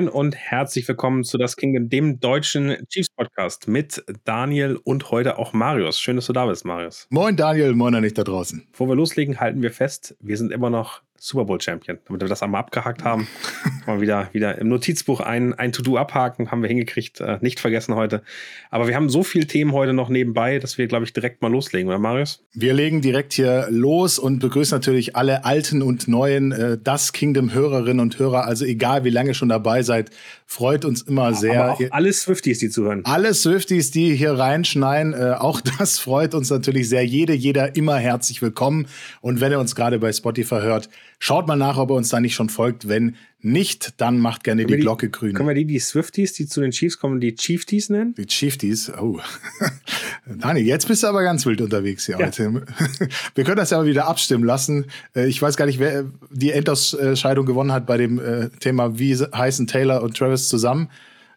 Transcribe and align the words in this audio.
Moin, 0.00 0.08
und 0.08 0.34
herzlich 0.34 0.88
willkommen 0.88 1.24
zu 1.24 1.36
Das 1.36 1.56
Kingdom, 1.56 1.90
dem 1.90 2.20
deutschen 2.20 2.74
Chiefs 2.88 3.10
Podcast 3.10 3.68
mit 3.68 4.02
Daniel 4.24 4.78
und 4.82 5.10
heute 5.10 5.36
auch 5.36 5.52
Marius. 5.52 6.00
Schön, 6.00 6.16
dass 6.16 6.24
du 6.24 6.32
da 6.32 6.46
bist, 6.46 6.64
Marius. 6.64 7.06
Moin, 7.10 7.36
Daniel, 7.36 7.74
moin 7.74 7.94
an 7.94 8.02
dich 8.02 8.14
da 8.14 8.24
draußen. 8.24 8.66
Bevor 8.70 8.88
wir 8.88 8.94
loslegen, 8.94 9.40
halten 9.40 9.60
wir 9.60 9.70
fest, 9.70 10.16
wir 10.20 10.38
sind 10.38 10.52
immer 10.52 10.70
noch 10.70 11.02
Super 11.22 11.44
Bowl 11.44 11.60
Champion. 11.60 11.98
Damit 12.06 12.22
wir 12.22 12.28
das 12.28 12.42
einmal 12.42 12.60
abgehakt 12.60 13.04
haben, 13.04 13.28
mal 13.86 14.00
wieder, 14.00 14.30
wieder 14.32 14.58
im 14.58 14.68
Notizbuch 14.68 15.20
ein, 15.20 15.52
ein 15.52 15.70
To-Do 15.70 15.98
abhaken, 15.98 16.50
haben 16.50 16.62
wir 16.62 16.68
hingekriegt, 16.68 17.20
äh, 17.20 17.38
nicht 17.42 17.60
vergessen 17.60 17.94
heute. 17.94 18.22
Aber 18.70 18.88
wir 18.88 18.96
haben 18.96 19.10
so 19.10 19.22
viele 19.22 19.46
Themen 19.46 19.72
heute 19.72 19.92
noch 19.92 20.08
nebenbei, 20.08 20.58
dass 20.58 20.78
wir, 20.78 20.86
glaube 20.86 21.04
ich, 21.04 21.12
direkt 21.12 21.42
mal 21.42 21.52
loslegen, 21.52 21.88
oder 21.88 21.98
Marius? 21.98 22.42
Wir 22.54 22.72
legen 22.72 23.02
direkt 23.02 23.34
hier 23.34 23.68
los 23.70 24.18
und 24.18 24.38
begrüßen 24.38 24.74
natürlich 24.74 25.14
alle 25.14 25.44
alten 25.44 25.82
und 25.82 26.08
neuen 26.08 26.52
äh, 26.52 26.78
Das 26.82 27.12
Kingdom 27.12 27.52
Hörerinnen 27.52 28.00
und 28.00 28.18
Hörer. 28.18 28.46
Also 28.46 28.64
egal, 28.64 29.04
wie 29.04 29.10
lange 29.10 29.34
schon 29.34 29.50
dabei 29.50 29.82
seid, 29.82 30.10
freut 30.46 30.86
uns 30.86 31.02
immer 31.02 31.34
sehr. 31.34 31.64
Aber 31.64 31.72
auch 31.74 31.80
alle 31.90 32.12
Swifties, 32.14 32.60
die 32.60 32.70
zuhören. 32.70 33.02
Alle 33.04 33.34
Swifties, 33.34 33.90
die 33.90 34.14
hier 34.14 34.32
reinschneiden, 34.32 35.12
äh, 35.12 35.34
auch 35.38 35.60
das 35.78 35.98
freut 35.98 36.34
uns 36.34 36.48
natürlich 36.48 36.88
sehr. 36.88 37.04
Jede, 37.04 37.34
jeder 37.34 37.76
immer 37.76 37.98
herzlich 37.98 38.40
willkommen. 38.40 38.86
Und 39.20 39.42
wenn 39.42 39.52
ihr 39.52 39.60
uns 39.60 39.74
gerade 39.74 39.98
bei 39.98 40.12
Spotify 40.12 40.60
hört, 40.62 40.88
Schaut 41.22 41.46
mal 41.46 41.56
nach, 41.56 41.76
ob 41.76 41.90
er 41.90 41.96
uns 41.96 42.08
da 42.08 42.18
nicht 42.18 42.34
schon 42.34 42.48
folgt. 42.48 42.88
Wenn 42.88 43.14
nicht, 43.42 44.00
dann 44.00 44.18
macht 44.20 44.42
gerne 44.42 44.64
die, 44.64 44.76
die, 44.76 44.80
Glocke 44.80 45.10
grün. 45.10 45.34
Können 45.34 45.48
wir 45.48 45.54
die, 45.54 45.66
die 45.66 45.78
Swifties, 45.78 46.32
die 46.32 46.46
zu 46.46 46.62
den 46.62 46.70
Chiefs 46.70 46.98
kommen, 46.98 47.20
die 47.20 47.34
Chiefties 47.34 47.90
nennen? 47.90 48.14
Die 48.14 48.24
Chiefties, 48.24 48.90
oh. 48.98 49.20
Dani, 50.26 50.60
jetzt 50.60 50.88
bist 50.88 51.02
du 51.02 51.08
aber 51.08 51.22
ganz 51.22 51.44
wild 51.44 51.60
unterwegs 51.60 52.06
hier 52.06 52.18
ja. 52.18 52.26
heute. 52.26 52.64
Wir 53.34 53.44
können 53.44 53.58
das 53.58 53.68
ja 53.68 53.76
mal 53.76 53.86
wieder 53.86 54.06
abstimmen 54.06 54.44
lassen. 54.44 54.86
Äh, 55.14 55.26
ich 55.26 55.42
weiß 55.42 55.58
gar 55.58 55.66
nicht, 55.66 55.78
wer 55.78 56.06
die 56.30 56.52
Endausscheidung 56.52 57.44
gewonnen 57.44 57.72
hat 57.72 57.84
bei 57.84 57.98
dem 57.98 58.18
äh, 58.18 58.48
Thema, 58.60 58.98
wie 58.98 59.14
heißen 59.14 59.66
Taylor 59.66 60.02
und 60.02 60.16
Travis 60.16 60.48
zusammen. 60.48 60.88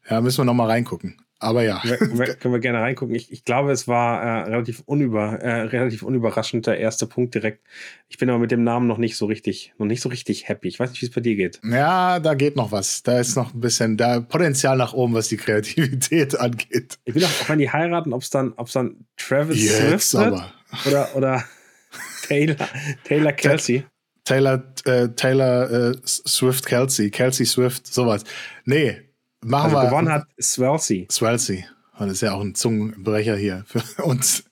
Ja, 0.09 0.22
müssen 0.22 0.40
wir 0.40 0.45
noch 0.45 0.53
mal 0.53 0.68
reingucken. 0.68 1.18
Aber 1.39 1.64
ja. 1.64 1.80
Können 1.80 2.17
wir, 2.17 2.36
können 2.36 2.53
wir 2.53 2.59
gerne 2.59 2.80
reingucken. 2.80 3.14
Ich, 3.16 3.31
ich, 3.31 3.44
glaube, 3.44 3.72
es 3.72 3.88
war 3.88 4.23
äh, 4.23 4.50
relativ, 4.50 4.81
unüber, 4.86 5.40
äh, 5.42 5.64
relativ 5.64 6.02
unüberraschend 6.02 6.67
der 6.67 6.80
erste 6.80 7.06
Punkt 7.06 7.36
direkt. 7.36 7.62
Ich 8.08 8.17
bin 8.17 8.30
aber 8.30 8.40
mit 8.40 8.52
dem 8.52 8.64
Namen 8.64 8.88
noch 8.88 8.98
nicht 8.98 9.17
so 9.17 9.25
richtig, 9.25 9.73
noch 9.78 9.86
nicht 9.86 10.02
so 10.02 10.08
richtig 10.08 10.48
happy. 10.48 10.70
Ich 10.70 10.80
weiß 10.80 10.92
nicht, 10.92 11.02
wie 11.02 11.08
es 11.08 11.12
bei 11.12 11.20
dir 11.20 11.36
geht. 11.36 11.59
Ja, 11.64 12.20
da 12.20 12.34
geht 12.34 12.56
noch 12.56 12.72
was. 12.72 13.03
Da 13.03 13.20
ist 13.20 13.36
noch 13.36 13.53
ein 13.53 13.59
bisschen 13.59 13.98
da 13.98 14.22
Potenzial 14.22 14.78
nach 14.78 14.94
oben, 14.94 15.14
was 15.14 15.28
die 15.28 15.38
Kreativität 15.38 16.36
angeht. 16.40 16.98
Ich 17.03 17.14
will 17.14 17.25
auch, 17.25 17.50
wenn 17.50 17.59
die 17.59 17.70
heiraten, 17.70 18.14
ob 18.14 18.22
es 18.22 18.30
dann, 18.30 18.53
ob's 18.53 18.73
dann 18.73 19.06
Travis 19.18 19.62
Jetzt 19.62 20.12
Swift 20.12 20.16
aber. 20.16 20.53
oder, 20.86 21.16
oder 21.16 21.44
Taylor, 22.28 22.70
Taylor 23.03 23.34
Kelsey. 23.34 23.86
Taylor, 24.23 24.64
äh, 24.86 25.09
Taylor 25.09 25.70
äh, 25.70 25.97
Swift 26.06 26.66
Kelsey, 26.66 27.12
Kelsey 27.12 27.45
Swift, 27.45 27.88
sowas. 27.88 28.23
Nee, 28.64 29.02
Machen 29.44 29.76
also 29.76 29.78
wir. 29.78 29.90
Gewonnen 29.90 30.12
hat 30.12 30.28
Swelsey. 30.42 31.08
Swelsey. 31.12 31.66
Das 31.98 32.12
ist 32.12 32.22
ja 32.22 32.34
auch 32.34 32.42
ein 32.42 32.56
Zungenbrecher 32.56 33.36
hier 33.36 33.64
für 33.66 34.04
uns 34.04 34.44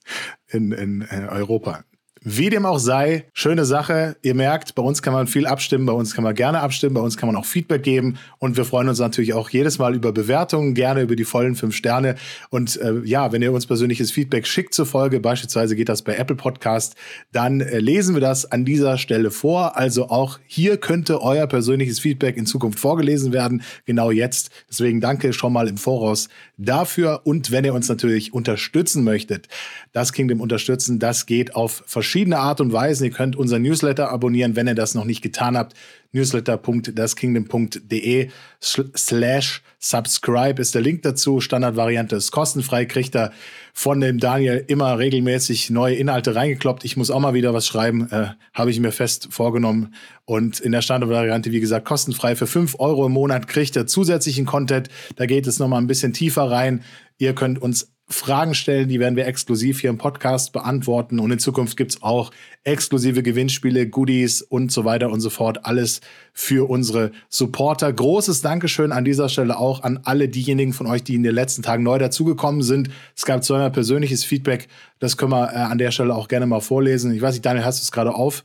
in, 0.48 0.72
in 0.72 1.02
Europa. 1.28 1.84
Wie 2.24 2.50
dem 2.50 2.66
auch 2.66 2.78
sei, 2.78 3.24
schöne 3.32 3.64
Sache. 3.64 4.14
Ihr 4.22 4.36
merkt, 4.36 4.76
bei 4.76 4.82
uns 4.82 5.02
kann 5.02 5.12
man 5.12 5.26
viel 5.26 5.44
abstimmen, 5.44 5.86
bei 5.86 5.92
uns 5.92 6.14
kann 6.14 6.22
man 6.22 6.36
gerne 6.36 6.60
abstimmen, 6.60 6.94
bei 6.94 7.00
uns 7.00 7.16
kann 7.16 7.26
man 7.26 7.34
auch 7.34 7.44
Feedback 7.44 7.82
geben 7.82 8.16
und 8.38 8.56
wir 8.56 8.64
freuen 8.64 8.88
uns 8.88 9.00
natürlich 9.00 9.34
auch 9.34 9.50
jedes 9.50 9.80
Mal 9.80 9.96
über 9.96 10.12
Bewertungen, 10.12 10.74
gerne 10.74 11.02
über 11.02 11.16
die 11.16 11.24
vollen 11.24 11.56
fünf 11.56 11.74
Sterne. 11.74 12.14
Und 12.48 12.80
äh, 12.80 13.00
ja, 13.04 13.32
wenn 13.32 13.42
ihr 13.42 13.50
uns 13.52 13.66
persönliches 13.66 14.12
Feedback 14.12 14.46
schickt 14.46 14.72
zur 14.72 14.86
Folge, 14.86 15.18
beispielsweise 15.18 15.74
geht 15.74 15.88
das 15.88 16.02
bei 16.02 16.14
Apple 16.14 16.36
Podcast, 16.36 16.94
dann 17.32 17.60
äh, 17.60 17.80
lesen 17.80 18.14
wir 18.14 18.20
das 18.20 18.50
an 18.52 18.64
dieser 18.64 18.98
Stelle 18.98 19.32
vor. 19.32 19.76
Also 19.76 20.08
auch 20.08 20.38
hier 20.46 20.76
könnte 20.76 21.22
euer 21.22 21.48
persönliches 21.48 21.98
Feedback 21.98 22.36
in 22.36 22.46
Zukunft 22.46 22.78
vorgelesen 22.78 23.32
werden, 23.32 23.62
genau 23.84 24.12
jetzt. 24.12 24.50
Deswegen 24.70 25.00
danke 25.00 25.32
schon 25.32 25.52
mal 25.52 25.66
im 25.66 25.76
Voraus 25.76 26.28
dafür. 26.64 27.22
Und 27.24 27.50
wenn 27.50 27.64
ihr 27.64 27.74
uns 27.74 27.88
natürlich 27.88 28.32
unterstützen 28.32 29.04
möchtet, 29.04 29.48
das 29.92 30.12
Kingdom 30.12 30.40
unterstützen, 30.40 30.98
das 30.98 31.26
geht 31.26 31.54
auf 31.54 31.82
verschiedene 31.86 32.38
Art 32.38 32.60
und 32.60 32.72
Weisen. 32.72 33.04
Ihr 33.04 33.10
könnt 33.10 33.36
unser 33.36 33.58
Newsletter 33.58 34.10
abonnieren, 34.10 34.56
wenn 34.56 34.68
ihr 34.68 34.74
das 34.74 34.94
noch 34.94 35.04
nicht 35.04 35.22
getan 35.22 35.56
habt. 35.56 35.74
newsletter.daskingdom.de 36.12 38.30
slash 38.60 39.62
subscribe 39.78 40.60
ist 40.60 40.74
der 40.74 40.82
Link 40.82 41.02
dazu. 41.02 41.40
Standardvariante 41.40 42.16
ist 42.16 42.30
kostenfrei. 42.30 42.84
Kriegt 42.84 43.14
er 43.14 43.32
von 43.72 44.00
dem 44.00 44.18
Daniel 44.18 44.64
immer 44.68 44.98
regelmäßig 44.98 45.70
neue 45.70 45.96
Inhalte 45.96 46.34
reingekloppt. 46.34 46.84
Ich 46.84 46.96
muss 46.96 47.10
auch 47.10 47.20
mal 47.20 47.34
wieder 47.34 47.54
was 47.54 47.66
schreiben. 47.66 48.08
Äh, 48.10 48.28
Habe 48.54 48.70
ich 48.70 48.80
mir 48.80 48.92
fest 48.92 49.28
vorgenommen. 49.30 49.94
Und 50.24 50.60
in 50.60 50.72
der 50.72 50.82
Standardvariante, 50.82 51.50
wie 51.50 51.60
gesagt, 51.60 51.86
kostenfrei 51.86 52.36
für 52.36 52.46
5 52.46 52.76
Euro 52.78 53.06
im 53.06 53.12
Monat 53.12 53.48
kriegt 53.48 53.76
er 53.76 53.86
zusätzlichen 53.86 54.46
Content. 54.46 54.88
Da 55.16 55.26
geht 55.26 55.46
es 55.46 55.58
nochmal 55.58 55.80
ein 55.80 55.86
bisschen 55.86 56.12
tiefer 56.12 56.50
rein. 56.50 56.82
Ihr 57.18 57.34
könnt 57.34 57.60
uns 57.60 57.91
Fragen 58.12 58.54
stellen, 58.54 58.88
die 58.88 59.00
werden 59.00 59.16
wir 59.16 59.26
exklusiv 59.26 59.80
hier 59.80 59.90
im 59.90 59.98
Podcast 59.98 60.52
beantworten. 60.52 61.18
Und 61.18 61.30
in 61.30 61.38
Zukunft 61.38 61.76
gibt 61.76 61.92
es 61.92 62.02
auch 62.02 62.30
exklusive 62.64 63.22
Gewinnspiele, 63.22 63.88
Goodies 63.88 64.42
und 64.42 64.70
so 64.70 64.84
weiter 64.84 65.10
und 65.10 65.20
so 65.20 65.30
fort. 65.30 65.64
Alles 65.64 66.00
für 66.32 66.68
unsere 66.68 67.12
Supporter. 67.28 67.92
Großes 67.92 68.42
Dankeschön 68.42 68.92
an 68.92 69.04
dieser 69.04 69.28
Stelle 69.28 69.58
auch 69.58 69.82
an 69.82 70.00
alle 70.04 70.28
diejenigen 70.28 70.72
von 70.72 70.86
euch, 70.86 71.02
die 71.02 71.14
in 71.14 71.22
den 71.22 71.34
letzten 71.34 71.62
Tagen 71.62 71.82
neu 71.82 71.98
dazugekommen 71.98 72.62
sind. 72.62 72.90
Es 73.16 73.24
gab 73.24 73.42
zweimal 73.42 73.70
persönliches 73.70 74.24
Feedback. 74.24 74.68
Das 74.98 75.16
können 75.16 75.32
wir 75.32 75.52
äh, 75.52 75.56
an 75.56 75.78
der 75.78 75.90
Stelle 75.90 76.14
auch 76.14 76.28
gerne 76.28 76.46
mal 76.46 76.60
vorlesen. 76.60 77.12
Ich 77.12 77.22
weiß 77.22 77.34
nicht, 77.34 77.44
Daniel, 77.44 77.64
hast 77.64 77.80
du 77.80 77.82
es 77.82 77.92
gerade 77.92 78.14
auf? 78.14 78.44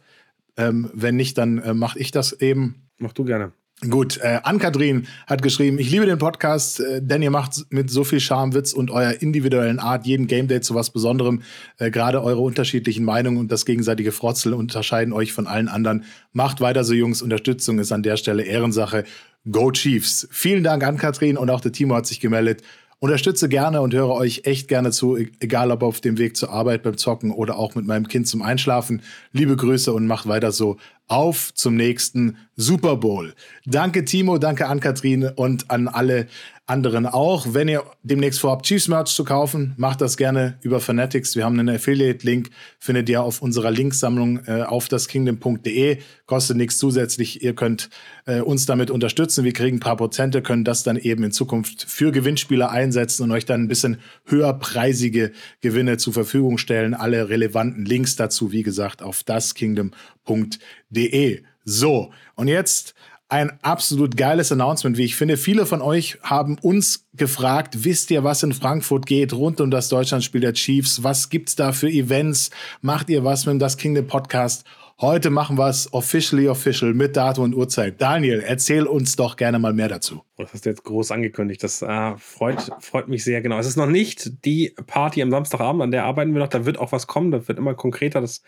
Ähm, 0.58 0.90
wenn 0.94 1.16
nicht, 1.16 1.38
dann 1.38 1.60
äh, 1.60 1.74
mache 1.74 2.00
ich 2.00 2.12
das 2.12 2.34
eben. 2.34 2.88
Mach 2.98 3.14
du 3.14 3.26
gerne. 3.26 3.52
Gut, 3.82 4.18
äh, 4.24 4.40
Ann-Kathrin 4.42 5.06
hat 5.28 5.44
geschrieben, 5.44 5.78
ich 5.78 5.92
liebe 5.92 6.08
den 6.08 6.18
Podcast, 6.18 6.80
äh, 6.80 7.00
denn 7.00 7.22
ihr 7.22 7.30
macht 7.30 7.64
mit 7.70 7.92
so 7.92 8.04
viel 8.04 8.20
Charme, 8.20 8.56
Witz 8.56 8.74
und 8.74 8.90
eurer 8.90 9.22
individuellen 9.22 9.78
Art 9.78 10.08
jeden 10.08 10.26
Game 10.26 10.48
Day 10.48 10.62
zu 10.62 10.74
was 10.74 10.90
Besonderem. 10.90 11.44
Äh, 11.78 11.92
Gerade 11.92 12.24
eure 12.24 12.40
unterschiedlichen 12.40 13.06
Meinungen 13.06 13.38
und 13.38 13.52
das 13.52 13.68
gegenseitige 13.68 14.12
Frotzeln 14.12 14.56
unterscheiden 14.56 15.14
euch 15.14 15.32
von 15.32 15.46
allen 15.46 15.68
anderen. 15.68 16.06
Macht 16.34 16.60
weiter 16.60 16.84
so, 16.84 16.94
Jungs. 16.94 17.22
Unterstützung 17.22 17.78
ist 17.78 17.92
an 17.92 18.02
der 18.02 18.18
Stelle 18.18 18.46
Ehrensache. 18.46 19.04
Go 19.52 19.72
Chiefs. 19.72 20.28
Vielen 20.32 20.64
Dank 20.64 20.84
an 20.84 20.98
Kathrin 20.98 21.38
und 21.38 21.52
auch 21.52 21.62
der 21.62 21.72
Timo 21.72 21.94
hat 21.94 22.08
sich 22.08 22.20
gemeldet. 22.20 22.64
Unterstütze 23.00 23.48
gerne 23.48 23.82
und 23.82 23.94
höre 23.94 24.10
euch 24.10 24.42
echt 24.46 24.68
gerne 24.68 24.90
zu, 24.90 25.18
e-, 25.18 25.30
egal 25.40 25.70
ob 25.70 25.84
auf 25.84 26.02
dem 26.02 26.18
Weg 26.18 26.36
zur 26.36 26.50
Arbeit 26.50 26.82
beim 26.82 26.98
Zocken 26.98 27.30
oder 27.30 27.60
auch 27.60 27.76
mit 27.76 27.86
meinem 27.86 28.08
Kind 28.08 28.28
zum 28.28 28.42
Einschlafen. 28.42 29.04
Liebe 29.32 29.56
Grüße 29.56 29.94
und 29.94 30.08
macht 30.08 30.28
weiter 30.28 30.52
so. 30.52 30.78
Auf 31.08 31.54
zum 31.54 31.76
nächsten 31.76 32.38
Super 32.56 32.98
Bowl. 32.98 33.34
Danke 33.66 34.04
Timo, 34.04 34.38
danke 34.38 34.68
an 34.68 34.80
Kathrin 34.80 35.26
und 35.36 35.72
an 35.72 35.88
alle 35.88 36.28
anderen 36.68 37.06
auch. 37.06 37.54
Wenn 37.54 37.70
ihr 37.70 37.86
demnächst 38.04 38.42
vorhabt, 38.42 38.66
Chiefs 38.66 38.90
Merch 38.90 39.08
zu 39.08 39.24
kaufen, 39.24 39.74
macht 39.78 40.02
das 40.02 40.18
gerne 40.18 40.58
über 40.62 40.82
Fanatics. 40.82 41.38
Wir 41.38 41.46
haben 41.46 41.58
einen 41.58 41.76
Affiliate-Link, 41.76 42.50
findet 42.78 43.08
ihr 43.08 43.24
auf 43.24 43.42
unserer 43.42 43.72
Linksammlung 43.72 44.42
äh, 44.46 44.64
auf 44.64 44.90
daskingdom.de. 44.90 46.00
Kostet 46.26 46.58
nichts 46.58 46.78
zusätzlich. 46.78 47.42
Ihr 47.42 47.56
könnt 47.56 47.90
äh, 48.26 48.42
uns 48.42 48.66
damit 48.66 48.92
unterstützen. 48.92 49.46
Wir 49.46 49.54
kriegen 49.54 49.78
ein 49.78 49.80
paar 49.80 49.96
Prozente, 49.96 50.42
können 50.42 50.66
das 50.66 50.84
dann 50.84 50.98
eben 50.98 51.24
in 51.24 51.32
Zukunft 51.32 51.86
für 51.88 52.12
Gewinnspieler 52.12 52.70
einsetzen 52.70 53.24
und 53.24 53.32
euch 53.32 53.46
dann 53.46 53.64
ein 53.64 53.70
bisschen 53.70 54.02
höherpreisige 54.26 55.32
Gewinne 55.62 55.96
zur 55.98 56.12
Verfügung 56.14 56.58
stellen. 56.58 56.94
Alle 56.94 57.30
relevanten 57.30 57.86
Links 57.86 58.18
dazu, 58.18 58.52
wie 58.52 58.64
gesagt, 58.64 59.02
auf 59.02 59.24
daskingdom.de. 59.24 61.44
So, 61.64 62.12
und 62.36 62.50
jetzt 62.50 62.94
ein 63.30 63.60
absolut 63.62 64.16
geiles 64.16 64.52
Announcement, 64.52 64.98
wie 64.98 65.04
ich 65.04 65.16
finde. 65.18 65.36
Viele 65.36 65.66
von 65.66 65.82
euch 65.82 66.18
haben 66.24 66.58
uns 66.62 67.08
gefragt, 67.14 67.84
wisst 67.84 68.10
ihr, 68.10 68.24
was 68.24 68.44
in 68.44 68.54
Frankfurt 68.54 69.06
geht 69.06 69.34
rund 69.34 69.60
um 69.60 69.70
das 69.70 69.90
Deutschlandspiel 69.90 70.42
der 70.42 70.54
Chiefs? 70.54 71.04
Was 71.04 71.30
gibt's 71.30 71.56
da 71.56 71.74
für 71.74 71.90
Events? 71.90 72.52
Macht 72.82 73.10
ihr 73.10 73.26
was 73.26 73.46
mit 73.46 73.62
dem 73.62 73.78
Kingdom 73.78 74.08
Podcast? 74.08 74.64
Heute 75.00 75.30
machen 75.30 75.60
wir 75.60 75.68
es 75.68 75.94
officially 75.94 76.48
official 76.50 76.96
mit 76.96 77.16
Datum 77.16 77.44
und 77.44 77.54
Uhrzeit. 77.54 78.02
Daniel, 78.02 78.40
erzähl 78.40 78.88
uns 78.88 79.16
doch 79.16 79.36
gerne 79.36 79.60
mal 79.60 79.72
mehr 79.72 79.90
dazu. 79.90 80.24
Oh, 80.40 80.44
das 80.44 80.54
hast 80.54 80.66
du 80.66 80.70
jetzt 80.70 80.84
groß 80.84 81.12
angekündigt. 81.12 81.62
Das 81.62 81.84
äh, 81.84 82.18
freut, 82.18 82.72
freut 82.80 83.08
mich 83.08 83.24
sehr. 83.24 83.42
Genau. 83.42 83.60
Es 83.60 83.68
ist 83.68 83.76
noch 83.76 83.86
nicht 83.86 84.44
die 84.44 84.74
Party 84.88 85.22
am 85.22 85.30
Samstagabend, 85.30 85.84
an 85.84 85.92
der 85.92 86.06
arbeiten 86.06 86.34
wir 86.34 86.40
noch. 86.40 86.48
Da 86.48 86.66
wird 86.66 86.80
auch 86.80 86.92
was 86.92 87.06
kommen. 87.06 87.30
Das 87.30 87.48
wird 87.48 87.60
immer 87.60 87.76
konkreter. 87.76 88.22
Das 88.22 88.42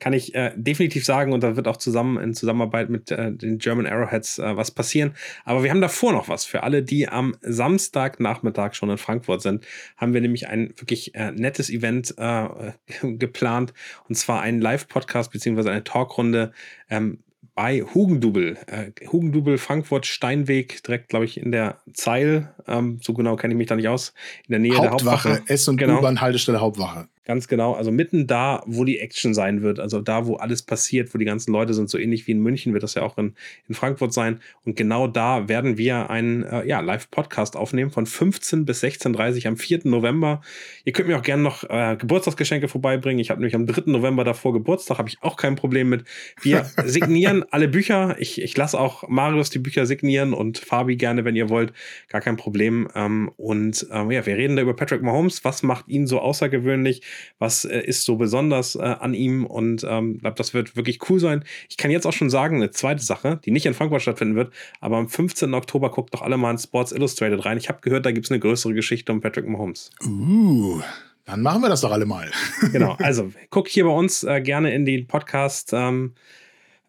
kann 0.00 0.12
ich 0.12 0.34
äh, 0.34 0.52
definitiv 0.56 1.04
sagen. 1.04 1.32
Und 1.32 1.44
da 1.44 1.54
wird 1.54 1.68
auch 1.68 1.76
zusammen 1.76 2.16
in 2.18 2.34
Zusammenarbeit 2.34 2.90
mit 2.90 3.12
äh, 3.12 3.32
den 3.32 3.58
German 3.58 3.86
Arrowheads 3.86 4.40
äh, 4.40 4.56
was 4.56 4.72
passieren. 4.72 5.14
Aber 5.44 5.62
wir 5.62 5.70
haben 5.70 5.80
davor 5.80 6.12
noch 6.12 6.28
was. 6.28 6.44
Für 6.44 6.64
alle, 6.64 6.82
die 6.82 7.08
am 7.08 7.36
Samstagnachmittag 7.42 8.74
schon 8.74 8.90
in 8.90 8.98
Frankfurt 8.98 9.42
sind, 9.42 9.64
haben 9.96 10.14
wir 10.14 10.20
nämlich 10.20 10.48
ein 10.48 10.74
wirklich 10.76 11.14
äh, 11.14 11.30
nettes 11.30 11.70
Event 11.70 12.14
äh, 12.18 12.72
geplant. 13.02 13.72
Und 14.08 14.16
zwar 14.16 14.42
einen 14.42 14.60
Live-Podcast 14.60 15.30
beziehungsweise 15.30 15.70
eine 15.70 15.84
Talkrunde 15.92 16.52
ähm, 16.90 17.18
bei 17.54 17.82
Hugendubel. 17.82 18.56
Äh, 18.66 18.92
Hugendubel, 19.06 19.58
Frankfurt, 19.58 20.06
Steinweg, 20.06 20.82
direkt, 20.82 21.10
glaube 21.10 21.26
ich, 21.26 21.38
in 21.38 21.52
der 21.52 21.78
Zeil. 21.92 22.54
Ähm, 22.66 22.98
so 23.02 23.12
genau 23.12 23.36
kenne 23.36 23.54
ich 23.54 23.58
mich 23.58 23.66
da 23.66 23.76
nicht 23.76 23.88
aus. 23.88 24.14
In 24.46 24.52
der 24.52 24.58
Nähe 24.58 24.76
Hauptwache, 24.76 25.28
der 25.28 25.32
Hauptwache. 25.32 25.52
S- 25.52 25.68
und 25.68 25.76
genau. 25.76 25.98
U-Bahn-Haltestelle 25.98 26.60
Hauptwache. 26.60 27.08
Ganz 27.24 27.46
genau. 27.46 27.74
Also 27.74 27.92
mitten 27.92 28.26
da, 28.26 28.64
wo 28.66 28.84
die 28.84 28.98
Action 28.98 29.32
sein 29.32 29.62
wird. 29.62 29.78
Also 29.78 30.00
da, 30.00 30.26
wo 30.26 30.34
alles 30.36 30.62
passiert, 30.62 31.14
wo 31.14 31.18
die 31.18 31.24
ganzen 31.24 31.52
Leute 31.52 31.72
sind. 31.72 31.88
So 31.88 31.96
ähnlich 31.96 32.26
wie 32.26 32.32
in 32.32 32.40
München 32.40 32.72
wird 32.72 32.82
das 32.82 32.94
ja 32.94 33.02
auch 33.02 33.16
in, 33.16 33.34
in 33.68 33.76
Frankfurt 33.76 34.12
sein. 34.12 34.40
Und 34.64 34.74
genau 34.74 35.06
da 35.06 35.48
werden 35.48 35.78
wir 35.78 36.10
einen 36.10 36.42
äh, 36.42 36.66
ja, 36.66 36.80
Live-Podcast 36.80 37.56
aufnehmen 37.56 37.92
von 37.92 38.06
15 38.06 38.64
bis 38.64 38.82
16.30 38.82 39.44
Uhr 39.44 39.46
am 39.50 39.56
4. 39.56 39.82
November. 39.84 40.40
Ihr 40.84 40.92
könnt 40.92 41.06
mir 41.06 41.16
auch 41.16 41.22
gerne 41.22 41.44
noch 41.44 41.62
äh, 41.70 41.96
Geburtstagsgeschenke 41.96 42.66
vorbeibringen. 42.66 43.20
Ich 43.20 43.30
habe 43.30 43.40
nämlich 43.40 43.54
am 43.54 43.68
3. 43.68 43.82
November 43.86 44.24
davor 44.24 44.52
Geburtstag, 44.52 44.98
habe 44.98 45.08
ich 45.08 45.18
auch 45.22 45.36
kein 45.36 45.54
Problem 45.54 45.90
mit. 45.90 46.02
Wir 46.40 46.64
signieren 46.84 47.44
alle 47.52 47.68
Bücher. 47.68 48.16
Ich, 48.18 48.42
ich 48.42 48.56
lasse 48.56 48.80
auch 48.80 49.08
Marius 49.08 49.50
die 49.50 49.60
Bücher 49.60 49.86
signieren 49.86 50.32
und 50.32 50.58
Fabi 50.58 50.96
gerne, 50.96 51.24
wenn 51.24 51.36
ihr 51.36 51.48
wollt. 51.48 51.72
Gar 52.08 52.20
kein 52.20 52.36
Problem. 52.36 52.88
Ähm, 52.96 53.30
und 53.36 53.86
ähm, 53.92 54.10
ja, 54.10 54.26
wir 54.26 54.36
reden 54.36 54.56
da 54.56 54.62
über 54.62 54.74
Patrick 54.74 55.02
Mahomes. 55.02 55.44
Was 55.44 55.62
macht 55.62 55.86
ihn 55.86 56.08
so 56.08 56.18
außergewöhnlich? 56.18 57.02
Was 57.38 57.64
äh, 57.64 57.80
ist 57.80 58.04
so 58.04 58.16
besonders 58.16 58.74
äh, 58.74 58.82
an 58.82 59.14
ihm 59.14 59.46
und 59.46 59.84
ähm, 59.88 60.18
glaube, 60.18 60.36
das 60.36 60.54
wird 60.54 60.76
wirklich 60.76 61.08
cool 61.10 61.20
sein. 61.20 61.44
Ich 61.68 61.76
kann 61.76 61.90
jetzt 61.90 62.06
auch 62.06 62.12
schon 62.12 62.30
sagen, 62.30 62.56
eine 62.56 62.70
zweite 62.70 63.02
Sache, 63.02 63.40
die 63.44 63.50
nicht 63.50 63.66
in 63.66 63.74
Frankfurt 63.74 64.02
stattfinden 64.02 64.36
wird, 64.36 64.52
aber 64.80 64.96
am 64.96 65.08
15. 65.08 65.52
Oktober 65.54 65.90
guckt 65.90 66.14
doch 66.14 66.22
alle 66.22 66.36
mal 66.36 66.50
in 66.50 66.58
Sports 66.58 66.92
Illustrated 66.92 67.44
rein. 67.44 67.58
Ich 67.58 67.68
habe 67.68 67.80
gehört, 67.80 68.06
da 68.06 68.12
gibt 68.12 68.26
es 68.26 68.30
eine 68.30 68.40
größere 68.40 68.74
Geschichte 68.74 69.12
um 69.12 69.20
Patrick 69.20 69.46
Mahomes. 69.46 69.90
Uh. 70.04 70.80
Dann 71.24 71.42
machen 71.42 71.62
wir 71.62 71.68
das 71.68 71.82
doch 71.82 71.92
alle 71.92 72.04
mal. 72.04 72.30
genau, 72.72 72.96
also 72.98 73.32
guckt 73.50 73.68
hier 73.68 73.84
bei 73.84 73.92
uns 73.92 74.24
äh, 74.24 74.40
gerne 74.40 74.74
in 74.74 74.84
die 74.84 75.02
Podcast. 75.02 75.70
Ähm, 75.72 76.14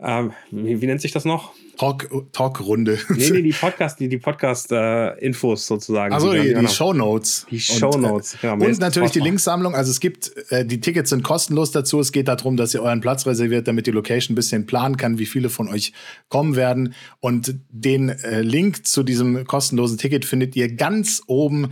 ähm, 0.06 0.34
wie, 0.52 0.82
wie, 0.82 0.86
nennt 0.86 1.02
sich 1.02 1.14
das 1.14 1.24
noch? 1.24 1.54
Talk, 1.78 2.10
Talkrunde. 2.34 3.00
Nee, 3.10 3.30
nee, 3.30 3.42
die 3.42 3.52
Podcast, 3.60 4.00
die, 4.00 4.10
die 4.10 4.18
Podcast-Infos 4.18 5.64
äh, 5.64 5.66
sozusagen. 5.66 6.14
Also 6.14 6.34
die, 6.34 6.54
die, 6.54 6.54
die 6.54 6.68
Show 6.68 6.94
Notes. 6.94 7.48
Die 7.50 7.60
Show 7.60 7.98
Notes, 7.98 8.38
genau. 8.42 8.66
Und 8.66 8.80
natürlich 8.80 9.12
die 9.12 9.22
Linksammlung. 9.22 9.76
Also 9.76 9.92
es 9.92 10.02
gibt, 10.02 10.32
äh, 10.52 10.66
die 10.66 10.82
Tickets 10.82 11.10
sind 11.10 11.24
kostenlos 11.24 11.72
dazu. 11.72 12.02
Es 12.02 12.12
geht 12.12 12.28
darum, 12.28 12.58
dass 12.58 12.74
ihr 12.74 12.84
euren 12.84 13.00
Platz 13.00 13.26
reserviert, 13.26 13.68
damit 13.68 13.88
die 13.88 13.92
Location 13.92 14.34
ein 14.34 14.36
bisschen 14.36 14.66
planen 14.66 14.98
kann, 14.98 15.20
wie 15.20 15.26
viele 15.26 15.50
von 15.50 15.70
euch 15.70 15.94
kommen 16.28 16.56
werden. 16.58 16.94
Und 17.22 17.56
den 17.70 18.10
äh, 18.10 18.42
Link 18.42 18.86
zu 18.86 19.04
diesem 19.04 19.46
kostenlosen 19.48 19.98
Ticket 19.98 20.26
findet 20.26 20.56
ihr 20.58 20.76
ganz 20.76 21.22
oben 21.28 21.70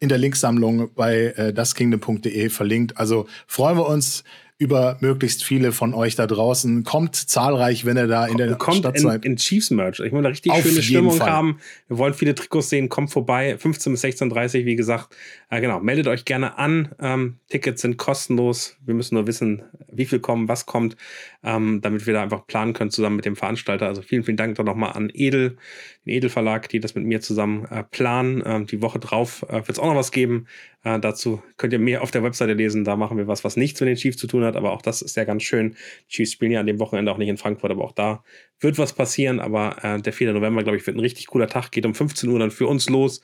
in 0.00 0.08
der 0.08 0.18
Linksammlung 0.18 0.90
bei 0.96 1.26
äh, 1.36 1.52
daskingdom.de 1.52 2.48
verlinkt. 2.48 2.98
Also 2.98 3.28
freuen 3.46 3.76
wir 3.76 3.86
uns 3.86 4.24
über 4.62 4.96
möglichst 5.00 5.44
viele 5.44 5.72
von 5.72 5.92
euch 5.92 6.14
da 6.14 6.26
draußen. 6.26 6.84
Kommt 6.84 7.16
zahlreich, 7.16 7.84
wenn 7.84 7.96
ihr 7.96 8.06
da 8.06 8.26
in 8.26 8.38
der 8.38 8.54
kommt 8.54 8.78
Stadt 8.78 8.96
in, 8.96 9.02
seid. 9.02 9.24
in 9.24 9.36
Chiefs 9.36 9.70
Merch. 9.70 10.00
Ich 10.00 10.12
will 10.12 10.22
da 10.22 10.28
richtig 10.28 10.52
Auf 10.52 10.62
schöne 10.62 10.82
Stimmung 10.82 11.16
Fall. 11.16 11.30
haben. 11.30 11.58
Wir 11.88 11.98
wollen 11.98 12.14
viele 12.14 12.34
Trikots 12.34 12.70
sehen. 12.70 12.88
Kommt 12.88 13.10
vorbei. 13.10 13.56
15 13.58 13.92
bis 13.92 14.04
16.30 14.04 14.64
wie 14.64 14.76
gesagt. 14.76 15.14
Äh, 15.52 15.60
genau, 15.60 15.80
meldet 15.80 16.06
euch 16.06 16.24
gerne 16.24 16.56
an. 16.56 16.94
Ähm, 16.98 17.36
Tickets 17.50 17.82
sind 17.82 17.98
kostenlos. 17.98 18.78
Wir 18.86 18.94
müssen 18.94 19.16
nur 19.16 19.26
wissen, 19.26 19.62
wie 19.92 20.06
viel 20.06 20.18
kommen, 20.18 20.48
was 20.48 20.64
kommt, 20.64 20.96
ähm, 21.44 21.82
damit 21.82 22.06
wir 22.06 22.14
da 22.14 22.22
einfach 22.22 22.46
planen 22.46 22.72
können 22.72 22.90
zusammen 22.90 23.16
mit 23.16 23.26
dem 23.26 23.36
Veranstalter. 23.36 23.86
Also 23.86 24.00
vielen, 24.00 24.24
vielen 24.24 24.38
Dank 24.38 24.54
doch 24.54 24.64
nochmal 24.64 24.92
an 24.92 25.10
Edel, 25.12 25.58
den 26.06 26.14
Edel 26.14 26.30
Verlag, 26.30 26.70
die 26.70 26.80
das 26.80 26.94
mit 26.94 27.04
mir 27.04 27.20
zusammen 27.20 27.66
äh, 27.66 27.82
planen. 27.84 28.42
Ähm, 28.46 28.66
die 28.66 28.80
Woche 28.80 28.98
drauf 28.98 29.44
äh, 29.50 29.56
wird 29.56 29.68
es 29.68 29.78
auch 29.78 29.88
noch 29.88 29.94
was 29.94 30.10
geben. 30.10 30.46
Äh, 30.84 30.98
dazu 30.98 31.42
könnt 31.58 31.74
ihr 31.74 31.78
mehr 31.78 32.02
auf 32.02 32.10
der 32.10 32.22
Webseite 32.22 32.54
lesen. 32.54 32.84
Da 32.84 32.96
machen 32.96 33.18
wir 33.18 33.28
was, 33.28 33.44
was 33.44 33.56
nichts 33.56 33.78
mit 33.80 33.88
den 33.88 33.96
Chiefs 33.96 34.16
zu 34.16 34.26
tun 34.26 34.44
hat. 34.44 34.56
Aber 34.56 34.72
auch 34.72 34.80
das 34.80 35.02
ist 35.02 35.16
ja 35.16 35.24
ganz 35.24 35.42
schön. 35.42 35.76
Chiefs 36.08 36.32
spielen 36.32 36.52
ja 36.52 36.60
an 36.60 36.66
dem 36.66 36.78
Wochenende 36.78 37.12
auch 37.12 37.18
nicht 37.18 37.28
in 37.28 37.36
Frankfurt, 37.36 37.70
aber 37.70 37.84
auch 37.84 37.92
da 37.92 38.24
wird 38.58 38.78
was 38.78 38.94
passieren. 38.94 39.38
Aber 39.38 39.76
äh, 39.84 40.00
der 40.00 40.14
4. 40.14 40.32
November, 40.32 40.62
glaube 40.62 40.78
ich, 40.78 40.86
wird 40.86 40.96
ein 40.96 41.00
richtig 41.00 41.26
cooler 41.26 41.46
Tag. 41.46 41.70
Geht 41.70 41.84
um 41.84 41.94
15 41.94 42.30
Uhr 42.30 42.38
dann 42.38 42.50
für 42.50 42.66
uns 42.66 42.88
los. 42.88 43.20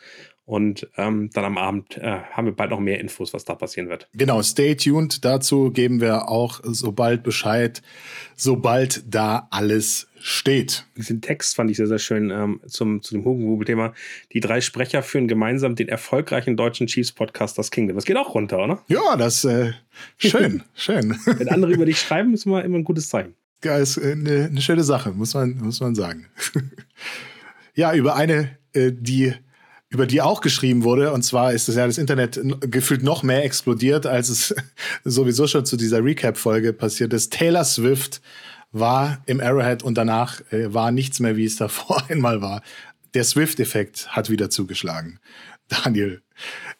Und 0.48 0.88
ähm, 0.96 1.28
dann 1.34 1.44
am 1.44 1.58
Abend 1.58 1.98
äh, 1.98 2.20
haben 2.32 2.46
wir 2.46 2.56
bald 2.56 2.70
noch 2.70 2.80
mehr 2.80 3.00
Infos, 3.00 3.34
was 3.34 3.44
da 3.44 3.54
passieren 3.54 3.90
wird. 3.90 4.08
Genau, 4.14 4.42
stay 4.42 4.74
tuned. 4.74 5.22
Dazu 5.22 5.70
geben 5.70 6.00
wir 6.00 6.30
auch 6.30 6.60
sobald 6.62 7.22
Bescheid, 7.22 7.82
sobald 8.34 9.02
da 9.14 9.46
alles 9.50 10.08
steht. 10.18 10.86
Diesen 10.96 11.20
Text 11.20 11.54
fand 11.54 11.70
ich 11.70 11.76
sehr, 11.76 11.86
sehr 11.86 11.98
schön 11.98 12.30
ähm, 12.30 12.62
zum, 12.66 13.02
zu 13.02 13.12
dem 13.12 13.26
Hugenhubel-Thema. 13.26 13.92
Die 14.32 14.40
drei 14.40 14.62
Sprecher 14.62 15.02
führen 15.02 15.28
gemeinsam 15.28 15.74
den 15.74 15.88
erfolgreichen 15.88 16.56
deutschen 16.56 16.86
Chiefs-Podcast 16.86 17.58
Das 17.58 17.70
Kingdom. 17.70 17.96
Das 17.96 18.06
geht 18.06 18.16
auch 18.16 18.34
runter, 18.34 18.64
oder? 18.64 18.82
Ja, 18.88 19.18
das 19.18 19.44
äh, 19.44 19.72
schön, 20.16 20.62
schön. 20.74 21.14
Wenn 21.26 21.50
andere 21.50 21.74
über 21.74 21.84
dich 21.84 22.00
schreiben, 22.00 22.32
ist 22.32 22.46
immer, 22.46 22.64
immer 22.64 22.78
ein 22.78 22.84
gutes 22.84 23.10
Zeichen. 23.10 23.34
Ja, 23.62 23.76
ist 23.76 23.98
äh, 23.98 24.12
eine, 24.12 24.46
eine 24.46 24.62
schöne 24.62 24.82
Sache, 24.82 25.10
muss 25.10 25.34
man, 25.34 25.58
muss 25.58 25.80
man 25.80 25.94
sagen. 25.94 26.24
ja, 27.74 27.92
über 27.92 28.16
eine, 28.16 28.56
äh, 28.72 28.92
die 28.94 29.34
über 29.90 30.06
die 30.06 30.20
auch 30.20 30.40
geschrieben 30.40 30.85
wurde. 30.85 31.12
Und 31.12 31.23
zwar 31.23 31.52
ist 31.52 31.69
das 31.69 31.76
ja 31.76 31.87
das 31.87 31.99
Internet 31.99 32.40
gefühlt 32.61 33.02
noch 33.02 33.23
mehr 33.23 33.44
explodiert, 33.44 34.06
als 34.06 34.29
es 34.29 34.55
sowieso 35.05 35.46
schon 35.46 35.64
zu 35.64 35.76
dieser 35.76 36.05
Recap-Folge 36.05 36.73
passiert 36.73 37.12
ist. 37.12 37.32
Taylor 37.32 37.64
Swift 37.64 38.20
war 38.70 39.23
im 39.26 39.40
Arrowhead 39.40 39.82
und 39.82 39.96
danach 39.96 40.40
äh, 40.52 40.73
war 40.75 40.90
nichts 40.90 41.20
mehr, 41.20 41.37
wie 41.37 41.46
es 41.46 41.56
davor 41.56 42.02
einmal 42.11 42.43
war. 42.43 42.62
Der 43.14 43.25
Swift-Effekt 43.25 44.08
hat 44.08 44.29
wieder 44.29 44.50
zugeschlagen. 44.50 45.20
Daniel. 45.69 46.23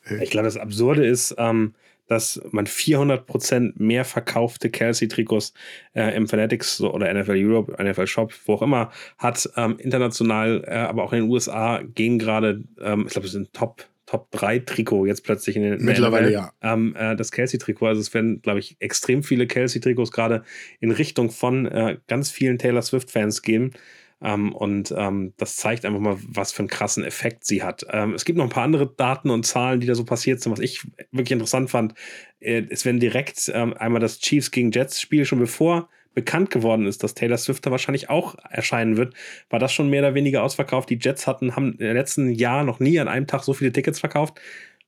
Äh, 0.05 0.23
ich 0.23 0.31
glaube, 0.31 0.47
das 0.47 0.59
Absurde 0.59 1.07
ist, 1.07 1.35
ähm, 1.39 1.75
dass 2.09 2.41
man 2.51 2.67
400% 2.67 3.75
mehr 3.77 4.05
verkaufte 4.05 4.71
Kelsey-Trikots 4.71 5.53
äh, 5.95 6.17
im 6.17 6.27
Fanatics 6.27 6.81
oder 6.81 7.13
NFL 7.13 7.37
Europe, 7.37 7.83
NFL 7.83 8.07
Shop, 8.07 8.33
wo 8.47 8.55
auch 8.55 8.63
immer, 8.63 8.91
hat. 9.19 9.49
Ähm, 9.57 9.79
international, 9.79 10.65
äh, 10.67 10.75
aber 10.75 11.05
auch 11.05 11.13
in 11.13 11.21
den 11.21 11.31
USA 11.31 11.83
gehen 11.83 12.19
gerade, 12.19 12.65
ähm, 12.81 13.05
ich 13.07 13.13
glaube, 13.13 13.27
es 13.27 13.33
sind 13.33 13.53
Top 13.53 13.85
Top 14.07 14.31
3 14.31 14.61
Trikot 14.61 15.05
jetzt 15.05 15.23
plötzlich 15.23 15.55
in 15.55 15.63
den 15.63 15.85
Mittlerweile, 15.85 16.33
ja. 16.33 16.51
Ähm, 16.63 16.97
äh, 16.97 17.15
das 17.15 17.31
Kelsey-Trikot. 17.31 17.89
Also 17.89 18.01
es 18.01 18.15
werden, 18.15 18.41
glaube 18.41 18.59
ich, 18.59 18.77
extrem 18.79 19.23
viele 19.23 19.47
Kelsey-Trikots 19.47 20.13
gerade 20.13 20.45
in 20.81 20.93
Richtung 20.93 21.31
von 21.31 21.67
äh, 21.67 21.99
ganz 22.07 22.31
vielen 22.31 22.57
Taylor 22.57 22.81
Swift-Fans 22.81 23.43
gehen. 23.43 23.75
Ähm, 24.23 24.53
und 24.53 24.93
ähm, 24.97 25.33
das 25.37 25.57
zeigt 25.57 25.85
einfach 25.85 26.01
mal, 26.01 26.19
was 26.27 26.53
für 26.53 26.61
einen 26.61 26.69
krassen 26.69 27.05
Effekt 27.05 27.45
sie 27.45 27.63
hat. 27.63 27.87
Ähm, 27.91 28.15
es 28.15 28.25
gibt 28.25 28.37
noch 28.37 28.45
ein 28.45 28.51
paar 28.51 28.65
andere 28.65 28.87
Daten 28.87 29.31
und 29.31 29.47
Zahlen, 29.47 29.81
die 29.81 29.87
da 29.87 29.95
so 29.95 30.05
passiert 30.05 30.41
sind, 30.41 30.53
was 30.53 30.61
ich 30.61 30.85
wirklich 31.13 31.33
interessant 31.33 31.71
fand. 31.71 31.95
Äh, 32.41 32.65
es 32.71 32.85
werden 32.85 33.01
direkt 33.01 33.51
ähm, 33.55 33.75
einmal 33.75 34.01
das 34.01 34.19
Chiefs 34.19 34.51
gegen 34.51 34.73
Jets 34.73 35.01
Spiel 35.01 35.25
schon 35.25 35.39
bevor 35.39 35.89
bekannt 36.15 36.51
geworden 36.51 36.87
ist, 36.87 37.05
dass 37.05 37.15
Taylor 37.15 37.39
Swift 37.39 37.65
da 37.65 37.71
wahrscheinlich 37.71 38.11
auch 38.11 38.35
erscheinen 38.51 38.97
wird, 38.97 39.15
war 39.51 39.61
das 39.61 39.73
schon 39.73 39.89
mehr 39.89 40.01
oder 40.01 40.15
weniger 40.15 40.43
ausverkauft. 40.43 40.91
Die 40.91 40.99
Jets 41.01 41.29
hatten, 41.29 41.55
haben 41.55 41.77
im 41.79 41.95
letzten 41.95 42.31
Jahr 42.31 42.65
noch 42.65 42.81
nie 42.81 42.99
an 42.99 43.07
einem 43.07 43.29
Tag 43.29 43.45
so 43.45 43.53
viele 43.53 43.71
Tickets 43.71 44.01
verkauft, 44.01 44.41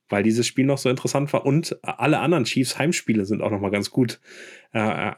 weil 0.09 0.23
dieses 0.23 0.45
Spiel 0.45 0.65
noch 0.65 0.77
so 0.77 0.89
interessant 0.89 1.31
war. 1.31 1.45
Und 1.45 1.77
alle 1.83 2.19
anderen 2.19 2.43
Chiefs 2.43 2.77
Heimspiele 2.77 3.23
sind 3.23 3.41
auch 3.41 3.49
noch 3.49 3.61
mal 3.61 3.71
ganz 3.71 3.91
gut 3.91 4.19
äh, 4.73 4.79
äh 4.79 5.13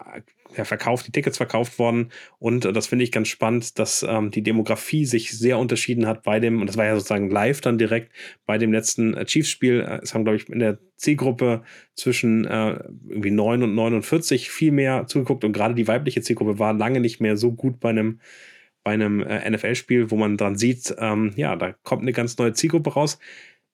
ja, 0.56 0.66
verkauft, 0.66 1.08
die 1.08 1.12
Tickets 1.12 1.38
verkauft 1.38 1.80
worden. 1.80 2.10
Und 2.40 2.66
äh, 2.66 2.74
das 2.74 2.88
finde 2.88 3.04
ich 3.04 3.12
ganz 3.12 3.28
spannend, 3.28 3.80
dass 3.80 4.04
ähm, 4.08 4.32
die 4.32 4.42
Demografie 4.42 5.06
sich 5.06 5.38
sehr 5.38 5.58
unterschieden 5.58 6.08
hat 6.08 6.24
bei 6.24 6.40
dem, 6.40 6.62
und 6.62 6.68
das 6.68 6.78
war 6.78 6.86
ja 6.86 6.96
sozusagen 6.96 7.30
live 7.30 7.62
dann 7.62 7.78
direkt 7.78 8.12
bei 8.46 8.58
dem 8.58 8.72
letzten 8.72 9.14
äh, 9.14 9.26
Chiefs-Spiel. 9.26 9.82
Äh, 9.82 10.00
es 10.04 10.14
haben, 10.14 10.24
glaube 10.24 10.38
ich, 10.38 10.50
in 10.50 10.60
der 10.60 10.80
Zielgruppe 10.98 11.64
zwischen 11.96 12.46
äh, 12.46 12.80
irgendwie 13.08 13.32
9 13.32 13.64
und 13.64 13.76
49 13.76 14.50
viel 14.50 14.72
mehr 14.72 15.08
zugeguckt. 15.08 15.44
Und 15.44 15.54
gerade 15.54 15.76
die 15.76 15.88
weibliche 15.88 16.22
Zielgruppe 16.22 16.60
war 16.60 16.74
lange 16.74 17.00
nicht 17.00 17.20
mehr 17.20 17.38
so 17.38 17.52
gut 17.52 17.80
bei 17.80 17.90
einem 17.90 18.20
bei 18.84 18.92
einem 18.92 19.22
äh, 19.22 19.50
NFL-Spiel, 19.50 20.12
wo 20.12 20.18
man 20.18 20.36
dann 20.36 20.58
sieht, 20.58 20.94
ähm, 21.00 21.32
ja, 21.38 21.56
da 21.56 21.74
kommt 21.84 22.02
eine 22.02 22.12
ganz 22.12 22.38
neue 22.38 22.52
Zielgruppe 22.52 22.92
raus 22.92 23.18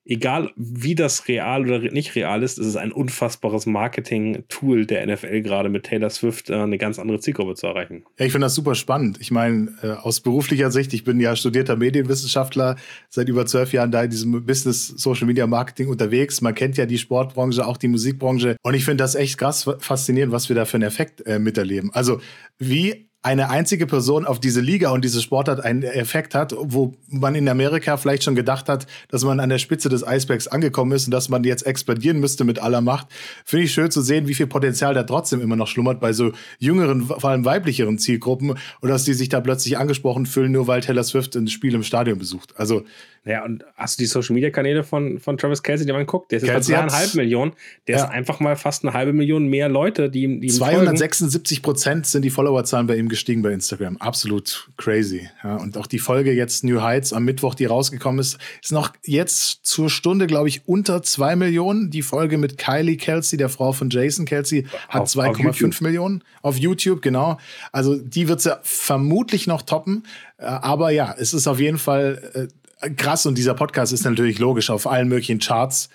egal 0.10 0.52
wie 0.56 0.96
das 0.96 1.28
real 1.28 1.62
oder 1.62 1.80
nicht 1.92 2.16
real 2.16 2.42
ist, 2.42 2.58
ist 2.58 2.66
es 2.66 2.76
ein 2.76 2.92
unfassbares 2.92 3.68
Marketing-Tool 3.68 4.88
der 4.88 5.06
NFL, 5.06 5.42
gerade 5.42 5.70
mit 5.70 5.84
Taylor 5.84 6.10
Swift 6.10 6.50
äh, 6.50 6.56
eine 6.56 6.78
ganz 6.78 6.98
andere 6.98 7.20
Zielgruppe 7.20 7.54
zu 7.54 7.68
erreichen. 7.68 8.04
Ja, 8.18 8.26
ich 8.26 8.32
finde 8.32 8.46
das 8.46 8.56
super 8.56 8.76
spannend. 8.76 9.20
Ich 9.22 9.30
meine, 9.30 9.74
äh, 9.84 9.92
aus 9.92 10.20
beruflicher 10.20 10.72
Sicht, 10.72 10.94
ich 10.94 11.04
bin 11.04 11.20
ja 11.20 11.36
studierter 11.36 11.76
Medienwissenschaftler, 11.76 12.76
seit 13.10 13.30
über 13.30 13.46
zwölf 13.46 13.72
Jahren 13.72 13.92
da 13.92 14.04
in 14.04 14.10
diesem 14.10 14.46
Business 14.46 14.88
Social 14.88 15.28
Media 15.28 15.46
Marketing 15.46 15.88
unterwegs. 15.88 16.42
Man 16.42 16.56
kennt 16.56 16.78
ja 16.78 16.88
die 16.88 16.98
Sportbranche, 16.98 17.66
auch 17.66 17.78
die 17.78 17.88
Musikbranche. 17.88 18.58
Und 18.64 18.74
ich 18.74 18.86
finde 18.86 19.04
das 19.04 19.14
echt 19.14 19.38
krass 19.38 19.70
faszinierend, 19.78 20.34
was 20.34 20.50
wir 20.50 20.56
da 20.56 20.66
für 20.66 20.78
einen 20.78 20.88
Effekt 20.88 21.26
äh, 21.28 21.38
miterleben. 21.38 21.92
Also, 21.94 22.20
wie 22.58 23.09
eine 23.22 23.50
einzige 23.50 23.86
Person 23.86 24.26
auf 24.26 24.40
diese 24.40 24.62
Liga 24.62 24.92
und 24.92 25.04
diese 25.04 25.22
Sportart 25.22 25.60
einen 25.60 25.84
Effekt 25.84 26.34
hat, 26.34 26.56
wo 26.58 26.94
man 27.10 27.36
in 27.36 27.50
Amerika 27.50 27.98
vielleicht 27.98 28.24
schon 28.24 28.36
gedacht 28.36 28.70
hat, 28.70 28.88
dass 29.10 29.26
man 29.26 29.42
an 29.42 29.50
der 29.50 29.58
Spitze 29.58 29.90
des 29.90 30.08
Eisbergs 30.08 30.48
angekommen 30.48 30.94
ist 30.94 31.06
und 31.06 31.12
dass 31.12 31.28
man 31.28 31.44
jetzt 31.44 31.66
explodieren 31.66 32.22
müsste 32.22 32.46
mit 32.46 32.60
aller 32.60 32.80
Macht. 32.80 33.08
Finde 33.44 33.66
ich 33.66 33.74
schön 33.74 33.92
zu 33.92 34.02
sehen, 34.02 34.30
wie 34.30 34.36
viel 34.36 34.48
Potenzial 34.48 34.94
da 34.94 35.04
trotzdem 35.04 35.42
immer 35.42 35.58
noch 35.58 35.68
schlummert 35.68 36.00
bei 36.00 36.14
so 36.14 36.32
jüngeren, 36.60 37.08
vor 37.08 37.26
allem 37.26 37.44
weiblicheren 37.44 37.98
Zielgruppen 37.98 38.52
und 38.80 38.90
dass 38.90 39.04
die 39.04 39.14
sich 39.14 39.28
da 39.28 39.42
plötzlich 39.42 39.78
angesprochen 39.78 40.26
fühlen, 40.26 40.54
nur 40.54 40.68
weil 40.68 40.80
Taylor 40.80 41.04
Swift 41.04 41.36
ein 41.36 41.48
Spiel 41.50 41.76
im 41.76 41.84
Stadion 41.84 42.20
besucht. 42.20 42.54
Also 42.58 42.86
ja, 43.26 43.44
und 43.44 43.66
hast 43.76 44.00
du 44.00 44.04
die 44.04 44.08
Social 44.08 44.34
Media 44.34 44.50
Kanäle 44.50 44.84
von, 44.84 45.20
von 45.20 45.38
Travis 45.38 45.62
Kelsey, 45.62 45.86
die 45.86 45.92
man 45.92 46.06
guckt? 46.06 46.32
Der 46.32 46.38
ist 46.38 46.48
jetzt 46.48 46.68
zweieinhalb 46.68 47.16
Millionen. 47.16 47.52
Der 47.88 47.98
ja. 47.98 48.04
ist 48.06 48.10
einfach 48.10 48.40
mal 48.40 48.56
fast 48.56 48.84
eine 48.84 48.94
halbe 48.94 49.12
Million 49.12 49.48
mehr 49.48 49.68
Leute, 49.68 50.10
die, 50.10 50.40
die 50.40 50.48
276 50.48 51.62
Prozent 51.62 52.08
sind 52.08 52.24
die 52.24 52.30
Followerzahlen 52.30 52.88
bei 52.88 52.96
ihm 52.96 53.09
extrem 53.10 53.20
gestiegen 53.20 53.42
bei 53.42 53.52
Instagram. 53.52 53.98
Absolut 53.98 54.70
crazy. 54.78 55.30
Ja, 55.44 55.58
und 55.58 55.78
auch 55.78 55.88
die 55.88 56.00
Folge 56.00 56.32
jetzt 56.32 56.64
New 56.64 56.82
Heights 56.82 57.14
am 57.14 57.26
Mittwoch, 57.26 57.56
die 57.56 57.66
rausgekommen 57.66 58.20
ist, 58.20 58.38
ist 58.62 58.72
noch 58.72 58.94
jetzt 59.04 59.66
zur 59.66 59.90
Stunde, 59.90 60.28
glaube 60.28 60.48
ich, 60.48 60.68
unter 60.68 61.02
zwei 61.04 61.36
Millionen. 61.36 61.90
Die 61.90 62.02
Folge 62.02 62.38
mit 62.38 62.58
Kylie 62.58 62.98
Kelsey, 62.98 63.38
der 63.38 63.50
Frau 63.50 63.74
von 63.74 63.90
Jason 63.90 64.26
Kelsey, 64.26 64.68
hat 64.88 65.08
2,5 65.08 65.84
Millionen 65.84 66.24
auf 66.42 66.58
YouTube, 66.58 67.02
genau. 67.02 67.38
Also 67.72 67.96
die 67.96 68.28
wird 68.28 68.42
sie 68.42 68.58
vermutlich 68.64 69.48
noch 69.48 69.62
toppen. 69.62 70.04
Äh, 70.38 70.46
aber 70.46 70.92
ja, 70.92 71.14
es 71.18 71.34
ist 71.34 71.48
auf 71.48 71.60
jeden 71.60 71.78
Fall 71.78 72.32
äh, 72.34 72.59
krass 72.96 73.26
und 73.26 73.38
dieser 73.38 73.54
Podcast 73.54 73.92
ist 73.92 74.06
natürlich 74.06 74.40
logisch 74.40 74.70
auf 74.70 74.88
allen 74.88 75.10
möglichen 75.10 75.40
Charts. 75.40 75.90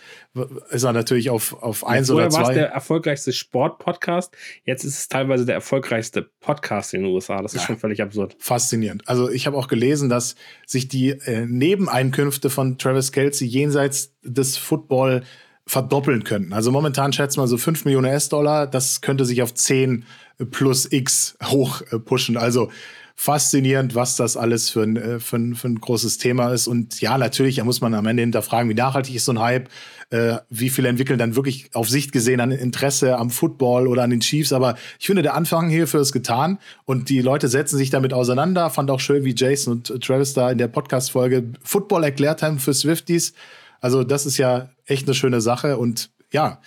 Ist 0.70 0.82
er 0.82 0.92
natürlich 0.92 1.30
auf, 1.30 1.62
auf 1.62 1.86
eins 1.86 2.08
ja, 2.08 2.14
oder 2.14 2.28
zwei. 2.28 2.42
war 2.42 2.48
es 2.50 2.54
der 2.54 2.68
erfolgreichste 2.70 3.32
Sport-Podcast. 3.32 4.36
Jetzt 4.64 4.84
ist 4.84 4.98
es 4.98 5.08
teilweise 5.08 5.46
der 5.46 5.54
erfolgreichste 5.54 6.22
Podcast 6.40 6.92
in 6.92 7.02
den 7.02 7.12
USA. 7.12 7.40
Das 7.40 7.54
ist 7.54 7.62
ja, 7.62 7.66
schon 7.68 7.78
völlig 7.78 8.02
absurd. 8.02 8.36
Faszinierend. 8.38 9.08
Also 9.08 9.30
ich 9.30 9.46
habe 9.46 9.56
auch 9.56 9.68
gelesen, 9.68 10.08
dass 10.08 10.34
sich 10.66 10.88
die 10.88 11.10
äh, 11.10 11.46
Nebeneinkünfte 11.46 12.50
von 12.50 12.76
Travis 12.76 13.12
Kelsey 13.12 13.48
jenseits 13.48 14.14
des 14.22 14.58
Football 14.58 15.22
verdoppeln 15.66 16.24
könnten. 16.24 16.52
Also 16.52 16.70
momentan 16.70 17.14
schätzt 17.14 17.38
man 17.38 17.48
so 17.48 17.56
5 17.56 17.86
Millionen 17.86 18.12
US-Dollar. 18.12 18.66
Das 18.66 19.00
könnte 19.00 19.24
sich 19.24 19.40
auf 19.40 19.54
10 19.54 20.04
plus 20.50 20.90
X 20.90 21.38
hoch 21.42 21.80
äh, 21.90 21.98
pushen. 21.98 22.36
Also 22.36 22.70
faszinierend, 23.14 23.94
was 23.94 24.16
das 24.16 24.36
alles 24.36 24.70
für 24.70 24.82
ein, 24.82 24.96
äh, 24.96 25.20
für 25.20 25.36
ein, 25.36 25.54
für 25.54 25.68
ein 25.68 25.80
großes 25.80 26.18
Thema 26.18 26.52
ist. 26.52 26.66
Und 26.66 27.00
ja, 27.00 27.16
natürlich 27.16 27.62
muss 27.62 27.80
man 27.80 27.94
am 27.94 28.06
Ende 28.06 28.22
hinterfragen, 28.22 28.68
wie 28.68 28.74
nachhaltig 28.74 29.14
ist 29.14 29.26
so 29.26 29.32
ein 29.32 29.38
Hype, 29.38 29.68
äh, 30.10 30.38
wie 30.50 30.68
viele 30.68 30.88
entwickeln 30.88 31.18
dann 31.18 31.36
wirklich 31.36 31.70
auf 31.74 31.88
Sicht 31.88 32.12
gesehen 32.12 32.40
an 32.40 32.50
Interesse 32.50 33.16
am 33.16 33.30
Football 33.30 33.86
oder 33.86 34.02
an 34.02 34.10
den 34.10 34.20
Chiefs. 34.20 34.52
Aber 34.52 34.76
ich 34.98 35.06
finde, 35.06 35.22
der 35.22 35.34
Anfang 35.34 35.68
hierfür 35.70 36.00
ist 36.00 36.12
getan 36.12 36.58
und 36.84 37.08
die 37.08 37.20
Leute 37.20 37.48
setzen 37.48 37.78
sich 37.78 37.90
damit 37.90 38.12
auseinander. 38.12 38.68
Fand 38.70 38.90
auch 38.90 39.00
schön, 39.00 39.24
wie 39.24 39.34
Jason 39.36 39.74
und 39.74 40.02
Travis 40.02 40.34
da 40.34 40.50
in 40.50 40.58
der 40.58 40.68
Podcast-Folge 40.68 41.44
Football 41.62 42.04
erklärt 42.04 42.42
haben 42.42 42.58
für 42.58 42.74
Swifties. 42.74 43.32
Also 43.80 44.02
das 44.02 44.26
ist 44.26 44.38
ja 44.38 44.70
echt 44.86 45.06
eine 45.06 45.14
schöne 45.14 45.40
Sache 45.40 45.78
und 45.78 46.10
ja, 46.32 46.60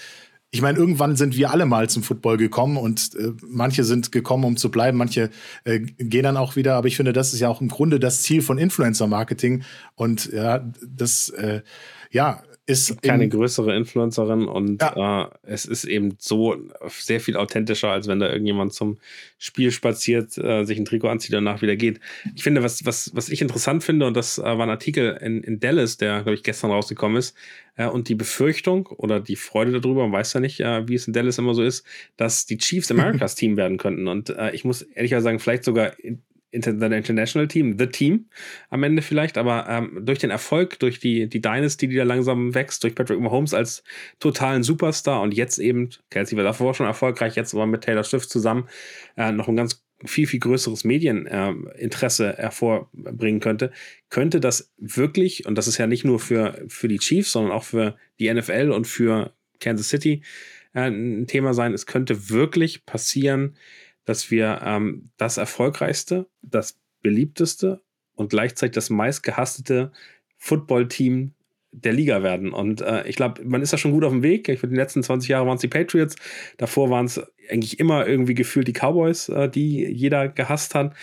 ich 0.50 0.62
meine, 0.62 0.78
irgendwann 0.78 1.18
sind 1.18 1.36
wir 1.36 1.52
alle 1.52 1.66
mal 1.66 1.90
zum 1.90 2.04
Football 2.04 2.38
gekommen 2.38 2.78
und 2.78 3.16
äh, 3.16 3.34
manche 3.46 3.84
sind 3.84 4.12
gekommen, 4.12 4.46
um 4.46 4.58
zu 4.58 4.72
bleiben, 4.72 4.98
manche 4.98 5.30
äh, 5.66 5.80
gehen 5.80 6.24
dann 6.24 6.38
auch 6.38 6.56
wieder. 6.56 6.76
Aber 6.76 6.88
ich 6.88 6.96
finde, 6.96 7.12
das 7.12 7.34
ist 7.34 7.42
ja 7.42 7.50
auch 7.50 7.60
im 7.60 7.68
Grunde 7.68 8.00
das 8.00 8.24
Ziel 8.24 8.42
von 8.42 8.58
Influencer-Marketing. 8.58 9.64
Und 9.96 10.32
ja, 10.32 10.60
das, 10.88 11.30
äh, 11.30 11.62
ja, 12.12 12.42
ist 12.68 13.02
keine 13.02 13.30
größere 13.30 13.74
Influencerin 13.76 14.46
und 14.46 14.82
ja. 14.82 15.24
äh, 15.24 15.30
es 15.44 15.66
ist 15.66 15.86
eben 15.86 16.16
so 16.20 16.58
sehr 16.90 17.22
viel 17.22 17.38
authentischer, 17.38 17.90
als 17.90 18.08
wenn 18.08 18.20
da 18.20 18.30
irgendjemand 18.30 18.74
zum 18.74 18.98
Spiel 19.38 19.72
spaziert, 19.72 20.38
äh, 20.38 20.66
sich 20.66 20.78
ein 20.78 20.84
Trikot 20.84 21.08
anzieht 21.08 21.34
und 21.34 21.46
danach 21.46 21.62
wieder 21.62 21.78
geht. 21.78 22.02
Ich 22.36 22.44
finde, 22.44 22.64
was, 22.64 22.86
was, 22.86 23.16
was 23.16 23.30
ich 23.30 23.42
interessant 23.42 23.86
finde, 23.86 24.06
und 24.06 24.18
das 24.18 24.38
äh, 24.38 24.44
war 24.44 24.62
ein 24.62 24.70
Artikel 24.70 25.18
in, 25.22 25.42
in 25.44 25.62
Dallas, 25.62 25.96
der, 25.96 26.24
glaube 26.24 26.34
ich, 26.34 26.44
gestern 26.44 26.70
rausgekommen 26.70 27.16
ist, 27.18 27.38
äh, 27.78 27.88
und 27.88 28.10
die 28.10 28.16
Befürchtung 28.16 28.88
oder 28.88 29.22
die 29.22 29.38
Freude 29.38 29.80
darüber, 29.80 30.04
man 30.04 30.12
weiß 30.12 30.34
ja 30.34 30.42
nicht, 30.42 30.60
äh, 30.60 30.88
wie 30.90 30.96
es 30.96 31.08
in 31.08 31.14
Dallas 31.14 31.38
immer 31.38 31.54
so 31.54 31.64
ist, 31.64 31.86
dass 32.18 32.46
die 32.46 32.58
Chiefs 32.58 32.92
Americas 32.92 33.36
Team 33.36 33.56
werden 33.56 33.78
könnten. 33.78 34.10
Und 34.10 34.30
äh, 34.32 34.52
ich 34.52 34.66
muss 34.66 34.82
ehrlich 34.82 35.12
sagen, 35.12 35.40
vielleicht 35.40 35.64
sogar 35.64 35.98
in, 36.00 36.22
International 36.66 37.48
Team, 37.48 37.78
The 37.78 37.88
Team 37.88 38.26
am 38.70 38.84
Ende 38.84 39.02
vielleicht, 39.02 39.38
aber 39.38 39.68
ähm, 39.70 40.00
durch 40.02 40.20
den 40.20 40.30
Erfolg, 40.30 40.80
durch 40.80 41.00
die, 41.00 41.28
die 41.28 41.42
Dynasty, 41.42 41.88
die 41.88 41.96
da 41.96 42.04
langsam 42.04 42.54
wächst, 42.54 42.84
durch 42.84 42.96
Patrick 42.96 43.20
Mahomes 43.20 43.54
als 43.54 43.84
totalen 44.20 44.64
Superstar 44.64 45.22
und 45.22 45.34
jetzt 45.34 45.60
eben, 45.60 45.90
Kelsey 46.10 46.38
war 46.38 46.44
davor 46.44 46.74
schon 46.74 46.86
erfolgreich, 46.86 47.36
jetzt 47.36 47.54
aber 47.54 47.66
mit 47.66 47.82
Taylor 47.82 48.04
Swift 48.04 48.30
zusammen 48.30 48.68
äh, 49.16 49.32
noch 49.32 49.48
ein 49.48 49.56
ganz 49.56 49.84
viel, 50.06 50.28
viel 50.28 50.40
größeres 50.40 50.84
Medieninteresse 50.84 52.38
äh, 52.38 52.42
hervorbringen 52.42 53.40
könnte, 53.40 53.72
könnte 54.10 54.40
das 54.40 54.72
wirklich, 54.78 55.46
und 55.46 55.58
das 55.58 55.68
ist 55.68 55.78
ja 55.78 55.88
nicht 55.88 56.06
nur 56.06 56.20
für, 56.20 56.64
für 56.68 56.88
die 56.88 57.00
Chiefs, 57.00 57.32
sondern 57.32 57.52
auch 57.52 57.64
für 57.64 57.96
die 58.20 58.32
NFL 58.32 58.72
und 58.72 58.86
für 58.86 59.34
Kansas 59.60 59.90
City 59.90 60.22
äh, 60.74 60.90
ein 60.90 61.26
Thema 61.28 61.54
sein, 61.54 61.74
es 61.74 61.88
könnte 61.88 62.30
wirklich 62.30 62.86
passieren, 62.86 63.56
dass 64.08 64.32
wir 64.32 64.62
ähm, 64.64 65.12
das 65.18 65.36
erfolgreichste, 65.38 66.28
das 66.42 66.80
beliebteste 67.02 67.82
und 68.16 68.30
gleichzeitig 68.30 68.74
das 68.74 68.90
meistgehasste 68.90 69.92
Footballteam 70.38 71.34
der 71.74 71.92
Liga 71.92 72.24
werden. 72.24 72.54
Und 72.54 72.80
äh, 72.80 73.06
ich 73.06 73.18
glaube, 73.18 73.44
man 73.44 73.62
ist 73.62 73.74
da 73.74 73.78
schon 73.78 73.92
gut 73.92 74.06
auf 74.06 74.14
dem 74.14 74.24
Weg. 74.24 74.48
Ich, 74.48 74.62
die 74.62 74.68
letzten 74.68 75.04
20 75.04 75.28
Jahre 75.28 75.46
waren 75.46 75.56
es 75.56 75.62
die 75.62 75.68
Patriots. 75.68 76.16
Davor 76.58 76.90
waren 76.90 77.06
es 77.06 77.22
eigentlich 77.50 77.80
immer 77.80 78.08
irgendwie 78.08 78.34
gefühlt 78.34 78.68
die 78.68 78.74
Cowboys, 78.74 79.30
äh, 79.30 79.50
die 79.50 79.86
jeder 79.86 80.28
gehasst 80.28 80.76
hat 80.76 80.94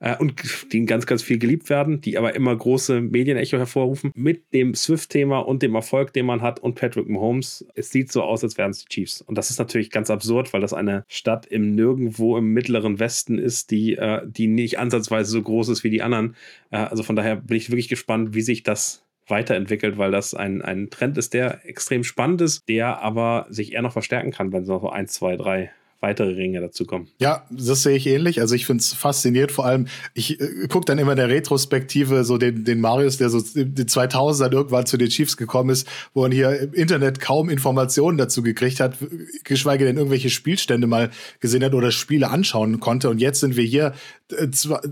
äh, 0.00 0.16
und 0.16 0.34
die 0.72 0.84
ganz, 0.84 1.06
ganz 1.06 1.22
viel 1.22 1.38
geliebt 1.38 1.70
werden, 1.70 2.00
die 2.00 2.18
aber 2.18 2.34
immer 2.34 2.54
große 2.54 3.00
Medienecho 3.00 3.58
hervorrufen. 3.58 4.12
Mit 4.14 4.52
dem 4.52 4.74
Swift-Thema 4.74 5.38
und 5.38 5.62
dem 5.62 5.74
Erfolg, 5.74 6.12
den 6.12 6.26
man 6.26 6.42
hat 6.42 6.60
und 6.60 6.74
Patrick 6.74 7.08
Mahomes, 7.08 7.66
es 7.74 7.90
sieht 7.90 8.12
so 8.12 8.22
aus, 8.22 8.44
als 8.44 8.58
wären 8.58 8.70
es 8.70 8.84
die 8.84 8.88
Chiefs. 8.88 9.20
Und 9.22 9.38
das 9.38 9.50
ist 9.50 9.58
natürlich 9.58 9.90
ganz 9.90 10.10
absurd, 10.10 10.52
weil 10.52 10.60
das 10.60 10.72
eine 10.72 11.04
Stadt 11.08 11.46
im 11.46 11.74
Nirgendwo 11.74 12.36
im 12.36 12.52
mittleren 12.52 12.98
Westen 12.98 13.38
ist, 13.38 13.70
die, 13.70 13.96
äh, 13.96 14.22
die 14.26 14.46
nicht 14.46 14.78
ansatzweise 14.78 15.30
so 15.30 15.42
groß 15.42 15.68
ist 15.68 15.84
wie 15.84 15.90
die 15.90 16.02
anderen. 16.02 16.36
Äh, 16.70 16.76
also 16.76 17.02
von 17.02 17.16
daher 17.16 17.36
bin 17.36 17.56
ich 17.56 17.70
wirklich 17.70 17.88
gespannt, 17.88 18.34
wie 18.34 18.42
sich 18.42 18.62
das 18.62 19.04
weiterentwickelt, 19.26 19.98
weil 19.98 20.10
das 20.10 20.34
ein, 20.34 20.62
ein 20.62 20.90
Trend 20.90 21.16
ist, 21.18 21.34
der 21.34 21.66
extrem 21.66 22.04
spannend 22.04 22.40
ist, 22.40 22.68
der 22.68 23.00
aber 23.00 23.46
sich 23.48 23.72
eher 23.72 23.82
noch 23.82 23.92
verstärken 23.92 24.32
kann, 24.32 24.52
wenn 24.52 24.64
so 24.64 24.88
eins, 24.90 25.12
zwei, 25.12 25.36
drei 25.36 25.70
weitere 26.00 26.34
Ringe 26.34 26.60
dazu 26.60 26.84
kommen. 26.84 27.08
Ja, 27.18 27.46
das 27.50 27.82
sehe 27.82 27.96
ich 27.96 28.06
ähnlich. 28.06 28.40
Also 28.40 28.54
ich 28.54 28.66
finde 28.66 28.82
es 28.82 28.92
fasziniert. 28.92 29.52
Vor 29.52 29.64
allem, 29.64 29.86
ich 30.12 30.40
äh, 30.40 30.68
gucke 30.68 30.84
dann 30.84 30.98
immer 30.98 31.14
der 31.14 31.28
Retrospektive 31.28 32.24
so 32.24 32.38
den, 32.38 32.64
den 32.64 32.80
Marius, 32.80 33.16
der 33.16 33.30
so 33.30 33.38
in 33.58 33.74
den 33.74 33.86
2000ern 33.86 34.52
irgendwann 34.52 34.86
zu 34.86 34.96
den 34.96 35.08
Chiefs 35.08 35.36
gekommen 35.36 35.70
ist, 35.70 35.88
wo 36.12 36.22
man 36.22 36.32
hier 36.32 36.58
im 36.60 36.74
Internet 36.74 37.20
kaum 37.20 37.48
Informationen 37.48 38.18
dazu 38.18 38.42
gekriegt 38.42 38.80
hat, 38.80 38.96
geschweige 39.44 39.84
denn 39.84 39.96
irgendwelche 39.96 40.30
Spielstände 40.30 40.86
mal 40.86 41.10
gesehen 41.40 41.64
hat 41.64 41.74
oder 41.74 41.90
Spiele 41.90 42.30
anschauen 42.30 42.80
konnte. 42.80 43.08
Und 43.08 43.20
jetzt 43.20 43.40
sind 43.40 43.56
wir 43.56 43.64
hier 43.64 43.94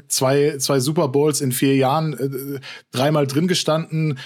zwei, 0.09 0.57
zwei 0.59 0.81
Super 0.81 1.09
Bowls 1.09 1.41
in 1.41 1.53
vier 1.53 1.77
Jahren, 1.77 2.13
äh, 2.15 2.61
dreimal 2.91 3.27
drin 3.27 3.49
gestanden, 3.49 4.19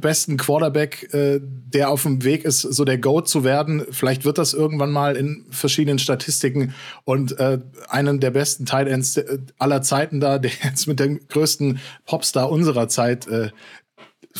besten 0.00 0.36
Quarterback, 0.36 1.08
der 1.12 1.90
auf 1.90 2.02
dem 2.02 2.24
Weg 2.24 2.44
ist, 2.44 2.60
so 2.60 2.84
der 2.84 2.98
Goat 2.98 3.28
zu 3.28 3.44
werden. 3.44 3.84
Vielleicht 3.90 4.24
wird 4.24 4.38
das 4.38 4.54
irgendwann 4.54 4.90
mal 4.90 5.16
in 5.16 5.46
verschiedenen 5.50 5.98
Statistiken 5.98 6.74
und 7.04 7.38
äh, 7.38 7.58
einen 7.88 8.20
der 8.20 8.30
besten 8.30 8.66
Tight 8.66 8.88
Ends 8.88 9.16
äh, 9.16 9.38
aller 9.58 9.82
Zeiten 9.82 10.20
da, 10.20 10.38
der 10.40 10.50
jetzt 10.64 10.86
mit 10.86 11.00
dem 11.00 11.20
größten 11.28 11.80
Popstar 12.06 12.50
unserer 12.50 12.88
Zeit 12.88 13.26
äh, 13.28 13.50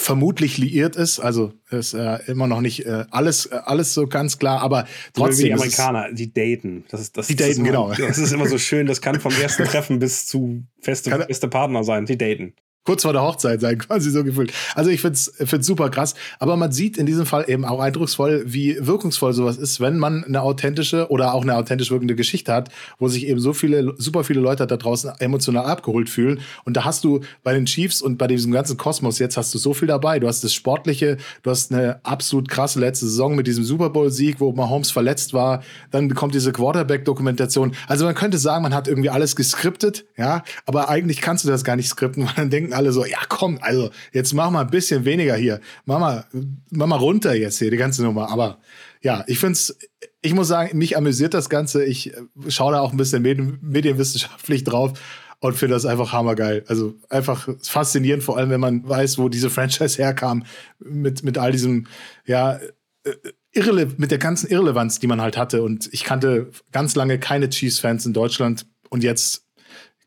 vermutlich 0.01 0.59
liiert 0.59 0.97
ist. 0.97 1.21
Also 1.21 1.53
ist 1.71 1.95
äh, 1.95 2.19
immer 2.27 2.47
noch 2.47 2.61
nicht 2.61 2.87
äh, 2.87 3.05
alles, 3.11 3.47
äh, 3.47 3.61
alles 3.65 3.95
so 3.95 4.07
ganz 4.07 4.39
klar, 4.39 4.61
aber 4.63 4.87
trotzdem. 5.13 5.47
Die 5.47 5.53
Amerikaner, 5.53 6.13
die 6.13 6.33
daten. 6.33 6.85
Das 6.91 7.01
ist, 7.01 7.17
das, 7.17 7.29
die 7.29 7.37
daten, 7.37 7.57
das 7.57 7.65
genau. 7.65 7.93
Das 7.93 8.19
ist 8.19 8.33
immer 8.33 8.47
so 8.47 8.59
schön. 8.59 8.87
Das 8.87 9.01
kann 9.01 9.21
vom 9.21 9.33
ersten 9.33 9.65
Treffen 9.65 9.99
bis 9.99 10.27
zu 10.27 10.65
feste, 10.81 11.11
feste 11.11 11.49
Partner 11.49 11.85
sein. 11.85 12.07
Die 12.07 12.19
daten 12.19 12.55
kurz 12.85 13.03
vor 13.03 13.13
der 13.13 13.23
Hochzeit 13.23 13.61
sein, 13.61 13.79
quasi 13.87 14.11
so 14.11 14.25
gefühlt. 14.25 14.53
Also 14.75 14.91
ich 14.91 15.01
find's, 15.01 15.33
find's 15.37 15.67
super 15.67 15.91
krass. 15.91 16.15
Aber 16.39 16.57
man 16.57 16.73
sieht 16.73 16.99
in 16.99 17.07
diesem 17.07 17.27
Fall 17.27 17.45
eben 17.49 17.65
auch 17.65 17.81
eindrucksvoll, 17.81 18.43
wie 18.47 18.77
wirkungsvoll 18.81 19.33
sowas 19.33 19.59
ist, 19.59 19.81
wenn 19.81 19.99
man 19.99 20.25
eine 20.25 20.43
authentische 20.43 21.11
oder 21.11 21.35
auch 21.35 21.43
eine 21.43 21.57
authentisch 21.57 21.91
wirkende 21.91 22.15
Geschichte 22.17 22.53
hat, 22.53 22.71
wo 22.99 23.09
sich 23.09 23.27
eben 23.27 23.41
so 23.41 23.53
viele, 23.53 23.95
super 23.99 24.25
viele 24.25 24.41
Leute 24.41 24.67
da 24.67 24.77
draußen 24.77 25.13
emotional 25.19 25.67
abgeholt 25.67 26.09
fühlen. 26.09 26.41
Und 26.65 26.77
da 26.77 26.85
hast 26.85 27.05
du 27.05 27.21
bei 27.43 27.53
den 27.53 27.67
Chiefs 27.67 28.03
und 28.03 28.19
bei 28.19 28.27
diesem 28.27 28.53
ganzen 28.53 28.77
Kosmos 28.77 29.19
jetzt 29.19 29.37
hast 29.37 29.55
du 29.55 29.59
so 29.59 29.75
viel 29.75 29.89
dabei. 29.89 30.19
Du 30.19 30.27
hast 30.27 30.43
das 30.43 30.55
Sportliche, 30.55 31.19
du 31.43 31.51
hast 31.51 31.73
eine 31.73 32.01
absolut 32.05 32.49
krasse 32.49 32.81
letzte 32.81 33.07
Saison 33.07 33.37
mit 33.37 33.47
diesem 33.47 33.65
Super 33.65 33.91
Bowl-Sieg, 33.91 34.41
wo 34.41 34.53
Mahomes 34.53 34.91
verletzt 34.91 35.35
war. 35.35 35.63
Dann 35.91 36.09
bekommt 36.09 36.35
diese 36.35 36.53
Quarterback-Dokumentation. 36.53 37.73
Also 37.87 38.05
man 38.05 38.15
könnte 38.15 38.39
sagen, 38.39 38.63
man 38.63 38.75
hat 38.75 38.89
irgendwie 38.89 39.11
alles 39.11 39.37
geskriptet, 39.37 40.07
ja, 40.17 40.43
aber 40.67 40.89
eigentlich 40.89 41.21
kannst 41.21 41.45
du 41.45 41.49
das 41.49 41.65
gar 41.65 41.77
nicht 41.77 41.89
skripten, 41.89 42.25
weil 42.25 42.35
dann 42.37 42.51
denken 42.51 42.73
alle 42.81 42.93
so, 42.93 43.05
ja 43.05 43.19
komm, 43.29 43.59
also 43.61 43.91
jetzt 44.13 44.33
mach 44.33 44.51
mal 44.51 44.63
ein 44.63 44.71
bisschen 44.71 45.05
weniger 45.05 45.37
hier. 45.37 45.61
Mach 45.85 45.99
mal, 45.99 46.25
mach 46.71 46.87
mal 46.87 46.97
runter 46.97 47.35
jetzt 47.35 47.59
hier, 47.59 47.71
die 47.71 47.77
ganze 47.77 48.03
Nummer. 48.03 48.31
Aber 48.31 48.59
ja, 49.03 49.23
ich 49.27 49.39
finde 49.39 49.53
es, 49.53 49.79
ich 50.23 50.35
muss 50.35 50.49
sagen, 50.49 50.77
mich 50.79 50.97
amüsiert 50.97 51.35
das 51.35 51.51
Ganze. 51.51 51.85
Ich 51.85 52.15
äh, 52.15 52.23
schaue 52.49 52.73
da 52.73 52.81
auch 52.81 52.93
ein 52.93 52.97
bisschen 52.97 53.23
medien 53.23 53.59
medienwissenschaftlich 53.61 54.65
drauf 54.65 54.99
und 55.41 55.57
finde 55.57 55.75
das 55.75 55.85
einfach 55.85 56.13
hammergeil. 56.13 56.65
Also 56.69 56.95
einfach 57.11 57.49
faszinierend, 57.63 58.23
vor 58.23 58.39
allem 58.39 58.51
wenn 58.51 58.61
man 58.61 58.89
weiß, 58.89 59.19
wo 59.19 59.29
diese 59.29 59.51
Franchise 59.51 59.99
herkam, 59.99 60.45
mit, 60.79 61.23
mit 61.23 61.37
all 61.37 61.53
diesem, 61.53 61.87
ja, 62.25 62.59
äh, 63.05 63.13
Irrele 63.53 63.93
mit 63.97 64.13
der 64.13 64.19
ganzen 64.19 64.49
Irrelevanz, 64.49 65.01
die 65.01 65.09
man 65.09 65.21
halt 65.21 65.37
hatte. 65.37 65.63
Und 65.63 65.89
ich 65.93 66.05
kannte 66.05 66.51
ganz 66.71 66.95
lange 66.95 67.19
keine 67.19 67.49
Chiefs-Fans 67.49 68.07
in 68.07 68.13
Deutschland 68.13 68.67
und 68.91 69.03
jetzt 69.03 69.50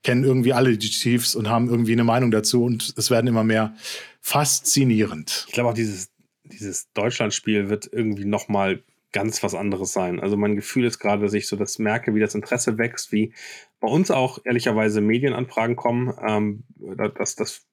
kennen 0.03 0.23
irgendwie 0.23 0.53
alle 0.53 0.77
die 0.77 0.89
Chiefs 0.89 1.35
und 1.35 1.49
haben 1.49 1.69
irgendwie 1.69 1.93
eine 1.93 2.03
Meinung 2.03 2.31
dazu 2.31 2.63
und 2.63 2.93
es 2.97 3.09
werden 3.09 3.27
immer 3.27 3.43
mehr 3.43 3.75
faszinierend. 4.21 5.45
Ich 5.47 5.53
glaube 5.53 5.69
auch 5.69 5.73
dieses, 5.73 6.11
dieses 6.43 6.91
Deutschlandspiel 6.93 7.69
wird 7.69 7.89
irgendwie 7.91 8.25
noch 8.25 8.47
mal 8.47 8.83
ganz 9.13 9.43
was 9.43 9.55
anderes 9.55 9.93
sein. 9.93 10.19
Also 10.19 10.35
mein 10.35 10.55
Gefühl 10.55 10.85
ist 10.85 10.99
gerade, 10.99 11.21
dass 11.21 11.33
ich 11.33 11.47
so 11.47 11.55
das 11.55 11.79
merke, 11.79 12.13
wie 12.15 12.19
das 12.19 12.35
Interesse 12.35 12.77
wächst, 12.77 13.11
wie 13.11 13.33
bei 13.79 13.87
uns 13.87 14.11
auch 14.11 14.39
ehrlicherweise 14.43 15.01
Medienanfragen 15.01 15.75
kommen. 15.75 16.13
Ähm, 16.27 16.63
das, 17.15 17.35
das 17.35 17.65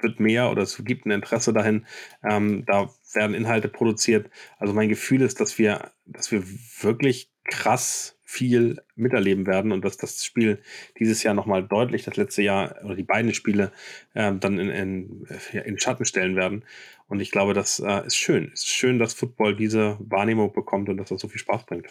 wird 0.00 0.20
mehr 0.20 0.50
oder 0.50 0.62
es 0.62 0.82
gibt 0.84 1.04
ein 1.04 1.10
Interesse 1.10 1.52
dahin. 1.52 1.86
Ähm, 2.22 2.64
da 2.66 2.90
werden 3.12 3.34
Inhalte 3.34 3.68
produziert. 3.68 4.30
Also 4.58 4.72
mein 4.72 4.88
Gefühl 4.88 5.22
ist, 5.22 5.40
dass 5.40 5.58
wir, 5.58 5.90
dass 6.06 6.30
wir 6.30 6.44
wirklich 6.80 7.30
krass 7.44 8.13
viel 8.34 8.82
miterleben 8.96 9.46
werden 9.46 9.70
und 9.70 9.84
dass 9.84 9.96
das 9.96 10.24
Spiel 10.24 10.58
dieses 10.98 11.22
Jahr 11.22 11.34
nochmal 11.34 11.62
deutlich 11.62 12.02
das 12.02 12.16
letzte 12.16 12.42
Jahr 12.42 12.74
oder 12.84 12.96
die 12.96 13.04
beiden 13.04 13.32
Spiele 13.32 13.70
ähm, 14.14 14.40
dann 14.40 14.58
in, 14.58 14.70
in, 14.70 15.26
in 15.52 15.78
Schatten 15.78 16.04
stellen 16.04 16.34
werden. 16.34 16.64
Und 17.06 17.20
ich 17.20 17.30
glaube, 17.30 17.54
das 17.54 17.78
äh, 17.78 18.06
ist 18.06 18.16
schön. 18.16 18.50
Es 18.52 18.62
ist 18.62 18.70
schön, 18.70 18.98
dass 18.98 19.14
Football 19.14 19.54
diese 19.54 19.96
Wahrnehmung 20.00 20.52
bekommt 20.52 20.88
und 20.88 20.96
dass 20.96 21.10
das 21.10 21.20
so 21.20 21.28
viel 21.28 21.38
Spaß 21.38 21.64
bringt. 21.66 21.86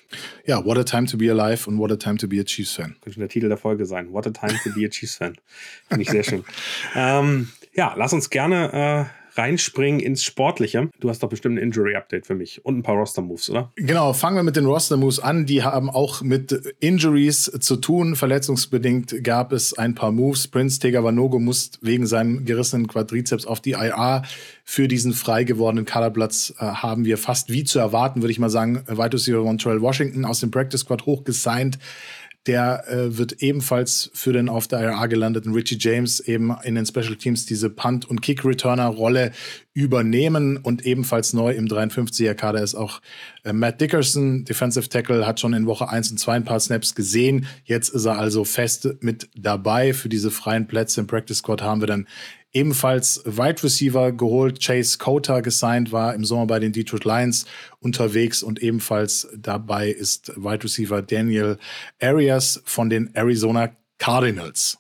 Ja, 0.46 0.66
what 0.66 0.78
a 0.78 0.84
time 0.84 1.06
to 1.08 1.18
be 1.18 1.32
alive 1.32 1.70
und 1.70 1.78
what 1.78 1.92
a 1.92 1.96
time 1.96 2.18
to 2.18 2.28
be 2.28 2.42
a 2.42 2.44
Chiefs-Fan. 2.44 2.98
Könnte 3.02 3.20
der 3.20 3.30
Titel 3.30 3.48
der 3.48 3.58
Folge 3.58 3.86
sein. 3.86 4.12
What 4.12 4.28
a 4.28 4.32
time 4.32 4.60
to 4.64 4.72
be 4.76 4.86
a 4.86 4.90
Chiefs-Fan. 4.90 5.38
Finde 5.88 6.02
ich 6.02 6.10
sehr 6.10 6.24
schön. 6.24 6.44
ähm, 6.96 7.50
ja, 7.74 7.94
lass 7.96 8.12
uns 8.12 8.30
gerne 8.30 9.10
äh, 9.10 9.23
reinspringen 9.36 10.00
ins 10.00 10.24
Sportliche. 10.24 10.90
Du 11.00 11.10
hast 11.10 11.24
doch 11.24 11.30
bestimmt 11.30 11.58
ein 11.58 11.64
Injury-Update 11.64 12.26
für 12.26 12.36
mich 12.36 12.64
und 12.66 12.78
ein 12.78 12.84
paar 12.84 12.96
Roster-Moves, 12.96 13.50
oder? 13.50 13.72
Genau, 13.76 14.14
fangen 14.14 14.36
wir 14.36 14.44
mit 14.44 14.56
den 14.56 14.66
Roster-Moves 14.66 15.20
an. 15.20 15.46
Die 15.46 15.64
haben 15.64 15.90
auch 15.90 16.22
mit 16.22 16.52
Injuries 16.80 17.52
zu 17.60 17.78
tun. 17.78 18.16
Verletzungsbedingt 18.16 19.24
gab 19.24 19.52
es 19.52 19.78
ein 19.78 19.96
paar 19.96 20.12
Moves. 20.12 20.48
Prince 20.48 20.80
Tegavanogo 20.80 21.40
muss 21.40 21.72
wegen 21.82 22.06
seinem 22.06 22.46
gerissenen 22.46 22.88
Quadrizeps 22.88 23.46
auf 23.46 23.60
die 23.60 23.72
IR. 23.72 24.24
Für 24.64 24.88
diesen 24.88 25.14
frei 25.14 25.44
gewordenen 25.44 25.86
Kaderplatz 25.86 26.54
äh, 26.58 26.64
haben 26.64 27.06
wir 27.06 27.18
fast 27.18 27.52
wie 27.52 27.64
zu 27.64 27.80
erwarten, 27.80 28.22
würde 28.22 28.32
ich 28.32 28.40
mal 28.40 28.50
sagen, 28.50 28.84
Receiver 28.88 29.44
Montreal 29.44 29.82
Washington 29.82 30.26
aus 30.26 30.40
dem 30.40 30.52
Practice 30.52 30.82
Squad 30.82 31.06
hochgesigned. 31.06 31.78
Der 32.46 32.84
äh, 32.88 33.18
wird 33.18 33.42
ebenfalls 33.42 34.12
für 34.14 34.34
den 34.34 34.50
auf 34.50 34.68
der 34.68 34.82
IRA 34.82 35.08
gelandeten 35.08 35.54
Richie 35.54 35.78
James 35.80 36.20
eben 36.20 36.54
in 36.64 36.76
den 36.76 36.86
Special 36.86 37.16
Teams 37.16 37.46
diese 37.46 37.70
Punt- 37.70 38.10
und 38.10 38.22
Kick-Returner-Rolle 38.22 39.32
übernehmen. 39.74 40.58
Und 40.58 40.86
ebenfalls 40.86 41.32
neu 41.34 41.54
im 41.54 41.68
53er-Kader 41.68 42.62
ist 42.62 42.76
auch 42.76 43.02
äh, 43.44 43.54
Matt 43.54 43.80
Dickerson, 43.80 44.44
Defensive 44.44 44.90
Tackle, 44.90 45.26
hat 45.26 45.40
schon 45.40 45.54
in 45.54 45.66
Woche 45.66 45.88
1 45.88 46.12
und 46.12 46.18
2 46.18 46.34
ein 46.34 46.44
paar 46.44 46.60
Snaps 46.60 46.96
gesehen. 46.96 47.46
Jetzt 47.64 47.90
ist 47.90 48.06
er 48.06 48.20
also 48.20 48.44
fest 48.44 48.90
mit 49.00 49.30
dabei. 49.36 49.94
Für 49.94 50.10
diese 50.10 50.30
freien 50.30 50.68
Plätze 50.68 51.00
im 51.00 51.08
Practice 51.08 51.38
Squad 51.38 51.62
haben 51.62 51.82
wir 51.82 51.88
dann 51.88 52.08
ebenfalls 52.54 53.22
Wide 53.26 53.64
Receiver 53.64 54.12
geholt. 54.12 54.60
Chase 54.64 54.98
Cota 54.98 55.42
gesigned 55.42 55.92
war 55.92 56.14
im 56.14 56.24
Sommer 56.24 56.48
bei 56.48 56.60
den 56.60 56.72
Detroit 56.72 57.06
Lions 57.06 57.46
unterwegs 57.80 58.44
und 58.44 58.62
ebenfalls 58.62 59.28
dabei 59.36 59.90
ist 59.90 60.32
Wide 60.38 60.64
Receiver 60.64 61.02
Daniel 61.02 61.58
Arias 62.00 62.62
von 62.66 62.90
den 62.90 63.14
Arizona 63.14 63.72
Cardinals. 63.98 64.78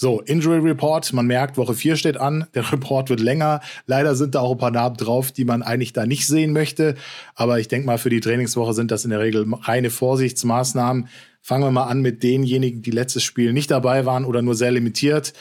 So, 0.00 0.20
Injury 0.20 0.60
Report, 0.60 1.12
man 1.12 1.26
merkt, 1.26 1.56
Woche 1.56 1.74
4 1.74 1.96
steht 1.96 2.16
an, 2.18 2.46
der 2.54 2.70
Report 2.72 3.10
wird 3.10 3.18
länger. 3.18 3.60
Leider 3.86 4.14
sind 4.14 4.36
da 4.36 4.40
auch 4.40 4.52
ein 4.52 4.58
paar 4.58 4.70
Namen 4.70 4.96
drauf, 4.96 5.32
die 5.32 5.44
man 5.44 5.62
eigentlich 5.62 5.92
da 5.92 6.06
nicht 6.06 6.24
sehen 6.28 6.52
möchte. 6.52 6.94
Aber 7.34 7.58
ich 7.58 7.66
denke 7.66 7.86
mal, 7.86 7.98
für 7.98 8.08
die 8.08 8.20
Trainingswoche 8.20 8.74
sind 8.74 8.92
das 8.92 9.02
in 9.02 9.10
der 9.10 9.18
Regel 9.18 9.44
reine 9.62 9.90
Vorsichtsmaßnahmen. 9.90 11.08
Fangen 11.42 11.64
wir 11.64 11.72
mal 11.72 11.86
an 11.86 12.00
mit 12.00 12.22
denjenigen, 12.22 12.80
die 12.80 12.92
letztes 12.92 13.24
Spiel 13.24 13.52
nicht 13.52 13.72
dabei 13.72 14.06
waren 14.06 14.24
oder 14.24 14.40
nur 14.40 14.54
sehr 14.54 14.70
limitiert. 14.70 15.32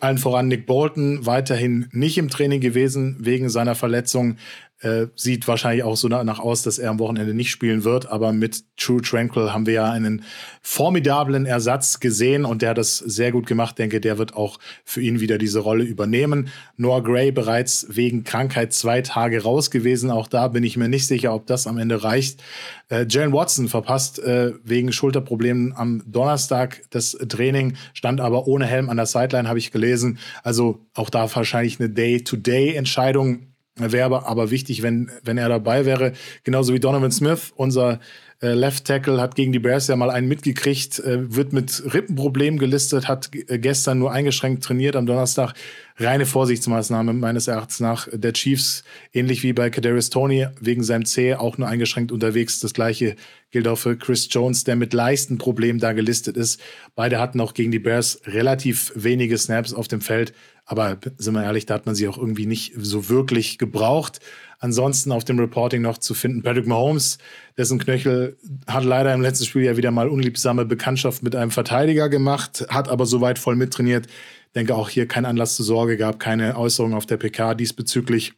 Allen 0.00 0.18
voran 0.18 0.48
Nick 0.48 0.66
Bolton, 0.66 1.26
weiterhin 1.26 1.88
nicht 1.92 2.18
im 2.18 2.28
Training 2.28 2.60
gewesen 2.60 3.16
wegen 3.20 3.48
seiner 3.48 3.74
Verletzung. 3.74 4.36
Äh, 4.82 5.08
sieht 5.14 5.46
wahrscheinlich 5.46 5.84
auch 5.84 5.96
so 5.96 6.08
danach 6.08 6.38
aus, 6.38 6.62
dass 6.62 6.78
er 6.78 6.88
am 6.88 6.98
Wochenende 6.98 7.34
nicht 7.34 7.50
spielen 7.50 7.84
wird. 7.84 8.10
Aber 8.10 8.32
mit 8.32 8.64
True 8.78 9.02
Tranquil 9.02 9.52
haben 9.52 9.66
wir 9.66 9.74
ja 9.74 9.90
einen 9.90 10.24
formidablen 10.62 11.44
Ersatz 11.44 12.00
gesehen 12.00 12.46
und 12.46 12.62
der 12.62 12.70
hat 12.70 12.78
das 12.78 12.96
sehr 12.96 13.30
gut 13.30 13.46
gemacht. 13.46 13.78
Denke, 13.78 14.00
der 14.00 14.16
wird 14.16 14.34
auch 14.34 14.58
für 14.84 15.02
ihn 15.02 15.20
wieder 15.20 15.36
diese 15.36 15.58
Rolle 15.58 15.84
übernehmen. 15.84 16.48
Noah 16.78 17.02
Gray 17.02 17.30
bereits 17.30 17.88
wegen 17.90 18.24
Krankheit 18.24 18.72
zwei 18.72 19.02
Tage 19.02 19.42
raus 19.42 19.70
gewesen. 19.70 20.10
Auch 20.10 20.28
da 20.28 20.48
bin 20.48 20.64
ich 20.64 20.78
mir 20.78 20.88
nicht 20.88 21.06
sicher, 21.06 21.34
ob 21.34 21.46
das 21.46 21.66
am 21.66 21.76
Ende 21.76 22.02
reicht. 22.02 22.42
Äh, 22.88 23.04
Jalen 23.06 23.34
Watson 23.34 23.68
verpasst 23.68 24.18
äh, 24.18 24.52
wegen 24.64 24.92
Schulterproblemen 24.92 25.74
am 25.76 26.02
Donnerstag 26.06 26.82
das 26.88 27.18
Training, 27.28 27.76
stand 27.92 28.20
aber 28.20 28.46
ohne 28.46 28.64
Helm 28.64 28.88
an 28.88 28.96
der 28.96 29.06
Sideline, 29.06 29.46
habe 29.46 29.58
ich 29.58 29.72
gelesen. 29.72 30.18
Also 30.42 30.86
auch 30.94 31.10
da 31.10 31.34
wahrscheinlich 31.34 31.78
eine 31.78 31.90
Day-to-Day-Entscheidung 31.90 33.49
wäre 33.80 34.26
aber 34.26 34.50
wichtig, 34.50 34.82
wenn, 34.82 35.10
wenn 35.22 35.38
er 35.38 35.48
dabei 35.48 35.84
wäre. 35.84 36.12
Genauso 36.44 36.72
wie 36.72 36.80
Donovan 36.80 37.10
Smith, 37.10 37.52
unser 37.56 38.00
äh, 38.42 38.54
Left 38.54 38.86
Tackle, 38.86 39.20
hat 39.20 39.34
gegen 39.34 39.52
die 39.52 39.58
Bears 39.58 39.86
ja 39.88 39.96
mal 39.96 40.10
einen 40.10 40.28
mitgekriegt, 40.28 40.98
äh, 41.00 41.34
wird 41.34 41.52
mit 41.52 41.82
Rippenproblemen 41.92 42.58
gelistet, 42.58 43.06
hat 43.06 43.30
äh, 43.34 43.58
gestern 43.58 43.98
nur 43.98 44.12
eingeschränkt 44.12 44.64
trainiert 44.64 44.96
am 44.96 45.06
Donnerstag. 45.06 45.54
Reine 45.98 46.24
Vorsichtsmaßnahme 46.24 47.12
meines 47.12 47.46
Erachtens 47.46 47.80
nach 47.80 48.08
der 48.10 48.32
Chiefs, 48.32 48.84
ähnlich 49.12 49.42
wie 49.42 49.52
bei 49.52 49.68
Kadarius 49.68 50.08
Tony, 50.08 50.46
wegen 50.58 50.82
seinem 50.82 51.04
C 51.04 51.34
auch 51.34 51.58
nur 51.58 51.68
eingeschränkt 51.68 52.10
unterwegs. 52.10 52.60
Das 52.60 52.72
gleiche 52.72 53.16
gilt 53.50 53.68
auch 53.68 53.76
für 53.76 53.98
Chris 53.98 54.28
Jones, 54.30 54.64
der 54.64 54.76
mit 54.76 54.94
Leistenproblemen 54.94 55.78
da 55.78 55.92
gelistet 55.92 56.38
ist. 56.38 56.58
Beide 56.94 57.18
hatten 57.18 57.40
auch 57.40 57.52
gegen 57.52 57.70
die 57.70 57.78
Bears 57.78 58.22
relativ 58.24 58.92
wenige 58.94 59.36
Snaps 59.36 59.74
auf 59.74 59.88
dem 59.88 60.00
Feld. 60.00 60.32
Aber 60.64 60.98
sind 61.18 61.34
wir 61.34 61.42
ehrlich, 61.42 61.66
da 61.66 61.74
hat 61.74 61.84
man 61.84 61.94
sie 61.94 62.08
auch 62.08 62.16
irgendwie 62.16 62.46
nicht 62.46 62.72
so 62.76 63.08
wirklich 63.08 63.58
gebraucht. 63.58 64.20
Ansonsten 64.62 65.10
auf 65.10 65.24
dem 65.24 65.38
Reporting 65.38 65.80
noch 65.80 65.96
zu 65.96 66.12
finden 66.12 66.42
Patrick 66.42 66.66
Mahomes, 66.66 67.16
dessen 67.56 67.78
Knöchel 67.78 68.36
hat 68.66 68.84
leider 68.84 69.12
im 69.14 69.22
letzten 69.22 69.46
Spiel 69.46 69.62
ja 69.62 69.78
wieder 69.78 69.90
mal 69.90 70.08
unliebsame 70.08 70.66
Bekanntschaft 70.66 71.22
mit 71.22 71.34
einem 71.34 71.50
Verteidiger 71.50 72.10
gemacht, 72.10 72.66
hat 72.68 72.90
aber 72.90 73.06
soweit 73.06 73.38
voll 73.38 73.56
mittrainiert. 73.56 74.06
Denke 74.54 74.74
auch 74.74 74.90
hier 74.90 75.08
kein 75.08 75.24
Anlass 75.24 75.56
zur 75.56 75.64
Sorge 75.64 75.96
gab, 75.96 76.20
keine 76.20 76.58
Äußerung 76.58 76.92
auf 76.92 77.06
der 77.06 77.16
PK 77.16 77.54
diesbezüglich 77.54 78.34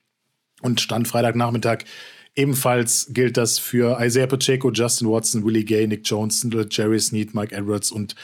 und 0.60 0.80
stand 0.80 1.08
Freitagnachmittag. 1.08 1.84
Ebenfalls 2.36 3.08
gilt 3.10 3.36
das 3.36 3.58
für 3.58 3.98
Isaiah 4.00 4.28
Pacheco, 4.28 4.70
Justin 4.70 5.08
Watson, 5.08 5.44
Willie 5.44 5.64
Gay, 5.64 5.88
Nick 5.88 6.02
Jones, 6.04 6.46
Jerry 6.70 7.00
Sneed, 7.00 7.34
Mike 7.34 7.54
Edwards 7.54 7.90
und 7.90 8.14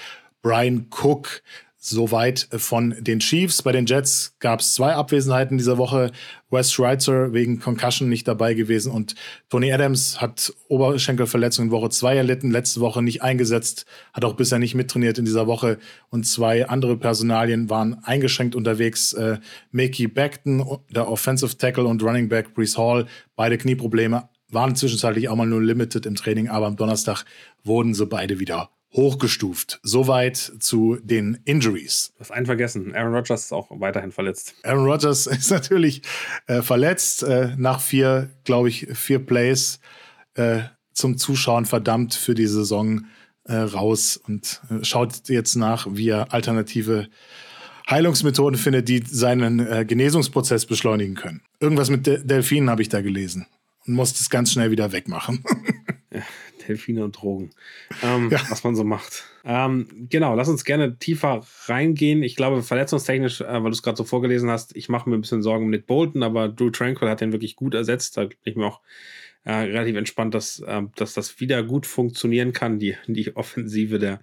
Brian 0.40 0.86
Cook. 0.90 1.42
Soweit 1.80 2.48
von 2.50 2.96
den 2.98 3.20
Chiefs. 3.20 3.62
Bei 3.62 3.70
den 3.70 3.86
Jets 3.86 4.34
gab 4.40 4.58
es 4.58 4.74
zwei 4.74 4.94
Abwesenheiten 4.94 5.58
dieser 5.58 5.78
Woche. 5.78 6.10
Wes 6.50 6.72
Schweitzer 6.72 7.32
wegen 7.32 7.60
Concussion 7.60 8.08
nicht 8.08 8.26
dabei 8.26 8.54
gewesen 8.54 8.90
und 8.90 9.14
Tony 9.48 9.72
Adams 9.72 10.20
hat 10.20 10.52
Oberschenkelverletzung 10.66 11.66
in 11.66 11.70
Woche 11.70 11.90
zwei 11.90 12.16
erlitten, 12.16 12.50
letzte 12.50 12.80
Woche 12.80 13.00
nicht 13.00 13.22
eingesetzt, 13.22 13.86
hat 14.12 14.24
auch 14.24 14.34
bisher 14.34 14.58
nicht 14.58 14.74
mittrainiert 14.74 15.18
in 15.18 15.24
dieser 15.24 15.46
Woche 15.46 15.78
und 16.10 16.26
zwei 16.26 16.66
andere 16.66 16.96
Personalien 16.96 17.70
waren 17.70 18.02
eingeschränkt 18.02 18.56
unterwegs. 18.56 19.12
Äh, 19.12 19.38
Mickey 19.70 20.08
Beckton, 20.08 20.80
der 20.90 21.08
Offensive 21.08 21.58
Tackle 21.58 21.84
und 21.84 22.02
Running 22.02 22.28
Back 22.28 22.54
Brees 22.54 22.76
Hall, 22.76 23.06
beide 23.36 23.56
Knieprobleme, 23.56 24.28
waren 24.50 24.74
zwischenzeitlich 24.74 25.28
auch 25.28 25.36
mal 25.36 25.46
nur 25.46 25.62
limited 25.62 26.06
im 26.06 26.16
Training, 26.16 26.48
aber 26.48 26.66
am 26.66 26.74
Donnerstag 26.74 27.24
wurden 27.62 27.94
sie 27.94 28.06
beide 28.06 28.40
wieder 28.40 28.68
hochgestuft. 28.92 29.80
Soweit 29.82 30.36
zu 30.36 30.98
den 31.02 31.40
Injuries. 31.44 32.12
Du 32.14 32.20
hast 32.20 32.30
einen 32.30 32.46
vergessen. 32.46 32.94
Aaron 32.94 33.14
Rodgers 33.14 33.44
ist 33.44 33.52
auch 33.52 33.68
weiterhin 33.80 34.12
verletzt. 34.12 34.54
Aaron 34.62 34.86
Rodgers 34.86 35.26
ist 35.26 35.50
natürlich 35.50 36.02
äh, 36.46 36.62
verletzt. 36.62 37.22
Äh, 37.22 37.54
nach 37.56 37.80
vier, 37.80 38.30
glaube 38.44 38.68
ich, 38.68 38.88
vier 38.94 39.18
Plays 39.18 39.80
äh, 40.34 40.60
zum 40.92 41.18
Zuschauen 41.18 41.64
verdammt 41.66 42.14
für 42.14 42.34
die 42.34 42.46
Saison 42.46 43.06
äh, 43.44 43.56
raus 43.56 44.16
und 44.16 44.60
äh, 44.70 44.84
schaut 44.84 45.28
jetzt 45.28 45.56
nach, 45.56 45.86
wie 45.90 46.08
er 46.10 46.32
alternative 46.32 47.08
Heilungsmethoden 47.88 48.58
findet, 48.58 48.88
die 48.88 49.02
seinen 49.06 49.60
äh, 49.60 49.84
Genesungsprozess 49.86 50.66
beschleunigen 50.66 51.14
können. 51.14 51.42
Irgendwas 51.60 51.88
mit 51.88 52.06
De 52.06 52.22
Delfinen 52.22 52.68
habe 52.68 52.82
ich 52.82 52.88
da 52.88 53.00
gelesen 53.00 53.46
und 53.86 53.94
muss 53.94 54.12
das 54.12 54.28
ganz 54.28 54.52
schnell 54.52 54.70
wieder 54.70 54.92
wegmachen. 54.92 55.42
ja, 56.10 56.22
Delfine 56.68 57.04
und 57.04 57.12
Drogen. 57.20 57.50
Ähm, 58.02 58.30
ja. 58.30 58.40
Was 58.50 58.62
man 58.64 58.76
so 58.76 58.84
macht. 58.84 59.24
Ähm, 59.44 59.88
genau, 60.10 60.34
lass 60.34 60.48
uns 60.48 60.64
gerne 60.64 60.98
tiefer 60.98 61.40
reingehen. 61.66 62.22
Ich 62.22 62.36
glaube, 62.36 62.62
verletzungstechnisch, 62.62 63.40
äh, 63.40 63.46
weil 63.46 63.62
du 63.62 63.70
es 63.70 63.82
gerade 63.82 63.96
so 63.96 64.04
vorgelesen 64.04 64.50
hast, 64.50 64.76
ich 64.76 64.88
mache 64.88 65.08
mir 65.08 65.16
ein 65.16 65.22
bisschen 65.22 65.42
Sorgen 65.42 65.64
um 65.64 65.70
Nick 65.70 65.86
Bolton, 65.86 66.22
aber 66.22 66.48
Drew 66.48 66.70
Tranquil 66.70 67.08
hat 67.08 67.20
den 67.20 67.32
wirklich 67.32 67.56
gut 67.56 67.74
ersetzt. 67.74 68.16
Da 68.16 68.24
bin 68.24 68.36
ich 68.44 68.56
mir 68.56 68.66
auch 68.66 68.80
äh, 69.44 69.52
relativ 69.52 69.96
entspannt, 69.96 70.34
dass, 70.34 70.60
äh, 70.60 70.82
dass 70.96 71.14
das 71.14 71.40
wieder 71.40 71.62
gut 71.62 71.86
funktionieren 71.86 72.52
kann, 72.52 72.78
die, 72.78 72.96
die 73.06 73.34
Offensive 73.34 73.98
der, 73.98 74.20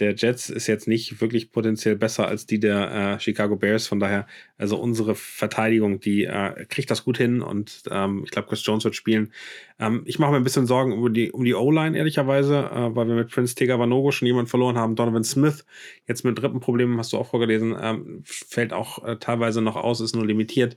der 0.00 0.14
Jets 0.14 0.50
ist 0.50 0.66
jetzt 0.66 0.88
nicht 0.88 1.20
wirklich 1.20 1.52
potenziell 1.52 1.96
besser 1.96 2.26
als 2.26 2.46
die 2.46 2.58
der 2.58 3.16
äh, 3.16 3.20
Chicago 3.20 3.56
Bears. 3.56 3.86
Von 3.86 4.00
daher, 4.00 4.26
also 4.58 4.76
unsere 4.76 5.14
Verteidigung, 5.14 6.00
die 6.00 6.24
äh, 6.24 6.66
kriegt 6.66 6.90
das 6.90 7.04
gut 7.04 7.18
hin 7.18 7.42
und 7.42 7.82
ähm, 7.90 8.22
ich 8.24 8.30
glaube, 8.30 8.48
Chris 8.48 8.64
Jones 8.64 8.84
wird 8.84 8.94
spielen. 8.94 9.32
Ähm, 9.78 10.02
ich 10.06 10.18
mache 10.18 10.32
mir 10.32 10.38
ein 10.38 10.44
bisschen 10.44 10.66
Sorgen 10.66 10.92
um 10.92 11.12
die, 11.12 11.32
um 11.32 11.44
die 11.44 11.54
O-Line, 11.54 11.96
ehrlicherweise, 11.96 12.70
äh, 12.70 12.94
weil 12.94 13.08
wir 13.08 13.14
mit 13.14 13.30
Prince 13.30 13.54
Tegavanogo 13.54 14.10
schon 14.10 14.26
jemanden 14.26 14.48
verloren 14.48 14.78
haben. 14.78 14.96
Donovan 14.96 15.24
Smith, 15.24 15.64
jetzt 16.06 16.24
mit 16.24 16.42
Rippenproblemen, 16.42 16.98
hast 16.98 17.12
du 17.12 17.18
auch 17.18 17.28
vorgelesen, 17.28 17.76
ähm, 17.80 18.22
fällt 18.24 18.72
auch 18.72 19.04
äh, 19.04 19.16
teilweise 19.16 19.60
noch 19.60 19.76
aus, 19.76 20.00
ist 20.00 20.14
nur 20.14 20.26
limitiert. 20.26 20.76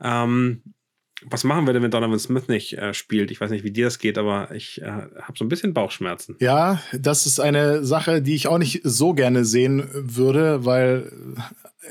Ähm, 0.00 0.62
was 1.26 1.44
machen 1.44 1.66
wir 1.66 1.72
denn, 1.72 1.82
wenn 1.82 1.90
Donovan 1.90 2.18
Smith 2.18 2.48
nicht 2.48 2.78
äh, 2.78 2.94
spielt? 2.94 3.30
Ich 3.30 3.40
weiß 3.40 3.50
nicht, 3.50 3.64
wie 3.64 3.70
dir 3.70 3.86
das 3.86 3.98
geht, 3.98 4.18
aber 4.18 4.54
ich 4.54 4.80
äh, 4.82 4.86
habe 4.86 5.36
so 5.36 5.44
ein 5.44 5.48
bisschen 5.48 5.74
Bauchschmerzen. 5.74 6.36
Ja, 6.38 6.80
das 6.92 7.26
ist 7.26 7.40
eine 7.40 7.84
Sache, 7.84 8.22
die 8.22 8.34
ich 8.34 8.46
auch 8.46 8.58
nicht 8.58 8.80
so 8.84 9.14
gerne 9.14 9.44
sehen 9.44 9.88
würde, 9.92 10.64
weil 10.64 11.10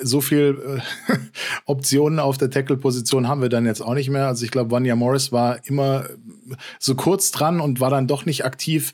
so 0.01 0.21
viel 0.21 0.79
äh, 1.07 1.13
Optionen 1.65 2.19
auf 2.19 2.37
der 2.37 2.49
Tackle-Position 2.49 3.27
haben 3.27 3.41
wir 3.41 3.49
dann 3.49 3.65
jetzt 3.65 3.81
auch 3.81 3.95
nicht 3.95 4.09
mehr. 4.09 4.27
Also 4.27 4.45
ich 4.45 4.51
glaube, 4.51 4.71
Vanya 4.71 4.95
Morris 4.95 5.31
war 5.31 5.59
immer 5.67 6.05
so 6.79 6.95
kurz 6.95 7.31
dran 7.31 7.59
und 7.59 7.79
war 7.79 7.89
dann 7.89 8.07
doch 8.07 8.25
nicht 8.25 8.45
aktiv 8.45 8.93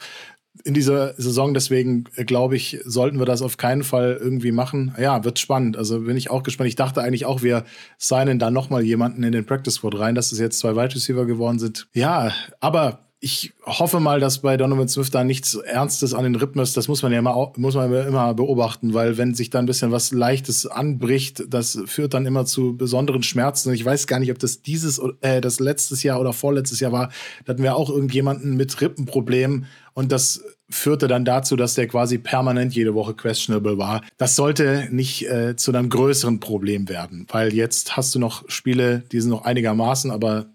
in 0.64 0.74
dieser 0.74 1.14
Saison. 1.16 1.54
Deswegen 1.54 2.06
äh, 2.16 2.26
glaube 2.26 2.56
ich, 2.56 2.80
sollten 2.86 3.20
wir 3.20 3.26
das 3.26 3.42
auf 3.42 3.58
keinen 3.58 3.84
Fall 3.84 4.18
irgendwie 4.20 4.52
machen. 4.52 4.94
Ja, 5.00 5.24
wird 5.24 5.40
spannend. 5.40 5.78
Also 5.78 6.02
bin 6.02 6.18
ich 6.18 6.30
auch 6.30 6.44
gespannt. 6.44 6.68
Ich 6.68 6.76
dachte 6.76 7.02
eigentlich 7.02 7.26
auch, 7.26 7.42
wir 7.42 7.66
signen 7.98 8.40
da 8.40 8.52
noch 8.52 8.70
mal 8.70 8.84
jemanden 8.84 9.24
in 9.24 9.32
den 9.32 9.46
Practice 9.46 9.76
Squad 9.76 9.98
rein, 10.00 10.16
dass 10.16 10.32
es 10.32 10.40
jetzt 10.40 10.60
zwei 10.60 10.76
Wide 10.76 10.96
Receiver 10.96 11.26
geworden 11.26 11.60
sind. 11.60 11.88
Ja, 11.94 12.32
aber 12.60 13.00
ich 13.26 13.54
hoffe 13.66 14.02
mal, 14.02 14.20
dass 14.20 14.40
bei 14.40 14.58
Donovan 14.58 14.90
Smith 14.90 15.10
da 15.10 15.24
nichts 15.24 15.56
Ernstes 15.56 16.14
an 16.14 16.26
den 16.26 16.36
Rippen 16.36 16.60
ist. 16.62 16.76
Das 16.76 16.90
muss 16.90 17.04
man 17.04 17.14
ja 17.14 17.20
immer, 17.20 17.54
muss 17.56 17.74
man 17.74 17.90
immer 17.94 18.34
beobachten, 18.34 18.94
weil 18.94 19.18
wenn 19.18 19.34
sich 19.34 19.50
da 19.50 19.60
ein 19.60 19.66
bisschen 19.66 19.94
was 19.94 20.12
Leichtes 20.12 20.68
anbricht, 20.68 21.46
das 21.48 21.80
führt 21.86 22.14
dann 22.16 22.26
immer 22.26 22.44
zu 22.44 22.76
besonderen 22.76 23.24
Schmerzen. 23.24 23.72
Ich 23.74 23.86
weiß 23.86 24.08
gar 24.08 24.20
nicht, 24.20 24.30
ob 24.30 24.40
das 24.40 24.62
dieses, 24.62 25.00
äh, 25.22 25.40
das 25.40 25.62
letztes 25.62 26.04
Jahr 26.04 26.20
oder 26.20 26.34
vorletztes 26.34 26.82
Jahr 26.82 26.92
war. 26.92 27.12
Da 27.46 27.54
hatten 27.54 27.64
wir 27.64 27.78
auch 27.78 27.90
irgendjemanden 27.90 28.58
mit 28.58 28.82
Rippenproblemen 28.82 29.68
und 29.94 30.12
das 30.12 30.44
führte 30.70 31.08
dann 31.08 31.24
dazu, 31.24 31.56
dass 31.56 31.76
der 31.76 31.88
quasi 31.88 32.18
permanent 32.18 32.76
jede 32.76 32.94
Woche 32.94 33.14
questionable 33.14 33.78
war. 33.78 34.02
Das 34.18 34.36
sollte 34.36 34.90
nicht 34.92 35.30
äh, 35.30 35.56
zu 35.56 35.72
einem 35.72 35.88
größeren 35.88 36.42
Problem 36.42 36.90
werden, 36.90 37.26
weil 37.32 37.54
jetzt 37.54 37.96
hast 37.96 38.14
du 38.16 38.20
noch 38.20 38.44
Spiele, 38.50 39.04
die 39.14 39.22
sind 39.22 39.30
noch 39.30 39.46
einigermaßen, 39.46 40.12
aber 40.12 40.48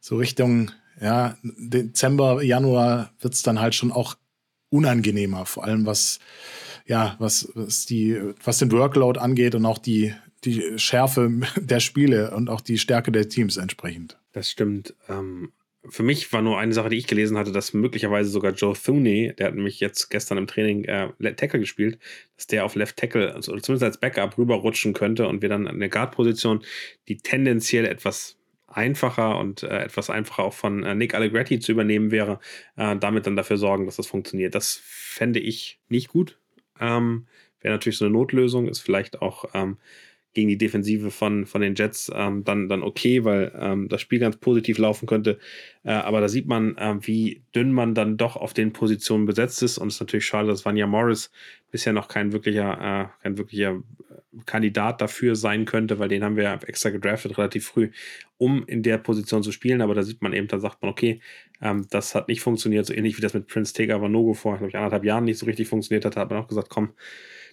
so 0.00 0.16
Richtung 0.16 0.70
ja, 1.00 1.36
Dezember, 1.42 2.42
Januar 2.42 3.12
wird 3.20 3.34
es 3.34 3.42
dann 3.42 3.60
halt 3.60 3.74
schon 3.74 3.92
auch 3.92 4.16
unangenehmer, 4.70 5.46
vor 5.46 5.64
allem 5.64 5.86
was, 5.86 6.18
ja, 6.86 7.16
was, 7.18 7.50
was 7.54 7.86
die, 7.86 8.20
was 8.42 8.58
den 8.58 8.72
Workload 8.72 9.18
angeht 9.18 9.54
und 9.54 9.66
auch 9.66 9.78
die, 9.78 10.14
die 10.44 10.78
Schärfe 10.78 11.30
der 11.56 11.80
Spiele 11.80 12.34
und 12.34 12.48
auch 12.48 12.60
die 12.60 12.78
Stärke 12.78 13.12
der 13.12 13.28
Teams 13.28 13.56
entsprechend. 13.56 14.18
Das 14.32 14.50
stimmt. 14.50 14.94
Ähm, 15.08 15.52
für 15.88 16.02
mich 16.02 16.32
war 16.32 16.42
nur 16.42 16.58
eine 16.58 16.72
Sache, 16.72 16.88
die 16.88 16.96
ich 16.96 17.06
gelesen 17.06 17.38
hatte, 17.38 17.52
dass 17.52 17.72
möglicherweise 17.72 18.28
sogar 18.28 18.52
Joe 18.52 18.74
Thuney, 18.74 19.32
der 19.38 19.48
hat 19.48 19.54
nämlich 19.54 19.80
jetzt 19.80 20.08
gestern 20.08 20.38
im 20.38 20.46
Training 20.46 20.84
äh, 20.84 21.34
Tackle 21.34 21.60
gespielt, 21.60 21.98
dass 22.36 22.46
der 22.46 22.64
auf 22.64 22.74
Left 22.74 22.96
Tackle, 22.96 23.34
also 23.34 23.56
zumindest 23.58 23.84
als 23.84 23.98
Backup 23.98 24.36
rüberrutschen 24.36 24.94
könnte 24.94 25.28
und 25.28 25.42
wir 25.42 25.48
dann 25.48 25.68
eine 25.68 25.88
Guard-Position, 25.88 26.64
die 27.08 27.18
tendenziell 27.18 27.84
etwas 27.84 28.36
einfacher 28.76 29.38
und 29.38 29.62
äh, 29.62 29.84
etwas 29.84 30.10
einfacher 30.10 30.44
auch 30.44 30.52
von 30.52 30.82
äh, 30.84 30.94
Nick 30.94 31.14
Allegretti 31.14 31.60
zu 31.60 31.72
übernehmen 31.72 32.10
wäre, 32.10 32.38
äh, 32.76 32.96
damit 32.96 33.26
dann 33.26 33.36
dafür 33.36 33.56
sorgen, 33.56 33.86
dass 33.86 33.96
das 33.96 34.06
funktioniert. 34.06 34.54
Das 34.54 34.80
fände 34.84 35.40
ich 35.40 35.80
nicht 35.88 36.08
gut. 36.08 36.38
Ähm, 36.78 37.26
wäre 37.60 37.74
natürlich 37.74 37.98
so 37.98 38.04
eine 38.04 38.12
Notlösung, 38.12 38.68
ist 38.68 38.80
vielleicht 38.80 39.22
auch 39.22 39.46
ähm, 39.54 39.78
gegen 40.34 40.48
die 40.48 40.58
Defensive 40.58 41.10
von, 41.10 41.46
von 41.46 41.62
den 41.62 41.74
Jets 41.74 42.12
ähm, 42.14 42.44
dann, 42.44 42.68
dann 42.68 42.82
okay, 42.82 43.24
weil 43.24 43.52
ähm, 43.58 43.88
das 43.88 44.02
Spiel 44.02 44.18
ganz 44.18 44.36
positiv 44.36 44.76
laufen 44.76 45.06
könnte. 45.06 45.38
Äh, 45.82 45.92
aber 45.92 46.20
da 46.20 46.28
sieht 46.28 46.46
man, 46.46 46.76
äh, 46.76 46.96
wie 47.00 47.42
dünn 47.54 47.72
man 47.72 47.94
dann 47.94 48.18
doch 48.18 48.36
auf 48.36 48.52
den 48.52 48.74
Positionen 48.74 49.24
besetzt 49.24 49.62
ist. 49.62 49.78
Und 49.78 49.88
es 49.88 49.94
ist 49.94 50.00
natürlich 50.00 50.26
schade, 50.26 50.48
dass 50.48 50.66
Vanya 50.66 50.86
Morris 50.86 51.30
bisher 51.70 51.94
noch 51.94 52.08
kein 52.08 52.32
wirklicher, 52.32 52.72
äh, 52.72 53.22
kein 53.22 53.38
wirklicher 53.38 53.82
Kandidat 54.44 55.00
dafür 55.00 55.36
sein 55.36 55.64
könnte, 55.64 55.98
weil 55.98 56.08
den 56.08 56.22
haben 56.22 56.36
wir 56.36 56.60
extra 56.66 56.90
gedraftet 56.90 57.38
relativ 57.38 57.66
früh, 57.66 57.90
um 58.38 58.64
in 58.66 58.82
der 58.82 58.98
Position 58.98 59.42
zu 59.42 59.52
spielen. 59.52 59.80
Aber 59.80 59.94
da 59.94 60.02
sieht 60.02 60.22
man 60.22 60.32
eben, 60.32 60.48
da 60.48 60.58
sagt 60.58 60.82
man, 60.82 60.90
okay, 60.90 61.20
ähm, 61.62 61.86
das 61.90 62.14
hat 62.14 62.28
nicht 62.28 62.40
funktioniert, 62.40 62.86
so 62.86 62.92
ähnlich 62.92 63.16
wie 63.16 63.22
das 63.22 63.34
mit 63.34 63.46
Prince 63.46 63.72
Tega 63.72 64.00
Vanogo 64.00 64.34
vor, 64.34 64.58
glaube 64.58 64.68
ich, 64.68 64.76
anderthalb 64.76 65.04
Jahren 65.04 65.24
nicht 65.24 65.38
so 65.38 65.46
richtig 65.46 65.68
funktioniert 65.68 66.04
hat, 66.04 66.16
hat 66.16 66.30
man 66.30 66.40
auch 66.40 66.48
gesagt, 66.48 66.68
komm, 66.68 66.92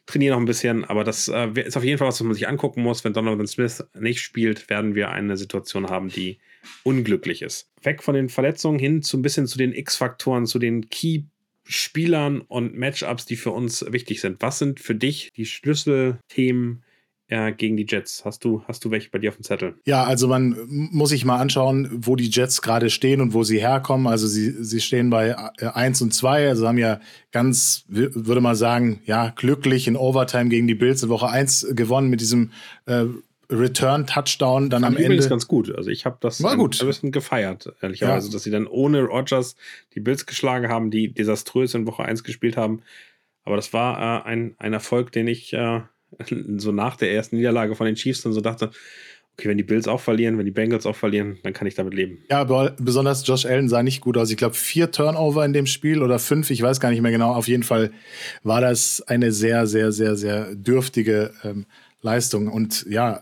trainiere 0.05 0.35
noch 0.35 0.41
ein 0.41 0.45
bisschen. 0.45 0.83
Aber 0.85 1.03
das 1.03 1.27
äh, 1.27 1.49
ist 1.61 1.77
auf 1.77 1.83
jeden 1.83 1.97
Fall 1.97 2.07
was, 2.07 2.19
was 2.19 2.25
man 2.25 2.33
sich 2.33 2.47
angucken 2.47 2.81
muss. 2.81 3.03
Wenn 3.03 3.13
Donovan 3.13 3.47
Smith 3.47 3.83
nicht 3.97 4.21
spielt, 4.21 4.69
werden 4.69 4.95
wir 4.95 5.11
eine 5.11 5.37
Situation 5.37 5.89
haben, 5.89 6.09
die 6.09 6.39
unglücklich 6.83 7.41
ist. 7.41 7.71
Weg 7.81 8.03
von 8.03 8.15
den 8.15 8.29
Verletzungen 8.29 8.79
hin 8.79 9.01
zu 9.01 9.17
ein 9.17 9.21
bisschen 9.21 9.47
zu 9.47 9.57
den 9.57 9.73
X-Faktoren, 9.73 10.45
zu 10.45 10.59
den 10.59 10.89
Key 10.89 11.23
Spielern 11.63 12.41
und 12.41 12.77
Matchups, 12.77 13.25
die 13.25 13.35
für 13.35 13.51
uns 13.51 13.85
wichtig 13.89 14.21
sind. 14.21 14.41
Was 14.41 14.59
sind 14.59 14.79
für 14.79 14.95
dich 14.95 15.31
die 15.35 15.45
Schlüsselthemen 15.45 16.83
äh, 17.27 17.51
gegen 17.53 17.77
die 17.77 17.85
Jets? 17.87 18.25
Hast 18.25 18.43
du, 18.43 18.63
hast 18.67 18.83
du 18.83 18.91
welche 18.91 19.09
bei 19.09 19.19
dir 19.19 19.29
auf 19.29 19.37
dem 19.37 19.43
Zettel? 19.43 19.75
Ja, 19.85 20.03
also 20.03 20.27
man 20.27 20.57
muss 20.67 21.09
sich 21.09 21.25
mal 21.25 21.39
anschauen, 21.39 21.89
wo 21.91 22.15
die 22.15 22.29
Jets 22.29 22.61
gerade 22.61 22.89
stehen 22.89 23.21
und 23.21 23.33
wo 23.33 23.43
sie 23.43 23.59
herkommen. 23.59 24.07
Also 24.07 24.27
sie, 24.27 24.51
sie 24.63 24.81
stehen 24.81 25.09
bei 25.09 25.35
1 25.35 26.01
äh, 26.01 26.03
und 26.03 26.13
2, 26.13 26.49
also 26.49 26.67
haben 26.67 26.77
ja 26.77 26.99
ganz, 27.31 27.85
würde 27.87 28.41
man 28.41 28.55
sagen, 28.55 29.01
ja, 29.05 29.29
glücklich 29.29 29.87
in 29.87 29.95
Overtime 29.95 30.49
gegen 30.49 30.67
die 30.67 30.75
Bills 30.75 31.01
in 31.03 31.09
Woche 31.09 31.29
1 31.29 31.67
gewonnen 31.71 32.09
mit 32.09 32.21
diesem 32.21 32.51
äh, 32.85 33.05
Return-Touchdown 33.49 34.69
dann 34.69 34.83
am 34.83 34.97
Ende. 34.97 35.15
ist 35.15 35.29
ganz 35.29 35.47
gut. 35.47 35.73
Also 35.75 35.89
ich 35.89 36.05
habe 36.05 36.17
das 36.21 36.41
War 36.41 36.55
gut. 36.57 36.81
ein 36.81 36.87
bisschen 36.87 37.11
gefeiert, 37.11 37.73
ehrlicherweise, 37.81 38.27
ja. 38.27 38.33
dass 38.33 38.43
sie 38.43 38.51
dann 38.51 38.67
ohne 38.67 39.01
Rogers 39.01 39.55
die 39.95 39.99
Bills 39.99 40.25
geschlagen 40.25 40.69
haben, 40.69 40.91
die 40.91 41.13
desaströs 41.13 41.73
in 41.73 41.85
Woche 41.85 42.03
1 42.03 42.23
gespielt 42.23 42.57
haben. 42.57 42.81
Aber 43.43 43.55
das 43.55 43.73
war 43.73 44.25
äh, 44.25 44.27
ein, 44.27 44.55
ein 44.57 44.73
Erfolg, 44.73 45.11
den 45.11 45.27
ich 45.27 45.53
äh, 45.53 45.81
so 46.57 46.71
nach 46.71 46.95
der 46.95 47.13
ersten 47.13 47.37
Niederlage 47.37 47.75
von 47.75 47.85
den 47.85 47.95
Chiefs 47.95 48.21
dann 48.21 48.33
so 48.33 48.41
dachte, 48.41 48.71
okay, 49.37 49.49
wenn 49.49 49.57
die 49.57 49.63
Bills 49.63 49.87
auch 49.87 49.99
verlieren, 49.99 50.37
wenn 50.37 50.45
die 50.45 50.51
Bengals 50.51 50.85
auch 50.85 50.95
verlieren, 50.95 51.39
dann 51.43 51.53
kann 51.53 51.67
ich 51.67 51.73
damit 51.73 51.93
leben. 51.93 52.19
Ja, 52.29 52.39
aber 52.39 52.75
besonders 52.79 53.25
Josh 53.27 53.45
Allen 53.45 53.67
sah 53.67 53.81
nicht 53.81 54.01
gut 54.01 54.15
aus. 54.15 54.29
Ich 54.29 54.37
glaube, 54.37 54.53
vier 54.53 54.91
Turnover 54.91 55.43
in 55.43 55.53
dem 55.53 55.65
Spiel 55.65 56.03
oder 56.03 56.19
fünf, 56.19 56.51
ich 56.51 56.61
weiß 56.61 56.79
gar 56.79 56.91
nicht 56.91 57.01
mehr 57.01 57.11
genau. 57.11 57.33
Auf 57.33 57.47
jeden 57.47 57.63
Fall 57.63 57.91
war 58.43 58.61
das 58.61 59.01
eine 59.01 59.31
sehr, 59.31 59.65
sehr, 59.65 59.91
sehr, 59.91 60.15
sehr 60.15 60.53
dürftige 60.53 61.33
ähm, 61.43 61.65
Leistung. 62.03 62.49
Und 62.49 62.85
ja, 62.87 63.21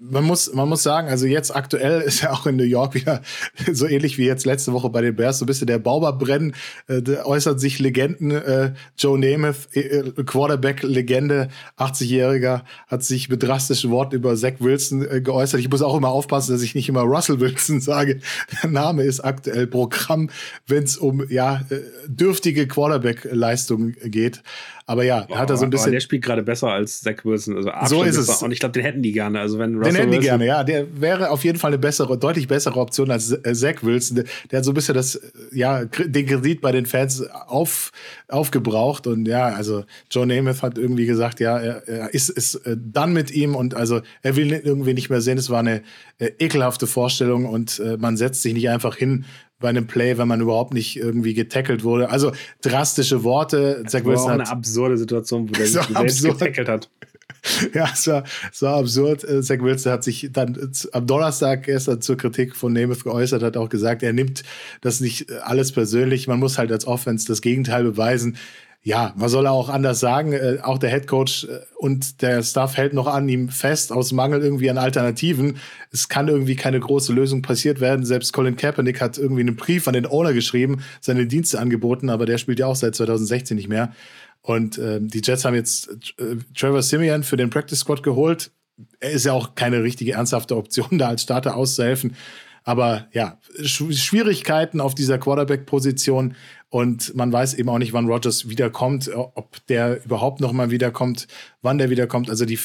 man 0.00 0.24
muss, 0.24 0.52
man 0.54 0.68
muss 0.68 0.82
sagen, 0.82 1.08
also 1.08 1.26
jetzt 1.26 1.54
aktuell 1.54 2.00
ist 2.00 2.22
ja 2.22 2.30
auch 2.32 2.46
in 2.46 2.56
New 2.56 2.64
York 2.64 2.94
wieder 2.94 3.22
so 3.72 3.86
ähnlich 3.86 4.18
wie 4.18 4.26
jetzt 4.26 4.46
letzte 4.46 4.72
Woche 4.72 4.88
bei 4.90 5.02
den 5.02 5.14
Bears, 5.14 5.38
so 5.38 5.44
ein 5.44 5.46
bisschen 5.46 5.66
der 5.66 5.78
Bauberbrennen, 5.78 6.54
äh, 6.88 7.02
äußert 7.24 7.60
sich 7.60 7.78
Legenden, 7.78 8.30
äh, 8.30 8.72
Joe 8.98 9.18
Namath, 9.18 9.68
äh, 9.74 10.02
Quarterback-Legende, 10.24 11.48
80-Jähriger, 11.76 12.62
hat 12.86 13.04
sich 13.04 13.28
mit 13.28 13.42
drastischen 13.42 13.90
Worten 13.90 14.16
über 14.16 14.34
Zach 14.36 14.54
Wilson 14.60 15.06
äh, 15.08 15.20
geäußert. 15.20 15.60
Ich 15.60 15.70
muss 15.70 15.82
auch 15.82 15.96
immer 15.96 16.08
aufpassen, 16.08 16.52
dass 16.52 16.62
ich 16.62 16.74
nicht 16.74 16.88
immer 16.88 17.02
Russell 17.02 17.40
Wilson 17.40 17.80
sage. 17.82 18.20
Der 18.62 18.70
Name 18.70 19.02
ist 19.02 19.20
aktuell 19.20 19.66
Programm, 19.66 20.30
wenn 20.66 20.84
es 20.84 20.96
um 20.96 21.28
ja 21.28 21.62
äh, 21.70 21.80
dürftige 22.06 22.66
Quarterback-Leistungen 22.66 23.96
geht. 24.04 24.42
Aber 24.86 25.04
ja, 25.04 25.20
Boah, 25.22 25.38
hat 25.38 25.50
er 25.50 25.56
so 25.56 25.64
ein 25.64 25.70
bisschen. 25.70 25.92
der 25.92 26.00
spielt 26.00 26.22
gerade 26.22 26.42
besser 26.42 26.68
als 26.68 27.00
Zach 27.00 27.24
Wilson. 27.24 27.68
Also 27.68 27.96
so 27.96 28.02
ist 28.02 28.16
es. 28.16 28.42
Und 28.42 28.52
ich 28.52 28.58
glaube, 28.58 28.72
den 28.72 28.82
hätten 28.82 29.02
die 29.02 29.12
gerne. 29.12 29.40
Also 29.40 29.58
wenn 29.58 29.81
Russell 29.86 29.92
den 29.92 30.10
hätten 30.10 30.20
die 30.20 30.26
gerne, 30.26 30.46
ja. 30.46 30.64
Der 30.64 31.00
wäre 31.00 31.30
auf 31.30 31.44
jeden 31.44 31.58
Fall 31.58 31.70
eine 31.70 31.78
bessere, 31.78 32.18
deutlich 32.18 32.48
bessere 32.48 32.78
Option 32.78 33.10
als 33.10 33.30
äh, 33.32 33.54
Zach 33.54 33.82
Wilson. 33.82 34.24
Der 34.50 34.58
hat 34.58 34.64
so 34.64 34.70
ein 34.70 34.74
bisschen 34.74 34.94
das, 34.94 35.20
ja, 35.52 35.84
den 35.84 36.26
Kredit 36.26 36.60
bei 36.60 36.72
den 36.72 36.86
Fans 36.86 37.22
auf, 37.30 37.92
aufgebraucht. 38.28 39.06
Und 39.06 39.26
ja, 39.26 39.48
also 39.48 39.84
Joe 40.10 40.26
Namath 40.26 40.62
hat 40.62 40.78
irgendwie 40.78 41.06
gesagt, 41.06 41.40
ja, 41.40 41.58
er, 41.58 41.88
er 41.88 42.14
ist, 42.14 42.28
ist 42.30 42.54
äh, 42.66 42.76
dann 42.78 43.12
mit 43.12 43.30
ihm 43.30 43.54
und 43.54 43.74
also 43.74 44.00
er 44.22 44.36
will 44.36 44.52
irgendwie 44.52 44.94
nicht 44.94 45.10
mehr 45.10 45.20
sehen. 45.20 45.38
Es 45.38 45.50
war 45.50 45.60
eine 45.60 45.82
äh, 46.18 46.30
ekelhafte 46.38 46.86
Vorstellung 46.86 47.46
und 47.46 47.78
äh, 47.80 47.96
man 47.96 48.16
setzt 48.16 48.42
sich 48.42 48.54
nicht 48.54 48.68
einfach 48.68 48.96
hin 48.96 49.24
bei 49.62 49.68
einem 49.68 49.86
Play, 49.86 50.18
wenn 50.18 50.28
man 50.28 50.40
überhaupt 50.40 50.74
nicht 50.74 50.96
irgendwie 50.96 51.34
getackelt 51.34 51.84
wurde. 51.84 52.10
Also 52.10 52.32
drastische 52.60 53.24
Worte. 53.24 53.80
Das 53.82 53.92
Zach 53.92 54.04
war 54.04 54.20
auch 54.20 54.28
eine 54.28 54.48
absurde 54.48 54.98
Situation, 54.98 55.48
wo 55.48 55.52
der 55.52 55.66
sich 55.66 55.72
selbst 55.74 55.96
absurd. 55.96 56.38
getackelt 56.38 56.68
hat. 56.68 56.90
Ja, 57.74 57.90
es 57.92 58.06
war, 58.06 58.22
es 58.52 58.62
war 58.62 58.76
absurd. 58.76 59.24
Äh, 59.24 59.42
Zach 59.42 59.58
Wilson 59.60 59.90
hat 59.90 60.04
sich 60.04 60.30
dann 60.32 60.72
am 60.92 61.06
Donnerstag 61.08 61.64
gestern 61.64 62.00
zur 62.00 62.16
Kritik 62.16 62.54
von 62.54 62.72
Namath 62.72 63.02
geäußert, 63.02 63.42
hat 63.42 63.56
auch 63.56 63.68
gesagt, 63.68 64.04
er 64.04 64.12
nimmt 64.12 64.44
das 64.80 65.00
nicht 65.00 65.32
alles 65.42 65.72
persönlich. 65.72 66.28
Man 66.28 66.38
muss 66.38 66.56
halt 66.56 66.70
als 66.70 66.86
Offense 66.86 67.26
das 67.26 67.42
Gegenteil 67.42 67.82
beweisen 67.82 68.36
ja, 68.84 69.12
was 69.14 69.30
soll 69.30 69.46
auch 69.46 69.68
anders 69.68 70.00
sagen? 70.00 70.32
Äh, 70.32 70.58
auch 70.62 70.78
der 70.78 70.90
Head 70.90 71.06
Coach 71.06 71.44
äh, 71.44 71.60
und 71.76 72.20
der 72.20 72.42
Staff 72.42 72.76
hält 72.76 72.94
noch 72.94 73.06
an 73.06 73.28
ihm 73.28 73.48
fest, 73.48 73.92
aus 73.92 74.10
Mangel 74.10 74.42
irgendwie 74.42 74.68
an 74.70 74.78
Alternativen. 74.78 75.58
Es 75.92 76.08
kann 76.08 76.26
irgendwie 76.26 76.56
keine 76.56 76.80
große 76.80 77.12
Lösung 77.12 77.42
passiert 77.42 77.80
werden. 77.80 78.04
Selbst 78.04 78.32
Colin 78.32 78.56
Kaepernick 78.56 79.00
hat 79.00 79.18
irgendwie 79.18 79.42
einen 79.42 79.54
Brief 79.54 79.86
an 79.86 79.94
den 79.94 80.06
Owner 80.06 80.32
geschrieben, 80.32 80.82
seine 81.00 81.26
Dienste 81.26 81.60
angeboten, 81.60 82.10
aber 82.10 82.26
der 82.26 82.38
spielt 82.38 82.58
ja 82.58 82.66
auch 82.66 82.76
seit 82.76 82.96
2016 82.96 83.56
nicht 83.56 83.68
mehr. 83.68 83.92
Und 84.40 84.78
äh, 84.78 84.98
die 85.00 85.22
Jets 85.22 85.44
haben 85.44 85.54
jetzt 85.54 85.88
äh, 86.18 86.36
Trevor 86.56 86.82
Simeon 86.82 87.22
für 87.22 87.36
den 87.36 87.50
Practice 87.50 87.78
Squad 87.78 88.02
geholt. 88.02 88.50
Er 88.98 89.12
ist 89.12 89.24
ja 89.24 89.32
auch 89.32 89.54
keine 89.54 89.84
richtige 89.84 90.12
ernsthafte 90.12 90.56
Option, 90.56 90.88
da 90.98 91.08
als 91.08 91.22
Starter 91.22 91.54
auszuhelfen. 91.56 92.16
Aber 92.64 93.06
ja, 93.12 93.38
Schwierigkeiten 93.62 94.80
auf 94.80 94.94
dieser 94.94 95.18
Quarterback-Position 95.18 96.34
und 96.72 97.14
man 97.14 97.30
weiß 97.30 97.52
eben 97.52 97.68
auch 97.68 97.76
nicht, 97.76 97.92
wann 97.92 98.06
Rogers 98.06 98.48
wiederkommt, 98.48 99.06
äh, 99.06 99.12
ob 99.12 99.64
der 99.66 100.02
überhaupt 100.06 100.40
noch 100.40 100.52
mal 100.52 100.70
wiederkommt, 100.70 101.28
wann 101.60 101.76
der 101.76 101.90
wiederkommt. 101.90 102.30
Also 102.30 102.46
die 102.46 102.58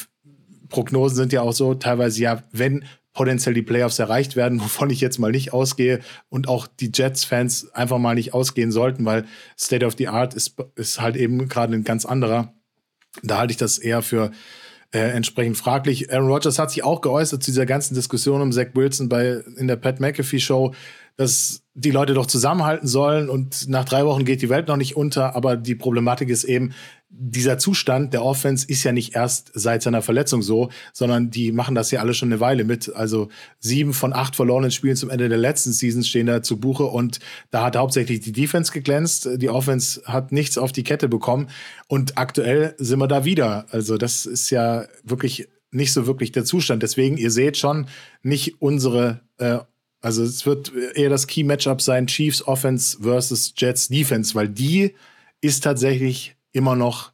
Prognosen 0.70 1.17
sind 1.17 1.34
ja 1.34 1.41
auch 1.41 1.52
so, 1.52 1.74
teilweise 1.74 2.22
ja, 2.22 2.43
wenn 2.54 2.86
potenziell 3.12 3.54
die 3.54 3.63
Playoffs 3.63 4.00
erreicht 4.00 4.38
werden, 4.38 4.62
wovon 4.62 4.89
ich 4.91 5.02
jetzt 5.02 5.20
mal 5.20 5.34
nicht 5.34 5.52
ausgehe 5.52 6.00
und 6.30 6.48
auch 6.48 6.67
die 6.67 6.89
Jets-Fans 6.93 7.74
einfach 7.74 7.98
mal 7.98 8.15
nicht 8.15 8.34
ausgehen 8.34 8.72
sollten, 8.72 9.04
weil 9.04 9.26
State 9.60 9.86
of 9.86 9.96
the 9.98 10.08
Art 10.08 10.34
ist, 10.36 10.56
ist 10.76 11.02
halt 11.02 11.17
eben 11.17 11.50
gerade 11.50 11.74
ein 11.74 11.84
ganz 11.84 12.06
anderer. 12.06 12.54
Da 13.24 13.39
halte 13.39 13.52
ich 13.52 13.58
das 13.58 13.78
eher 13.78 14.02
für 14.02 14.32
äh, 14.93 15.00
entsprechend 15.00 15.58
fraglich. 15.58 16.13
Aaron 16.13 16.32
Rodgers 16.32 16.60
hat 16.60 16.72
sich 16.72 16.86
auch 16.86 17.02
geäußert 17.02 17.43
zu 17.43 17.52
dieser 17.52 17.65
ganzen 17.65 17.93
Diskussion 17.93 18.41
um 18.41 18.54
Zach 18.54 18.67
Wilson 18.74 19.10
bei, 19.10 19.43
in 19.58 19.67
der 19.67 19.76
Pat 19.76 20.00
McAfee 20.00 20.39
Show, 20.39 20.74
dass 21.17 21.67
die 21.80 21.92
Leute 21.92 22.16
doch 22.16 22.26
zusammenhalten 22.26 22.88
sollen 22.88 23.30
und 23.30 23.70
nach 23.70 23.86
drei 23.86 24.04
Wochen 24.04 24.26
geht 24.26 24.42
die 24.42 24.50
Welt 24.50 24.68
noch 24.68 24.78
nicht 24.78 24.98
unter. 24.98 25.36
Aber 25.36 25.56
die 25.56 25.76
Problematik 25.76 26.28
ist 26.28 26.44
eben, 26.44 26.74
dieser 27.08 27.60
Zustand 27.60 28.16
der 28.16 28.26
Offense 28.26 28.66
ist 28.68 28.84
ja 28.84 28.92
nicht 28.92 29.16
erst 29.16 29.52
seit 29.54 29.84
seiner 29.84 30.02
Verletzung 30.02 30.42
so, 30.42 30.70
sondern 30.92 31.30
die 31.30 31.52
machen 31.52 31.76
das 31.76 31.92
ja 31.92 32.00
alle 32.00 32.16
schon 32.16 32.30
eine 32.30 32.40
Weile 32.40 32.63
mit. 32.63 32.96
Also 32.96 33.30
sieben 33.60 33.94
von 33.94 34.12
acht 34.12 34.36
verlorenen 34.36 34.72
Spielen 34.72 34.96
zum 34.96 35.12
Ende 35.12 35.30
der 35.30 35.38
letzten 35.38 35.72
Season 35.72 36.04
stehen 36.04 36.26
da 36.26 36.42
zu 36.42 36.60
Buche 36.60 36.86
und 36.86 37.20
da 37.52 37.63
hat 37.63 37.76
hauptsächlich 37.76 38.22
die 38.22 38.32
Defense 38.32 38.72
geglänzt. 38.72 39.30
Die 39.36 39.50
Offense 39.50 40.02
hat 40.06 40.32
nichts 40.32 40.58
auf 40.58 40.72
die 40.72 40.84
Kette 40.84 41.08
bekommen 41.08 41.48
und 41.88 42.18
aktuell 42.18 42.74
sind 42.80 42.98
wir 42.98 43.08
da 43.08 43.24
wieder. 43.24 43.68
Also 43.70 44.00
das 44.00 44.26
ist 44.26 44.50
ja 44.50 44.88
wirklich 45.04 45.48
nicht 45.70 45.94
so 45.94 46.08
wirklich 46.08 46.32
der 46.32 46.44
Zustand. 46.44 46.82
Deswegen, 46.82 47.18
ihr 47.18 47.30
seht 47.30 47.56
schon, 47.56 47.86
nicht 48.24 48.63
unsere 48.63 49.22
äh, 49.38 49.60
also 50.02 50.24
es 50.24 50.46
wird 50.46 50.72
eher 50.96 51.10
das 51.10 51.28
Key-Matchup 51.28 51.82
sein, 51.82 52.08
Chiefs 52.08 52.46
Offense 52.48 52.98
versus 53.02 53.54
Jets 53.56 53.88
Defense, 53.88 54.36
weil 54.36 54.50
die 54.50 54.94
ist 55.42 55.64
tatsächlich 55.64 56.36
immer 56.52 56.76
noch 56.76 57.14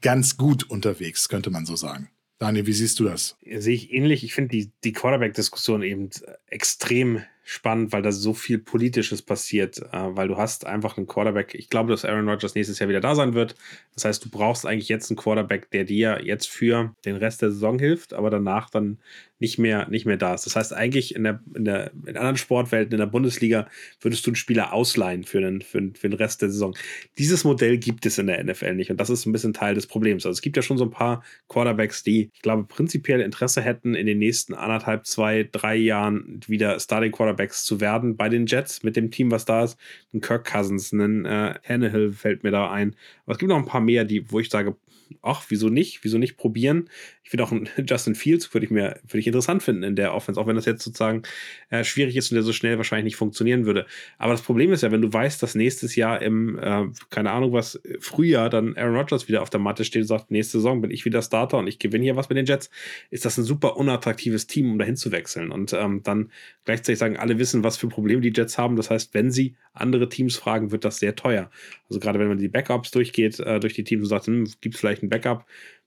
ganz 0.00 0.36
gut 0.36 0.68
unterwegs, 0.70 1.28
könnte 1.28 1.50
man 1.50 1.66
so 1.66 1.76
sagen. 1.76 2.10
Daniel, 2.38 2.66
wie 2.66 2.72
siehst 2.72 2.98
du 2.98 3.04
das? 3.04 3.36
Sehe 3.44 3.74
ich 3.74 3.92
ähnlich. 3.92 4.24
Ich 4.24 4.32
finde 4.32 4.56
die, 4.56 4.72
die 4.82 4.92
Quarterback-Diskussion 4.92 5.82
eben 5.82 6.08
extrem 6.46 7.22
spannend, 7.50 7.92
weil 7.92 8.00
da 8.00 8.12
so 8.12 8.32
viel 8.32 8.58
Politisches 8.58 9.22
passiert, 9.22 9.78
äh, 9.78 9.88
weil 9.92 10.28
du 10.28 10.36
hast 10.36 10.66
einfach 10.66 10.96
einen 10.96 11.08
Quarterback. 11.08 11.52
Ich 11.56 11.68
glaube, 11.68 11.90
dass 11.90 12.04
Aaron 12.04 12.28
Rodgers 12.28 12.54
nächstes 12.54 12.78
Jahr 12.78 12.88
wieder 12.88 13.00
da 13.00 13.16
sein 13.16 13.34
wird. 13.34 13.56
Das 13.94 14.04
heißt, 14.04 14.24
du 14.24 14.30
brauchst 14.30 14.66
eigentlich 14.66 14.88
jetzt 14.88 15.10
einen 15.10 15.16
Quarterback, 15.16 15.68
der 15.72 15.82
dir 15.82 16.20
jetzt 16.22 16.48
für 16.48 16.94
den 17.04 17.16
Rest 17.16 17.42
der 17.42 17.50
Saison 17.50 17.80
hilft, 17.80 18.14
aber 18.14 18.30
danach 18.30 18.70
dann 18.70 18.98
nicht 19.40 19.58
mehr, 19.58 19.88
nicht 19.88 20.06
mehr 20.06 20.18
da 20.18 20.34
ist. 20.34 20.44
Das 20.46 20.54
heißt, 20.54 20.72
eigentlich 20.74 21.14
in 21.14 21.24
der, 21.24 21.40
in 21.54 21.64
der 21.64 21.90
in 22.06 22.16
anderen 22.16 22.36
Sportwelten, 22.36 22.92
in 22.92 22.98
der 22.98 23.06
Bundesliga, 23.06 23.68
würdest 24.00 24.26
du 24.26 24.30
einen 24.30 24.36
Spieler 24.36 24.72
ausleihen 24.72 25.24
für 25.24 25.40
den, 25.40 25.62
für, 25.62 25.90
für 25.94 26.08
den 26.08 26.18
Rest 26.18 26.42
der 26.42 26.50
Saison. 26.50 26.76
Dieses 27.18 27.42
Modell 27.42 27.78
gibt 27.78 28.04
es 28.04 28.18
in 28.18 28.26
der 28.26 28.44
NFL 28.44 28.74
nicht 28.74 28.90
und 28.90 29.00
das 29.00 29.10
ist 29.10 29.26
ein 29.26 29.32
bisschen 29.32 29.54
Teil 29.54 29.74
des 29.74 29.86
Problems. 29.86 30.26
Also 30.26 30.36
es 30.36 30.42
gibt 30.42 30.56
ja 30.56 30.62
schon 30.62 30.76
so 30.76 30.84
ein 30.84 30.90
paar 30.90 31.24
Quarterbacks, 31.48 32.04
die, 32.04 32.30
ich 32.34 32.42
glaube, 32.42 32.64
prinzipiell 32.64 33.20
Interesse 33.20 33.62
hätten, 33.62 33.94
in 33.94 34.06
den 34.06 34.18
nächsten 34.18 34.52
anderthalb, 34.52 35.06
zwei, 35.06 35.48
drei 35.50 35.74
Jahren 35.74 36.40
wieder 36.46 36.78
Starting 36.78 37.10
Quarterbacks 37.40 37.64
zu 37.64 37.80
werden 37.80 38.16
bei 38.16 38.28
den 38.28 38.46
Jets 38.46 38.82
mit 38.82 38.96
dem 38.96 39.10
Team, 39.10 39.30
was 39.30 39.44
da 39.44 39.64
ist. 39.64 39.78
Ein 40.12 40.20
Kirk 40.20 40.50
Cousins, 40.50 40.92
ein 40.92 41.24
äh, 41.24 41.58
Tannehill 41.66 42.12
fällt 42.12 42.42
mir 42.42 42.50
da 42.50 42.70
ein. 42.70 42.94
Aber 43.24 43.32
es 43.32 43.38
gibt 43.38 43.48
noch 43.48 43.56
ein 43.56 43.66
paar 43.66 43.80
mehr, 43.80 44.04
die, 44.04 44.30
wo 44.30 44.40
ich 44.40 44.50
sage, 44.50 44.76
ach, 45.22 45.44
wieso 45.48 45.68
nicht? 45.68 46.04
Wieso 46.04 46.18
nicht 46.18 46.36
probieren? 46.36 46.88
Ich 47.22 47.30
finde 47.30 47.44
auch 47.44 47.52
einen 47.52 47.68
Justin 47.86 48.14
Fields 48.14 48.52
würde 48.54 48.66
ich 48.66 48.70
mir 48.70 48.98
würde 49.02 49.18
ich 49.18 49.26
interessant 49.26 49.62
finden 49.62 49.82
in 49.82 49.96
der 49.96 50.14
Offense, 50.14 50.40
auch 50.40 50.46
wenn 50.46 50.56
das 50.56 50.66
jetzt 50.66 50.82
sozusagen 50.82 51.22
äh, 51.70 51.84
schwierig 51.84 52.16
ist 52.16 52.30
und 52.30 52.36
der 52.36 52.42
so 52.42 52.52
schnell 52.52 52.76
wahrscheinlich 52.76 53.04
nicht 53.04 53.16
funktionieren 53.16 53.66
würde. 53.66 53.86
Aber 54.18 54.32
das 54.32 54.42
Problem 54.42 54.72
ist 54.72 54.82
ja, 54.82 54.90
wenn 54.90 55.02
du 55.02 55.12
weißt, 55.12 55.42
dass 55.42 55.54
nächstes 55.54 55.96
Jahr 55.96 56.22
im, 56.22 56.58
äh, 56.58 56.86
keine 57.10 57.30
Ahnung 57.30 57.52
was, 57.52 57.80
Frühjahr 58.00 58.50
dann 58.50 58.76
Aaron 58.76 58.96
Rodgers 58.96 59.28
wieder 59.28 59.42
auf 59.42 59.50
der 59.50 59.60
Matte 59.60 59.84
steht 59.84 60.02
und 60.02 60.08
sagt, 60.08 60.30
nächste 60.30 60.58
Saison 60.58 60.80
bin 60.80 60.90
ich 60.90 61.04
wieder 61.04 61.22
Starter 61.22 61.58
und 61.58 61.66
ich 61.66 61.78
gewinne 61.78 62.04
hier 62.04 62.16
was 62.16 62.28
mit 62.28 62.38
den 62.38 62.46
Jets, 62.46 62.70
ist 63.10 63.24
das 63.24 63.38
ein 63.38 63.44
super 63.44 63.76
unattraktives 63.76 64.46
Team, 64.46 64.70
um 64.72 64.78
dahin 64.78 64.96
zu 64.96 65.12
wechseln. 65.12 65.50
Und 65.50 65.72
ähm, 65.72 66.02
dann 66.02 66.30
gleichzeitig 66.64 66.98
sagen, 66.98 67.16
alle 67.16 67.38
wissen, 67.38 67.64
was 67.64 67.76
für 67.76 67.88
Probleme 67.88 68.20
die 68.20 68.32
Jets 68.34 68.58
haben. 68.58 68.76
Das 68.76 68.90
heißt, 68.90 69.14
wenn 69.14 69.30
sie 69.30 69.56
andere 69.72 70.08
Teams 70.08 70.36
fragen, 70.36 70.72
wird 70.72 70.84
das 70.84 70.98
sehr 70.98 71.14
teuer. 71.16 71.50
Also 71.88 72.00
gerade 72.00 72.18
wenn 72.18 72.28
man 72.28 72.38
die 72.38 72.48
Backups 72.48 72.90
durchgeht, 72.90 73.40
äh, 73.40 73.60
durch 73.60 73.74
die 73.74 73.84
Teams 73.84 74.02
und 74.02 74.08
sagt, 74.08 74.26
hm, 74.26 74.48
gibt 74.60 74.74
es 74.74 74.80
vielleicht 74.80 74.99
ein 75.02 75.08
Backup? 75.08 75.46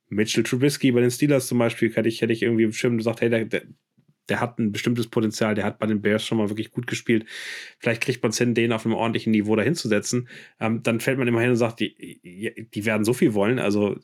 Mitchell 0.10 0.43
Trubisky 0.43 0.91
bei 0.91 1.02
den 1.02 1.12
Steelers 1.12 1.47
zum 1.47 1.58
Beispiel, 1.58 1.93
hätte 1.93 2.10
ich, 2.10 2.21
hätte 2.21 2.34
ich 2.34 2.43
irgendwie 2.43 2.63
im 2.63 2.73
Schirm 2.73 2.97
gesagt, 2.97 3.21
hey, 3.21 3.30
der, 3.30 3.45
der, 3.45 3.63
der 4.30 4.39
hat 4.39 4.60
ein 4.60 4.71
bestimmtes 4.71 5.08
Potenzial, 5.08 5.56
der 5.56 5.65
hat 5.65 5.80
bei 5.80 5.88
den 5.88 6.02
Bears 6.02 6.26
schon 6.26 6.38
mal 6.38 6.49
wirklich 6.49 6.71
gut 6.71 6.88
gespielt. 6.88 7.26
Vielleicht 7.80 8.02
kriegt 8.02 8.23
man 8.23 8.30
es 8.30 8.38
hin, 8.38 8.54
den 8.54 8.71
auf 8.71 8.86
einem 8.86 8.95
ordentlichen 8.95 9.32
Niveau 9.32 9.56
dahinzusetzen. 9.56 10.30
Ähm, 10.60 10.82
dann 10.84 10.99
fällt 10.99 11.17
man 11.17 11.28
immer 11.28 11.41
hin 11.41 11.49
und 11.49 11.56
sagt, 11.58 11.80
die, 11.80 12.21
die 12.73 12.86
werden 12.86 13.04
so 13.04 13.13
viel 13.13 13.34
wollen. 13.34 13.60
Also 13.60 13.97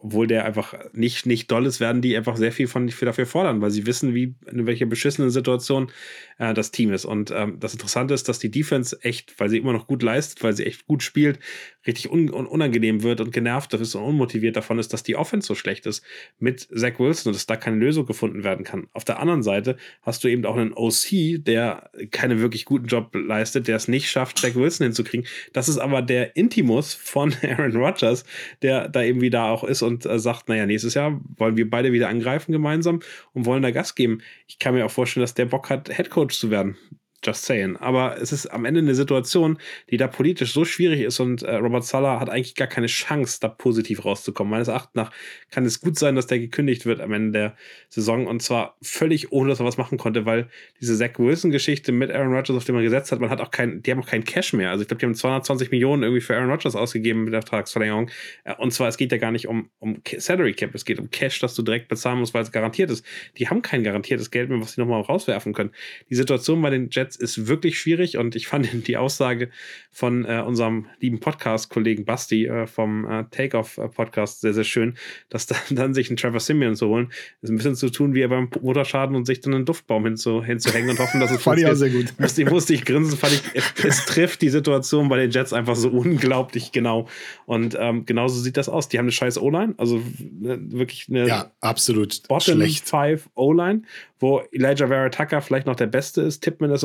obwohl 0.00 0.26
der 0.26 0.44
einfach 0.44 0.74
nicht, 0.92 1.26
nicht 1.26 1.50
doll 1.50 1.66
ist, 1.66 1.80
werden 1.80 2.02
die 2.02 2.16
einfach 2.16 2.36
sehr 2.36 2.52
viel 2.52 2.68
von 2.68 2.88
für 2.88 3.04
dafür 3.04 3.26
fordern, 3.26 3.60
weil 3.60 3.70
sie 3.70 3.86
wissen, 3.86 4.14
wie 4.14 4.34
in 4.50 4.66
welcher 4.66 4.86
beschissenen 4.86 5.30
Situation 5.30 5.90
äh, 6.38 6.54
das 6.54 6.70
Team 6.70 6.92
ist. 6.92 7.04
Und 7.04 7.30
ähm, 7.30 7.58
das 7.60 7.72
Interessante 7.72 8.14
ist, 8.14 8.28
dass 8.28 8.38
die 8.38 8.50
Defense 8.50 8.98
echt, 9.02 9.38
weil 9.38 9.48
sie 9.48 9.58
immer 9.58 9.72
noch 9.72 9.86
gut 9.86 10.02
leistet, 10.02 10.42
weil 10.42 10.54
sie 10.54 10.66
echt 10.66 10.86
gut 10.86 11.02
spielt, 11.02 11.38
richtig 11.86 12.10
un 12.10 12.28
unangenehm 12.28 13.02
wird 13.02 13.20
und 13.20 13.32
genervt 13.32 13.72
ist 13.74 13.94
und 13.94 14.02
unmotiviert 14.02 14.56
davon 14.56 14.78
ist, 14.78 14.92
dass 14.92 15.02
die 15.02 15.16
Offense 15.16 15.46
so 15.46 15.54
schlecht 15.54 15.86
ist 15.86 16.04
mit 16.38 16.68
Zach 16.74 16.98
Wilson 16.98 17.30
und 17.30 17.36
dass 17.36 17.46
da 17.46 17.56
keine 17.56 17.76
Lösung 17.76 18.06
gefunden 18.06 18.44
werden 18.44 18.64
kann. 18.64 18.88
Auf 18.92 19.04
der 19.04 19.20
anderen 19.20 19.42
Seite 19.42 19.76
hast 20.02 20.24
du 20.24 20.28
eben 20.28 20.44
auch 20.44 20.56
einen 20.56 20.72
OC, 20.72 21.44
der 21.44 21.90
keinen 22.10 22.40
wirklich 22.40 22.64
guten 22.64 22.86
Job 22.86 23.14
leistet, 23.14 23.68
der 23.68 23.76
es 23.76 23.88
nicht 23.88 24.10
schafft, 24.10 24.38
Zach 24.38 24.54
Wilson 24.54 24.86
hinzukriegen. 24.86 25.26
Das 25.52 25.68
ist 25.68 25.78
aber 25.78 26.02
der 26.02 26.36
Intimus 26.36 26.94
von 26.94 27.34
Aaron 27.42 27.76
Rodgers, 27.76 28.24
der 28.62 28.88
da 28.88 29.02
eben 29.02 29.20
wieder 29.20 29.44
auch 29.44 29.64
ist 29.64 29.82
und 29.86 30.06
äh, 30.06 30.18
sagt, 30.18 30.48
naja, 30.48 30.66
nächstes 30.66 30.94
Jahr 30.94 31.20
wollen 31.36 31.56
wir 31.56 31.68
beide 31.68 31.92
wieder 31.92 32.08
angreifen 32.08 32.52
gemeinsam 32.52 33.00
und 33.32 33.46
wollen 33.46 33.62
da 33.62 33.70
Gas 33.70 33.94
geben. 33.94 34.22
Ich 34.46 34.58
kann 34.58 34.74
mir 34.74 34.84
auch 34.84 34.90
vorstellen, 34.90 35.22
dass 35.22 35.34
der 35.34 35.46
Bock 35.46 35.70
hat, 35.70 35.88
Head 35.88 36.10
Coach 36.10 36.38
zu 36.38 36.50
werden. 36.50 36.76
Just 37.26 37.44
saying. 37.44 37.76
Aber 37.76 38.20
es 38.20 38.32
ist 38.32 38.46
am 38.46 38.64
Ende 38.64 38.80
eine 38.80 38.94
Situation, 38.94 39.58
die 39.90 39.96
da 39.96 40.06
politisch 40.06 40.52
so 40.52 40.64
schwierig 40.64 41.00
ist 41.00 41.18
und 41.18 41.42
äh, 41.42 41.56
Robert 41.56 41.84
Sala 41.84 42.20
hat 42.20 42.30
eigentlich 42.30 42.54
gar 42.54 42.68
keine 42.68 42.86
Chance, 42.86 43.38
da 43.40 43.48
positiv 43.48 44.04
rauszukommen. 44.04 44.50
Meines 44.50 44.68
Erachtens 44.68 44.94
nach 44.94 45.10
kann 45.50 45.64
es 45.64 45.80
gut 45.80 45.98
sein, 45.98 46.14
dass 46.14 46.26
der 46.26 46.38
gekündigt 46.38 46.86
wird 46.86 47.00
am 47.00 47.12
Ende 47.12 47.32
der 47.32 47.56
Saison 47.88 48.26
und 48.26 48.42
zwar 48.42 48.76
völlig 48.82 49.32
ohne, 49.32 49.50
dass 49.50 49.60
er 49.60 49.66
was 49.66 49.76
machen 49.76 49.98
konnte, 49.98 50.26
weil 50.26 50.48
diese 50.80 50.96
Zach 50.96 51.18
Wilson-Geschichte 51.18 51.92
mit 51.92 52.10
Aaron 52.10 52.32
Rodgers, 52.32 52.56
auf 52.56 52.64
den 52.64 52.74
man 52.74 52.84
gesetzt 52.84 53.10
hat, 53.12 53.20
man 53.20 53.30
hat 53.30 53.40
auch 53.40 53.50
kein, 53.50 53.82
die 53.82 53.90
haben 53.90 54.00
auch 54.00 54.06
keinen 54.06 54.24
Cash 54.24 54.52
mehr. 54.52 54.70
Also 54.70 54.82
ich 54.82 54.88
glaube, 54.88 55.00
die 55.00 55.06
haben 55.06 55.14
220 55.14 55.70
Millionen 55.70 56.02
irgendwie 56.02 56.20
für 56.20 56.36
Aaron 56.36 56.50
Rodgers 56.50 56.76
ausgegeben 56.76 57.24
mit 57.24 57.32
der 57.32 57.42
Vertragsverlängerung. 57.42 58.10
Äh, 58.44 58.54
und 58.54 58.72
zwar, 58.72 58.88
es 58.88 58.96
geht 58.96 59.12
ja 59.12 59.18
gar 59.18 59.32
nicht 59.32 59.48
um, 59.48 59.70
um 59.78 60.02
Salary 60.16 60.54
Cap, 60.54 60.74
es 60.74 60.84
geht 60.84 60.98
um 60.98 61.10
Cash, 61.10 61.40
das 61.40 61.54
du 61.54 61.62
direkt 61.62 61.88
bezahlen 61.88 62.18
musst, 62.18 62.34
weil 62.34 62.42
es 62.42 62.52
garantiert 62.52 62.90
ist. 62.90 63.04
Die 63.38 63.48
haben 63.48 63.62
kein 63.62 63.82
garantiertes 63.82 64.30
Geld 64.30 64.48
mehr, 64.48 64.60
was 64.60 64.72
sie 64.72 64.80
nochmal 64.80 65.00
rauswerfen 65.00 65.52
können. 65.52 65.70
Die 66.10 66.14
Situation 66.14 66.62
bei 66.62 66.70
den 66.70 66.88
Jets 66.90 67.15
ist 67.16 67.48
wirklich 67.48 67.78
schwierig 67.78 68.18
und 68.18 68.36
ich 68.36 68.46
fand 68.46 68.68
die 68.88 68.96
Aussage 68.96 69.50
von 69.90 70.24
äh, 70.24 70.42
unserem 70.46 70.86
lieben 71.00 71.20
Podcast-Kollegen 71.20 72.04
Basti 72.04 72.46
äh, 72.46 72.66
vom 72.66 73.10
äh, 73.10 73.24
Takeoff-Podcast 73.30 74.42
sehr, 74.42 74.52
sehr 74.52 74.64
schön, 74.64 74.96
dass 75.28 75.46
dann, 75.46 75.58
dann 75.70 75.94
sich 75.94 76.10
ein 76.10 76.16
Trevor 76.16 76.40
Simeon 76.40 76.76
zu 76.76 76.88
holen, 76.88 77.10
ist 77.42 77.50
ein 77.50 77.56
bisschen 77.56 77.76
zu 77.76 77.90
tun 77.90 78.14
wie 78.14 78.26
beim 78.26 78.50
Motorschaden 78.60 79.16
und 79.16 79.24
sich 79.24 79.40
dann 79.40 79.54
einen 79.54 79.64
Duftbaum 79.64 80.04
hinzu, 80.04 80.44
hinzuhängen 80.44 80.90
und 80.90 80.98
hoffen, 80.98 81.20
dass 81.20 81.30
es 81.30 81.42
fand 81.42 81.58
ich 81.58 81.66
auch 81.66 81.74
sehr 81.74 81.90
gut. 81.90 82.12
Musste, 82.18 82.44
musste 82.44 82.74
ich 82.74 82.84
grinsen, 82.84 83.16
fand 83.16 83.32
ich, 83.32 83.42
es, 83.54 83.84
es, 83.84 84.04
trifft 84.06 84.42
die 84.42 84.50
Situation 84.50 85.08
bei 85.08 85.16
den 85.16 85.30
Jets 85.30 85.52
einfach 85.52 85.76
so 85.76 85.88
unglaublich 85.88 86.72
genau. 86.72 87.08
Und 87.46 87.76
ähm, 87.78 88.04
genauso 88.06 88.40
sieht 88.40 88.56
das 88.56 88.68
aus. 88.68 88.88
Die 88.88 88.98
haben 88.98 89.06
eine 89.06 89.12
scheiß 89.12 89.38
O-Line, 89.38 89.74
also 89.78 90.02
ne, 90.20 90.58
wirklich 90.72 91.06
eine 91.08 91.26
ja, 91.26 91.52
absolut 91.60 92.22
Bottom 92.28 92.54
schlecht. 92.54 92.88
Five 92.88 93.28
O-Line 93.34 93.82
wo 94.18 94.40
Elijah 94.52 94.88
Vera 94.88 95.08
Tucker 95.08 95.42
vielleicht 95.42 95.66
noch 95.66 95.76
der 95.76 95.86
Beste 95.86 96.22
ist, 96.22 96.42
tippt 96.42 96.60
man 96.60 96.70
das 96.70 96.84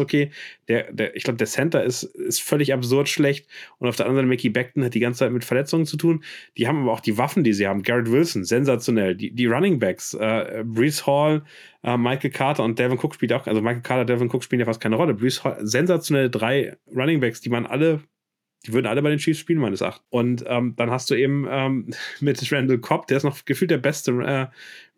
Der, 0.68 0.92
der, 0.92 1.16
ich 1.16 1.24
glaube, 1.24 1.38
der 1.38 1.48
Center 1.48 1.84
ist, 1.84 2.04
ist 2.04 2.42
völlig 2.42 2.74
absurd 2.74 3.10
schlecht. 3.10 3.48
Und 3.80 3.88
auf 3.88 3.96
der 3.96 4.06
anderen 4.06 4.26
Seite, 4.26 4.30
Mickey 4.30 4.50
Beckton 4.50 4.84
hat 4.84 4.94
die 4.94 5.00
ganze 5.00 5.20
Zeit 5.20 5.32
mit 5.32 5.44
Verletzungen 5.44 5.86
zu 5.86 5.98
tun. 5.98 6.24
Die 6.58 6.68
haben 6.68 6.84
aber 6.84 6.94
auch 6.94 7.00
die 7.00 7.18
Waffen, 7.18 7.44
die 7.44 7.54
sie 7.54 7.68
haben. 7.68 7.84
Garrett 7.84 8.12
Wilson, 8.12 8.44
sensationell. 8.44 9.16
Die, 9.16 9.32
die 9.32 9.46
Running 9.48 9.80
Backs, 9.80 10.14
äh, 10.14 10.64
Brees 10.66 11.08
Hall, 11.08 11.44
äh, 11.84 11.98
Michael 11.98 12.32
Carter 12.32 12.64
und 12.64 12.78
Devin 12.78 13.00
Cook 13.00 13.16
spielt 13.16 13.34
auch, 13.34 13.48
also 13.48 13.62
Michael 13.62 13.82
Carter, 13.82 14.06
Devin 14.06 14.30
Cook 14.30 14.44
spielen 14.44 14.60
ja 14.60 14.66
fast 14.66 14.82
keine 14.82 14.96
Rolle. 14.96 15.14
Brees 15.14 15.44
Hall, 15.44 15.58
sensationelle 15.62 16.30
drei 16.30 16.78
Running 16.96 17.20
Backs, 17.20 17.42
die 17.42 17.50
man 17.50 17.66
alle 17.66 18.02
die 18.66 18.74
würden 18.74 18.86
alle 18.86 19.02
bei 19.02 19.10
den 19.10 19.18
Chiefs 19.18 19.40
spielen, 19.40 19.60
meines 19.60 19.82
Erachtens. 19.82 20.06
Und 20.10 20.44
ähm, 20.48 20.76
dann 20.76 20.92
hast 20.92 21.10
du 21.10 21.16
eben 21.16 21.48
ähm, 21.50 21.88
mit 22.20 22.52
Randall 22.52 22.78
Cobb, 22.78 23.08
der 23.08 23.18
ist 23.18 23.24
noch 23.24 23.44
gefühlt 23.46 23.72
der 23.72 23.80
beste 23.80 24.12
äh, 24.22 24.48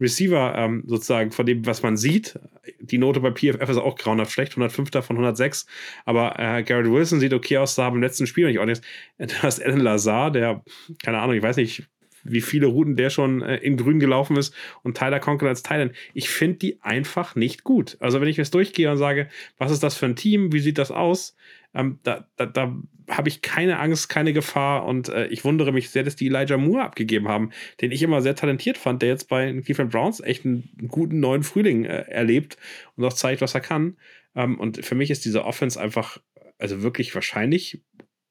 Receiver 0.02 0.54
ähm, 0.56 0.84
sozusagen 0.86 1.32
von 1.32 1.46
dem, 1.46 1.66
was 1.66 1.82
man 1.82 1.96
sieht. 1.96 2.38
Die 2.86 2.98
Note 2.98 3.22
bei 3.22 3.32
PFF 3.32 3.70
ist 3.70 3.78
auch 3.78 3.96
grauenhaft 3.96 4.32
schlecht, 4.32 4.54
105 4.54 4.92
von 5.06 5.16
106. 5.16 5.66
Aber 6.06 6.38
äh, 6.38 6.64
Garrett 6.64 6.92
Wilson 6.92 7.20
sieht 7.20 7.34
okay 7.34 7.58
aus, 7.58 7.76
sah 7.76 7.90
beim 7.90 8.02
letzten 8.02 8.28
Spiel 8.28 8.48
nicht 8.48 8.60
ordentlich. 8.60 8.82
Du 9.18 9.34
hast 9.42 9.64
Alan 9.64 9.80
Lazar, 9.80 10.32
der, 10.32 10.64
keine 11.02 11.20
Ahnung, 11.20 11.36
ich 11.36 11.44
weiß 11.44 11.56
nicht, 11.58 11.88
wie 12.24 12.42
viele 12.42 12.68
Routen 12.68 12.96
der 12.96 13.10
schon 13.10 13.42
äh, 13.42 13.58
in 13.58 13.78
grün 13.78 14.00
gelaufen 14.00 14.38
ist 14.38 14.54
und 14.84 14.98
Tyler 14.98 15.20
Conklin 15.20 15.50
als 15.50 15.64
Thailand. 15.64 15.94
Ich 16.14 16.30
finde 16.30 16.58
die 16.58 16.82
einfach 16.82 17.36
nicht 17.36 17.64
gut. 17.64 17.98
Also 18.00 18.22
wenn 18.22 18.28
ich 18.28 18.38
jetzt 18.38 18.54
durchgehe 18.54 18.92
und 18.92 18.98
sage, 18.98 19.30
was 19.58 19.72
ist 19.72 19.84
das 19.84 19.96
für 19.96 20.06
ein 20.06 20.16
Team, 20.16 20.52
wie 20.52 20.60
sieht 20.60 20.78
das 20.78 20.92
aus, 20.92 21.36
ähm, 21.74 22.00
da, 22.04 22.28
da, 22.38 22.46
da 22.46 22.76
habe 23.10 23.30
ich 23.30 23.42
keine 23.42 23.80
Angst, 23.80 24.10
keine 24.10 24.34
Gefahr 24.34 24.86
und 24.86 25.10
äh, 25.10 25.28
ich 25.28 25.44
wundere 25.44 25.72
mich 25.72 25.90
sehr, 25.90 26.04
dass 26.04 26.16
die 26.16 26.28
Elijah 26.28 26.58
Moore 26.58 26.84
abgegeben 26.84 27.28
haben, 27.28 27.52
den 27.82 27.92
ich 27.92 28.02
immer 28.02 28.22
sehr 28.22 28.36
talentiert 28.36 28.78
fand, 28.78 29.02
der 29.02 29.10
jetzt 29.10 29.28
bei 29.28 29.52
Cleveland 29.62 29.92
Browns 29.92 30.20
echt 30.22 30.46
einen 30.46 30.70
guten 30.88 31.20
neuen 31.20 31.44
Frühling 31.44 31.86
äh, 31.86 32.04
erlebt 32.04 32.58
und 32.96 33.04
auch 33.04 33.14
zeigt, 33.14 33.42
was 33.42 33.56
er 33.56 33.62
kann. 33.62 33.98
Ähm, 34.36 34.60
und 34.60 34.86
für 34.86 34.96
mich 34.96 35.12
ist 35.12 35.26
diese 35.26 35.44
Offense 35.46 35.80
einfach, 35.80 36.20
also 36.58 36.82
wirklich 36.82 37.14
wahrscheinlich 37.14 37.82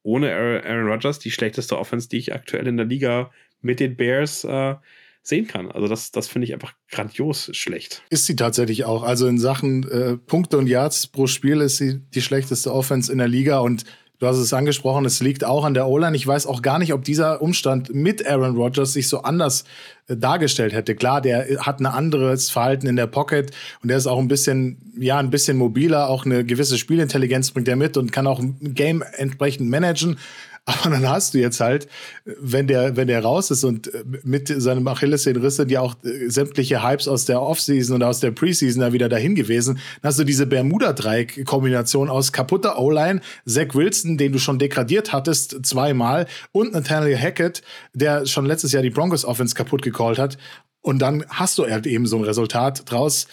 ohne 0.03 0.33
Aaron 0.33 0.89
Rodgers 0.89 1.19
die 1.19 1.31
schlechteste 1.31 1.79
Offense, 1.79 2.09
die 2.09 2.19
ich 2.19 2.33
aktuell 2.33 2.67
in 2.67 2.77
der 2.77 2.87
Liga 2.87 3.31
mit 3.63 3.81
den 3.81 3.97
Bears 3.97 4.45
äh, 4.45 4.75
sehen 5.23 5.47
kann. 5.47 5.71
Also 5.71 5.89
das, 5.89 6.11
das 6.11 6.29
finde 6.29 6.47
ich 6.47 6.55
einfach 6.55 6.75
grandios 6.91 7.51
schlecht. 7.53 8.03
Ist 8.11 8.27
sie 8.27 8.37
tatsächlich 8.37 8.85
auch. 8.85 9.03
Also 9.05 9.27
in 9.29 9.39
Sachen 9.39 9.89
äh, 9.89 10.17
Punkte 10.17 10.59
und 10.59 10.67
Yards 10.67 11.07
pro 11.07 11.27
Spiel 11.27 11.61
ist 11.61 11.77
sie 11.77 12.01
die 12.15 12.23
schlechteste 12.23 12.73
Offense 12.73 13.11
in 13.11 13.19
der 13.19 13.29
Liga 13.29 13.61
und 13.61 13.85
Du 14.23 14.29
hast 14.29 14.37
es 14.37 14.53
angesprochen, 14.53 15.05
es 15.05 15.21
liegt 15.21 15.43
auch 15.43 15.65
an 15.65 15.75
der 15.75 15.89
O-Line. 15.89 16.15
Ich 16.15 16.25
weiß 16.25 16.47
auch 16.47 16.63
gar 16.63 16.79
nicht, 16.79 16.93
ob 16.93 17.03
dieser 17.03 17.43
Umstand 17.43 17.93
mit 17.93 18.25
Aaron 18.25 18.55
Rodgers 18.55 18.93
sich 18.93 19.09
so 19.09 19.23
anders 19.23 19.65
äh, 20.07 20.17
dargestellt 20.17 20.73
hätte. 20.73 20.95
Klar, 20.95 21.21
der 21.21 21.59
hat 21.67 21.81
ein 21.81 21.87
anderes 21.87 22.49
Verhalten 22.49 22.87
in 22.87 22.95
der 22.95 23.09
Pocket 23.09 23.51
und 23.83 23.89
der 23.89 23.97
ist 23.97 24.07
auch 24.07 24.21
ein 24.21 24.29
bisschen, 24.29 24.93
ja, 24.97 25.19
ein 25.19 25.31
bisschen 25.31 25.57
mobiler, 25.57 26.09
auch 26.09 26.25
eine 26.25 26.45
gewisse 26.45 26.79
Spielintelligenz 26.79 27.51
bringt 27.51 27.67
er 27.67 27.75
mit 27.75 27.97
und 27.97 28.13
kann 28.13 28.29
auch 28.29 28.39
ein 28.39 28.75
Game 28.75 29.03
entsprechend 29.17 29.69
managen. 29.69 30.17
Aber 30.65 30.91
dann 30.91 31.09
hast 31.09 31.35
du 31.35 31.39
jetzt 31.39 31.59
halt, 31.59 31.89
wenn 32.25 32.69
der, 32.69 32.97
wenn 32.97 33.09
der 33.09 33.25
raus 33.25 33.51
ist 33.51 33.65
und 33.65 33.93
äh, 33.93 34.05
mit 34.23 34.47
seinem 34.47 34.87
Achillessehnenriss 34.87 35.57
sind 35.57 35.73
ja 35.73 35.81
auch 35.81 35.97
äh, 36.05 36.29
sämtliche 36.29 36.85
Hypes 36.85 37.09
aus 37.09 37.25
der 37.25 37.43
Offseason 37.43 37.97
und 37.97 38.03
aus 38.05 38.21
der 38.21 38.31
Preseason 38.31 38.81
da 38.81 38.93
wieder 38.93 39.09
dahin 39.09 39.35
gewesen, 39.35 39.81
dann 40.01 40.11
hast 40.11 40.21
du 40.21 40.25
diese 40.25 40.47
Bermuda-Dreieck-Kombination 40.47 42.09
aus 42.09 42.31
kaputter 42.31 42.79
O-Line, 42.79 43.21
Zach 43.45 43.75
Wilson, 43.75 44.19
den 44.19 44.33
du 44.33 44.39
schon 44.39 44.61
degradiert 44.61 45.13
hattest 45.13 45.67
zweimal 45.67 46.27
und 46.53 46.75
Nathaniel 46.75 47.19
Hackett, 47.19 47.63
der 47.93 48.27
schon 48.27 48.47
letztes 48.47 48.71
Jahr 48.71 48.85
die 48.85 48.91
Broncos 48.91 49.25
Offense 49.25 49.57
kaputt 49.57 49.83
gecallt 49.83 50.19
hat. 50.19 50.39
Und 50.81 51.01
dann 51.01 51.25
hast 51.29 51.59
du 51.59 51.69
halt 51.69 51.87
eben 51.87 52.07
so 52.07 52.19
ein 52.19 52.25
Resultat 52.25 52.89
draus. 52.91 53.27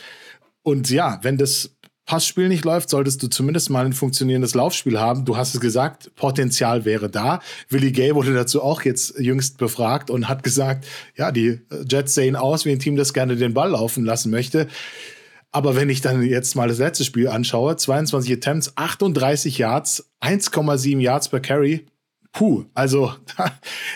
Und 0.63 0.89
ja, 0.89 1.19
wenn 1.21 1.37
das 1.37 1.75
Passspiel 2.09 2.47
nicht 2.47 2.65
läuft, 2.65 2.89
solltest 2.89 3.21
du 3.21 3.27
zumindest 3.27 3.69
mal 3.69 3.85
ein 3.85 3.93
funktionierendes 3.93 4.55
Laufspiel 4.55 4.99
haben. 4.99 5.25
Du 5.25 5.37
hast 5.37 5.53
es 5.53 5.61
gesagt, 5.61 6.09
Potenzial 6.15 6.83
wäre 6.83 7.07
da. 7.07 7.39
Willie 7.69 7.91
Gay 7.91 8.15
wurde 8.15 8.33
dazu 8.33 8.63
auch 8.63 8.81
jetzt 8.81 9.19
jüngst 9.19 9.59
befragt 9.59 10.09
und 10.09 10.27
hat 10.27 10.41
gesagt, 10.41 10.87
ja, 11.15 11.31
die 11.31 11.59
Jets 11.87 12.15
sehen 12.15 12.35
aus 12.35 12.65
wie 12.65 12.71
ein 12.71 12.79
Team, 12.79 12.95
das 12.95 13.13
gerne 13.13 13.35
den 13.35 13.53
Ball 13.53 13.69
laufen 13.69 14.05
lassen 14.05 14.31
möchte. 14.31 14.67
Aber 15.51 15.75
wenn 15.75 15.87
ich 15.87 16.01
dann 16.01 16.23
jetzt 16.23 16.55
mal 16.55 16.67
das 16.67 16.79
letzte 16.79 17.03
Spiel 17.03 17.27
anschaue, 17.27 17.75
22 17.75 18.33
Attempts, 18.33 18.75
38 18.75 19.59
Yards, 19.59 20.09
1,7 20.19 20.99
Yards 20.99 21.29
per 21.29 21.41
Carry, 21.41 21.85
puh, 22.31 22.65
also 22.73 23.13
da 23.37 23.51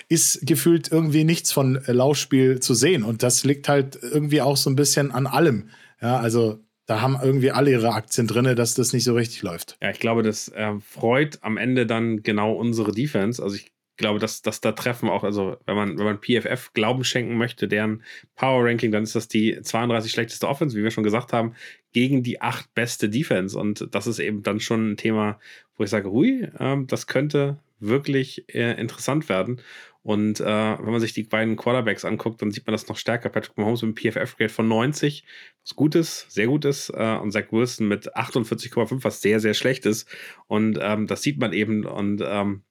ist 0.08 0.46
gefühlt 0.46 0.92
irgendwie 0.92 1.24
nichts 1.24 1.52
von 1.52 1.82
Laufspiel 1.88 2.60
zu 2.60 2.76
sehen. 2.76 3.02
Und 3.02 3.24
das 3.24 3.44
liegt 3.44 3.68
halt 3.70 3.98
irgendwie 4.04 4.44
auch 4.44 4.58
so 4.58 4.70
ein 4.70 4.76
bisschen 4.76 5.12
an 5.12 5.26
allem. 5.26 5.70
Ja, 6.00 6.20
also 6.20 6.60
da 6.86 7.02
haben 7.02 7.18
irgendwie 7.22 7.52
alle 7.52 7.72
ihre 7.72 7.94
Aktien 7.94 8.28
drin, 8.28 8.56
dass 8.56 8.76
das 8.76 8.94
nicht 8.94 9.04
so 9.04 9.14
richtig 9.14 9.42
läuft. 9.42 9.78
Ja, 9.82 9.90
ich 9.92 10.00
glaube, 10.00 10.24
das 10.24 10.50
äh, 10.50 10.74
freut 10.80 11.40
am 11.42 11.58
Ende 11.58 11.86
dann 11.86 12.24
genau 12.24 12.54
unsere 12.54 12.92
Defense. 12.92 13.42
Also 13.42 13.56
ich 13.56 13.72
glaube, 13.96 14.20
dass, 14.20 14.42
dass 14.42 14.60
da 14.60 14.72
treffen 14.72 15.10
auch, 15.10 15.24
also 15.24 15.58
wenn 15.66 15.76
man, 15.76 15.98
wenn 15.98 16.06
man 16.06 16.20
PFF 16.20 16.74
Glauben 16.74 17.04
schenken 17.04 17.38
möchte, 17.38 17.68
deren 17.68 18.04
Power 18.36 18.66
Ranking, 18.66 18.92
dann 18.92 19.04
ist 19.04 19.16
das 19.16 19.28
die 19.28 19.60
32 19.62 20.12
schlechteste 20.12 20.48
Offense, 20.48 20.78
wie 20.78 20.84
wir 20.84 20.92
schon 20.92 21.04
gesagt 21.04 21.32
haben, 21.32 21.56
gegen 21.94 22.24
die 22.24 22.42
acht 22.42 22.74
beste 22.74 23.10
Defense. 23.10 23.58
Und 23.58 23.88
das 23.92 24.08
ist 24.08 24.20
eben 24.20 24.44
dann 24.44 24.60
schon 24.60 24.92
ein 24.92 24.98
Thema, 24.98 25.40
wo 25.78 25.84
ich 25.84 25.90
sage, 25.90 26.12
hui, 26.12 26.50
äh, 26.60 26.78
das 26.86 27.08
könnte 27.08 27.60
wirklich 27.80 28.46
äh, 28.54 28.80
interessant 28.80 29.30
werden. 29.30 29.62
Und 30.04 30.42
äh, 30.42 30.46
wenn 30.46 30.92
man 30.92 31.00
sich 31.00 31.14
die 31.14 31.24
beiden 31.24 31.56
Quarterbacks 31.56 32.04
anguckt, 32.04 32.42
dann 32.42 32.52
sieht 32.52 32.68
man 32.68 32.74
das 32.74 32.88
noch 32.88 32.98
stärker. 32.98 33.30
Patrick 33.30 33.58
Mahomes 33.58 33.82
mit 33.82 33.98
einem 33.98 34.12
PFF-Grade 34.12 34.50
von 34.50 34.68
90, 34.68 35.24
was 35.64 35.76
gut 35.76 35.96
ist, 35.96 36.30
sehr 36.30 36.48
gut 36.48 36.66
ist. 36.66 36.90
Äh, 36.90 37.18
und 37.18 37.32
Zach 37.32 37.52
Wilson 37.52 37.88
mit 37.88 38.14
48,5, 38.16 39.04
was 39.04 39.22
sehr, 39.22 39.40
sehr 39.40 39.54
schlecht 39.54 39.86
ist. 39.86 40.10
Und 40.48 40.78
ähm, 40.82 41.08
das 41.08 41.22
sieht 41.22 41.40
man 41.40 41.54
eben. 41.54 41.86
Und 41.86 42.22
ähm, 42.26 42.64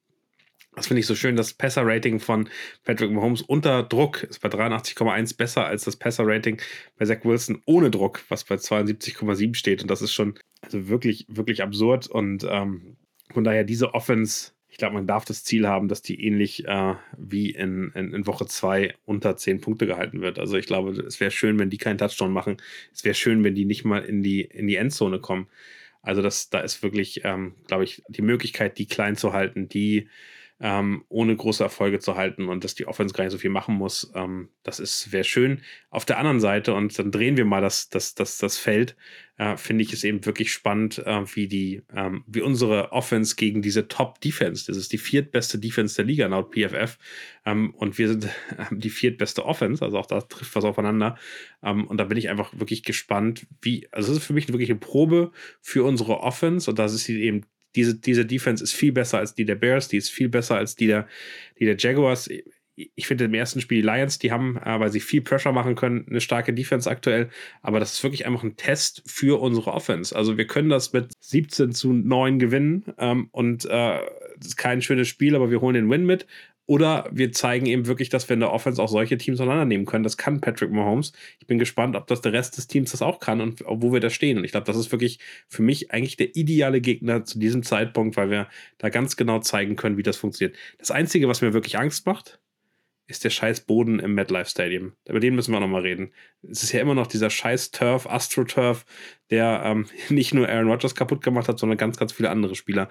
das 0.75 0.87
finde 0.87 0.99
ich 0.99 1.07
so 1.07 1.15
schön. 1.15 1.35
Das 1.35 1.53
Passer-Rating 1.53 2.19
von 2.19 2.49
Patrick 2.83 3.11
Mahomes 3.11 3.41
unter 3.41 3.81
Druck 3.81 4.23
ist 4.23 4.39
bei 4.39 4.49
83,1 4.49 5.35
besser 5.35 5.65
als 5.65 5.85
das 5.85 5.95
Passer-Rating 5.95 6.61
bei 6.97 7.05
Zach 7.05 7.23
Wilson 7.23 7.63
ohne 7.65 7.89
Druck, 7.89 8.23
was 8.29 8.43
bei 8.43 8.55
72,7 8.55 9.55
steht. 9.55 9.81
Und 9.81 9.89
das 9.89 10.03
ist 10.03 10.13
schon 10.13 10.35
also 10.61 10.87
wirklich, 10.87 11.25
wirklich 11.29 11.63
absurd. 11.63 12.07
Und 12.07 12.45
ähm, 12.47 12.97
von 13.31 13.43
daher 13.43 13.63
diese 13.63 13.95
Offense 13.95 14.51
ich 14.73 14.77
glaube, 14.77 14.95
man 14.95 15.05
darf 15.05 15.23
das 15.23 15.43
Ziel 15.43 15.67
haben, 15.67 15.87
dass 15.87 16.01
die 16.01 16.25
ähnlich 16.25 16.67
äh, 16.67 16.95
wie 17.15 17.51
in, 17.51 17.91
in, 17.93 18.11
in 18.11 18.25
Woche 18.25 18.47
2 18.47 18.95
unter 19.05 19.37
10 19.37 19.61
Punkte 19.61 19.85
gehalten 19.85 20.21
wird. 20.21 20.39
Also 20.39 20.57
ich 20.57 20.65
glaube, 20.65 20.93
es 20.93 21.19
wäre 21.19 21.29
schön, 21.29 21.59
wenn 21.59 21.69
die 21.69 21.77
keinen 21.77 21.99
Touchdown 21.99 22.33
machen. 22.33 22.57
Es 22.91 23.03
wäre 23.03 23.13
schön, 23.13 23.43
wenn 23.43 23.53
die 23.53 23.65
nicht 23.65 23.85
mal 23.85 24.03
in 24.03 24.23
die, 24.23 24.41
in 24.41 24.65
die 24.65 24.77
Endzone 24.77 25.19
kommen. 25.19 25.47
Also 26.01 26.23
das, 26.23 26.49
da 26.49 26.59
ist 26.61 26.81
wirklich, 26.81 27.21
ähm, 27.23 27.53
glaube 27.67 27.83
ich, 27.83 28.01
die 28.07 28.23
Möglichkeit, 28.23 28.79
die 28.79 28.87
klein 28.87 29.15
zu 29.15 29.31
halten, 29.31 29.69
die 29.69 30.09
ähm, 30.63 31.03
ohne 31.09 31.35
große 31.35 31.61
Erfolge 31.61 31.99
zu 31.99 32.15
halten 32.15 32.47
und 32.47 32.63
dass 32.63 32.73
die 32.73 32.87
Offense 32.87 33.13
gar 33.13 33.25
nicht 33.25 33.33
so 33.33 33.37
viel 33.37 33.49
machen 33.49 33.75
muss. 33.75 34.09
Ähm, 34.15 34.47
das 34.63 34.79
ist 34.79 35.11
wäre 35.11 35.25
schön. 35.25 35.61
Auf 35.89 36.05
der 36.05 36.17
anderen 36.17 36.39
Seite, 36.39 36.73
und 36.73 36.97
dann 36.97 37.11
drehen 37.11 37.35
wir 37.35 37.43
mal 37.43 37.59
das, 37.59 37.89
das, 37.89 38.15
das, 38.15 38.37
das 38.37 38.57
Feld, 38.57 38.95
äh, 39.37 39.57
finde 39.57 39.83
ich 39.83 39.91
es 39.91 40.05
eben 40.05 40.25
wirklich 40.25 40.53
spannend, 40.53 40.99
äh, 40.99 41.25
wie 41.35 41.49
die, 41.49 41.81
ähm, 41.93 42.23
wie 42.27 42.39
unsere 42.39 42.93
Offense 42.93 43.35
gegen 43.35 43.61
diese 43.61 43.89
Top-Defense, 43.89 44.65
das 44.67 44.77
ist 44.77 44.93
die 44.93 44.97
viertbeste 44.97 45.59
Defense 45.59 45.97
der 45.97 46.05
Liga 46.05 46.27
laut 46.27 46.53
PFF. 46.53 46.97
Ähm, 47.45 47.73
und 47.75 47.97
wir 47.97 48.07
sind 48.07 48.29
die 48.71 48.89
viertbeste 48.89 49.45
Offense, 49.45 49.83
also 49.83 49.97
auch 49.97 50.05
da 50.05 50.21
trifft 50.21 50.55
was 50.55 50.63
aufeinander. 50.63 51.17
Ähm, 51.61 51.85
und 51.87 51.97
da 51.97 52.05
bin 52.05 52.17
ich 52.17 52.29
einfach 52.29 52.57
wirklich 52.57 52.83
gespannt, 52.83 53.47
wie, 53.61 53.89
also 53.91 54.13
es 54.13 54.19
ist 54.19 54.25
für 54.25 54.33
mich 54.33 54.47
wirklich 54.47 54.69
eine 54.69 54.79
Probe 54.79 55.33
für 55.59 55.83
unsere 55.83 56.21
Offense 56.21 56.69
und 56.69 56.79
das 56.79 56.93
ist 56.93 57.09
eben 57.09 57.41
diese, 57.75 57.95
diese 57.95 58.25
Defense 58.25 58.63
ist 58.63 58.73
viel 58.73 58.91
besser 58.91 59.19
als 59.19 59.35
die 59.35 59.45
der 59.45 59.55
Bears, 59.55 59.87
die 59.87 59.97
ist 59.97 60.09
viel 60.09 60.29
besser 60.29 60.55
als 60.55 60.75
die 60.75 60.87
der, 60.87 61.07
die 61.59 61.65
der 61.65 61.77
Jaguars. 61.77 62.29
Ich 62.75 63.05
finde 63.05 63.25
im 63.25 63.33
ersten 63.35 63.61
Spiel 63.61 63.81
die 63.81 63.87
Lions, 63.87 64.17
die 64.17 64.31
haben, 64.31 64.57
äh, 64.57 64.79
weil 64.79 64.91
sie 64.91 64.99
viel 64.99 65.21
Pressure 65.21 65.51
machen 65.51 65.75
können, 65.75 66.07
eine 66.09 66.21
starke 66.21 66.53
Defense 66.53 66.89
aktuell. 66.89 67.29
Aber 67.61 67.79
das 67.79 67.93
ist 67.93 68.03
wirklich 68.03 68.25
einfach 68.25 68.43
ein 68.43 68.55
Test 68.55 69.03
für 69.05 69.39
unsere 69.39 69.71
Offense. 69.73 70.15
Also 70.15 70.37
wir 70.37 70.47
können 70.47 70.69
das 70.69 70.91
mit 70.91 71.11
17 71.19 71.71
zu 71.73 71.93
9 71.93 72.39
gewinnen 72.39 72.85
ähm, 72.97 73.27
und 73.31 73.65
äh, 73.65 73.99
das 74.37 74.47
ist 74.47 74.57
kein 74.57 74.81
schönes 74.81 75.07
Spiel, 75.07 75.35
aber 75.35 75.51
wir 75.51 75.61
holen 75.61 75.75
den 75.75 75.89
Win 75.89 76.05
mit. 76.05 76.25
Oder 76.65 77.09
wir 77.11 77.33
zeigen 77.33 77.65
eben 77.65 77.87
wirklich, 77.87 78.07
dass 78.07 78.29
wir 78.29 78.35
in 78.35 78.39
der 78.39 78.53
Offense 78.53 78.81
auch 78.81 78.87
solche 78.87 79.17
Teams 79.17 79.39
auseinandernehmen 79.39 79.85
können. 79.85 80.05
Das 80.05 80.15
kann 80.15 80.39
Patrick 80.39 80.71
Mahomes. 80.71 81.11
Ich 81.39 81.47
bin 81.47 81.59
gespannt, 81.59 81.97
ob 81.97 82.07
das 82.07 82.21
der 82.21 82.31
Rest 82.31 82.55
des 82.55 82.67
Teams 82.67 82.91
das 82.91 83.01
auch 83.01 83.19
kann 83.19 83.41
und 83.41 83.63
wo 83.67 83.91
wir 83.91 83.99
da 83.99 84.09
stehen. 84.09 84.37
Und 84.37 84.45
ich 84.45 84.51
glaube, 84.51 84.65
das 84.65 84.77
ist 84.77 84.91
wirklich 84.91 85.19
für 85.49 85.61
mich 85.61 85.91
eigentlich 85.91 86.15
der 86.15 86.35
ideale 86.37 86.79
Gegner 86.79 87.25
zu 87.25 87.37
diesem 87.37 87.63
Zeitpunkt, 87.63 88.15
weil 88.15 88.29
wir 88.29 88.47
da 88.77 88.87
ganz 88.87 89.17
genau 89.17 89.39
zeigen 89.39 89.75
können, 89.75 89.97
wie 89.97 90.03
das 90.03 90.15
funktioniert. 90.15 90.55
Das 90.77 90.89
Einzige, 90.89 91.27
was 91.27 91.41
mir 91.41 91.53
wirklich 91.53 91.77
Angst 91.77 92.05
macht, 92.05 92.39
ist 93.07 93.25
der 93.25 93.29
scheiß 93.29 93.61
Boden 93.61 93.99
im 93.99 94.13
MetLife 94.15 94.49
Stadium. 94.49 94.93
Über 95.05 95.19
den 95.19 95.35
müssen 95.35 95.51
wir 95.51 95.59
nochmal 95.59 95.81
reden. 95.81 96.13
Es 96.49 96.63
ist 96.63 96.71
ja 96.71 96.79
immer 96.79 96.95
noch 96.95 97.07
dieser 97.07 97.29
scheiß 97.29 97.71
Turf, 97.71 98.07
AstroTurf, 98.07 98.85
der 99.29 99.63
ähm, 99.65 99.87
nicht 100.09 100.33
nur 100.33 100.47
Aaron 100.47 100.69
Rodgers 100.69 100.95
kaputt 100.95 101.21
gemacht 101.21 101.49
hat, 101.49 101.59
sondern 101.59 101.77
ganz, 101.77 101.97
ganz 101.97 102.13
viele 102.13 102.29
andere 102.29 102.55
Spieler. 102.55 102.89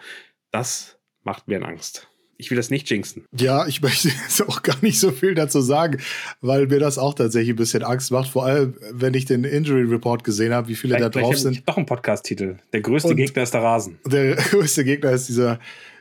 Das 0.51 0.99
macht 1.23 1.49
mir 1.49 1.65
Angst 1.65 2.12
ich 2.43 2.51
will 2.51 2.57
das 2.57 2.71
nicht 2.71 2.91
jinxen. 2.91 3.25
Ja, 3.39 3.67
ich 3.67 3.81
möchte 3.83 4.09
jetzt 4.09 4.47
auch 4.47 4.63
gar 4.63 4.77
nicht 4.83 4.99
so 4.99 5.13
viel 5.13 5.35
dazu 5.35 5.61
sagen, 5.61 5.99
weil 6.41 6.67
mir 6.67 6.81
das 6.81 6.99
auch 6.99 7.15
tatsächlich 7.15 7.51
ein 7.51 7.57
bisschen 7.57 7.85
Angst 7.85 8.11
macht. 8.11 8.29
Vor 8.29 8.45
allem, 8.45 8.75
wenn 8.91 9.15
ich 9.15 9.25
den 9.25 9.45
Injury 9.45 9.85
Report 9.85 10.25
gesehen 10.25 10.53
habe, 10.53 10.69
wie 10.69 10.75
viele 10.75 10.97
vielleicht, 10.97 11.15
da 11.15 11.21
drauf 11.21 11.39
sind. 11.39 11.63
Doch 11.67 11.77
ein 11.77 11.87
Podcast-Titel. 11.87 12.57
Der 12.73 12.81
größte 12.81 13.11
Und 13.11 13.17
Gegner 13.17 13.45
ist 13.45 13.55
der 13.55 13.63
Rasen. 13.63 13.99
Der 14.05 14.35
größte 14.51 14.85
Gegner 14.85 15.13
ist 15.13 15.29
dieser, 15.29 15.61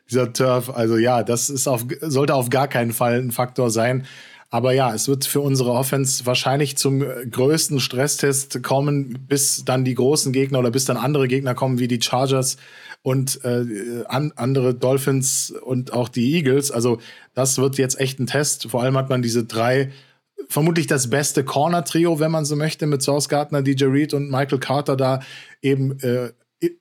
dieser 0.10 0.34
Turf. 0.34 0.71
Also 0.71 0.97
ja, 0.97 1.23
das 1.23 1.49
ist 1.49 1.67
auf, 1.67 1.86
sollte 2.01 2.34
auf 2.34 2.49
gar 2.49 2.67
keinen 2.67 2.91
Fall 2.91 3.19
ein 3.19 3.32
Faktor 3.32 3.69
sein. 3.69 4.08
Aber 4.49 4.73
ja, 4.73 4.93
es 4.93 5.08
wird 5.08 5.23
für 5.23 5.39
unsere 5.39 5.71
Offense 5.71 6.25
wahrscheinlich 6.25 6.75
zum 6.75 6.99
größten 6.99 7.80
Stresstest 7.80 8.62
kommen, 8.63 9.25
bis 9.30 9.63
dann 9.63 9.86
die 9.86 9.95
großen 9.95 10.34
Gegner 10.34 10.60
oder 10.60 10.71
bis 10.71 10.84
dann 10.84 10.97
andere 10.97 11.30
Gegner 11.30 11.56
kommen, 11.56 11.80
wie 11.80 11.88
die 11.88 12.01
Chargers 12.01 12.58
und 13.04 13.44
äh, 13.44 14.04
an, 14.08 14.32
andere 14.36 14.76
Dolphins 14.76 15.52
und 15.52 15.94
auch 15.94 16.10
die 16.10 16.36
Eagles. 16.36 16.72
Also 16.72 17.00
das 17.34 17.58
wird 17.58 17.78
jetzt 17.78 18.00
echt 18.00 18.20
ein 18.20 18.28
Test. 18.28 18.70
Vor 18.70 18.84
allem 18.84 18.98
hat 18.98 19.10
man 19.10 19.22
diese 19.22 19.44
drei, 19.44 19.91
vermutlich 20.47 20.88
das 20.88 21.10
beste 21.10 21.43
Corner-Trio, 21.43 22.20
wenn 22.20 22.32
man 22.32 22.45
so 22.45 22.56
möchte, 22.56 22.86
mit 22.86 23.02
Source 23.02 23.30
Gardner, 23.30 23.62
DJ 23.62 23.86
Reed 23.86 24.14
und 24.14 24.30
Michael 24.30 24.60
Carter 24.60 24.95
da 24.95 25.22
eben 25.62 25.99
äh, 25.99 26.32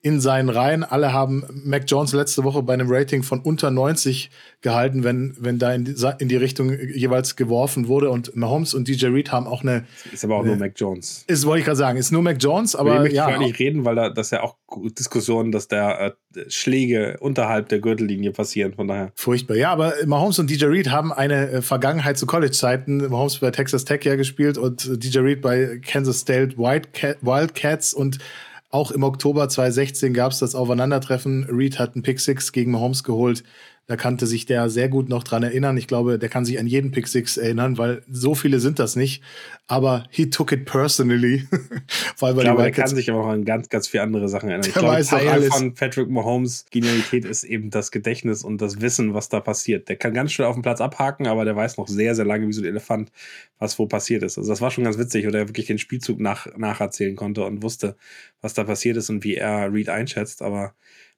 in 0.02 0.20
seinen 0.20 0.50
Reihen. 0.50 0.84
Alle 0.84 1.12
haben 1.12 1.44
Mac 1.64 1.84
Jones 1.86 2.12
letzte 2.12 2.44
Woche 2.44 2.62
bei 2.62 2.74
einem 2.74 2.88
Rating 2.90 3.22
von 3.22 3.40
unter 3.40 3.70
90 3.70 4.30
gehalten, 4.60 5.04
wenn, 5.04 5.34
wenn 5.38 5.58
da 5.58 5.72
in 5.72 5.86
die, 5.86 5.94
in 6.18 6.28
die 6.28 6.36
Richtung 6.36 6.70
jeweils 6.70 7.34
geworfen 7.34 7.88
wurde. 7.88 8.10
Und 8.10 8.36
Mahomes 8.36 8.74
und 8.74 8.88
DJ 8.88 9.06
Reed 9.06 9.32
haben 9.32 9.46
auch 9.46 9.62
eine. 9.62 9.86
Ist 10.12 10.22
aber 10.22 10.36
auch 10.36 10.40
eine, 10.40 10.48
nur 10.48 10.56
Mac 10.56 10.74
Jones. 10.76 11.24
Ist, 11.26 11.46
wollte 11.46 11.60
ich 11.60 11.64
gerade 11.64 11.78
sagen, 11.78 11.98
ist 11.98 12.12
nur 12.12 12.20
Mac 12.20 12.36
Jones, 12.40 12.76
aber. 12.76 13.06
Ich 13.06 13.14
ja, 13.14 13.38
nicht 13.38 13.58
reden, 13.58 13.86
weil 13.86 13.94
da, 13.94 14.10
das 14.10 14.30
ja 14.30 14.42
auch 14.42 14.56
Diskussionen, 14.98 15.50
dass 15.50 15.66
da 15.66 16.08
äh, 16.08 16.12
Schläge 16.48 17.16
unterhalb 17.20 17.70
der 17.70 17.80
Gürtellinie 17.80 18.32
passieren, 18.32 18.74
von 18.74 18.86
daher. 18.86 19.12
Furchtbar. 19.14 19.56
Ja, 19.56 19.72
aber 19.72 19.94
Mahomes 20.04 20.38
und 20.38 20.50
DJ 20.50 20.66
Reed 20.66 20.90
haben 20.90 21.10
eine 21.10 21.50
äh, 21.50 21.62
Vergangenheit 21.62 22.18
zu 22.18 22.26
College-Zeiten. 22.26 23.08
Mahomes 23.08 23.38
bei 23.38 23.50
Texas 23.50 23.86
Tech 23.86 24.04
ja 24.04 24.16
gespielt 24.16 24.58
und 24.58 25.02
DJ 25.02 25.20
Reed 25.20 25.40
bei 25.40 25.80
Kansas 25.82 26.20
State 26.20 26.58
Wildcats 26.58 27.94
und 27.94 28.18
auch 28.70 28.92
im 28.92 29.02
Oktober 29.02 29.48
2016 29.48 30.14
gab 30.14 30.32
es 30.32 30.38
das 30.38 30.54
Aufeinandertreffen. 30.54 31.44
Reed 31.44 31.78
hat 31.78 31.94
einen 31.94 32.02
Pick 32.02 32.20
Six 32.20 32.52
gegen 32.52 32.70
Mahomes 32.70 33.02
geholt. 33.02 33.42
Da 33.90 33.96
kannte 33.96 34.28
sich 34.28 34.46
der 34.46 34.70
sehr 34.70 34.88
gut 34.88 35.08
noch 35.08 35.24
dran 35.24 35.42
erinnern. 35.42 35.76
Ich 35.76 35.88
glaube, 35.88 36.16
der 36.16 36.28
kann 36.28 36.44
sich 36.44 36.60
an 36.60 36.68
jeden 36.68 36.92
Pick 36.92 37.08
Six 37.08 37.36
erinnern, 37.36 37.76
weil 37.76 38.02
so 38.08 38.36
viele 38.36 38.60
sind 38.60 38.78
das 38.78 38.94
nicht. 38.94 39.20
Aber 39.66 40.06
he 40.10 40.30
took 40.30 40.52
it 40.52 40.64
personally. 40.64 41.48
weil 42.20 42.36
ich 42.36 42.40
glaube, 42.40 42.62
er 42.62 42.70
kann 42.70 42.86
sich 42.86 43.10
aber 43.10 43.24
auch 43.24 43.30
an 43.30 43.44
ganz, 43.44 43.68
ganz 43.68 43.88
viele 43.88 44.04
andere 44.04 44.28
Sachen 44.28 44.48
erinnern. 44.48 44.68
Ich 44.68 44.74
glaube, 44.74 44.94
weiß 44.94 45.08
Teil 45.08 45.26
alles. 45.26 45.48
von 45.48 45.74
Patrick 45.74 46.08
Mahomes 46.08 46.66
Genialität 46.70 47.24
ist 47.24 47.42
eben 47.42 47.70
das 47.70 47.90
Gedächtnis 47.90 48.44
und 48.44 48.62
das 48.62 48.80
Wissen, 48.80 49.12
was 49.12 49.28
da 49.28 49.40
passiert. 49.40 49.88
Der 49.88 49.96
kann 49.96 50.14
ganz 50.14 50.30
schnell 50.30 50.46
auf 50.46 50.54
dem 50.54 50.62
Platz 50.62 50.80
abhaken, 50.80 51.26
aber 51.26 51.44
der 51.44 51.56
weiß 51.56 51.76
noch 51.76 51.88
sehr, 51.88 52.14
sehr 52.14 52.24
lange 52.24 52.46
wie 52.46 52.52
so 52.52 52.62
ein 52.62 52.66
Elefant, 52.66 53.10
was 53.58 53.76
wo 53.80 53.86
passiert 53.86 54.22
ist. 54.22 54.38
Also 54.38 54.48
das 54.52 54.60
war 54.60 54.70
schon 54.70 54.84
ganz 54.84 54.98
witzig, 54.98 55.26
oder 55.26 55.40
er 55.40 55.48
wirklich 55.48 55.66
den 55.66 55.78
Spielzug 55.78 56.20
nach, 56.20 56.46
nacherzählen 56.56 57.16
konnte 57.16 57.44
und 57.44 57.64
wusste, 57.64 57.96
was 58.40 58.54
da 58.54 58.62
passiert 58.62 58.98
ist 58.98 59.10
und 59.10 59.24
wie 59.24 59.34
er 59.34 59.72
Reed 59.72 59.88
einschätzt. 59.88 60.42
Aber 60.42 60.74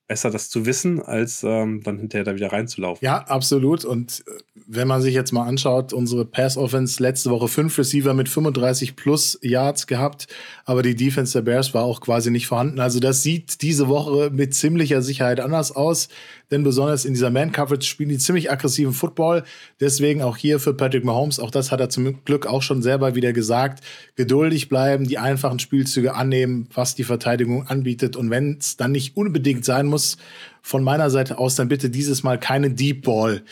besser, 0.08 0.30
das 0.30 0.50
zu 0.50 0.66
wissen, 0.66 1.00
als 1.00 1.42
ähm, 1.42 1.82
dann 1.82 1.98
hinterher 1.98 2.24
da 2.24 2.34
wieder 2.34 2.52
reinzulaufen. 2.52 3.04
Ja, 3.04 3.18
absolut. 3.18 3.84
Und 3.84 4.24
äh, 4.26 4.32
wenn 4.66 4.88
man 4.88 5.00
sich 5.00 5.14
jetzt 5.14 5.32
mal 5.32 5.46
anschaut, 5.46 5.92
unsere 5.92 6.24
Pass-Offense 6.24 7.02
letzte 7.02 7.30
Woche 7.30 7.48
fünf 7.48 7.78
Receiver 7.78 8.12
mit 8.12 8.28
35 8.28 8.96
plus 8.96 9.38
Yards 9.42 9.86
gehabt, 9.86 10.26
aber 10.64 10.82
die 10.82 10.94
Defense 10.94 11.32
der 11.32 11.42
Bears 11.42 11.72
war 11.74 11.84
auch 11.84 12.00
quasi 12.00 12.30
nicht 12.30 12.46
vorhanden. 12.46 12.80
Also 12.80 13.00
das 13.00 13.22
sieht 13.22 13.62
diese 13.62 13.88
Woche 13.88 14.30
mit 14.30 14.54
ziemlicher 14.54 15.02
Sicherheit 15.02 15.40
anders 15.40 15.72
aus, 15.72 16.08
denn 16.52 16.62
besonders 16.62 17.04
in 17.04 17.14
dieser 17.14 17.30
Man-Coverage 17.30 17.86
spielen 17.88 18.10
die 18.10 18.18
ziemlich 18.18 18.52
aggressiven 18.52 18.92
Football. 18.92 19.42
Deswegen 19.80 20.22
auch 20.22 20.36
hier 20.36 20.60
für 20.60 20.74
Patrick 20.74 21.04
Mahomes, 21.04 21.40
auch 21.40 21.50
das 21.50 21.72
hat 21.72 21.80
er 21.80 21.88
zum 21.88 22.22
Glück 22.24 22.46
auch 22.46 22.62
schon 22.62 22.82
selber 22.82 23.14
wieder 23.14 23.32
gesagt, 23.32 23.82
geduldig 24.14 24.68
bleiben, 24.68 25.08
die 25.08 25.18
einfachen 25.18 25.58
Spielzüge 25.58 26.14
annehmen, 26.14 26.68
was 26.74 26.94
die 26.94 27.04
Verteidigung 27.04 27.66
anbietet. 27.66 28.14
Und 28.16 28.30
wenn 28.30 28.58
es 28.60 28.76
dann 28.76 28.92
nicht 28.92 29.16
unbedingt 29.16 29.64
sein 29.64 29.86
muss, 29.86 30.18
von 30.60 30.84
meiner 30.84 31.10
Seite 31.10 31.38
aus 31.38 31.56
dann 31.56 31.68
bitte 31.68 31.90
dieses 31.90 32.22
Mal 32.22 32.38
keine 32.38 32.70
Deep 32.70 33.02
Ball 33.04 33.42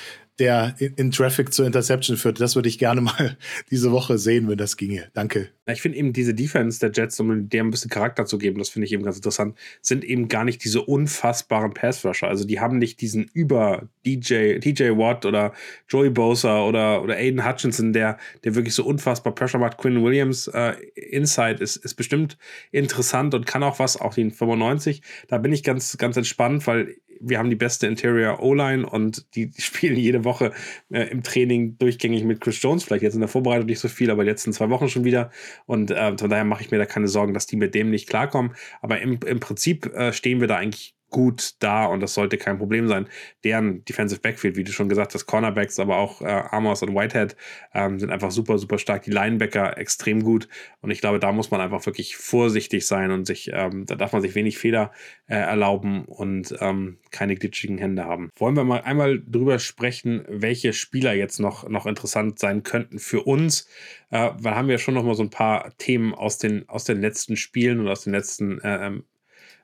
der 0.41 0.75
in, 0.79 1.11
Traffic 1.11 1.53
zur 1.53 1.67
Interception 1.67 2.17
führt. 2.17 2.41
Das 2.41 2.57
würde 2.57 2.69
ich 2.69 2.79
gerne 2.79 3.03
mal 3.03 3.37
diese 3.71 3.93
Woche 3.93 4.19
sehen, 4.19 4.49
wenn 4.49 4.59
das 4.59 4.77
ginge. 4.77 5.09
Danke. 5.13 5.51
Ich 5.67 5.83
finde 5.83 5.99
eben 5.99 6.13
diese 6.13 6.35
Defense 6.35 6.81
der 6.81 6.91
Jets, 6.93 7.21
um 7.21 7.49
dem 7.49 7.69
ein 7.69 7.71
bisschen 7.71 7.91
Charakter 7.91 8.25
zu 8.25 8.39
geben, 8.39 8.59
das 8.59 8.71
finde 8.71 8.87
ich 8.87 8.93
eben 8.93 9.05
ganz 9.05 9.17
interessant, 9.17 9.57
sind 9.83 10.05
eben 10.05 10.27
gar 10.27 10.45
nicht 10.45 10.65
diese 10.65 10.83
unfassbaren 10.83 11.75
Pass-Rusher. 11.75 12.27
Also 12.27 12.45
die 12.45 12.59
haben 12.59 12.79
nicht 12.79 13.01
diesen 13.01 13.31
über 13.33 13.89
DJ, 14.05 14.59
DJ 14.59 14.91
Watt 14.97 15.27
oder 15.27 15.53
Joey 15.89 16.11
Bosa 16.11 16.65
oder, 16.65 17.03
oder 17.03 17.17
Aiden 17.17 17.47
Hutchinson, 17.47 17.93
der, 17.93 18.19
der 18.43 18.55
wirklich 18.55 18.75
so 18.75 18.85
unfassbar 18.85 19.35
Pressure 19.35 19.61
macht. 19.61 19.79
Quinn 19.79 20.03
Williams 20.03 20.49
äh, 20.49 20.73
Inside 20.95 21.63
ist, 21.63 21.77
ist 21.77 21.95
bestimmt 21.95 22.37
interessant 22.73 23.35
und 23.35 23.47
kann 23.47 23.63
auch 23.63 23.79
was, 23.79 24.01
auch 24.01 24.15
den 24.15 24.33
95. 24.33 25.03
Da 25.29 25.39
bin 25.39 25.53
ich 25.53 25.63
ganz, 25.63 25.97
ganz 25.99 26.17
entspannt, 26.17 26.67
weil 26.67 26.97
wir 27.21 27.39
haben 27.39 27.51
die 27.51 27.57
beste 27.57 27.87
Interior 27.87 28.43
O-Line 28.43 28.89
und 28.89 29.27
die, 29.35 29.53
spielen 29.59 29.97
jede 29.97 30.25
Woche 30.25 30.53
äh, 30.91 31.05
im 31.11 31.23
Training 31.23 31.77
durchgängig 31.79 32.25
mit 32.25 32.41
Chris 32.41 32.61
Jones. 32.63 32.85
Vielleicht 32.85 33.03
jetzt 33.03 33.15
in 33.15 33.21
der 33.21 33.29
Vorbereitung 33.29 33.67
nicht 33.67 33.79
so 33.79 33.89
viel, 33.89 34.11
aber 34.11 34.25
die 34.25 34.31
letzten 34.31 34.53
zwei 34.53 34.71
Wochen 34.71 34.89
schon 34.89 35.05
wieder. 35.05 35.31
Und 35.67 35.91
äh, 35.91 36.17
von 36.17 36.31
daher 36.31 36.45
mache 36.45 36.63
ich 36.63 36.71
mir 36.71 36.79
da 36.79 36.87
keine 36.87 37.09
Sorgen, 37.09 37.35
dass 37.35 37.47
die 37.47 37.57
mit 37.57 37.75
dem 37.75 37.91
nicht 37.91 38.09
klarkommen. 38.09 38.55
Aber 38.81 39.01
im, 39.01 39.19
im 39.27 39.41
Prinzip 39.41 39.87
äh, 39.95 40.13
stehen 40.13 40.41
wir 40.41 40.49
da 40.49 40.57
eigentlich 40.57 40.95
gut 41.11 41.55
da 41.61 41.87
und 41.87 42.01
das 42.01 42.15
sollte 42.15 42.39
kein 42.39 42.59
Problem 42.59 42.89
sein. 42.89 43.09
Deren 43.45 43.85
Defensive 43.85 44.21
Backfield, 44.21 44.57
wie 44.57 44.65
du 44.65 44.73
schon 44.73 44.89
gesagt 44.89 45.15
hast, 45.15 45.27
Cornerbacks, 45.27 45.79
aber 45.79 45.97
auch 45.97 46.23
äh, 46.23 46.43
Amos 46.51 46.83
und 46.83 46.95
Whitehead 46.95 47.37
ähm, 47.75 47.99
sind 47.99 48.11
einfach 48.11 48.31
super, 48.31 48.59
super 48.59 48.79
stark. 48.79 49.03
Die 49.03 49.11
Linebacker 49.11 49.79
extrem 49.79 50.23
gut 50.23 50.49
und 50.81 50.91
ich 50.91 51.01
glaube, 51.01 51.19
da 51.19 51.33
muss 51.33 51.51
man 51.51 51.61
einfach 51.61 51.85
wirklich 51.87 52.17
vorsichtig 52.17 52.87
sein 52.87 53.11
und 53.11 53.27
sich, 53.27 53.51
ähm, 53.53 53.87
da 53.87 53.97
darf 53.97 54.13
man 54.13 54.23
sich 54.23 54.35
wenig 54.35 54.59
Fehler 54.59 54.93
äh, 55.27 55.35
erlauben 55.35 56.05
und 56.05 56.55
ähm, 56.61 56.99
keine 57.11 57.35
glitschigen 57.35 57.79
Hände 57.79 58.05
haben. 58.05 58.31
Wollen 58.37 58.57
wir 58.57 58.65
mal 58.65 58.83
einmal 58.83 59.21
drüber 59.21 59.59
sprechen, 59.59 60.25
welche 60.29 60.73
Spieler 60.73 61.13
jetzt 61.15 61.39
noch, 61.41 61.69
noch 61.69 61.87
interessant 61.87 62.39
sein 62.39 62.63
könnten 62.63 62.99
für 62.99 63.23
uns, 63.23 63.69
äh, 64.11 64.31
weil 64.39 64.55
haben 64.55 64.69
wir 64.69 64.79
schon 64.79 64.95
noch 64.95 65.05
mal 65.05 65.15
so 65.15 65.23
ein 65.23 65.31
paar 65.31 65.77
Themen 65.79 66.15
aus 66.15 66.39
den, 66.39 66.69
aus 66.69 66.85
den 66.85 67.01
letzten 67.01 67.37
Spielen 67.37 67.81
und 67.81 67.89
aus 67.89 68.05
den 68.05 68.13
letzten 68.13 68.61
äh, 68.61 68.87
ähm, 68.87 69.05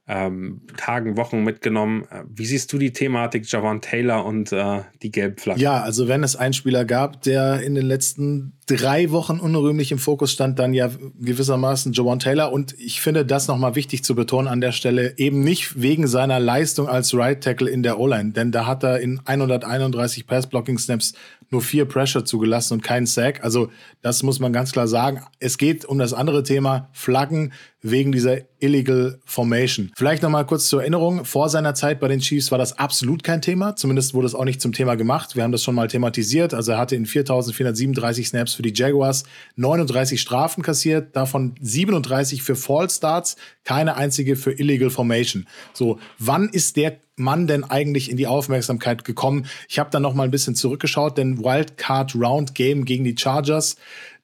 ähm, 0.08 0.62
Tagen, 0.76 1.16
Wochen 1.16 1.42
mitgenommen. 1.42 2.04
Äh, 2.10 2.22
wie 2.28 2.46
siehst 2.46 2.72
du 2.72 2.78
die 2.78 2.92
Thematik 2.92 3.50
Javon 3.50 3.80
Taylor 3.80 4.24
und 4.24 4.52
äh, 4.52 4.82
die 5.02 5.10
Gelbflagge? 5.10 5.60
Ja, 5.60 5.80
also 5.80 6.06
wenn 6.06 6.22
es 6.22 6.36
einen 6.36 6.52
Spieler 6.52 6.84
gab, 6.84 7.22
der 7.22 7.60
in 7.62 7.74
den 7.74 7.86
letzten 7.86 8.52
drei 8.66 9.10
Wochen 9.10 9.40
unrühmlich 9.40 9.90
im 9.90 9.98
Fokus 9.98 10.32
stand, 10.32 10.60
dann 10.60 10.74
ja 10.74 10.90
gewissermaßen 11.20 11.92
Javon 11.92 12.20
Taylor. 12.20 12.52
Und 12.52 12.78
ich 12.78 13.00
finde 13.00 13.26
das 13.26 13.48
nochmal 13.48 13.74
wichtig 13.74 14.04
zu 14.04 14.14
betonen 14.14 14.46
an 14.46 14.60
der 14.60 14.72
Stelle, 14.72 15.18
eben 15.18 15.40
nicht 15.40 15.80
wegen 15.80 16.06
seiner 16.06 16.38
Leistung 16.38 16.88
als 16.88 17.12
Right 17.12 17.42
Tackle 17.42 17.68
in 17.68 17.82
der 17.82 17.98
O-Line, 17.98 18.30
denn 18.30 18.52
da 18.52 18.66
hat 18.66 18.84
er 18.84 19.00
in 19.00 19.20
131 19.24 20.26
Pass-Blocking-Snaps 20.26 21.14
nur 21.50 21.62
vier 21.62 21.84
Pressure 21.84 22.24
zugelassen 22.24 22.74
und 22.74 22.82
keinen 22.82 23.06
Sack. 23.06 23.42
Also 23.44 23.70
das 24.02 24.22
muss 24.22 24.40
man 24.40 24.52
ganz 24.52 24.72
klar 24.72 24.88
sagen. 24.88 25.22
Es 25.38 25.58
geht 25.58 25.84
um 25.84 25.98
das 25.98 26.12
andere 26.12 26.42
Thema 26.42 26.88
Flaggen 26.92 27.52
wegen 27.82 28.10
dieser 28.10 28.38
Illegal 28.58 29.20
Formation. 29.24 29.92
Vielleicht 29.96 30.22
noch 30.22 30.30
mal 30.30 30.44
kurz 30.44 30.68
zur 30.68 30.80
Erinnerung. 30.80 31.24
Vor 31.24 31.48
seiner 31.48 31.74
Zeit 31.74 32.00
bei 32.00 32.08
den 32.08 32.20
Chiefs 32.20 32.50
war 32.50 32.58
das 32.58 32.78
absolut 32.78 33.22
kein 33.22 33.42
Thema. 33.42 33.76
Zumindest 33.76 34.14
wurde 34.14 34.26
es 34.26 34.34
auch 34.34 34.44
nicht 34.44 34.60
zum 34.60 34.72
Thema 34.72 34.96
gemacht. 34.96 35.36
Wir 35.36 35.44
haben 35.44 35.52
das 35.52 35.62
schon 35.62 35.74
mal 35.74 35.86
thematisiert. 35.86 36.52
Also 36.52 36.72
er 36.72 36.78
hatte 36.78 36.96
in 36.96 37.06
4.437 37.06 38.26
Snaps 38.26 38.54
für 38.54 38.62
die 38.62 38.72
Jaguars 38.74 39.24
39 39.56 40.20
Strafen 40.20 40.62
kassiert, 40.62 41.14
davon 41.14 41.54
37 41.60 42.42
für 42.42 42.56
False 42.56 42.96
Starts, 42.96 43.36
keine 43.64 43.96
einzige 43.96 44.36
für 44.36 44.52
Illegal 44.52 44.90
Formation. 44.90 45.46
So, 45.72 45.98
wann 46.18 46.48
ist 46.48 46.76
der 46.76 46.98
Mann 47.16 47.46
denn 47.46 47.64
eigentlich 47.64 48.10
in 48.10 48.16
die 48.16 48.26
Aufmerksamkeit 48.26 49.04
gekommen? 49.04 49.46
Ich 49.68 49.78
habe 49.78 49.90
dann 49.90 50.02
noch 50.02 50.14
mal 50.14 50.24
ein 50.24 50.30
bisschen 50.30 50.54
zurückgeschaut, 50.54 51.18
denn 51.18 51.38
Wildcard 51.38 52.14
Round 52.14 52.54
Game 52.54 52.84
gegen 52.84 53.04
die 53.04 53.16
Chargers, 53.16 53.76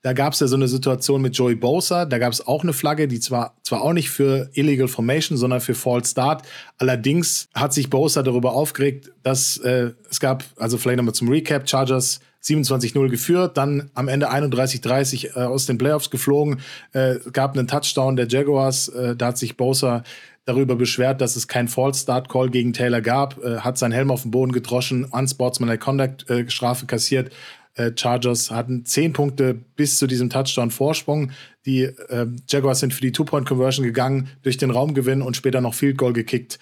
da 0.03 0.12
gab 0.12 0.32
es 0.32 0.40
ja 0.40 0.49
so 0.49 0.57
eine 0.57 0.66
Situation 0.66 1.22
mit 1.22 1.36
Joey 1.36 1.55
Bosa, 1.55 2.05
da 2.07 2.18
gab 2.18 2.32
es 2.32 2.47
auch 2.47 2.64
eine 2.64 2.72
Flagge, 2.72 3.07
die 3.07 3.20
zwar 3.20 3.55
zwar 3.62 3.82
auch 3.82 3.93
nicht 3.93 4.11
für 4.11 4.51
Illegal 4.53 4.88
Formation, 4.88 5.38
sondern 5.38 5.61
für 5.61 5.74
False 5.74 6.11
Start. 6.11 6.43
Allerdings 6.76 7.49
hat 7.55 7.72
sich 7.72 7.88
Bosa 7.88 8.22
darüber 8.22 8.53
aufgeregt, 8.53 9.12
dass 9.22 9.59
äh, 9.59 9.93
es 10.11 10.20
gab, 10.20 10.45
also 10.57 10.76
vielleicht 10.76 10.99
nochmal 10.99 11.14
zum 11.14 11.28
Recap, 11.28 11.68
Chargers 11.68 12.20
27-0 12.43 13.09
geführt, 13.09 13.57
dann 13.57 13.90
am 13.95 14.09
Ende 14.09 14.30
31-30 14.30 15.36
äh, 15.36 15.45
aus 15.45 15.66
den 15.66 15.78
Playoffs 15.78 16.11
geflogen, 16.11 16.61
äh, 16.93 17.16
gab 17.32 17.57
einen 17.57 17.68
Touchdown 17.68 18.16
der 18.16 18.26
Jaguars, 18.26 18.88
äh, 18.88 19.14
da 19.14 19.28
hat 19.28 19.38
sich 19.38 19.57
Bosa 19.57 20.03
darüber 20.45 20.76
beschwert, 20.76 21.20
dass 21.20 21.36
es 21.36 21.49
kein 21.49 21.68
False 21.68 22.03
Start 22.03 22.28
Call 22.28 22.51
gegen 22.51 22.72
Taylor 22.72 23.01
gab, 23.01 23.43
äh, 23.43 23.59
hat 23.59 23.78
seinen 23.78 23.93
Helm 23.93 24.11
auf 24.11 24.22
den 24.22 24.30
Boden 24.30 24.53
gedroschen, 24.53 25.05
Unsportsmanlike 25.05 25.82
Conduct 25.82 26.28
äh, 26.30 26.49
Strafe 26.51 26.86
kassiert. 26.86 27.32
Äh, 27.74 27.93
Chargers 27.97 28.51
hatten 28.51 28.84
zehn 28.84 29.12
Punkte 29.12 29.55
bis 29.55 29.99
zu 29.99 30.07
diesem 30.07 30.28
Touchdown 30.28 30.70
Vorsprung. 30.70 31.30
Die 31.64 31.82
äh, 31.82 32.26
Jaguars 32.49 32.80
sind 32.80 32.93
für 32.93 33.01
die 33.01 33.12
Two-Point-Conversion 33.12 33.86
gegangen, 33.86 34.28
durch 34.43 34.59
den 34.59 34.70
Raumgewinn 34.70 35.22
und 35.22 35.36
später 35.36 35.61
noch 35.61 35.74
Field 35.74 35.97
Goal 35.97 36.12
gekickt. 36.12 36.59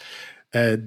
Äh, 0.52 0.78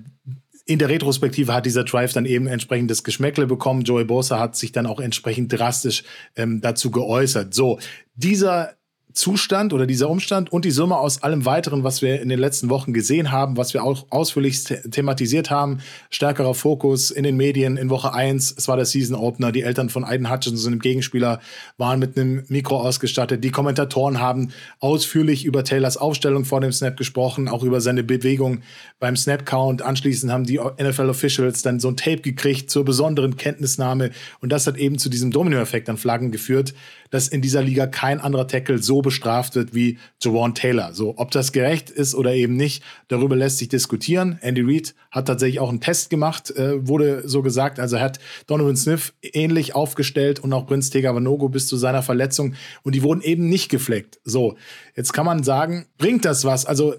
in 0.66 0.80
der 0.80 0.88
Retrospektive 0.88 1.54
hat 1.54 1.66
dieser 1.66 1.84
Drive 1.84 2.14
dann 2.14 2.26
eben 2.26 2.48
entsprechendes 2.48 3.04
Geschmäckle 3.04 3.48
bekommen. 3.48 3.82
Joey 3.82 4.06
Bosa 4.06 4.40
hat 4.40 4.56
sich 4.56 4.72
dann 4.72 4.86
auch 4.86 5.02
entsprechend 5.02 5.52
drastisch 5.52 6.04
ähm, 6.38 6.62
dazu 6.62 6.90
geäußert. 6.90 7.54
So, 7.54 7.80
dieser 8.16 8.76
Zustand 9.14 9.74
oder 9.74 9.86
dieser 9.86 10.10
Umstand 10.10 10.52
und 10.52 10.66
die 10.66 10.72
Summe 10.72 10.98
aus 10.98 11.22
allem 11.24 11.46
weiteren, 11.46 11.84
was 11.84 12.02
wir 12.02 12.22
in 12.22 12.30
den 12.30 12.40
letzten 12.40 12.70
Wochen 12.70 12.94
gesehen 12.94 13.32
haben, 13.32 13.58
was 13.58 13.74
wir 13.74 13.84
auch 13.84 14.08
ausführlich 14.10 14.64
thematisiert 14.64 15.52
haben, 15.52 15.80
stärkerer 16.10 16.56
Fokus 16.56 17.12
in 17.12 17.24
den 17.24 17.38
Medien 17.38 17.78
in 17.78 17.90
Woche 17.90 18.14
1, 18.14 18.56
es 18.58 18.68
war 18.68 18.76
der 18.76 18.86
Season 18.86 19.16
Opener, 19.16 19.52
die 19.52 19.62
Eltern 19.62 19.90
von 19.90 20.04
Aiden 20.04 20.32
Hutchinson, 20.32 20.72
dem 20.72 20.80
Gegenspieler, 20.80 21.40
waren 21.78 22.00
mit 22.00 22.18
einem 22.18 22.44
Mikro 22.48 22.82
ausgestattet, 22.82 23.44
die 23.44 23.52
Kommentatoren 23.52 24.20
haben 24.20 24.50
ausführlich 24.80 25.46
über 25.46 25.64
Taylors 25.64 25.98
Aufstellung 25.98 26.44
vor 26.44 26.62
dem 26.62 26.72
Snap 26.72 26.98
gesprochen, 26.98 27.48
auch 27.48 27.64
über 27.64 27.82
seine 27.82 28.04
Bewegung 28.04 28.62
beim 29.00 29.16
Snap 29.16 29.46
Count, 29.46 29.84
anschließend 29.84 30.32
haben 30.32 30.46
die 30.46 30.60
NFL 30.60 31.10
Officials 31.10 31.62
dann 31.62 31.80
so 31.80 31.90
ein 31.90 31.98
Tape 31.98 32.22
gekriegt 32.22 32.72
zur 32.72 32.84
besonderen 32.84 33.38
Kenntnisnahme. 33.38 34.10
Und 34.40 34.52
das 34.52 34.66
hat 34.66 34.78
eben 34.78 34.98
zu 34.98 35.10
diesem 35.10 35.30
Dominoeffekt 35.30 35.90
an 35.90 35.98
Flaggen 35.98 36.32
geführt, 36.32 36.74
dass 37.14 37.28
in 37.28 37.44
dieser 37.44 37.62
Liga 37.62 37.86
kein 37.86 38.20
anderer 38.20 38.48
Tackle 38.48 38.82
so 38.82 39.03
bestraft 39.04 39.54
wird 39.54 39.76
wie 39.76 40.00
Jawan 40.20 40.56
Taylor. 40.56 40.94
So, 40.94 41.14
ob 41.18 41.30
das 41.30 41.52
gerecht 41.52 41.92
ist 41.92 42.16
oder 42.16 42.34
eben 42.34 42.56
nicht, 42.56 42.84
darüber 43.08 43.36
lässt 43.36 43.60
sich 43.60 43.70
diskutieren. 43.70 44.40
Andy 44.42 44.62
Reid 44.62 44.96
hat 45.12 45.28
tatsächlich 45.28 45.60
auch 45.60 45.70
einen 45.70 45.80
Test 45.80 46.10
gemacht, 46.10 46.50
äh, 46.52 46.88
wurde 46.88 47.22
so 47.28 47.44
gesagt. 47.44 47.80
Also 47.80 48.00
hat 48.00 48.20
Donovan 48.48 48.76
Smith 48.76 49.14
ähnlich 49.22 49.76
aufgestellt 49.76 50.40
und 50.40 50.52
auch 50.54 50.66
Prince 50.66 50.90
Tegavanogo 50.90 51.50
bis 51.50 51.68
zu 51.68 51.78
seiner 51.78 52.02
Verletzung 52.02 52.56
und 52.82 52.96
die 52.96 53.04
wurden 53.04 53.22
eben 53.22 53.48
nicht 53.48 53.70
gefleckt. 53.70 54.20
So, 54.24 54.56
jetzt 54.96 55.14
kann 55.14 55.26
man 55.26 55.44
sagen, 55.44 55.86
bringt 55.98 56.26
das 56.26 56.46
was? 56.46 56.66
Also 56.66 56.96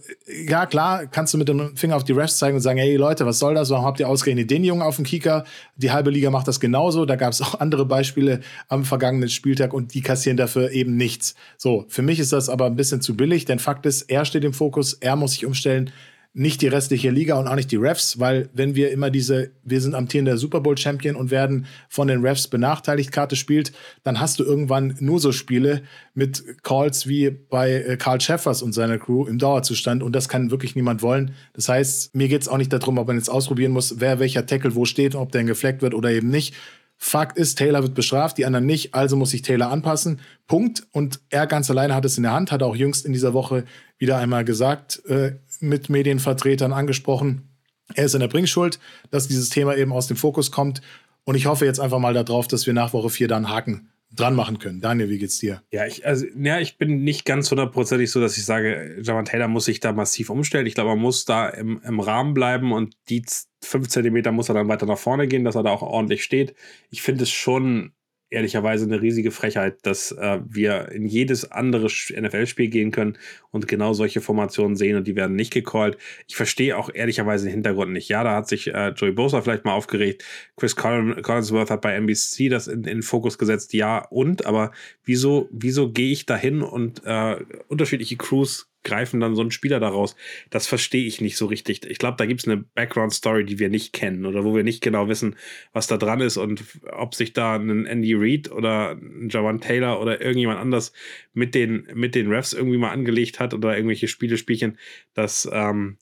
ja, 0.48 0.66
klar, 0.66 1.06
kannst 1.06 1.34
du 1.34 1.38
mit 1.38 1.48
dem 1.48 1.76
Finger 1.76 1.96
auf 1.96 2.04
die 2.04 2.12
Refs 2.12 2.38
zeigen 2.38 2.56
und 2.56 2.62
sagen, 2.62 2.78
hey 2.78 2.94
Leute, 2.96 3.26
was 3.26 3.40
soll 3.40 3.54
das? 3.54 3.70
Warum 3.70 3.84
habt 3.84 3.98
ihr 3.98 4.08
ausgerechnet 4.08 4.50
den 4.50 4.62
Jungen 4.62 4.82
auf 4.82 4.96
dem 4.96 5.04
Kicker? 5.04 5.44
Die 5.76 5.90
halbe 5.90 6.10
Liga 6.10 6.30
macht 6.30 6.46
das 6.46 6.60
genauso. 6.60 7.04
Da 7.06 7.16
gab 7.16 7.32
es 7.32 7.42
auch 7.42 7.58
andere 7.60 7.84
Beispiele 7.84 8.40
am 8.68 8.84
vergangenen 8.84 9.28
Spieltag 9.28 9.72
und 9.72 9.94
die 9.94 10.02
kassieren 10.02 10.36
dafür 10.36 10.70
eben 10.70 10.96
nichts. 10.96 11.34
So, 11.56 11.84
für 11.94 12.02
mich 12.02 12.18
ist 12.18 12.32
das 12.32 12.48
aber 12.48 12.66
ein 12.66 12.74
bisschen 12.74 13.00
zu 13.00 13.16
billig, 13.16 13.44
denn 13.44 13.60
Fakt 13.60 13.86
ist, 13.86 14.02
er 14.02 14.24
steht 14.24 14.42
im 14.42 14.52
Fokus, 14.52 14.94
er 14.94 15.14
muss 15.14 15.32
sich 15.32 15.46
umstellen 15.46 15.92
nicht 16.36 16.62
die 16.62 16.66
restliche 16.66 17.10
Liga 17.10 17.38
und 17.38 17.46
auch 17.46 17.54
nicht 17.54 17.70
die 17.70 17.76
Refs, 17.76 18.18
weil 18.18 18.48
wenn 18.52 18.74
wir 18.74 18.90
immer 18.90 19.10
diese, 19.10 19.52
wir 19.62 19.80
sind 19.80 19.94
amtierender 19.94 20.36
Super 20.36 20.60
Bowl 20.60 20.76
Champion 20.76 21.14
und 21.14 21.30
werden 21.30 21.66
von 21.88 22.08
den 22.08 22.26
Refs 22.26 22.48
benachteiligt, 22.48 23.12
Karte 23.12 23.36
spielt, 23.36 23.72
dann 24.02 24.18
hast 24.18 24.40
du 24.40 24.44
irgendwann 24.44 24.96
nur 24.98 25.20
so 25.20 25.30
Spiele 25.30 25.82
mit 26.12 26.42
Calls 26.64 27.06
wie 27.06 27.30
bei 27.30 27.74
äh, 27.74 27.96
Karl 27.96 28.20
Schäffers 28.20 28.62
und 28.62 28.72
seiner 28.72 28.98
Crew 28.98 29.26
im 29.26 29.38
Dauerzustand 29.38 30.02
und 30.02 30.12
das 30.12 30.28
kann 30.28 30.50
wirklich 30.50 30.74
niemand 30.74 31.02
wollen. 31.02 31.34
Das 31.52 31.68
heißt, 31.68 32.16
mir 32.16 32.26
geht 32.26 32.42
es 32.42 32.48
auch 32.48 32.58
nicht 32.58 32.72
darum, 32.72 32.98
ob 32.98 33.06
man 33.06 33.16
jetzt 33.16 33.30
ausprobieren 33.30 33.70
muss, 33.70 34.00
wer 34.00 34.18
welcher 34.18 34.44
Tackle 34.44 34.74
wo 34.74 34.84
steht 34.84 35.14
und 35.14 35.20
ob 35.20 35.30
der 35.30 35.44
gefleckt 35.44 35.82
wird 35.82 35.94
oder 35.94 36.10
eben 36.10 36.30
nicht. 36.30 36.52
Fakt 36.96 37.36
ist, 37.36 37.58
Taylor 37.58 37.82
wird 37.82 37.94
bestraft, 37.94 38.38
die 38.38 38.46
anderen 38.46 38.66
nicht, 38.66 38.94
also 38.94 39.16
muss 39.16 39.30
sich 39.30 39.42
Taylor 39.42 39.70
anpassen. 39.70 40.20
Punkt. 40.46 40.86
Und 40.92 41.20
er 41.28 41.46
ganz 41.46 41.70
alleine 41.70 41.94
hat 41.94 42.04
es 42.04 42.16
in 42.16 42.22
der 42.22 42.32
Hand, 42.32 42.52
hat 42.52 42.62
auch 42.62 42.76
jüngst 42.76 43.04
in 43.04 43.12
dieser 43.12 43.34
Woche 43.34 43.64
wieder 43.98 44.18
einmal 44.18 44.44
gesagt, 44.44 45.04
äh, 45.06 45.36
mit 45.60 45.88
Medienvertretern 45.88 46.72
angesprochen. 46.72 47.48
Er 47.94 48.06
ist 48.06 48.14
in 48.14 48.20
der 48.20 48.28
Bringschuld, 48.28 48.78
dass 49.10 49.28
dieses 49.28 49.50
Thema 49.50 49.76
eben 49.76 49.92
aus 49.92 50.06
dem 50.06 50.16
Fokus 50.16 50.50
kommt. 50.50 50.80
Und 51.24 51.34
ich 51.34 51.46
hoffe 51.46 51.64
jetzt 51.64 51.80
einfach 51.80 51.98
mal 51.98 52.14
darauf, 52.14 52.48
dass 52.48 52.66
wir 52.66 52.72
nach 52.72 52.92
Woche 52.92 53.10
4 53.10 53.28
dann 53.28 53.48
Haken 53.48 53.90
dran 54.14 54.34
machen 54.34 54.58
können. 54.58 54.80
Daniel, 54.80 55.10
wie 55.10 55.18
geht's 55.18 55.38
dir? 55.38 55.62
Ja, 55.70 55.86
ich, 55.86 56.06
also, 56.06 56.26
ja, 56.36 56.60
ich 56.60 56.78
bin 56.78 57.02
nicht 57.02 57.24
ganz 57.24 57.50
hundertprozentig 57.50 58.10
so, 58.10 58.20
dass 58.20 58.36
ich 58.36 58.44
sage, 58.44 59.00
Javan 59.02 59.24
Taylor 59.24 59.48
muss 59.48 59.64
sich 59.64 59.80
da 59.80 59.92
massiv 59.92 60.30
umstellen. 60.30 60.66
Ich 60.66 60.74
glaube, 60.74 60.90
man 60.90 61.00
muss 61.00 61.24
da 61.24 61.48
im, 61.48 61.80
im 61.84 62.00
Rahmen 62.00 62.34
bleiben 62.34 62.72
und 62.72 62.94
die 63.08 63.24
fünf 63.64 63.88
Zentimeter 63.88 64.32
muss 64.32 64.48
er 64.48 64.54
dann 64.54 64.68
weiter 64.68 64.86
nach 64.86 64.98
vorne 64.98 65.26
gehen, 65.26 65.44
dass 65.44 65.54
er 65.54 65.62
da 65.62 65.70
auch 65.70 65.82
ordentlich 65.82 66.24
steht. 66.24 66.54
Ich 66.90 67.02
finde 67.02 67.24
es 67.24 67.30
schon 67.30 67.92
ehrlicherweise 68.34 68.84
eine 68.84 69.00
riesige 69.00 69.30
Frechheit, 69.30 69.78
dass 69.82 70.12
äh, 70.12 70.40
wir 70.46 70.90
in 70.92 71.06
jedes 71.06 71.50
andere 71.50 71.86
NFL-Spiel 71.86 72.68
gehen 72.68 72.90
können 72.90 73.16
und 73.50 73.68
genau 73.68 73.92
solche 73.92 74.20
Formationen 74.20 74.76
sehen 74.76 74.96
und 74.96 75.06
die 75.06 75.16
werden 75.16 75.36
nicht 75.36 75.52
gecallt. 75.52 75.96
Ich 76.26 76.36
verstehe 76.36 76.76
auch 76.76 76.90
ehrlicherweise 76.92 77.46
den 77.46 77.54
Hintergrund 77.54 77.92
nicht. 77.92 78.08
Ja, 78.08 78.24
da 78.24 78.34
hat 78.34 78.48
sich 78.48 78.74
äh, 78.74 78.88
Joey 78.90 79.12
Bosa 79.12 79.40
vielleicht 79.40 79.64
mal 79.64 79.72
aufgeregt. 79.72 80.24
Chris 80.56 80.76
Collin 80.76 81.22
Collinsworth 81.22 81.70
hat 81.70 81.80
bei 81.80 81.94
NBC 81.94 82.48
das 82.50 82.66
in, 82.66 82.84
in 82.84 83.02
Fokus 83.02 83.38
gesetzt. 83.38 83.72
Ja, 83.72 83.98
und, 84.10 84.44
aber 84.46 84.72
wieso, 85.04 85.48
wieso 85.52 85.92
gehe 85.92 86.12
ich 86.12 86.26
dahin 86.26 86.62
und 86.62 87.02
äh, 87.04 87.36
unterschiedliche 87.68 88.16
Crews 88.16 88.73
greifen 88.84 89.20
dann 89.20 89.34
so 89.34 89.40
einen 89.40 89.50
Spieler 89.50 89.80
daraus. 89.80 90.14
Das 90.50 90.66
verstehe 90.66 91.06
ich 91.06 91.20
nicht 91.20 91.36
so 91.36 91.46
richtig. 91.46 91.84
Ich 91.86 91.98
glaube, 91.98 92.16
da 92.18 92.26
gibt 92.26 92.40
es 92.40 92.48
eine 92.48 92.58
Background-Story, 92.58 93.44
die 93.44 93.58
wir 93.58 93.68
nicht 93.68 93.92
kennen 93.92 94.26
oder 94.26 94.44
wo 94.44 94.54
wir 94.54 94.62
nicht 94.62 94.82
genau 94.82 95.08
wissen, 95.08 95.36
was 95.72 95.86
da 95.86 95.96
dran 95.96 96.20
ist 96.20 96.36
und 96.36 96.64
ob 96.92 97.14
sich 97.14 97.32
da 97.32 97.56
ein 97.56 97.86
Andy 97.86 98.14
Reid 98.14 98.50
oder 98.52 98.92
ein 98.92 99.28
Jawan 99.30 99.60
Taylor 99.60 100.00
oder 100.00 100.20
irgendjemand 100.20 100.60
anders 100.60 100.92
mit 101.32 101.54
den, 101.54 101.88
mit 101.94 102.14
den 102.14 102.30
Refs 102.30 102.52
irgendwie 102.52 102.78
mal 102.78 102.90
angelegt 102.90 103.40
hat 103.40 103.54
oder 103.54 103.74
irgendwelche 103.76 104.08
Spiele 104.08 104.36
spielchen. 104.36 104.78
Das, 105.14 105.48
ähm, 105.52 105.98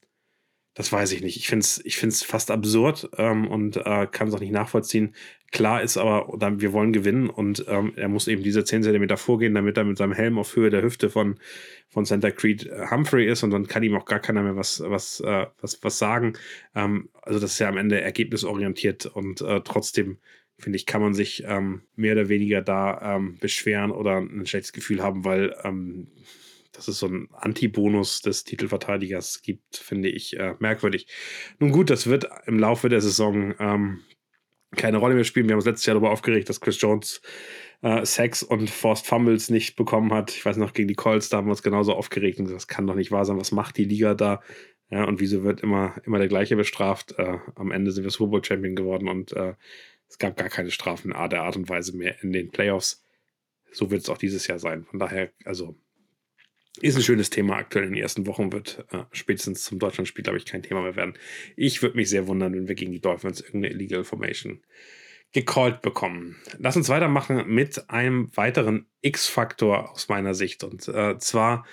das 0.75 0.91
weiß 0.91 1.12
ich 1.12 1.20
nicht. 1.23 1.37
Ich 1.37 1.49
finde 1.49 1.64
es 1.64 1.85
ich 1.85 1.97
find's 1.97 2.23
fast 2.23 2.51
absurd 2.51 3.11
ähm, 3.18 3.47
und 3.49 3.77
äh, 3.77 4.07
kann 4.11 4.29
es 4.29 4.35
auch 4.35 4.41
nicht 4.41 4.53
nachvollziehen. 4.53 5.14
Klar 5.51 5.83
ist 5.83 5.99
aber, 5.99 6.29
wir 6.61 6.73
wollen 6.73 6.95
gewinnen 6.95 7.29
und 7.29 7.66
ähm, 7.68 7.93
er 7.97 8.09
muss 8.09 8.27
eben 8.27 8.43
diese 8.43 8.64
10 8.64 8.85
cm 8.85 9.18
vorgehen, 9.18 9.55
damit 9.55 9.77
er 9.77 9.85
mit 9.85 9.99
seinem 9.99 10.14
Helm 10.14 10.39
auf 10.39 10.57
Höhe 10.57 10.70
der 10.70 10.83
Hüfte 10.83 11.11
von, 11.11 11.39
von 11.91 12.07
Santa 12.07 12.31
Creed 12.31 12.66
äh, 12.66 12.87
Humphrey 12.91 13.27
ist 13.27 13.43
und 13.43 13.51
dann 13.51 13.66
kann 13.66 13.83
ihm 13.83 13.95
auch 13.95 14.07
gar 14.07 14.20
keiner 14.20 14.43
mehr 14.43 14.57
was, 14.57 14.81
was, 14.81 15.20
äh, 15.20 15.47
was, 15.61 15.79
was 15.83 15.99
sagen. 15.99 16.33
Ähm, 16.75 17.11
also 17.20 17.39
das 17.39 17.53
ist 17.53 17.59
ja 17.59 17.68
am 17.68 17.77
Ende 17.77 18.01
ergebnisorientiert 18.01 19.05
und 19.05 19.43
äh, 19.43 19.61
trotzdem 19.62 20.16
finde 20.59 20.77
ich, 20.77 20.87
kann 20.87 21.03
man 21.03 21.12
sich 21.12 21.45
ähm, 21.47 21.83
mehr 21.97 22.12
oder 22.12 22.31
weniger 22.31 22.62
da 22.62 23.16
ähm, 23.16 23.37
beschweren 23.39 23.91
oder 23.91 24.18
ein 24.18 24.47
schlechtes 24.47 24.73
Gefühl 24.73 25.03
haben, 25.03 25.25
weil 25.25 25.55
ähm, 25.64 26.09
dass 26.73 26.89
es 26.89 26.99
so 26.99 27.07
einen 27.07 27.29
Anti-Bonus 27.33 28.23
des 28.23 28.45
Titelverteidigers 28.45 29.43
gibt, 29.43 29.77
finde 29.77 30.09
ich 30.09 30.37
äh, 30.39 30.55
merkwürdig. 30.59 31.07
Nun 31.59 31.70
gut, 31.70 31.91
das 31.91 32.07
wird 32.07 32.27
im 32.47 32.59
Laufe 32.59 32.89
der 32.89 33.01
Saison 33.01 33.55
ähm, 33.59 34.01
keine 34.77 34.99
Rolle 34.99 35.14
mehr 35.14 35.25
spielen. 35.25 35.47
Wir 35.47 35.53
haben 35.53 35.59
uns 35.59 35.66
letztes 35.66 35.87
Jahr 35.87 35.95
darüber 35.95 36.11
aufgeregt, 36.11 36.49
dass 36.49 36.61
Chris 36.61 36.81
Jones 36.81 37.20
äh, 37.83 38.05
Sex 38.05 38.43
und 38.43 38.70
Forced 38.70 39.07
Fumbles 39.07 39.51
nicht 39.51 39.77
bekommen 39.77 40.12
hat. 40.12 40.31
Ich 40.31 40.45
weiß 40.45 40.57
noch, 40.57 40.73
gegen 40.73 40.89
die 40.89 40.95
Colts, 40.95 41.29
da 41.29 41.39
haben 41.39 41.47
wir 41.47 41.53
uns 41.53 41.62
genauso 41.62 41.93
aufgeregt 41.95 42.39
und 42.39 42.47
gesagt, 42.47 42.62
das 42.62 42.68
kann 42.68 42.87
doch 42.87 42.95
nicht 42.95 43.11
wahr 43.11 43.25
sein. 43.25 43.39
Was 43.39 43.53
macht 43.53 43.77
die 43.77 43.85
Liga 43.85 44.14
da? 44.14 44.43
Ja, 44.91 45.05
und 45.05 45.20
wieso 45.20 45.43
wird 45.43 45.61
immer, 45.62 45.95
immer 46.05 46.18
der 46.18 46.29
gleiche 46.29 46.57
bestraft? 46.57 47.14
Äh, 47.18 47.39
am 47.55 47.70
Ende 47.70 47.93
sind 47.93 48.05
wir 48.05 48.11
Super 48.11 48.31
Bowl 48.31 48.45
Champion 48.45 48.75
geworden 48.75 49.09
und 49.09 49.33
äh, 49.33 49.55
es 50.09 50.18
gab 50.18 50.37
gar 50.37 50.51
keine 50.51 50.70
Strafen 50.70 51.11
der 51.11 51.43
Art 51.43 51.57
und 51.57 51.68
Weise 51.68 51.97
mehr 51.97 52.23
in 52.23 52.33
den 52.33 52.51
Playoffs. 52.51 53.03
So 53.73 53.91
wird 53.91 54.03
es 54.03 54.11
auch 54.11 54.18
dieses 54.18 54.47
Jahr 54.47 54.59
sein. 54.59 54.85
Von 54.85 54.99
daher, 54.99 55.31
also 55.47 55.75
ist 56.81 56.97
ein 56.97 57.03
schönes 57.03 57.31
Thema 57.31 57.57
aktuell 57.57 57.87
in 57.87 57.93
den 57.93 58.03
ersten 58.03 58.27
Wochen, 58.27 58.53
wird 58.53 58.85
äh, 58.93 59.05
spätestens 59.12 59.64
zum 59.64 59.79
Deutschlandspiel, 59.79 60.25
glaube 60.25 60.39
ich, 60.39 60.47
kein 60.47 60.62
Thema 60.62 60.83
mehr 60.83 60.97
werden. 60.97 61.14
Ich 61.55 61.83
würde 61.83 61.97
mich 61.97 62.09
sehr 62.09 62.27
wundern, 62.27 62.55
wenn 62.55 62.68
wir 62.68 62.75
gegen 62.75 62.93
die 62.93 63.01
Dolphins 63.01 63.41
irgendeine 63.41 63.75
Illegal 63.75 64.05
Formation 64.05 64.61
gecallt 65.33 65.80
bekommen. 65.80 66.37
Lass 66.59 66.76
uns 66.76 66.89
weitermachen 66.89 67.45
mit 67.49 67.89
einem 67.89 68.30
weiteren 68.37 68.87
X-Faktor 69.01 69.91
aus 69.91 70.09
meiner 70.09 70.35
Sicht. 70.35 70.62
Und 70.62 70.87
äh, 70.89 71.18
zwar 71.18 71.64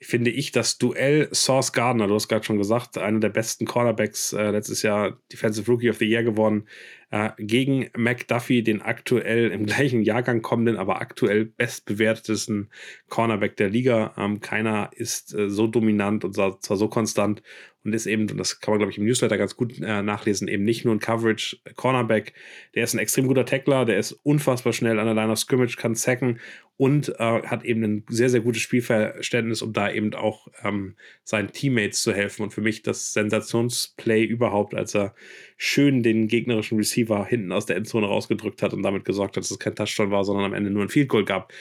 finde 0.00 0.30
ich 0.30 0.52
das 0.52 0.78
Duell 0.78 1.28
Source 1.32 1.72
Gardner, 1.72 2.06
du 2.06 2.14
hast 2.14 2.28
gerade 2.28 2.44
schon 2.44 2.58
gesagt, 2.58 2.96
einer 2.96 3.18
der 3.18 3.30
besten 3.30 3.66
Cornerbacks, 3.66 4.32
äh, 4.32 4.50
letztes 4.50 4.82
Jahr 4.82 5.20
Defensive 5.32 5.70
Rookie 5.70 5.90
of 5.90 5.96
the 5.98 6.08
Year 6.08 6.22
geworden, 6.22 6.68
äh, 7.10 7.30
gegen 7.38 7.90
McDuffie, 7.96 8.62
den 8.62 8.80
aktuell 8.80 9.50
im 9.50 9.66
gleichen 9.66 10.02
Jahrgang 10.02 10.40
kommenden, 10.40 10.76
aber 10.76 11.00
aktuell 11.00 11.46
bestbewertetesten 11.46 12.70
Cornerback 13.08 13.56
der 13.56 13.70
Liga. 13.70 14.14
Ähm, 14.16 14.40
keiner 14.40 14.90
ist 14.92 15.34
äh, 15.34 15.50
so 15.50 15.66
dominant 15.66 16.24
und 16.24 16.34
zwar 16.34 16.58
so 16.60 16.88
konstant 16.88 17.42
und 17.88 17.94
ist 17.94 18.06
eben, 18.06 18.30
und 18.30 18.36
das 18.36 18.60
kann 18.60 18.72
man, 18.72 18.78
glaube 18.78 18.92
ich, 18.92 18.98
im 18.98 19.04
Newsletter 19.04 19.38
ganz 19.38 19.56
gut 19.56 19.80
äh, 19.80 20.02
nachlesen, 20.02 20.46
eben 20.46 20.64
nicht 20.64 20.84
nur 20.84 20.94
ein 20.94 21.00
Coverage-Cornerback. 21.00 22.34
Der 22.74 22.84
ist 22.84 22.94
ein 22.94 22.98
extrem 22.98 23.26
guter 23.26 23.46
Tackler, 23.46 23.86
der 23.86 23.98
ist 23.98 24.12
unfassbar 24.22 24.74
schnell 24.74 24.98
an 24.98 25.06
der 25.06 25.14
Line 25.14 25.32
of 25.32 25.38
Scrimmage, 25.38 25.76
kann 25.76 25.94
sacken 25.94 26.38
und 26.76 27.08
äh, 27.18 27.42
hat 27.42 27.64
eben 27.64 27.82
ein 27.82 28.04
sehr, 28.08 28.28
sehr 28.28 28.40
gutes 28.40 28.60
Spielverständnis, 28.62 29.62
um 29.62 29.72
da 29.72 29.90
eben 29.90 30.12
auch 30.14 30.48
ähm, 30.62 30.96
seinen 31.24 31.50
Teammates 31.50 32.02
zu 32.02 32.12
helfen. 32.12 32.42
Und 32.42 32.52
für 32.52 32.60
mich 32.60 32.82
das 32.82 33.14
Sensationsplay 33.14 34.24
überhaupt, 34.24 34.74
als 34.74 34.94
er 34.94 35.14
schön 35.56 36.02
den 36.02 36.28
gegnerischen 36.28 36.76
Receiver 36.76 37.24
hinten 37.24 37.52
aus 37.52 37.66
der 37.66 37.76
Endzone 37.76 38.06
rausgedrückt 38.06 38.62
hat 38.62 38.74
und 38.74 38.82
damit 38.82 39.06
gesorgt 39.06 39.36
hat, 39.36 39.44
dass 39.44 39.50
es 39.50 39.58
kein 39.58 39.74
Touchdown 39.74 40.10
war, 40.10 40.24
sondern 40.24 40.44
am 40.44 40.54
Ende 40.54 40.70
nur 40.70 40.82
ein 40.82 40.90
Field 40.90 41.08
Goal 41.08 41.24
gab. 41.24 41.52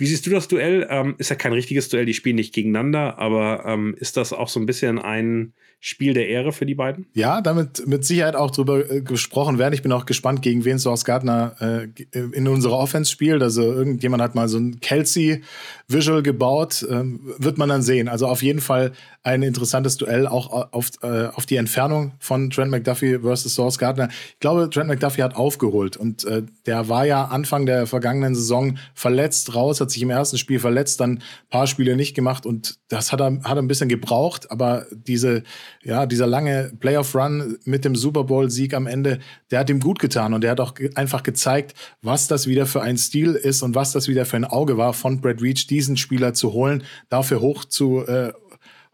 Wie 0.00 0.06
siehst 0.06 0.26
du 0.26 0.30
das 0.30 0.48
Duell? 0.48 0.86
Ähm, 0.88 1.14
ist 1.18 1.28
ja 1.28 1.36
kein 1.36 1.52
richtiges 1.52 1.90
Duell, 1.90 2.06
die 2.06 2.14
spielen 2.14 2.36
nicht 2.36 2.54
gegeneinander, 2.54 3.18
aber 3.18 3.64
ähm, 3.66 3.94
ist 3.98 4.16
das 4.16 4.32
auch 4.32 4.48
so 4.48 4.58
ein 4.58 4.64
bisschen 4.64 4.98
ein 4.98 5.52
Spiel 5.78 6.14
der 6.14 6.28
Ehre 6.28 6.52
für 6.52 6.64
die 6.64 6.74
beiden? 6.74 7.06
Ja, 7.14 7.42
damit 7.42 7.86
mit 7.86 8.04
Sicherheit 8.04 8.34
auch 8.34 8.50
drüber 8.50 8.90
äh, 8.90 9.02
gesprochen 9.02 9.58
werden. 9.58 9.74
Ich 9.74 9.82
bin 9.82 9.92
auch 9.92 10.06
gespannt, 10.06 10.40
gegen 10.40 10.64
wen 10.64 10.78
Source 10.78 11.04
Gardner 11.04 11.54
äh, 11.60 12.18
in 12.32 12.48
unserer 12.48 12.78
Offense 12.78 13.10
spielt. 13.10 13.42
Also 13.42 13.62
irgendjemand 13.62 14.22
hat 14.22 14.34
mal 14.34 14.48
so 14.48 14.58
ein 14.58 14.80
Kelsey-Visual 15.90 16.22
gebaut. 16.22 16.86
Ähm, 16.88 17.20
wird 17.38 17.58
man 17.58 17.68
dann 17.68 17.82
sehen. 17.82 18.08
Also 18.08 18.26
auf 18.26 18.42
jeden 18.42 18.60
Fall 18.60 18.92
ein 19.22 19.42
interessantes 19.42 19.96
Duell, 19.96 20.26
auch 20.26 20.72
auf, 20.72 20.90
äh, 21.02 21.26
auf 21.26 21.46
die 21.46 21.56
Entfernung 21.56 22.12
von 22.18 22.50
Trent 22.50 22.70
McDuffie 22.70 23.18
versus 23.18 23.54
Source 23.54 23.78
Gardner. 23.78 24.08
Ich 24.10 24.40
glaube, 24.40 24.70
Trent 24.70 24.88
McDuffie 24.88 25.22
hat 25.22 25.36
aufgeholt 25.36 25.96
und 25.96 26.24
äh, 26.24 26.42
der 26.66 26.88
war 26.88 27.04
ja 27.04 27.26
Anfang 27.26 27.66
der 27.66 27.86
vergangenen 27.86 28.34
Saison 28.34 28.78
verletzt 28.94 29.54
raus, 29.54 29.80
hat 29.80 29.90
sich 29.90 30.02
im 30.02 30.10
ersten 30.10 30.38
Spiel 30.38 30.58
verletzt, 30.58 31.00
dann 31.00 31.18
ein 31.18 31.22
paar 31.50 31.66
Spiele 31.66 31.96
nicht 31.96 32.14
gemacht 32.14 32.46
und 32.46 32.78
das 32.88 33.12
hat 33.12 33.20
er, 33.20 33.42
hat 33.44 33.56
er 33.56 33.62
ein 33.62 33.68
bisschen 33.68 33.88
gebraucht, 33.88 34.50
aber 34.50 34.86
diese 34.90 35.42
ja, 35.82 36.04
dieser 36.04 36.26
lange 36.26 36.72
Playoff-Run 36.78 37.58
mit 37.64 37.84
dem 37.84 37.96
Super 37.96 38.24
Bowl-Sieg 38.24 38.74
am 38.74 38.86
Ende, 38.86 39.18
der 39.50 39.60
hat 39.60 39.70
ihm 39.70 39.80
gut 39.80 39.98
getan 39.98 40.34
und 40.34 40.42
der 40.42 40.50
hat 40.50 40.60
auch 40.60 40.74
einfach 40.94 41.22
gezeigt, 41.22 41.74
was 42.02 42.28
das 42.28 42.46
wieder 42.46 42.66
für 42.66 42.82
ein 42.82 42.98
Stil 42.98 43.34
ist 43.34 43.62
und 43.62 43.74
was 43.74 43.92
das 43.92 44.06
wieder 44.06 44.26
für 44.26 44.36
ein 44.36 44.44
Auge 44.44 44.76
war 44.76 44.92
von 44.92 45.20
Brad 45.20 45.40
Reach, 45.40 45.66
diesen 45.66 45.96
Spieler 45.96 46.34
zu 46.34 46.52
holen, 46.52 46.82
dafür 47.08 47.40
hoch 47.40 47.64
zu, 47.64 48.06
äh, 48.06 48.32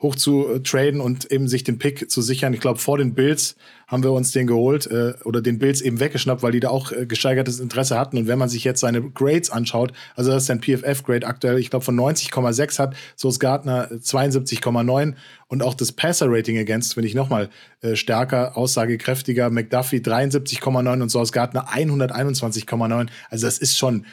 hoch 0.00 0.14
zu 0.14 0.48
äh, 0.48 0.60
traden 0.62 1.00
und 1.00 1.30
eben 1.32 1.48
sich 1.48 1.64
den 1.64 1.78
Pick 1.78 2.08
zu 2.10 2.22
sichern. 2.22 2.54
Ich 2.54 2.60
glaube, 2.60 2.78
vor 2.78 2.98
den 2.98 3.14
Bills 3.14 3.56
haben 3.86 4.02
wir 4.02 4.12
uns 4.12 4.32
den 4.32 4.46
geholt 4.46 4.86
äh, 4.86 5.14
oder 5.24 5.40
den 5.40 5.58
Bills 5.58 5.80
eben 5.80 6.00
weggeschnappt, 6.00 6.42
weil 6.42 6.52
die 6.52 6.60
da 6.60 6.70
auch 6.70 6.90
äh, 6.92 7.06
gesteigertes 7.06 7.60
Interesse 7.60 7.98
hatten. 7.98 8.18
Und 8.18 8.26
wenn 8.26 8.38
man 8.38 8.48
sich 8.48 8.64
jetzt 8.64 8.80
seine 8.80 9.02
Grades 9.02 9.50
anschaut, 9.50 9.92
also 10.16 10.30
das 10.30 10.44
ist 10.44 10.50
ein 10.50 10.60
PFF-Grade 10.60 11.26
aktuell, 11.26 11.58
ich 11.58 11.70
glaube 11.70 11.84
von 11.84 11.98
90,6 11.98 12.78
hat, 12.78 12.96
so 13.14 13.28
ist 13.28 13.38
Gardner 13.38 13.88
72,9 13.90 15.14
und 15.48 15.62
auch 15.62 15.74
das 15.74 15.92
Passer-Rating 15.92 16.58
against 16.58 16.94
finde 16.94 17.08
ich 17.08 17.14
nochmal 17.14 17.48
äh, 17.80 17.94
stärker, 17.94 18.56
aussagekräftiger. 18.56 19.50
McDuffie 19.50 19.98
73,9 19.98 21.02
und 21.02 21.08
so 21.08 21.22
ist 21.22 21.32
Gardner 21.32 21.68
121,9. 21.68 23.08
Also 23.30 23.46
das 23.46 23.58
ist 23.58 23.78
schon 23.78 24.06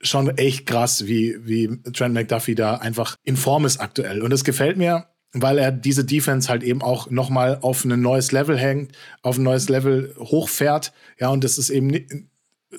schon 0.00 0.28
echt 0.38 0.66
krass, 0.66 1.06
wie, 1.06 1.36
wie 1.44 1.82
Trent 1.92 2.14
McDuffie 2.14 2.54
da 2.54 2.76
einfach 2.76 3.16
in 3.24 3.36
Form 3.36 3.64
ist 3.64 3.80
aktuell. 3.80 4.22
Und 4.22 4.32
es 4.32 4.44
gefällt 4.44 4.76
mir, 4.76 5.06
weil 5.42 5.58
er 5.58 5.72
diese 5.72 6.04
Defense 6.04 6.48
halt 6.48 6.62
eben 6.62 6.82
auch 6.82 7.10
nochmal 7.10 7.58
auf 7.60 7.84
ein 7.84 8.00
neues 8.00 8.32
Level 8.32 8.56
hängt, 8.56 8.92
auf 9.22 9.38
ein 9.38 9.42
neues 9.42 9.68
Level 9.68 10.14
hochfährt. 10.18 10.92
Ja, 11.18 11.28
und 11.28 11.44
das 11.44 11.58
ist 11.58 11.70
eben 11.70 12.28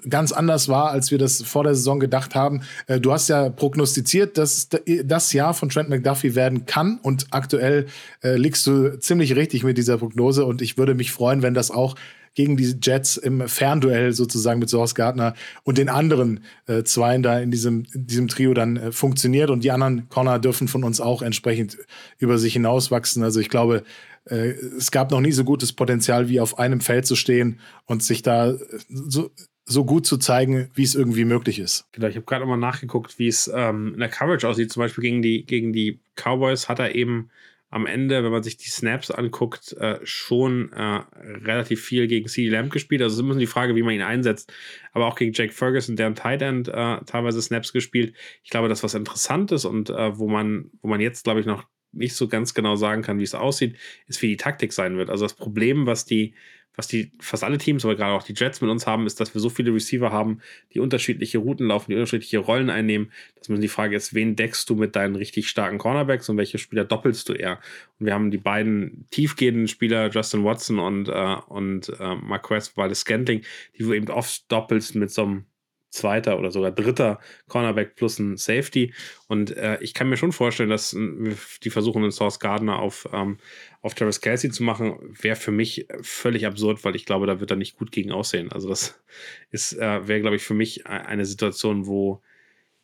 ganz 0.07 0.31
anders 0.31 0.69
war, 0.69 0.91
als 0.91 1.09
wir 1.09 1.17
das 1.17 1.41
vor 1.41 1.63
der 1.63 1.73
Saison 1.73 1.99
gedacht 1.99 2.35
haben. 2.35 2.61
Äh, 2.87 2.99
du 2.99 3.11
hast 3.11 3.27
ja 3.27 3.49
prognostiziert, 3.49 4.37
dass 4.37 4.69
das 5.03 5.33
Jahr 5.33 5.53
von 5.53 5.69
Trent 5.69 5.89
McDuffie 5.89 6.35
werden 6.35 6.65
kann 6.65 6.99
und 7.01 7.27
aktuell 7.31 7.87
äh, 8.21 8.35
liegst 8.35 8.67
du 8.67 8.99
ziemlich 8.99 9.35
richtig 9.35 9.63
mit 9.63 9.77
dieser 9.77 9.97
Prognose 9.97 10.45
und 10.45 10.61
ich 10.61 10.77
würde 10.77 10.93
mich 10.93 11.11
freuen, 11.11 11.41
wenn 11.41 11.53
das 11.53 11.71
auch 11.71 11.95
gegen 12.39 12.55
die 12.55 12.73
Jets 12.81 13.17
im 13.17 13.49
Fernduell 13.49 14.13
sozusagen 14.13 14.61
mit 14.61 14.69
Source 14.69 14.95
Gardner 14.95 15.33
und 15.63 15.77
den 15.77 15.89
anderen 15.89 16.45
äh, 16.67 16.83
Zweien 16.83 17.21
da 17.21 17.37
in 17.37 17.51
diesem, 17.51 17.85
in 17.93 18.07
diesem 18.07 18.29
Trio 18.29 18.53
dann 18.53 18.77
äh, 18.77 18.91
funktioniert. 18.93 19.49
Und 19.49 19.65
die 19.65 19.71
anderen 19.71 20.07
Corner 20.07 20.39
dürfen 20.39 20.69
von 20.69 20.85
uns 20.85 21.01
auch 21.01 21.21
entsprechend 21.21 21.77
über 22.17 22.37
sich 22.37 22.53
hinauswachsen. 22.53 23.23
Also 23.23 23.41
ich 23.41 23.49
glaube, 23.49 23.83
äh, 24.23 24.51
es 24.77 24.89
gab 24.89 25.11
noch 25.11 25.19
nie 25.19 25.33
so 25.33 25.43
gutes 25.43 25.73
Potenzial, 25.73 26.29
wie 26.29 26.39
auf 26.39 26.59
einem 26.59 26.79
Feld 26.79 27.05
zu 27.05 27.17
stehen 27.17 27.59
und 27.87 28.03
sich 28.03 28.21
da 28.21 28.55
so, 28.87 29.31
so 29.65 29.83
gut 29.83 30.05
zu 30.05 30.15
zeigen, 30.15 30.69
wie 30.75 30.83
es 30.83 30.95
irgendwie 30.95 31.25
möglich 31.25 31.59
ist. 31.59 31.89
Genau, 31.91 32.07
ich 32.07 32.15
habe 32.15 32.25
gerade 32.25 32.45
nochmal 32.45 32.57
nachgeguckt, 32.57 33.19
wie 33.19 33.27
es 33.27 33.51
ähm, 33.53 33.95
in 33.95 33.99
der 33.99 34.07
Coverage 34.07 34.47
aussieht. 34.47 34.71
Zum 34.71 34.79
Beispiel 34.79 35.01
gegen 35.01 35.21
die, 35.21 35.45
gegen 35.45 35.73
die 35.73 35.99
Cowboys 36.15 36.69
hat 36.69 36.79
er 36.79 36.95
eben 36.95 37.31
am 37.71 37.85
Ende, 37.85 38.23
wenn 38.23 38.31
man 38.31 38.41
sich 38.41 38.57
die 38.57 38.69
Snaps 38.69 39.11
anguckt, 39.11 39.73
äh, 39.73 39.99
schon 40.03 40.71
äh, 40.73 41.01
relativ 41.45 41.83
viel 41.83 42.07
gegen 42.07 42.27
CD 42.27 42.49
Lamb 42.49 42.71
gespielt. 42.71 43.01
Also 43.01 43.13
es 43.13 43.19
ist 43.19 43.23
immer 43.23 43.39
die 43.39 43.45
Frage, 43.45 43.75
wie 43.75 43.83
man 43.83 43.93
ihn 43.93 44.01
einsetzt. 44.01 44.51
Aber 44.91 45.05
auch 45.05 45.15
gegen 45.15 45.33
Jake 45.33 45.53
Ferguson, 45.53 45.95
deren 45.95 46.15
Tight 46.15 46.41
End, 46.41 46.67
äh, 46.67 46.97
teilweise 47.05 47.41
Snaps 47.41 47.71
gespielt. 47.71 48.15
Ich 48.43 48.49
glaube, 48.49 48.69
das 48.69 48.83
was 48.83 48.95
interessant 48.95 49.51
ist 49.51 49.65
und 49.65 49.91
äh, 49.91 50.17
wo 50.17 50.27
man, 50.27 50.71
wo 50.81 50.87
man 50.87 50.99
jetzt, 50.99 51.23
glaube 51.23 51.41
ich, 51.41 51.45
noch 51.45 51.65
nicht 51.91 52.15
so 52.15 52.27
ganz 52.27 52.53
genau 52.53 52.75
sagen 52.75 53.01
kann, 53.01 53.19
wie 53.19 53.23
es 53.23 53.35
aussieht, 53.35 53.75
ist, 54.07 54.21
wie 54.21 54.27
die 54.27 54.37
Taktik 54.37 54.73
sein 54.73 54.97
wird. 54.97 55.09
Also 55.09 55.25
das 55.25 55.35
Problem, 55.35 55.85
was 55.85 56.05
die 56.05 56.33
was 56.75 56.87
die 56.87 57.11
fast 57.19 57.43
alle 57.43 57.57
Teams, 57.57 57.83
aber 57.83 57.95
gerade 57.95 58.13
auch 58.13 58.23
die 58.23 58.33
Jets 58.33 58.61
mit 58.61 58.69
uns 58.69 58.87
haben, 58.87 59.05
ist, 59.05 59.19
dass 59.19 59.33
wir 59.33 59.41
so 59.41 59.49
viele 59.49 59.73
Receiver 59.73 60.11
haben, 60.11 60.39
die 60.73 60.79
unterschiedliche 60.79 61.39
Routen 61.39 61.67
laufen, 61.67 61.91
die 61.91 61.95
unterschiedliche 61.95 62.39
Rollen 62.39 62.69
einnehmen, 62.69 63.11
dass 63.37 63.49
man 63.49 63.59
die 63.59 63.67
Frage 63.67 63.95
ist, 63.95 64.13
wen 64.13 64.35
deckst 64.35 64.69
du 64.69 64.75
mit 64.75 64.95
deinen 64.95 65.15
richtig 65.15 65.49
starken 65.49 65.77
Cornerbacks 65.77 66.29
und 66.29 66.37
welche 66.37 66.57
Spieler 66.57 66.85
doppelst 66.85 67.27
du 67.27 67.33
eher? 67.33 67.59
Und 67.99 68.05
wir 68.05 68.13
haben 68.13 68.31
die 68.31 68.37
beiden 68.37 69.05
tiefgehenden 69.11 69.67
Spieler, 69.67 70.09
Justin 70.09 70.43
Watson 70.43 70.79
und, 70.79 71.09
äh, 71.09 71.35
und 71.47 71.89
äh, 71.99 72.15
Marquez 72.15 72.75
Valdes 72.77 73.01
Scantling, 73.01 73.43
die 73.77 73.83
du 73.83 73.93
eben 73.93 74.09
oft 74.09 74.51
doppelst 74.51 74.95
mit 74.95 75.11
so 75.11 75.23
einem 75.23 75.45
zweiter 75.89 76.37
oder 76.37 76.51
sogar 76.51 76.71
dritter 76.71 77.19
Cornerback 77.47 77.95
plus 77.95 78.19
ein 78.19 78.37
Safety. 78.37 78.93
Und 79.27 79.55
äh, 79.57 79.77
ich 79.81 79.93
kann 79.93 80.09
mir 80.09 80.17
schon 80.17 80.31
vorstellen, 80.31 80.69
dass 80.69 80.93
äh, 80.93 81.35
die 81.63 81.69
versuchen, 81.69 82.03
einen 82.03 82.11
Source 82.11 82.39
Gardner 82.39 82.79
auf, 82.79 83.07
ähm, 83.11 83.37
auf 83.81 83.95
Travis 83.95 84.21
Kelsey 84.21 84.51
zu 84.51 84.63
machen, 84.63 84.97
wäre 85.21 85.35
für 85.35 85.51
mich 85.51 85.87
völlig 86.01 86.45
absurd, 86.45 86.83
weil 86.83 86.95
ich 86.95 87.05
glaube, 87.05 87.27
da 87.27 87.39
wird 87.39 87.51
er 87.51 87.57
nicht 87.57 87.77
gut 87.77 87.91
gegen 87.91 88.11
aussehen. 88.11 88.51
Also 88.51 88.69
das 88.69 89.01
ist, 89.51 89.73
äh, 89.73 90.07
wäre, 90.07 90.21
glaube 90.21 90.35
ich, 90.35 90.43
für 90.43 90.53
mich 90.53 90.85
eine 90.87 91.25
Situation, 91.25 91.87
wo 91.87 92.21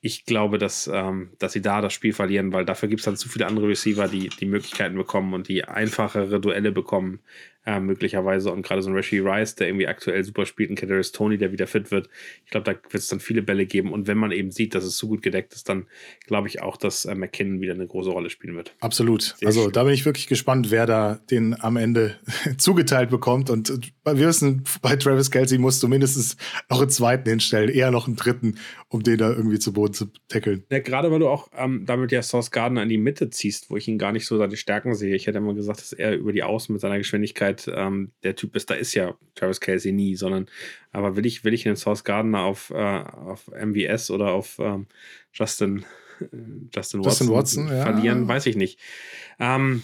ich 0.05 0.25
glaube, 0.25 0.59
dass, 0.59 0.87
ähm, 0.87 1.31
dass 1.39 1.53
sie 1.53 1.63
da 1.63 1.81
das 1.81 1.91
Spiel 1.91 2.13
verlieren, 2.13 2.53
weil 2.53 2.63
dafür 2.63 2.87
gibt 2.87 2.99
es 2.99 3.05
dann 3.05 3.17
zu 3.17 3.27
viele 3.27 3.47
andere 3.47 3.69
Receiver, 3.69 4.07
die 4.07 4.29
die 4.29 4.45
Möglichkeiten 4.45 4.95
bekommen 4.95 5.33
und 5.33 5.47
die 5.47 5.63
einfachere 5.63 6.39
Duelle 6.39 6.71
bekommen, 6.71 7.21
äh, 7.65 7.79
möglicherweise. 7.79 8.51
Und 8.51 8.61
gerade 8.61 8.81
so 8.81 8.89
ein 8.89 8.95
Rashi 8.95 9.19
Rice, 9.19 9.55
der 9.55 9.67
irgendwie 9.67 9.87
aktuell 9.87 10.23
super 10.23 10.45
spielt, 10.45 10.69
ein 10.69 10.75
Kadarius 10.75 11.11
Tony, 11.11 11.37
der 11.37 11.51
wieder 11.51 11.67
fit 11.67 11.91
wird. 11.91 12.09
Ich 12.45 12.51
glaube, 12.51 12.63
da 12.63 12.71
wird 12.71 13.01
es 13.01 13.07
dann 13.07 13.19
viele 13.19 13.41
Bälle 13.41 13.65
geben. 13.65 13.91
Und 13.91 14.07
wenn 14.07 14.17
man 14.17 14.31
eben 14.31 14.51
sieht, 14.51 14.75
dass 14.75 14.83
es 14.83 14.97
so 14.97 15.07
gut 15.07 15.21
gedeckt 15.21 15.53
ist, 15.53 15.67
dann 15.67 15.87
glaube 16.27 16.47
ich 16.47 16.61
auch, 16.61 16.77
dass 16.77 17.05
äh, 17.05 17.15
McKinnon 17.15 17.61
wieder 17.61 17.73
eine 17.73 17.87
große 17.87 18.09
Rolle 18.09 18.29
spielen 18.29 18.55
wird. 18.55 18.75
Absolut. 18.79 19.35
Sehr 19.37 19.47
also 19.47 19.63
schön. 19.63 19.71
da 19.71 19.83
bin 19.83 19.93
ich 19.93 20.05
wirklich 20.05 20.27
gespannt, 20.27 20.71
wer 20.71 20.85
da 20.85 21.19
den 21.31 21.59
am 21.59 21.77
Ende 21.77 22.17
zugeteilt 22.57 23.09
bekommt. 23.09 23.49
Und 23.49 23.69
wir 24.03 24.27
wissen, 24.27 24.63
bei 24.81 24.95
Travis 24.95 25.31
Kelsey 25.31 25.57
musst 25.57 25.81
du 25.81 25.87
mindestens 25.87 26.37
noch 26.69 26.81
einen 26.81 26.89
zweiten 26.89 27.29
hinstellen, 27.29 27.69
eher 27.69 27.91
noch 27.91 28.07
einen 28.07 28.15
dritten, 28.15 28.59
um 28.89 29.03
den 29.03 29.17
da 29.17 29.29
irgendwie 29.29 29.59
zu 29.59 29.73
Boden 29.73 29.93
zu 29.93 30.07
tackeln. 30.27 30.63
Ja, 30.69 30.79
gerade 30.79 31.11
weil 31.11 31.19
du 31.19 31.27
auch 31.27 31.49
ähm, 31.55 31.83
damit 31.85 32.11
ja 32.11 32.21
Source 32.21 32.51
Gardner 32.51 32.83
in 32.83 32.89
die 32.89 32.97
Mitte 32.97 33.29
ziehst, 33.29 33.69
wo 33.69 33.77
ich 33.77 33.87
ihn 33.87 33.97
gar 33.97 34.11
nicht 34.11 34.25
so 34.25 34.37
seine 34.37 34.55
Stärken 34.55 34.93
sehe. 34.93 35.15
Ich 35.15 35.27
hätte 35.27 35.39
immer 35.39 35.53
gesagt, 35.53 35.79
dass 35.79 35.93
er 35.93 36.15
über 36.15 36.31
die 36.31 36.43
Außen 36.43 36.71
mit 36.71 36.81
seiner 36.81 36.97
Geschwindigkeit 36.97 37.54
halt 37.55 37.71
ähm, 37.75 38.11
der 38.23 38.35
Typ 38.35 38.55
ist, 38.55 38.69
da 38.69 38.75
ist 38.75 38.93
ja 38.93 39.15
Travis 39.35 39.59
Casey 39.59 39.91
nie, 39.91 40.15
sondern 40.15 40.47
aber 40.91 41.15
will 41.15 41.25
ich, 41.25 41.43
will 41.43 41.53
ich 41.53 41.65
einen 41.67 41.75
Source 41.75 42.03
Gardner 42.03 42.41
auf, 42.41 42.71
äh, 42.71 42.75
auf 42.75 43.49
MVS 43.49 44.11
oder 44.11 44.31
auf 44.31 44.59
ähm, 44.59 44.87
Justin, 45.33 45.85
äh, 46.19 46.25
Justin 46.73 47.03
Watson, 47.03 47.03
Justin 47.03 47.29
Watson 47.29 47.67
verlieren, 47.67 48.21
ja. 48.23 48.27
weiß 48.27 48.45
ich 48.45 48.55
nicht. 48.55 48.79
Ähm, 49.39 49.83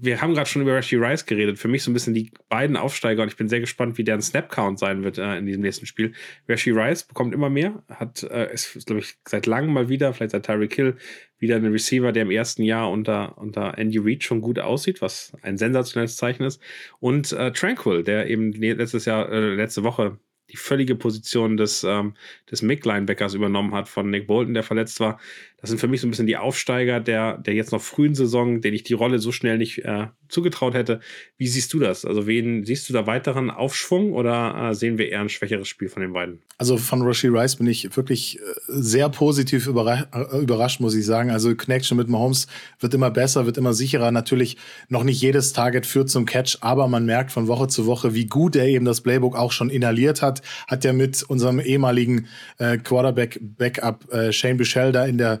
wir 0.00 0.20
haben 0.20 0.34
gerade 0.34 0.48
schon 0.48 0.62
über 0.62 0.74
Rashi 0.74 0.96
Rice 0.96 1.26
geredet. 1.26 1.58
Für 1.58 1.68
mich 1.68 1.82
so 1.82 1.90
ein 1.90 1.94
bisschen 1.94 2.14
die 2.14 2.30
beiden 2.48 2.76
Aufsteiger 2.76 3.22
und 3.22 3.28
ich 3.28 3.36
bin 3.36 3.48
sehr 3.48 3.60
gespannt, 3.60 3.98
wie 3.98 4.04
deren 4.04 4.22
Snap-Count 4.22 4.78
sein 4.78 5.02
wird 5.04 5.18
äh, 5.18 5.36
in 5.36 5.46
diesem 5.46 5.62
nächsten 5.62 5.86
Spiel. 5.86 6.12
Rashi 6.48 6.70
Rice 6.70 7.04
bekommt 7.04 7.34
immer 7.34 7.50
mehr, 7.50 7.82
hat, 7.88 8.22
äh, 8.24 8.52
ist, 8.52 8.86
glaube 8.86 9.00
ich, 9.00 9.16
seit 9.26 9.46
langem 9.46 9.72
mal 9.72 9.88
wieder, 9.88 10.12
vielleicht 10.12 10.32
seit 10.32 10.46
Tyreek 10.46 10.74
Hill, 10.74 10.96
wieder 11.38 11.56
ein 11.56 11.66
Receiver, 11.66 12.12
der 12.12 12.22
im 12.22 12.30
ersten 12.30 12.62
Jahr 12.62 12.90
unter, 12.90 13.36
unter 13.38 13.76
Andy 13.78 13.98
Reid 13.98 14.24
schon 14.24 14.40
gut 14.40 14.58
aussieht, 14.58 15.02
was 15.02 15.32
ein 15.42 15.58
sensationelles 15.58 16.16
Zeichen 16.16 16.44
ist. 16.44 16.60
Und 17.00 17.32
äh, 17.32 17.52
Tranquil, 17.52 18.02
der 18.02 18.28
eben 18.28 18.52
letztes 18.52 19.04
Jahr, 19.04 19.30
äh, 19.30 19.54
letzte 19.54 19.82
Woche 19.82 20.18
die 20.52 20.56
völlige 20.56 20.94
Position 20.94 21.56
des, 21.56 21.82
ähm, 21.82 22.14
des 22.50 22.62
Mick-Linebackers 22.62 23.34
übernommen 23.34 23.74
hat 23.74 23.88
von 23.88 24.10
Nick 24.10 24.26
Bolton, 24.26 24.54
der 24.54 24.62
verletzt 24.62 25.00
war. 25.00 25.18
Das 25.62 25.70
sind 25.70 25.78
für 25.78 25.86
mich 25.86 26.00
so 26.00 26.08
ein 26.08 26.10
bisschen 26.10 26.26
die 26.26 26.36
Aufsteiger 26.36 26.98
der, 26.98 27.38
der 27.38 27.54
jetzt 27.54 27.70
noch 27.70 27.80
frühen 27.80 28.16
Saison, 28.16 28.60
denen 28.60 28.74
ich 28.74 28.82
die 28.82 28.94
Rolle 28.94 29.20
so 29.20 29.30
schnell 29.30 29.58
nicht 29.58 29.78
äh, 29.84 30.08
zugetraut 30.28 30.74
hätte. 30.74 30.98
Wie 31.38 31.46
siehst 31.46 31.72
du 31.72 31.78
das? 31.78 32.04
Also, 32.04 32.26
wen 32.26 32.64
siehst 32.64 32.88
du 32.88 32.92
da 32.92 33.06
weiteren 33.06 33.48
Aufschwung 33.48 34.12
oder 34.12 34.70
äh, 34.70 34.74
sehen 34.74 34.98
wir 34.98 35.08
eher 35.08 35.20
ein 35.20 35.28
schwächeres 35.28 35.68
Spiel 35.68 35.88
von 35.88 36.02
den 36.02 36.12
beiden? 36.12 36.42
Also 36.58 36.76
von 36.78 37.02
Rashi 37.02 37.28
Rice 37.28 37.56
bin 37.56 37.68
ich 37.68 37.96
wirklich 37.96 38.38
äh, 38.38 38.40
sehr 38.66 39.08
positiv 39.08 39.68
überra 39.68 40.08
äh, 40.12 40.40
überrascht, 40.40 40.80
muss 40.80 40.96
ich 40.96 41.06
sagen. 41.06 41.30
Also 41.30 41.54
Connection 41.54 41.96
mit 41.96 42.08
Mahomes 42.08 42.48
wird 42.80 42.94
immer 42.94 43.12
besser, 43.12 43.46
wird 43.46 43.56
immer 43.56 43.72
sicherer. 43.72 44.10
Natürlich 44.10 44.56
noch 44.88 45.04
nicht 45.04 45.20
jedes 45.20 45.52
Target 45.52 45.86
führt 45.86 46.10
zum 46.10 46.26
Catch, 46.26 46.58
aber 46.60 46.88
man 46.88 47.06
merkt 47.06 47.30
von 47.30 47.46
Woche 47.46 47.68
zu 47.68 47.86
Woche, 47.86 48.14
wie 48.14 48.26
gut 48.26 48.56
er 48.56 48.66
eben 48.66 48.84
das 48.84 49.00
Playbook 49.00 49.36
auch 49.36 49.52
schon 49.52 49.70
inhaliert 49.70 50.22
hat. 50.22 50.42
Hat 50.66 50.82
ja 50.82 50.92
mit 50.92 51.22
unserem 51.22 51.60
ehemaligen 51.60 52.26
äh, 52.58 52.78
Quarterback-Backup 52.78 54.12
äh, 54.12 54.32
Shane 54.32 54.56
Bichel 54.56 54.90
da 54.90 55.04
in 55.04 55.18
der 55.18 55.40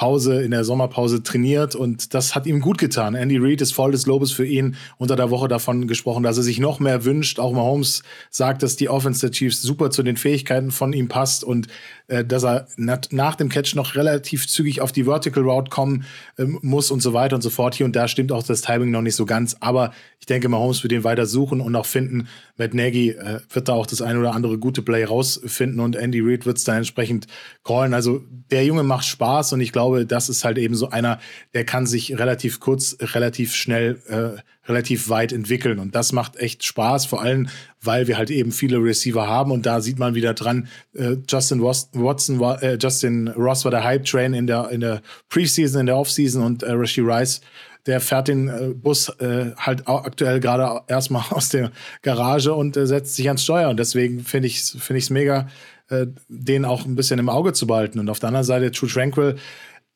Pause, 0.00 0.40
in 0.40 0.50
der 0.50 0.64
Sommerpause 0.64 1.22
trainiert 1.22 1.74
und 1.74 2.14
das 2.14 2.34
hat 2.34 2.46
ihm 2.46 2.60
gut 2.60 2.78
getan. 2.78 3.14
Andy 3.14 3.36
Reid 3.36 3.60
ist 3.60 3.74
voll 3.74 3.92
des 3.92 4.06
Lobes 4.06 4.32
für 4.32 4.46
ihn 4.46 4.76
unter 4.96 5.14
der 5.14 5.30
Woche 5.30 5.46
davon 5.46 5.86
gesprochen, 5.88 6.22
dass 6.22 6.38
er 6.38 6.42
sich 6.42 6.58
noch 6.58 6.80
mehr 6.80 7.04
wünscht. 7.04 7.38
Auch 7.38 7.52
Mahomes 7.52 8.02
sagt, 8.30 8.62
dass 8.62 8.76
die 8.76 8.88
Offense 8.88 9.20
der 9.20 9.30
Chiefs 9.30 9.60
super 9.60 9.90
zu 9.90 10.02
den 10.02 10.16
Fähigkeiten 10.16 10.70
von 10.70 10.94
ihm 10.94 11.08
passt 11.08 11.44
und 11.44 11.66
äh, 12.06 12.24
dass 12.24 12.44
er 12.44 12.66
nach 12.78 13.34
dem 13.34 13.50
Catch 13.50 13.74
noch 13.74 13.94
relativ 13.94 14.48
zügig 14.48 14.80
auf 14.80 14.90
die 14.90 15.04
Vertical 15.04 15.42
Route 15.42 15.68
kommen 15.68 16.06
ähm, 16.38 16.58
muss 16.62 16.90
und 16.90 17.02
so 17.02 17.12
weiter 17.12 17.36
und 17.36 17.42
so 17.42 17.50
fort. 17.50 17.74
Hier 17.74 17.84
und 17.84 17.94
da 17.94 18.08
stimmt 18.08 18.32
auch 18.32 18.42
das 18.42 18.62
Timing 18.62 18.90
noch 18.90 19.02
nicht 19.02 19.16
so 19.16 19.26
ganz, 19.26 19.56
aber 19.60 19.92
ich 20.18 20.24
denke, 20.24 20.48
Mahomes 20.48 20.82
wird 20.82 20.94
ihn 20.94 21.04
weiter 21.04 21.26
suchen 21.26 21.60
und 21.60 21.76
auch 21.76 21.84
finden. 21.84 22.26
Matt 22.56 22.72
Nagy 22.72 23.10
äh, 23.10 23.40
wird 23.50 23.68
da 23.68 23.74
auch 23.74 23.86
das 23.86 24.00
ein 24.00 24.16
oder 24.16 24.34
andere 24.34 24.56
gute 24.56 24.80
Play 24.80 25.04
rausfinden 25.04 25.80
und 25.80 25.94
Andy 25.94 26.20
Reid 26.20 26.46
wird 26.46 26.56
es 26.56 26.64
dann 26.64 26.78
entsprechend 26.78 27.26
callen. 27.64 27.92
Also 27.92 28.22
der 28.50 28.64
Junge 28.64 28.82
macht 28.82 29.04
Spaß 29.04 29.52
und 29.52 29.60
ich 29.60 29.72
glaube, 29.72 29.89
glaube, 29.90 30.06
das 30.06 30.28
ist 30.28 30.44
halt 30.44 30.58
eben 30.58 30.74
so 30.74 30.90
einer, 30.90 31.18
der 31.54 31.64
kann 31.64 31.86
sich 31.86 32.18
relativ 32.18 32.60
kurz, 32.60 32.96
relativ 33.00 33.54
schnell, 33.54 34.00
äh, 34.08 34.68
relativ 34.68 35.08
weit 35.08 35.32
entwickeln. 35.32 35.78
Und 35.78 35.94
das 35.94 36.12
macht 36.12 36.36
echt 36.36 36.64
Spaß, 36.64 37.06
vor 37.06 37.22
allem, 37.22 37.48
weil 37.82 38.06
wir 38.06 38.18
halt 38.18 38.30
eben 38.30 38.52
viele 38.52 38.78
Receiver 38.78 39.26
haben. 39.26 39.50
Und 39.50 39.66
da 39.66 39.80
sieht 39.80 39.98
man 39.98 40.14
wieder 40.14 40.34
dran, 40.34 40.68
äh, 40.94 41.16
Justin 41.28 41.62
Watson 41.62 42.40
äh, 42.60 42.78
Justin 42.80 43.28
Ross 43.28 43.64
war 43.64 43.70
der 43.70 43.84
Hype-Train 43.84 44.34
in 44.34 44.46
der, 44.46 44.70
in 44.70 44.80
der 44.80 45.02
Preseason, 45.28 45.80
in 45.80 45.86
der 45.86 45.96
Offseason 45.96 46.42
und 46.42 46.62
äh, 46.62 46.72
Rashi 46.72 47.00
Rice 47.00 47.40
der 47.86 47.98
fährt 48.00 48.28
den 48.28 48.48
äh, 48.48 48.74
Bus 48.74 49.08
äh, 49.20 49.52
halt 49.56 49.88
aktuell 49.88 50.38
gerade 50.38 50.82
erstmal 50.86 51.24
aus 51.30 51.48
der 51.48 51.72
Garage 52.02 52.52
und 52.52 52.76
äh, 52.76 52.86
setzt 52.86 53.16
sich 53.16 53.26
ans 53.26 53.42
Steuer. 53.42 53.70
Und 53.70 53.78
deswegen 53.78 54.20
finde 54.20 54.48
ich 54.48 54.58
es 54.58 54.76
find 54.78 55.10
mega, 55.10 55.48
äh, 55.90 56.06
den 56.28 56.64
auch 56.64 56.84
ein 56.86 56.94
bisschen 56.94 57.18
im 57.18 57.28
Auge 57.28 57.52
zu 57.52 57.66
behalten. 57.66 57.98
Und 57.98 58.08
auf 58.08 58.20
der 58.20 58.28
anderen 58.28 58.46
Seite, 58.46 58.70
True 58.70 58.88
Tranquil, 58.88 59.36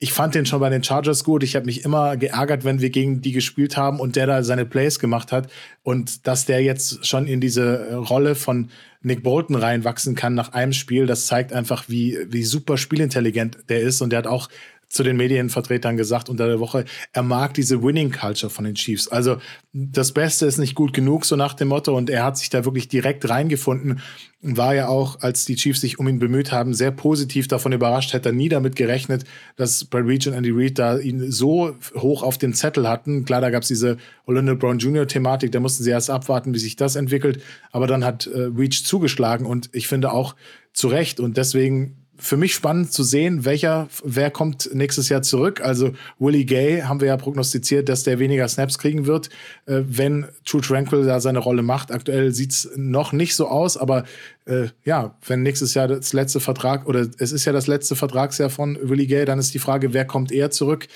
ich 0.00 0.12
fand 0.12 0.34
den 0.34 0.44
schon 0.44 0.60
bei 0.60 0.70
den 0.70 0.82
Chargers 0.82 1.24
gut. 1.24 1.42
Ich 1.42 1.56
habe 1.56 1.66
mich 1.66 1.84
immer 1.84 2.16
geärgert, 2.16 2.64
wenn 2.64 2.80
wir 2.80 2.90
gegen 2.90 3.22
die 3.22 3.32
gespielt 3.32 3.76
haben 3.76 4.00
und 4.00 4.16
der 4.16 4.26
da 4.26 4.42
seine 4.42 4.66
Plays 4.66 4.98
gemacht 4.98 5.32
hat. 5.32 5.50
Und 5.82 6.26
dass 6.26 6.44
der 6.44 6.62
jetzt 6.62 7.06
schon 7.06 7.26
in 7.26 7.40
diese 7.40 7.96
Rolle 7.96 8.34
von 8.34 8.70
Nick 9.02 9.22
Bolton 9.22 9.56
reinwachsen 9.56 10.14
kann 10.14 10.34
nach 10.34 10.52
einem 10.52 10.72
Spiel, 10.72 11.06
das 11.06 11.26
zeigt 11.26 11.52
einfach, 11.52 11.88
wie, 11.88 12.18
wie 12.28 12.42
super 12.42 12.76
spielintelligent 12.76 13.58
der 13.68 13.80
ist. 13.80 14.00
Und 14.00 14.10
der 14.10 14.18
hat 14.18 14.26
auch 14.26 14.48
zu 14.94 15.02
den 15.02 15.16
Medienvertretern 15.16 15.96
gesagt 15.96 16.28
unter 16.28 16.46
der 16.46 16.60
Woche, 16.60 16.84
er 17.12 17.24
mag 17.24 17.52
diese 17.54 17.82
Winning 17.82 18.12
Culture 18.12 18.48
von 18.48 18.64
den 18.64 18.76
Chiefs. 18.76 19.08
Also 19.08 19.38
das 19.72 20.12
Beste 20.12 20.46
ist 20.46 20.58
nicht 20.58 20.76
gut 20.76 20.92
genug, 20.92 21.24
so 21.24 21.34
nach 21.34 21.54
dem 21.54 21.68
Motto. 21.68 21.96
Und 21.96 22.10
er 22.10 22.22
hat 22.22 22.38
sich 22.38 22.48
da 22.48 22.64
wirklich 22.64 22.86
direkt 22.86 23.28
reingefunden 23.28 24.00
und 24.40 24.56
war 24.56 24.72
ja 24.72 24.86
auch, 24.86 25.20
als 25.20 25.46
die 25.46 25.56
Chiefs 25.56 25.80
sich 25.80 25.98
um 25.98 26.06
ihn 26.06 26.20
bemüht 26.20 26.52
haben, 26.52 26.74
sehr 26.74 26.92
positiv 26.92 27.48
davon 27.48 27.72
überrascht. 27.72 28.12
Hätte 28.12 28.28
er 28.28 28.34
nie 28.34 28.48
damit 28.48 28.76
gerechnet, 28.76 29.24
dass 29.56 29.84
Brad 29.84 30.06
Reach 30.06 30.28
und 30.28 30.34
Andy 30.34 30.52
Reid 30.52 30.78
da 30.78 30.96
ihn 30.96 31.28
so 31.32 31.74
hoch 31.96 32.22
auf 32.22 32.38
den 32.38 32.54
Zettel 32.54 32.88
hatten. 32.88 33.24
Klar, 33.24 33.40
da 33.40 33.50
gab 33.50 33.62
es 33.62 33.68
diese 33.68 33.96
Orlando 34.26 34.54
Brown 34.54 34.78
Jr. 34.78 35.08
Thematik, 35.08 35.50
da 35.50 35.58
mussten 35.58 35.82
sie 35.82 35.90
erst 35.90 36.08
abwarten, 36.08 36.54
wie 36.54 36.60
sich 36.60 36.76
das 36.76 36.94
entwickelt. 36.94 37.42
Aber 37.72 37.88
dann 37.88 38.04
hat 38.04 38.28
äh, 38.28 38.48
Reach 38.56 38.84
zugeschlagen 38.84 39.44
und 39.44 39.70
ich 39.72 39.88
finde 39.88 40.12
auch 40.12 40.36
zu 40.72 40.86
Recht. 40.86 41.18
Und 41.18 41.36
deswegen 41.36 42.03
für 42.16 42.36
mich 42.36 42.54
spannend 42.54 42.92
zu 42.92 43.02
sehen, 43.02 43.44
welcher, 43.44 43.88
wer 44.04 44.30
kommt 44.30 44.70
nächstes 44.72 45.08
Jahr 45.08 45.22
zurück. 45.22 45.60
Also 45.60 45.92
Willie 46.18 46.44
Gay 46.44 46.82
haben 46.82 47.00
wir 47.00 47.08
ja 47.08 47.16
prognostiziert, 47.16 47.88
dass 47.88 48.04
der 48.04 48.18
weniger 48.18 48.46
Snaps 48.48 48.78
kriegen 48.78 49.06
wird, 49.06 49.30
äh, 49.66 49.82
wenn 49.86 50.26
True 50.44 50.60
Tranquil 50.60 51.04
da 51.04 51.20
seine 51.20 51.40
Rolle 51.40 51.62
macht. 51.62 51.92
Aktuell 51.92 52.32
sieht's 52.32 52.70
noch 52.76 53.12
nicht 53.12 53.34
so 53.34 53.48
aus, 53.48 53.76
aber 53.76 54.04
äh, 54.46 54.68
ja, 54.84 55.16
wenn 55.26 55.42
nächstes 55.42 55.74
Jahr 55.74 55.88
das 55.88 56.12
letzte 56.12 56.38
Vertrag 56.38 56.86
oder 56.86 57.06
es 57.18 57.32
ist 57.32 57.44
ja 57.44 57.52
das 57.52 57.66
letzte 57.66 57.96
Vertragsjahr 57.96 58.50
von 58.50 58.78
Willie 58.82 59.06
Gay, 59.06 59.24
dann 59.24 59.38
ist 59.38 59.54
die 59.54 59.58
Frage, 59.58 59.94
wer 59.94 60.04
kommt 60.04 60.32
eher 60.32 60.50
zurück? 60.50 60.86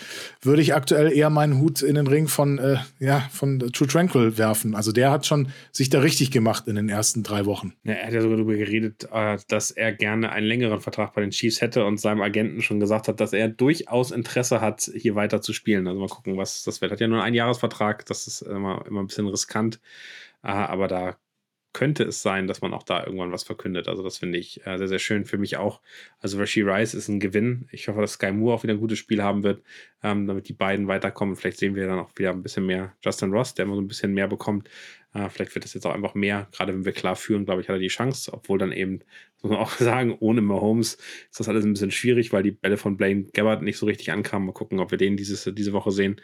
Würde 0.42 0.60
ich 0.60 0.74
aktuell 0.74 1.12
eher 1.12 1.30
meinen 1.30 1.58
Hut 1.58 1.82
in 1.82 1.94
den 1.94 2.06
Ring 2.06 2.28
von, 2.28 2.58
äh, 2.58 2.76
ja, 2.98 3.20
von 3.32 3.58
True 3.72 3.88
Tranquil 3.88 4.36
werfen. 4.36 4.74
Also 4.74 4.92
der 4.92 5.10
hat 5.10 5.24
schon 5.24 5.48
sich 5.72 5.88
da 5.88 6.00
richtig 6.00 6.30
gemacht 6.30 6.68
in 6.68 6.76
den 6.76 6.88
ersten 6.88 7.22
drei 7.22 7.46
Wochen. 7.46 7.72
Ja, 7.84 7.94
er 7.94 8.06
hat 8.08 8.12
ja 8.12 8.20
sogar 8.20 8.36
darüber 8.36 8.54
geredet, 8.54 9.08
äh, 9.12 9.38
dass 9.48 9.70
er 9.70 9.92
gerne 9.92 10.30
einen 10.30 10.46
längeren 10.46 10.80
Vertrag 10.80 11.14
bei 11.14 11.22
den 11.22 11.30
Chiefs 11.30 11.60
hätte 11.60 11.86
und 11.86 11.98
seinem 11.98 12.20
Agenten 12.20 12.60
schon 12.60 12.80
gesagt 12.80 13.08
hat, 13.08 13.20
dass 13.20 13.32
er 13.32 13.48
durchaus 13.48 14.10
Interesse 14.10 14.60
hat, 14.60 14.90
hier 14.94 15.14
weiter 15.14 15.40
zu 15.40 15.52
spielen. 15.52 15.88
Also 15.88 16.00
mal 16.00 16.08
gucken, 16.08 16.36
was 16.36 16.64
das 16.64 16.80
wird. 16.80 16.92
Hat 16.92 17.00
ja 17.00 17.08
nur 17.08 17.22
einen 17.22 17.34
Jahresvertrag, 17.34 18.04
das 18.06 18.26
ist 18.26 18.42
immer, 18.42 18.84
immer 18.86 19.00
ein 19.00 19.06
bisschen 19.06 19.26
riskant. 19.26 19.80
Aber 20.42 20.86
da 20.86 21.16
könnte 21.72 22.04
es 22.04 22.22
sein, 22.22 22.46
dass 22.46 22.60
man 22.60 22.72
auch 22.72 22.82
da 22.82 23.04
irgendwann 23.04 23.32
was 23.32 23.44
verkündet. 23.44 23.88
Also 23.88 24.02
das 24.02 24.18
finde 24.18 24.38
ich 24.38 24.66
äh, 24.66 24.78
sehr, 24.78 24.88
sehr 24.88 24.98
schön 24.98 25.24
für 25.24 25.38
mich 25.38 25.56
auch. 25.56 25.80
Also 26.18 26.38
Rashi 26.38 26.62
Rice 26.62 26.94
ist 26.94 27.08
ein 27.08 27.20
Gewinn. 27.20 27.68
Ich 27.72 27.88
hoffe, 27.88 28.00
dass 28.00 28.14
Sky 28.14 28.32
Moore 28.32 28.56
auch 28.56 28.62
wieder 28.62 28.74
ein 28.74 28.80
gutes 28.80 28.98
Spiel 28.98 29.22
haben 29.22 29.42
wird, 29.42 29.62
ähm, 30.02 30.26
damit 30.26 30.48
die 30.48 30.54
beiden 30.54 30.88
weiterkommen. 30.88 31.36
Vielleicht 31.36 31.58
sehen 31.58 31.74
wir 31.74 31.86
dann 31.86 31.98
auch 31.98 32.10
wieder 32.16 32.30
ein 32.30 32.42
bisschen 32.42 32.66
mehr 32.66 32.94
Justin 33.02 33.32
Ross, 33.32 33.54
der 33.54 33.66
immer 33.66 33.74
so 33.74 33.82
ein 33.82 33.88
bisschen 33.88 34.14
mehr 34.14 34.28
bekommt. 34.28 34.68
Äh, 35.14 35.28
vielleicht 35.30 35.54
wird 35.54 35.64
es 35.64 35.74
jetzt 35.74 35.86
auch 35.86 35.94
einfach 35.94 36.14
mehr. 36.14 36.48
Gerade 36.52 36.74
wenn 36.74 36.84
wir 36.84 36.92
klar 36.92 37.16
führen, 37.16 37.44
glaube 37.44 37.60
ich, 37.60 37.68
hat 37.68 37.76
er 37.76 37.80
die 37.80 37.88
Chance. 37.88 38.32
Obwohl 38.32 38.58
dann 38.58 38.72
eben, 38.72 39.00
muss 39.42 39.50
man 39.50 39.60
auch 39.60 39.70
sagen, 39.78 40.16
ohne 40.20 40.40
Mahomes 40.40 40.94
ist 41.30 41.40
das 41.40 41.48
alles 41.48 41.64
ein 41.64 41.72
bisschen 41.72 41.90
schwierig, 41.90 42.32
weil 42.32 42.42
die 42.42 42.50
Bälle 42.50 42.76
von 42.76 42.96
Blaine 42.96 43.24
Gabbard 43.32 43.62
nicht 43.62 43.78
so 43.78 43.86
richtig 43.86 44.12
ankamen. 44.12 44.46
Mal 44.46 44.52
gucken, 44.52 44.80
ob 44.80 44.90
wir 44.90 44.98
den 44.98 45.16
dieses, 45.16 45.50
diese 45.54 45.72
Woche 45.72 45.90
sehen. 45.90 46.20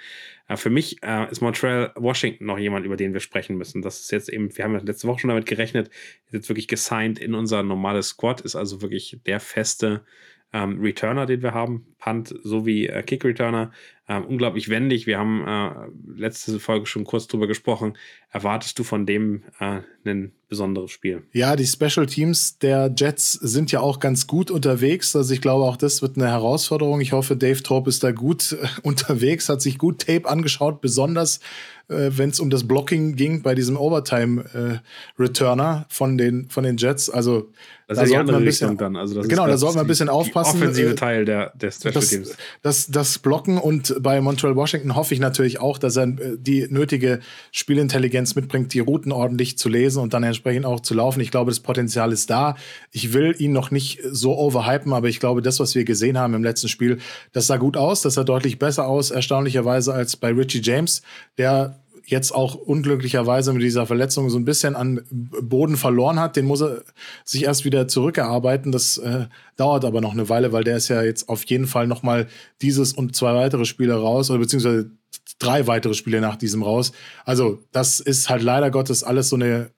Äh, 0.48 0.56
für 0.56 0.70
mich 0.70 1.02
äh, 1.02 1.30
ist 1.30 1.40
Montreal 1.40 1.92
Washington 1.96 2.44
noch 2.44 2.58
jemand, 2.58 2.84
über 2.84 2.96
den 2.96 3.14
wir 3.14 3.20
sprechen 3.20 3.56
müssen. 3.56 3.82
Das 3.82 4.00
ist 4.00 4.10
jetzt 4.10 4.28
eben, 4.28 4.54
wir 4.56 4.64
haben 4.64 4.78
letzte 4.86 5.08
Woche 5.08 5.20
schon 5.20 5.28
damit 5.28 5.46
gerechnet, 5.46 5.88
ist 6.26 6.34
jetzt 6.34 6.48
wirklich 6.48 6.68
gesigned 6.68 7.18
in 7.18 7.34
unser 7.34 7.62
normales 7.62 8.08
Squad, 8.08 8.42
ist 8.42 8.56
also 8.56 8.82
wirklich 8.82 9.18
der 9.26 9.40
feste 9.40 10.04
ähm, 10.52 10.80
Returner, 10.80 11.26
den 11.26 11.42
wir 11.42 11.52
haben, 11.52 11.93
Punt 12.04 12.34
sowie 12.42 12.86
äh, 12.86 13.02
Kick 13.02 13.24
Returner. 13.24 13.72
Ähm, 14.06 14.26
unglaublich 14.26 14.68
wendig. 14.68 15.06
Wir 15.06 15.18
haben 15.18 15.42
äh, 15.46 16.20
letzte 16.20 16.60
Folge 16.60 16.84
schon 16.84 17.04
kurz 17.04 17.26
drüber 17.26 17.46
gesprochen. 17.46 17.96
Erwartest 18.30 18.78
du 18.78 18.84
von 18.84 19.06
dem 19.06 19.44
äh, 19.60 19.80
ein 20.04 20.32
besonderes 20.50 20.90
Spiel? 20.90 21.22
Ja, 21.32 21.56
die 21.56 21.66
Special 21.66 22.04
Teams 22.04 22.58
der 22.58 22.92
Jets 22.94 23.32
sind 23.32 23.72
ja 23.72 23.80
auch 23.80 24.00
ganz 24.00 24.26
gut 24.26 24.50
unterwegs. 24.50 25.16
Also 25.16 25.32
ich 25.32 25.40
glaube, 25.40 25.64
auch 25.64 25.78
das 25.78 26.02
wird 26.02 26.18
eine 26.18 26.28
Herausforderung. 26.28 27.00
Ich 27.00 27.12
hoffe, 27.12 27.34
Dave 27.34 27.62
Torp 27.62 27.88
ist 27.88 28.04
da 28.04 28.12
gut 28.12 28.52
äh, 28.52 28.66
unterwegs, 28.82 29.48
hat 29.48 29.62
sich 29.62 29.78
gut 29.78 30.00
Tape 30.00 30.28
angeschaut, 30.28 30.82
besonders 30.82 31.40
äh, 31.88 32.10
wenn 32.10 32.30
es 32.30 32.40
um 32.40 32.50
das 32.50 32.66
Blocking 32.66 33.14
ging 33.16 33.42
bei 33.42 33.54
diesem 33.54 33.76
Overtime-Returner 33.76 35.86
äh, 35.88 35.92
von, 35.92 36.18
den, 36.18 36.50
von 36.50 36.64
den 36.64 36.76
Jets. 36.76 37.08
Also 37.10 37.50
das 37.86 37.98
da 37.98 38.06
sollte 38.06 38.24
man 38.24 38.36
ein 38.36 38.44
bisschen, 38.44 38.78
dann. 38.78 38.96
Also 38.96 39.16
das 39.16 39.28
genau, 39.28 39.46
da 39.46 39.58
sollte 39.58 39.76
man 39.76 39.84
ein 39.84 39.88
bisschen 39.88 40.08
aufpassen. 40.08 40.60
Der 40.60 40.68
offensive 40.68 40.92
äh, 40.92 40.94
Teil 40.94 41.26
der, 41.26 41.52
der 41.54 41.70
das. 41.94 42.36
Das, 42.62 42.86
das 42.88 43.18
Blocken 43.18 43.58
und 43.58 43.96
bei 44.02 44.20
Montreal 44.20 44.56
Washington 44.56 44.94
hoffe 44.94 45.14
ich 45.14 45.20
natürlich 45.20 45.60
auch, 45.60 45.78
dass 45.78 45.96
er 45.96 46.04
äh, 46.04 46.36
die 46.38 46.66
nötige 46.68 47.20
Spielintelligenz 47.52 48.34
mitbringt, 48.34 48.72
die 48.74 48.80
Routen 48.80 49.12
ordentlich 49.12 49.58
zu 49.58 49.68
lesen 49.68 50.02
und 50.02 50.14
dann 50.14 50.22
entsprechend 50.22 50.66
auch 50.66 50.80
zu 50.80 50.94
laufen. 50.94 51.20
Ich 51.20 51.30
glaube, 51.30 51.50
das 51.50 51.60
Potenzial 51.60 52.12
ist 52.12 52.30
da. 52.30 52.56
Ich 52.90 53.12
will 53.12 53.34
ihn 53.38 53.52
noch 53.52 53.70
nicht 53.70 54.00
so 54.10 54.36
overhypen, 54.36 54.92
aber 54.92 55.08
ich 55.08 55.20
glaube, 55.20 55.42
das, 55.42 55.60
was 55.60 55.74
wir 55.74 55.84
gesehen 55.84 56.18
haben 56.18 56.34
im 56.34 56.42
letzten 56.42 56.68
Spiel, 56.68 56.98
das 57.32 57.46
sah 57.46 57.56
gut 57.56 57.76
aus. 57.76 58.02
Das 58.02 58.14
sah 58.14 58.24
deutlich 58.24 58.58
besser 58.58 58.86
aus, 58.86 59.10
erstaunlicherweise, 59.10 59.94
als 59.94 60.16
bei 60.16 60.30
Richie 60.30 60.60
James, 60.62 61.02
der 61.38 61.78
jetzt 62.06 62.34
auch 62.34 62.54
unglücklicherweise 62.54 63.52
mit 63.52 63.62
dieser 63.62 63.86
Verletzung 63.86 64.28
so 64.30 64.38
ein 64.38 64.44
bisschen 64.44 64.76
an 64.76 65.02
Boden 65.10 65.76
verloren 65.76 66.20
hat. 66.20 66.36
Den 66.36 66.46
muss 66.46 66.62
er 66.62 66.82
sich 67.24 67.44
erst 67.44 67.64
wieder 67.64 67.88
zurückerarbeiten. 67.88 68.72
Das 68.72 68.98
äh, 68.98 69.26
dauert 69.56 69.84
aber 69.84 70.00
noch 70.00 70.12
eine 70.12 70.28
Weile, 70.28 70.52
weil 70.52 70.64
der 70.64 70.76
ist 70.76 70.88
ja 70.88 71.02
jetzt 71.02 71.28
auf 71.28 71.44
jeden 71.44 71.66
Fall 71.66 71.86
noch 71.86 72.02
mal 72.02 72.28
dieses 72.60 72.92
und 72.92 73.16
zwei 73.16 73.34
weitere 73.34 73.64
Spiele 73.64 73.94
raus 73.94 74.30
oder 74.30 74.40
beziehungsweise 74.40 74.90
drei 75.38 75.66
weitere 75.66 75.94
Spiele 75.94 76.20
nach 76.20 76.36
diesem 76.36 76.62
raus. 76.62 76.92
Also 77.24 77.60
das 77.72 78.00
ist 78.00 78.28
halt 78.28 78.42
leider 78.42 78.70
Gottes 78.70 79.02
alles 79.02 79.28
so 79.28 79.36
eine 79.36 79.70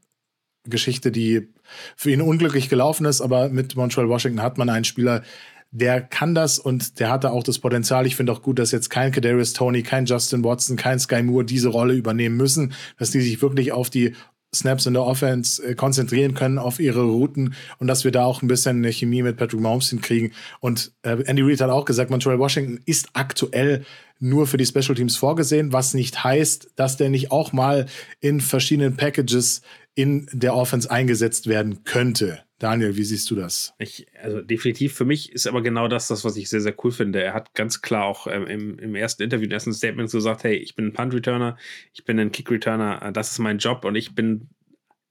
Geschichte, 0.65 1.13
die 1.13 1.49
für 1.97 2.11
ihn 2.11 2.21
unglücklich 2.21 2.69
gelaufen 2.69 3.07
ist. 3.07 3.21
Aber 3.21 3.49
mit 3.49 3.77
Montreal 3.77 4.09
Washington 4.09 4.43
hat 4.43 4.59
man 4.59 4.69
einen 4.69 4.85
Spieler, 4.85 5.23
der 5.71 6.01
kann 6.01 6.35
das 6.35 6.59
und 6.59 7.01
der 7.01 7.11
hatte 7.11 7.33
auch 7.33 7.43
das 7.43 7.59
Potenzial. 7.59 8.07
Ich 8.07 8.17
finde 8.17 8.33
auch 8.33 8.43
gut, 8.43 8.59
dass 8.59 8.73
jetzt 8.73 8.89
kein 8.89 9.13
Kadarius 9.13 9.53
Tony, 9.53 9.83
kein 9.83 10.07
Justin 10.07 10.45
Watson, 10.45 10.77
kein 10.77 10.99
Sky 10.99 11.23
Moore 11.23 11.45
diese 11.45 11.69
Rolle 11.69 11.95
übernehmen 11.95 12.37
müssen, 12.37 12.73
dass 12.99 13.11
die 13.11 13.21
sich 13.21 13.43
wirklich 13.43 13.73
auf 13.73 13.91
die 13.91 14.15
Snaps 14.55 14.87
in 14.87 14.95
der 14.95 15.05
Offense 15.05 15.63
äh, 15.63 15.75
konzentrieren 15.75 16.35
können 16.35 16.59
auf 16.59 16.81
ihre 16.81 17.03
Routen 17.03 17.55
und 17.79 17.87
dass 17.87 18.05
wir 18.05 18.11
da 18.11 18.25
auch 18.25 18.43
ein 18.43 18.49
bisschen 18.49 18.79
eine 18.79 18.93
Chemie 18.93 19.23
mit 19.23 19.37
Patrick 19.37 19.61
Mahomes 19.61 19.91
hinkriegen. 19.91 20.33
Und 20.61 20.93
äh, 21.03 21.23
Andy 21.27 21.43
Reid 21.43 21.61
hat 21.61 21.71
auch 21.71 21.85
gesagt, 21.85 22.11
Montreal 22.11 22.39
Washington 22.39 22.81
ist 22.87 23.11
aktuell 23.13 23.85
nur 24.19 24.47
für 24.47 24.57
die 24.57 24.67
Special 24.67 24.95
Teams 24.95 25.17
vorgesehen, 25.17 25.73
was 25.73 25.95
nicht 25.95 26.25
heißt, 26.25 26.71
dass 26.77 26.97
der 26.97 27.11
nicht 27.11 27.31
auch 27.31 27.53
mal 27.53 27.87
in 28.21 28.41
verschiedenen 28.41 28.97
Packages 28.97 29.61
in 29.95 30.29
der 30.33 30.55
Offense 30.55 30.91
eingesetzt 30.91 31.47
werden 31.49 31.85
könnte. 31.85 32.46
Daniel, 32.59 32.97
wie 32.97 33.05
siehst 33.05 33.31
du 33.31 33.35
das? 33.35 33.75
Ich, 33.79 34.07
also 34.21 34.41
definitiv 34.41 34.95
für 34.95 35.05
mich 35.05 35.31
ist 35.33 35.47
aber 35.47 35.63
genau 35.63 35.89
das, 35.89 36.09
das, 36.09 36.25
was 36.25 36.37
ich 36.37 36.49
sehr, 36.49 36.63
sehr 36.63 36.75
cool 36.83 36.91
finde. 36.91 37.23
Er 37.23 37.35
hat 37.35 37.53
ganz 37.55 37.83
klar 37.83 38.05
auch 38.05 38.27
ähm, 38.27 38.47
im, 38.47 38.79
im, 38.79 38.95
ersten 38.95 39.23
Interview, 39.23 39.45
im 39.45 39.53
ersten 39.53 39.75
Statement 39.75 40.11
gesagt, 40.11 40.45
hey, 40.45 40.57
ich 40.57 40.75
bin 40.75 40.87
ein 40.87 40.93
Punt-Returner, 40.95 41.59
ich 41.93 42.05
bin 42.05 42.19
ein 42.19 42.33
Kick-Returner, 42.33 43.03
äh, 43.03 43.13
das 43.13 43.33
ist 43.33 43.39
mein 43.41 43.59
Job 43.59 43.85
und 43.85 43.95
ich 43.95 44.15
bin 44.15 44.49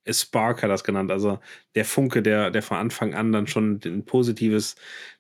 a 0.08 0.14
Spark 0.14 0.64
hat 0.64 0.70
das 0.70 0.84
genannt, 0.84 1.12
also 1.12 1.40
der 1.74 1.86
Funke, 1.86 2.22
der, 2.22 2.52
der 2.52 2.62
von 2.62 2.78
Anfang 2.78 3.14
an 3.14 3.32
dann 3.32 3.48
schon 3.48 3.80
ein 3.84 4.06
positives 4.06 4.76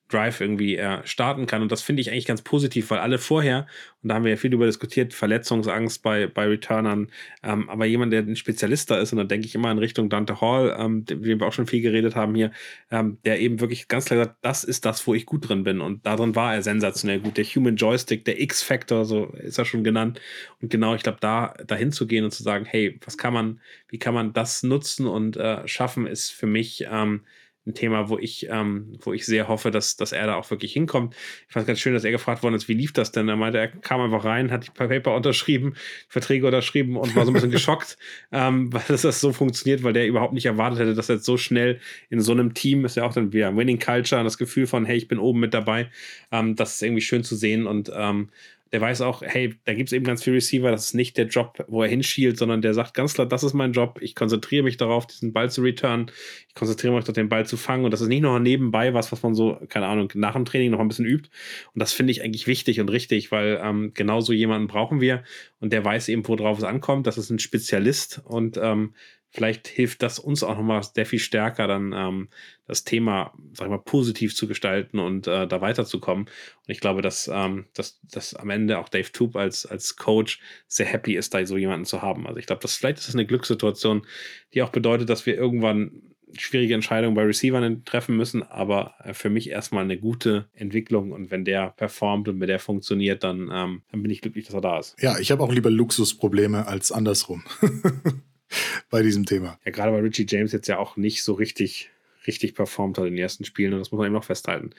Drive 0.09 0.39
irgendwie 0.39 0.77
äh, 0.77 0.99
starten 1.05 1.47
kann. 1.47 1.63
Und 1.63 1.71
das 1.71 1.81
finde 1.81 2.01
ich 2.01 2.11
eigentlich 2.11 2.25
ganz 2.25 2.43
positiv, 2.43 2.91
weil 2.91 2.99
alle 2.99 3.17
vorher, 3.17 3.65
und 4.03 4.09
da 4.09 4.15
haben 4.15 4.23
wir 4.23 4.31
ja 4.31 4.37
viel 4.37 4.51
darüber 4.51 4.67
diskutiert, 4.67 5.15
Verletzungsangst 5.15 6.03
bei, 6.03 6.27
bei 6.27 6.47
Returnern, 6.47 7.09
ähm, 7.41 7.69
aber 7.69 7.85
jemand, 7.85 8.13
der 8.13 8.21
ein 8.21 8.35
Spezialist 8.35 8.91
da 8.91 8.99
ist, 8.99 9.13
und 9.13 9.17
da 9.17 9.23
denke 9.23 9.47
ich 9.47 9.55
immer 9.55 9.71
in 9.71 9.79
Richtung 9.79 10.09
Dante 10.09 10.41
Hall, 10.41 10.75
ähm, 10.77 11.05
dem 11.05 11.23
wir 11.23 11.41
auch 11.41 11.53
schon 11.53 11.65
viel 11.65 11.81
geredet 11.81 12.15
haben 12.15 12.35
hier, 12.35 12.51
ähm, 12.91 13.17
der 13.25 13.39
eben 13.39 13.59
wirklich 13.59 13.87
ganz 13.87 14.05
klar 14.05 14.25
sagt, 14.25 14.37
das 14.41 14.63
ist 14.63 14.85
das, 14.85 15.05
wo 15.07 15.15
ich 15.15 15.25
gut 15.25 15.49
drin 15.49 15.63
bin. 15.63 15.81
Und 15.81 16.05
darin 16.05 16.35
war 16.35 16.53
er 16.53 16.61
sensationell 16.61 17.19
gut. 17.19 17.37
Der 17.37 17.45
Human 17.45 17.75
Joystick, 17.75 18.25
der 18.25 18.39
X-Factor, 18.39 19.05
so 19.05 19.25
ist 19.41 19.57
er 19.57 19.65
schon 19.65 19.83
genannt. 19.83 20.21
Und 20.61 20.69
genau, 20.69 20.93
ich 20.93 21.01
glaube, 21.01 21.17
da 21.19 21.55
dahin 21.65 21.91
zu 21.91 22.05
gehen 22.05 22.25
und 22.25 22.31
zu 22.31 22.43
sagen, 22.43 22.65
hey, 22.65 22.99
was 23.03 23.17
kann 23.17 23.33
man, 23.33 23.59
wie 23.89 23.97
kann 23.97 24.13
man 24.13 24.33
das 24.33 24.61
nutzen 24.61 25.07
und 25.07 25.35
äh, 25.35 25.67
schaffen, 25.67 26.05
ist 26.05 26.29
für 26.29 26.47
mich 26.47 26.85
ähm, 26.91 27.21
ein 27.67 27.73
Thema, 27.73 28.09
wo 28.09 28.17
ich, 28.17 28.47
ähm, 28.49 28.93
wo 29.01 29.13
ich 29.13 29.25
sehr 29.25 29.47
hoffe, 29.47 29.71
dass, 29.71 29.95
dass 29.95 30.11
er 30.11 30.27
da 30.27 30.35
auch 30.35 30.49
wirklich 30.51 30.73
hinkommt. 30.73 31.15
Ich 31.47 31.53
fand 31.53 31.63
es 31.63 31.67
ganz 31.67 31.79
schön, 31.79 31.93
dass 31.93 32.03
er 32.03 32.11
gefragt 32.11 32.43
worden 32.43 32.53
ist, 32.53 32.67
wie 32.67 32.73
lief 32.73 32.93
das 32.93 33.11
denn? 33.11 33.27
Er 33.27 33.35
meinte, 33.35 33.57
er 33.57 33.67
kam 33.67 34.01
einfach 34.01 34.23
rein, 34.23 34.51
hat 34.51 34.67
die 34.67 34.71
Paper 34.71 35.15
unterschrieben, 35.15 35.75
Verträge 36.07 36.45
unterschrieben 36.45 36.95
und 36.95 37.15
war 37.15 37.25
so 37.25 37.31
ein 37.31 37.33
bisschen 37.33 37.51
geschockt, 37.55 37.97
ähm, 38.31 38.71
weil 38.71 38.83
das, 38.87 39.01
das 39.01 39.19
so 39.19 39.33
funktioniert, 39.33 39.83
weil 39.83 39.93
der 39.93 40.07
überhaupt 40.07 40.33
nicht 40.33 40.45
erwartet 40.45 40.79
hätte, 40.79 40.93
dass 40.93 41.09
er 41.09 41.15
jetzt 41.15 41.25
so 41.25 41.37
schnell 41.37 41.79
in 42.09 42.21
so 42.21 42.31
einem 42.31 42.53
Team 42.53 42.85
ist 42.85 42.97
ja 42.97 43.03
auch 43.03 43.13
dann 43.13 43.33
wieder 43.33 43.55
Winning 43.55 43.79
Culture 43.79 44.21
und 44.21 44.25
das 44.25 44.37
Gefühl 44.37 44.67
von, 44.67 44.85
hey, 44.85 44.97
ich 44.97 45.07
bin 45.07 45.17
oben 45.17 45.39
mit 45.39 45.53
dabei. 45.53 45.89
Ähm, 46.31 46.55
das 46.55 46.75
ist 46.75 46.83
irgendwie 46.83 47.01
schön 47.01 47.23
zu 47.23 47.35
sehen 47.35 47.65
und 47.65 47.91
ähm, 47.95 48.29
der 48.75 48.81
weiß 48.81 48.99
auch, 48.99 49.21
hey, 49.21 49.55
da 49.63 49.73
gibt 49.73 49.87
es 49.87 49.93
eben 49.93 50.03
ganz 50.03 50.21
viele 50.21 50.35
Receiver, 50.35 50.69
das 50.69 50.87
ist 50.87 50.95
nicht 50.95 51.15
der 51.15 51.27
Job, 51.27 51.63
wo 51.69 51.81
er 51.81 51.87
hinschielt, 51.87 52.37
sondern 52.37 52.61
der 52.61 52.73
sagt 52.73 52.93
ganz 52.93 53.13
klar, 53.13 53.25
das 53.25 53.41
ist 53.41 53.53
mein 53.53 53.71
Job, 53.71 53.99
ich 54.01 54.15
konzentriere 54.15 54.63
mich 54.63 54.75
darauf, 54.75 55.07
diesen 55.07 55.31
Ball 55.31 55.49
zu 55.49 55.61
returnen, 55.61 56.11
ich 56.49 56.55
konzentriere 56.55 56.93
mich 56.93 57.05
darauf, 57.05 57.15
den 57.15 57.29
Ball 57.29 57.45
zu 57.45 57.55
fangen 57.55 57.85
und 57.85 57.91
das 57.91 58.01
ist 58.01 58.09
nicht 58.09 58.19
noch 58.19 58.37
nebenbei 58.37 58.93
was, 58.93 59.13
was 59.13 59.23
man 59.23 59.33
so, 59.33 59.57
keine 59.69 59.87
Ahnung, 59.87 60.11
nach 60.15 60.33
dem 60.33 60.43
Training 60.43 60.71
noch 60.71 60.81
ein 60.81 60.89
bisschen 60.89 61.05
übt 61.05 61.29
und 61.73 61.79
das 61.79 61.93
finde 61.93 62.11
ich 62.11 62.21
eigentlich 62.21 62.47
wichtig 62.47 62.81
und 62.81 62.91
richtig, 62.91 63.31
weil 63.31 63.61
ähm, 63.63 63.91
genau 63.93 64.19
so 64.19 64.33
jemanden 64.33 64.67
brauchen 64.67 64.99
wir 64.99 65.23
und 65.61 65.71
der 65.71 65.85
weiß 65.85 66.09
eben, 66.09 66.27
worauf 66.27 66.57
es 66.57 66.65
ankommt, 66.65 67.07
das 67.07 67.17
ist 67.17 67.29
ein 67.29 67.39
Spezialist 67.39 68.23
und 68.25 68.57
ähm, 68.61 68.93
vielleicht 69.35 69.67
hilft 69.67 70.01
das 70.01 70.17
uns 70.17 70.43
auch 70.43 70.55
nochmal 70.55 70.81
sehr 70.81 71.05
viel 71.05 71.19
stärker, 71.19 71.67
dann 71.67 71.93
ähm, 71.93 72.29
das 72.67 72.85
Thema, 72.85 73.33
sag 73.53 73.65
ich 73.65 73.71
mal, 73.71 73.79
positiv 73.79 74.33
zu 74.33 74.47
gestalten 74.47 74.97
und 74.97 75.27
äh, 75.27 75.45
da 75.45 75.59
weiterzukommen. 75.59 76.25
Und 76.25 76.71
ich 76.71 76.79
glaube, 76.79 77.01
dass, 77.01 77.29
ähm, 77.31 77.65
dass, 77.73 77.99
dass 78.01 78.33
am 78.33 78.49
Ende 78.49 78.79
auch 78.79 78.87
Dave 78.87 79.11
Toop 79.11 79.35
als, 79.35 79.65
als 79.65 79.97
Coach 79.97 80.39
sehr 80.67 80.85
happy 80.85 81.15
ist, 81.15 81.33
da 81.33 81.45
so 81.45 81.57
jemanden 81.57 81.85
zu 81.85 82.01
haben. 82.01 82.25
Also 82.25 82.39
ich 82.39 82.45
glaube, 82.45 82.61
dass 82.61 82.75
vielleicht 82.75 82.99
ist 82.99 83.09
das 83.09 83.15
eine 83.15 83.25
Glückssituation, 83.25 84.07
die 84.53 84.61
auch 84.61 84.69
bedeutet, 84.69 85.09
dass 85.09 85.25
wir 85.25 85.35
irgendwann 85.35 86.01
schwierige 86.37 86.73
Entscheidungen 86.73 87.15
bei 87.15 87.23
Receivern 87.23 87.83
treffen 87.83 88.15
müssen, 88.15 88.41
aber 88.41 88.95
äh, 89.03 89.13
für 89.13 89.29
mich 89.29 89.49
erstmal 89.49 89.83
eine 89.83 89.97
gute 89.97 90.47
Entwicklung 90.53 91.11
und 91.11 91.29
wenn 91.29 91.43
der 91.43 91.71
performt 91.71 92.29
und 92.29 92.39
wenn 92.39 92.47
der 92.47 92.59
funktioniert, 92.59 93.23
dann, 93.23 93.49
ähm, 93.51 93.81
dann 93.91 94.01
bin 94.01 94.11
ich 94.11 94.21
glücklich, 94.21 94.45
dass 94.45 94.55
er 94.55 94.61
da 94.61 94.79
ist. 94.79 94.95
Ja, 95.01 95.19
ich 95.19 95.31
habe 95.31 95.43
auch 95.43 95.53
lieber 95.53 95.69
Luxusprobleme 95.69 96.67
als 96.67 96.91
andersrum. 96.93 97.43
bei 98.89 99.01
diesem 99.01 99.25
Thema. 99.25 99.59
Ja, 99.65 99.71
gerade 99.71 99.91
weil 99.93 100.01
Richie 100.01 100.25
James 100.27 100.51
jetzt 100.51 100.67
ja 100.67 100.77
auch 100.77 100.97
nicht 100.97 101.23
so 101.23 101.33
richtig, 101.33 101.89
richtig 102.27 102.55
performt 102.55 102.97
hat 102.97 103.05
in 103.05 103.13
den 103.13 103.21
ersten 103.21 103.45
Spielen 103.45 103.73
und 103.73 103.79
das 103.79 103.91
muss 103.91 103.99
man 103.99 104.07
eben 104.07 104.15
noch 104.15 104.23
festhalten. 104.23 104.71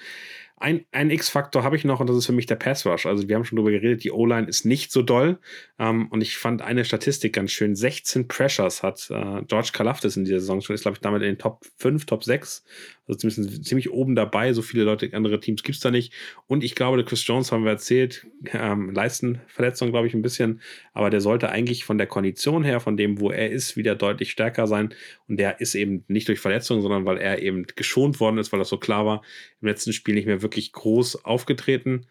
Ein, 0.59 0.87
ein 0.91 1.11
X-Faktor 1.11 1.63
habe 1.65 1.77
ich 1.77 1.85
noch 1.85 2.01
und 2.01 2.09
das 2.09 2.17
ist 2.17 2.27
für 2.27 2.33
mich 2.33 2.47
der 2.47 2.57
Pass 2.57 2.87
Rush. 2.87 3.05
Also 3.05 3.29
wir 3.29 3.37
haben 3.37 3.45
schon 3.45 3.57
darüber 3.57 3.73
geredet, 3.73 4.05
die 4.05 4.11
O-Line 4.11 4.49
ist 4.49 4.65
nicht 4.65 4.91
so 4.91 5.03
doll. 5.03 5.39
Ähm, 5.79 6.09
und 6.09 6.23
ich 6.23 6.39
fand 6.39 6.63
eine 6.63 6.87
Statistik 6.87 7.35
ganz 7.35 7.53
schön. 7.53 7.77
16 7.77 8.27
Pressures 8.27 8.83
hat 8.83 9.11
äh, 9.11 9.43
George 9.47 9.71
Kalafdis 9.73 10.17
in 10.17 10.25
dieser 10.25 10.41
Saison 10.41 10.63
schon, 10.63 10.75
ist 10.75 10.83
glaube 10.83 10.97
ich 10.97 11.03
damit 11.03 11.23
in 11.23 11.29
den 11.29 11.39
Top 11.39 11.65
5, 11.79 12.07
Top 12.07 12.25
6 12.25 12.65
also 13.09 13.19
zumindest 13.19 13.65
ziemlich 13.65 13.91
oben 13.91 14.15
dabei. 14.15 14.53
So 14.53 14.63
viele 14.63 14.85
Leute, 14.85 15.09
andere 15.13 15.39
Teams 15.39 15.63
gibt 15.63 15.77
es 15.77 15.83
da 15.83 15.91
nicht. 15.91 16.13
Und 16.47 16.65
ich 16.65 16.75
glaube, 16.75 16.97
der 16.97 17.07
Chris 17.07 17.27
Jones 17.27 17.53
haben 17.53 17.65
wir 17.65 17.71
erzählt, 17.71 18.27
ähm, 18.53 18.91
Leistenverletzung, 18.93 19.91
glaube 19.91 20.09
ich, 20.09 20.15
ein 20.15 20.23
bisschen. 20.23 20.61
Aber 20.93 21.11
der 21.11 21.21
sollte 21.21 21.51
eigentlich 21.51 21.85
von 21.85 21.99
der 21.99 22.07
Kondition 22.07 22.65
her, 22.65 22.81
von 22.81 22.97
dem, 22.97 23.21
wo 23.21 23.31
er 23.31 23.51
ist, 23.51 23.77
wieder 23.77 23.95
deutlich 23.95 24.31
stärker 24.33 24.67
sein. 24.67 24.93
Und 25.29 25.39
der 25.39 25.61
ist 25.61 25.75
eben 25.75 26.05
nicht 26.09 26.29
durch 26.29 26.41
Verletzung, 26.41 26.81
sondern 26.83 27.05
weil 27.05 27.19
er 27.19 27.43
eben 27.43 27.67
geschont 27.77 28.19
worden 28.19 28.39
ist, 28.39 28.53
weil 28.53 28.59
das 28.59 28.69
so 28.69 28.79
klar 28.79 29.07
war, 29.07 29.23
im 29.61 29.69
letzten 29.69 29.93
Spiel 29.93 30.15
nicht 30.15 30.27
mehr 30.27 30.43
wirklich 30.43 30.45
groß 30.51 31.24
aufgetreten. 31.24 32.07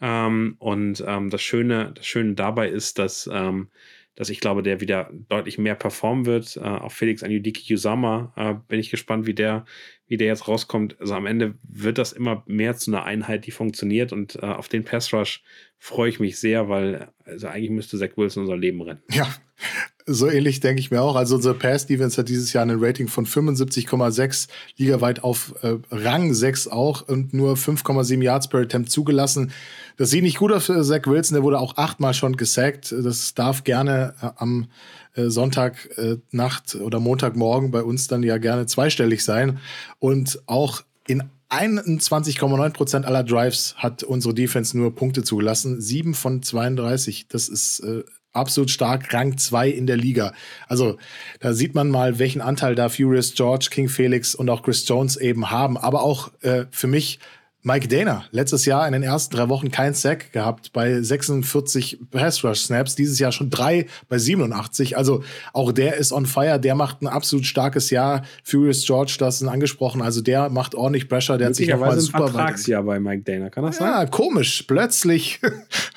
Ähm, 0.00 0.56
und 0.58 1.04
ähm, 1.06 1.30
das 1.30 1.42
Schöne, 1.42 1.92
das 1.94 2.06
Schöne 2.06 2.34
dabei 2.34 2.68
ist, 2.68 2.98
dass 2.98 3.28
ähm, 3.32 3.68
dass 4.20 4.28
ich 4.28 4.40
glaube, 4.40 4.62
der 4.62 4.82
wieder 4.82 5.10
deutlich 5.30 5.56
mehr 5.56 5.74
performen 5.74 6.26
wird. 6.26 6.58
Äh, 6.58 6.60
auf 6.60 6.92
Felix 6.92 7.22
Anjudiki 7.22 7.72
Usama 7.72 8.34
äh, 8.36 8.54
bin 8.68 8.78
ich 8.78 8.90
gespannt, 8.90 9.26
wie 9.26 9.32
der, 9.32 9.64
wie 10.08 10.18
der 10.18 10.26
jetzt 10.26 10.46
rauskommt. 10.46 11.00
Also 11.00 11.14
am 11.14 11.24
Ende 11.24 11.54
wird 11.62 11.96
das 11.96 12.12
immer 12.12 12.42
mehr 12.46 12.76
zu 12.76 12.90
einer 12.90 13.04
Einheit, 13.04 13.46
die 13.46 13.50
funktioniert 13.50 14.12
und 14.12 14.36
äh, 14.36 14.40
auf 14.40 14.68
den 14.68 14.84
Pass 14.84 15.14
Rush 15.14 15.42
freue 15.78 16.10
ich 16.10 16.20
mich 16.20 16.38
sehr, 16.38 16.68
weil 16.68 17.08
also 17.24 17.46
eigentlich 17.46 17.70
müsste 17.70 17.96
Zach 17.96 18.10
Wilson 18.16 18.42
unser 18.42 18.58
Leben 18.58 18.82
rennen. 18.82 19.02
Ja, 19.10 19.26
so 20.06 20.28
ähnlich 20.28 20.60
denke 20.60 20.80
ich 20.80 20.90
mir 20.90 21.02
auch. 21.02 21.16
Also 21.16 21.36
unser 21.36 21.54
Pass 21.54 21.86
Defense 21.86 22.16
hat 22.16 22.28
dieses 22.28 22.52
Jahr 22.52 22.64
ein 22.64 22.82
Rating 22.82 23.08
von 23.08 23.26
75,6, 23.26 24.48
ligaweit 24.76 25.22
auf 25.22 25.54
äh, 25.62 25.76
Rang 25.90 26.34
6 26.34 26.68
auch 26.68 27.06
und 27.08 27.32
nur 27.32 27.54
5,7 27.54 28.22
Yards 28.22 28.48
per 28.48 28.60
Attempt 28.60 28.90
zugelassen. 28.90 29.52
Das 29.96 30.10
sieht 30.10 30.22
nicht 30.22 30.38
gut 30.38 30.52
aus 30.52 30.66
für 30.66 30.82
Zach 30.82 31.06
Wilson, 31.06 31.34
der 31.34 31.42
wurde 31.42 31.60
auch 31.60 31.76
achtmal 31.76 32.14
schon 32.14 32.36
gesackt. 32.36 32.92
Das 32.92 33.34
darf 33.34 33.64
gerne 33.64 34.14
äh, 34.20 34.30
am 34.36 34.68
äh, 35.14 35.28
Sonntagnacht 35.28 36.74
äh, 36.74 36.78
oder 36.78 37.00
Montagmorgen 37.00 37.70
bei 37.70 37.82
uns 37.82 38.08
dann 38.08 38.22
ja 38.22 38.38
gerne 38.38 38.66
zweistellig 38.66 39.24
sein. 39.24 39.58
Und 39.98 40.42
auch 40.46 40.82
in 41.06 41.22
21,9 41.50 42.70
Prozent 42.70 43.06
aller 43.06 43.24
Drives 43.24 43.74
hat 43.76 44.04
unsere 44.04 44.34
Defense 44.34 44.76
nur 44.76 44.94
Punkte 44.94 45.24
zugelassen. 45.24 45.80
Sieben 45.80 46.14
von 46.14 46.42
32. 46.42 47.26
Das 47.28 47.48
ist 47.48 47.80
äh, 47.80 48.04
absolut 48.32 48.70
stark, 48.70 49.12
Rang 49.12 49.36
2 49.36 49.68
in 49.68 49.86
der 49.86 49.96
Liga. 49.96 50.32
Also 50.68 50.98
da 51.40 51.52
sieht 51.52 51.74
man 51.74 51.90
mal, 51.90 52.18
welchen 52.18 52.40
Anteil 52.40 52.74
da 52.74 52.88
Furious 52.88 53.34
George, 53.34 53.68
King 53.70 53.88
Felix 53.88 54.34
und 54.34 54.48
auch 54.50 54.62
Chris 54.62 54.86
Jones 54.86 55.16
eben 55.16 55.50
haben. 55.50 55.76
Aber 55.76 56.02
auch 56.02 56.30
äh, 56.42 56.66
für 56.70 56.86
mich 56.86 57.18
Mike 57.62 57.88
Dana, 57.88 58.24
letztes 58.30 58.64
Jahr 58.64 58.86
in 58.86 58.94
den 58.94 59.02
ersten 59.02 59.36
drei 59.36 59.50
Wochen 59.50 59.70
kein 59.70 59.92
Sack 59.92 60.32
gehabt 60.32 60.72
bei 60.72 61.02
46 61.02 62.00
Pass 62.10 62.42
Rush 62.42 62.60
Snaps, 62.60 62.94
dieses 62.94 63.18
Jahr 63.18 63.32
schon 63.32 63.50
drei 63.50 63.86
bei 64.08 64.18
87. 64.18 64.96
Also 64.96 65.22
auch 65.52 65.70
der 65.72 65.96
ist 65.96 66.10
on 66.12 66.24
fire, 66.24 66.58
der 66.58 66.74
macht 66.74 67.02
ein 67.02 67.06
absolut 67.06 67.44
starkes 67.44 67.90
Jahr. 67.90 68.22
Furious 68.44 68.86
George, 68.86 69.16
das 69.18 69.42
ist 69.42 69.48
angesprochen, 69.48 70.00
also 70.00 70.22
der 70.22 70.48
macht 70.48 70.74
ordentlich 70.74 71.08
Pressure, 71.08 71.36
der 71.36 71.48
hat 71.48 71.54
sich 71.54 71.68
nochmal 71.68 72.00
super 72.00 72.28
Vertragsjahr 72.28 72.82
bei 72.82 72.98
Mike 72.98 73.24
Dana, 73.24 73.50
kann 73.50 73.64
das 73.64 73.76
sein? 73.76 73.88
Ja, 73.88 74.06
komisch. 74.06 74.64
Plötzlich, 74.66 75.40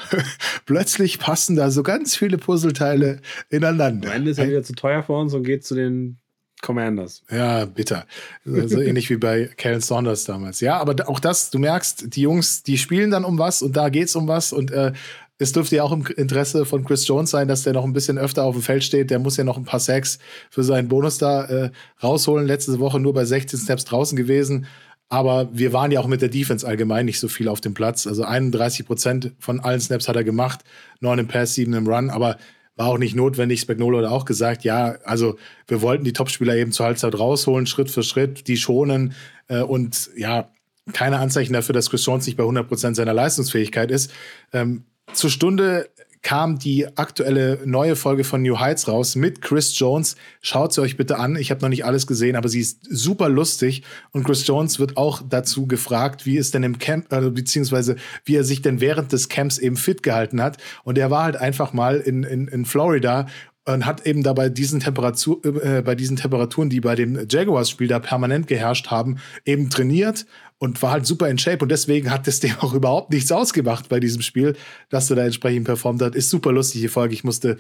plötzlich 0.66 1.20
passen 1.20 1.56
da 1.56 1.72
so 1.72 1.82
ganz 1.82 2.18
viele 2.18 2.38
Puzzleteile 2.38 3.22
ineinander. 3.50 4.10
Am 4.10 4.16
Ende 4.18 4.32
ist 4.32 4.38
er 4.38 4.50
wieder 4.50 4.64
zu 4.64 4.74
teuer 4.74 5.02
für 5.02 5.14
uns 5.14 5.34
und 5.34 5.44
geht 5.44 5.64
zu 5.64 5.76
den 5.76 6.20
Commanders. 6.64 7.22
Ja, 7.30 7.66
bitter. 7.66 8.08
So 8.46 8.82
ähnlich 8.82 9.10
wie 9.10 9.18
bei 9.18 9.50
Karen 9.58 9.82
Saunders 9.82 10.24
damals. 10.24 10.62
Ja, 10.62 10.78
aber 10.78 11.08
auch 11.08 11.20
das, 11.20 11.52
du 11.52 11.60
merkst, 11.60 12.16
die 12.16 12.22
Jungs, 12.22 12.64
die 12.64 12.80
spielen 12.80 13.12
dann 13.12 13.26
um 13.26 13.38
was 13.38 13.62
und 13.62 13.76
da 13.76 13.90
geht's 13.90 14.16
um 14.16 14.28
was 14.28 14.54
und 14.54 14.72
äh, 14.72 14.94
es 15.38 15.52
dürfte 15.52 15.76
ja 15.76 15.84
auch 15.84 15.92
im 15.92 16.06
Interesse 16.16 16.66
von 16.66 16.86
Chris 16.86 17.08
Jones 17.08 17.32
sein, 17.32 17.48
dass 17.48 17.64
der 17.64 17.74
noch 17.74 17.84
ein 17.84 17.92
bisschen 17.92 18.18
öfter 18.18 18.44
auf 18.44 18.56
dem 18.56 18.62
Feld 18.62 18.84
steht. 18.84 19.10
Der 19.10 19.20
muss 19.20 19.36
ja 19.36 19.44
noch 19.44 19.58
ein 19.58 19.66
paar 19.66 19.80
Sacks 19.80 20.20
für 20.50 20.64
seinen 20.64 20.88
Bonus 20.88 21.18
da 21.18 21.44
äh, 21.46 21.72
rausholen. 22.02 22.48
Letzte 22.48 22.80
Woche 22.80 23.00
nur 23.00 23.14
bei 23.14 23.26
16 23.26 23.60
Snaps 23.60 23.84
draußen 23.84 24.16
gewesen. 24.16 24.68
Aber 25.10 25.50
wir 25.52 25.74
waren 25.74 25.92
ja 25.92 26.00
auch 26.00 26.08
mit 26.08 26.22
der 26.22 26.30
Defense 26.30 26.66
allgemein 26.66 27.06
nicht 27.06 27.20
so 27.20 27.28
viel 27.28 27.50
auf 27.50 27.62
dem 27.62 27.74
Platz. 27.74 28.08
Also 28.08 28.24
31 28.24 28.86
Prozent 28.86 29.34
von 29.38 29.60
allen 29.60 29.82
Snaps 29.82 30.08
hat 30.08 30.16
er 30.16 30.24
gemacht. 30.24 30.62
9 31.02 31.20
im 31.20 31.28
Pass, 31.28 31.56
7 31.56 31.74
im 31.74 31.88
Run. 31.88 32.10
Aber 32.10 32.38
war 32.76 32.88
auch 32.88 32.98
nicht 32.98 33.16
notwendig. 33.16 33.62
Spagnolo 33.62 34.00
hat 34.00 34.06
auch 34.06 34.26
gesagt, 34.26 34.64
ja, 34.64 34.96
also 35.04 35.38
wir 35.68 35.82
wollten 35.82 36.04
die 36.04 36.14
Topspieler 36.14 36.56
eben 36.56 36.72
zur 36.72 36.88
Halbzeit 36.88 37.18
rausholen, 37.18 37.68
Schritt 37.68 37.92
für 37.92 38.04
Schritt, 38.04 38.48
die 38.48 38.58
schonen 38.58 39.14
äh, 39.48 39.62
und 39.62 40.10
ja, 40.16 40.52
keine 40.92 41.20
Anzeichen 41.20 41.54
dafür, 41.54 41.74
dass 41.74 41.90
Chris 41.90 42.06
Jones 42.06 42.26
nicht 42.26 42.36
bei 42.36 42.44
100% 42.44 42.96
seiner 42.96 43.14
Leistungsfähigkeit 43.14 43.90
ist. 43.92 44.12
Ähm, 44.52 44.86
zur 45.14 45.30
Stunde 45.30 45.90
kam 46.24 46.58
die 46.58 46.88
aktuelle 46.98 47.60
neue 47.66 47.96
Folge 47.96 48.24
von 48.24 48.42
New 48.42 48.60
Heights 48.60 48.88
raus 48.88 49.16
mit 49.16 49.42
Chris 49.42 49.78
Jones. 49.78 50.16
Schaut 50.42 50.74
sie 50.74 50.82
euch 50.82 50.98
bitte 50.98 51.20
an. 51.20 51.36
Ich 51.36 51.52
habe 51.52 51.62
noch 51.62 51.70
nicht 51.70 51.86
alles 51.86 52.08
gesehen, 52.08 52.36
aber 52.36 52.50
sie 52.50 52.62
ist 52.62 52.80
super 52.90 53.30
lustig. 53.30 53.84
Und 54.12 54.24
Chris 54.24 54.48
Jones 54.48 54.80
wird 54.80 54.98
auch 54.98 55.22
dazu 55.28 55.68
gefragt, 55.68 56.26
wie 56.26 56.38
es 56.38 56.52
denn 56.52 56.64
im 56.64 56.80
Camp, 56.80 57.12
äh, 57.12 57.30
beziehungsweise 57.30 57.98
wie 58.24 58.36
er 58.36 58.46
sich 58.46 58.62
denn 58.62 58.80
während 58.80 59.12
des 59.12 59.28
Camps 59.28 59.58
eben 59.58 59.76
fit 59.76 60.02
gehalten 60.02 60.42
hat. 60.42 60.58
Und 60.84 60.98
er 60.98 61.12
war 61.12 61.26
halt 61.26 61.36
einfach 61.36 61.74
mal 61.74 61.98
in, 62.00 62.24
in, 62.24 62.48
in 62.48 62.66
Florida 62.66 63.28
und 63.66 63.86
hat 63.86 64.06
eben 64.06 64.24
da 64.24 64.34
bei 64.34 64.50
diesen, 64.50 64.80
Temperatur, 64.80 65.40
äh, 65.64 65.82
bei 65.82 65.96
diesen 65.96 66.18
Temperaturen, 66.18 66.70
die 66.70 66.82
bei 66.82 66.96
dem 66.96 67.28
Jaguars-Spiel 67.30 67.88
da 67.88 68.00
permanent 68.00 68.48
geherrscht 68.48 68.88
haben, 68.88 69.18
eben 69.46 69.70
trainiert 69.70 70.26
und 70.64 70.82
war 70.82 70.92
halt 70.92 71.06
super 71.06 71.28
in 71.30 71.38
Shape. 71.38 71.62
Und 71.62 71.70
deswegen 71.70 72.10
hat 72.10 72.26
es 72.26 72.40
dem 72.40 72.58
auch 72.60 72.74
überhaupt 72.74 73.12
nichts 73.12 73.32
ausgemacht 73.34 73.90
bei 73.90 74.00
diesem 74.00 74.22
Spiel, 74.22 74.56
dass 74.90 75.10
er 75.10 75.18
da 75.18 75.26
entsprechend 75.26 75.66
performt 75.66 76.02
hat. 76.02 76.16
Ist 76.16 76.30
super 76.30 76.54
lustige 76.54 76.88
Folge. 76.88 77.14
Ich 77.14 77.26
musste 77.26 77.58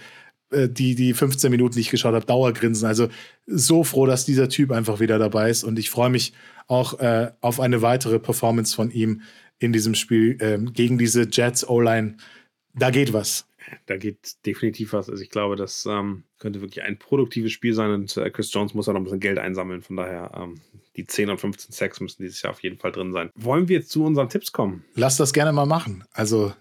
äh, 0.51 0.69
die, 0.69 0.95
die 0.95 1.13
15 1.13 1.51
Minuten, 1.51 1.75
die 1.75 1.81
ich 1.81 1.89
geschaut 1.89 2.13
habe, 2.13 2.25
Dauergrinsen. 2.25 2.87
Also 2.87 3.09
so 3.45 3.83
froh, 3.83 4.05
dass 4.05 4.23
dieser 4.23 4.47
Typ 4.47 4.71
einfach 4.71 5.01
wieder 5.01 5.19
dabei 5.19 5.49
ist. 5.49 5.65
Und 5.65 5.79
ich 5.79 5.89
freue 5.89 6.09
mich 6.09 6.31
auch 6.67 6.97
äh, 7.01 7.31
auf 7.41 7.59
eine 7.59 7.81
weitere 7.81 8.19
Performance 8.19 8.73
von 8.73 8.89
ihm 8.89 9.21
in 9.59 9.73
diesem 9.73 9.95
Spiel 9.95 10.37
äh, 10.39 10.57
gegen 10.71 10.97
diese 10.97 11.27
Jets 11.29 11.67
O-Line. 11.67 12.15
Da 12.73 12.89
geht 12.89 13.11
was 13.11 13.45
da 13.85 13.97
geht 13.97 14.45
definitiv 14.45 14.93
was. 14.93 15.09
Also 15.09 15.21
ich 15.23 15.29
glaube, 15.29 15.55
das 15.55 15.85
ähm, 15.85 16.23
könnte 16.39 16.61
wirklich 16.61 16.83
ein 16.83 16.99
produktives 16.99 17.51
Spiel 17.51 17.73
sein 17.73 17.91
und 17.91 18.15
äh, 18.17 18.29
Chris 18.29 18.53
Jones 18.53 18.73
muss 18.73 18.87
auch 18.87 18.93
noch 18.93 19.01
ein 19.01 19.05
bisschen 19.05 19.19
Geld 19.19 19.39
einsammeln. 19.39 19.81
Von 19.81 19.97
daher, 19.97 20.31
ähm, 20.35 20.55
die 20.95 21.05
10 21.05 21.29
und 21.29 21.39
15 21.39 21.71
Sacks 21.71 21.99
müssen 21.99 22.21
dieses 22.21 22.41
Jahr 22.41 22.51
auf 22.51 22.61
jeden 22.61 22.77
Fall 22.77 22.91
drin 22.91 23.13
sein. 23.13 23.29
Wollen 23.35 23.67
wir 23.67 23.79
jetzt 23.79 23.89
zu 23.89 24.03
unseren 24.03 24.29
Tipps 24.29 24.51
kommen? 24.51 24.83
Lass 24.95 25.17
das 25.17 25.33
gerne 25.33 25.51
mal 25.51 25.65
machen. 25.65 26.03
Also 26.13 26.53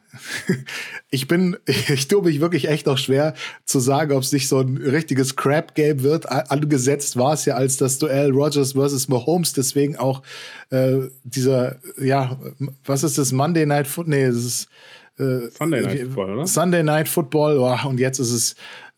ich 1.11 1.28
bin, 1.28 1.57
ich 1.66 2.09
tue 2.09 2.22
mich 2.22 2.41
wirklich 2.41 2.68
echt 2.68 2.89
auch 2.89 2.99
schwer 2.99 3.35
zu 3.64 3.78
sagen, 3.78 4.12
ob 4.12 4.22
es 4.22 4.33
nicht 4.33 4.49
so 4.49 4.61
ein 4.61 4.76
richtiges 4.78 5.37
Crap-Game 5.37 6.03
wird. 6.03 6.30
Angesetzt 6.30 7.16
war 7.16 7.35
es 7.35 7.45
ja 7.45 7.55
als 7.55 7.76
das 7.76 7.99
Duell 7.99 8.30
Rogers 8.30 8.72
versus 8.72 9.09
Mahomes, 9.09 9.53
deswegen 9.53 9.97
auch 9.97 10.22
äh, 10.70 11.09
dieser, 11.24 11.76
ja, 11.99 12.39
was 12.85 13.05
ist 13.05 13.18
das, 13.18 13.33
Monday 13.33 13.66
Night 13.66 13.87
Football? 13.87 14.16
Nee, 14.16 14.26
das 14.26 14.37
ist 14.37 14.68
äh, 15.18 15.51
Sunday 15.51 15.83
Night 15.83 16.01
Football, 16.01 16.30
oder? 16.30 16.47
Sunday 16.47 16.83
Night 16.83 17.09
Football, 17.09 17.59
oh, 17.59 17.89
und 17.89 18.01
jetzt 18.01 18.18
ist 18.18 18.33
es 18.33 18.57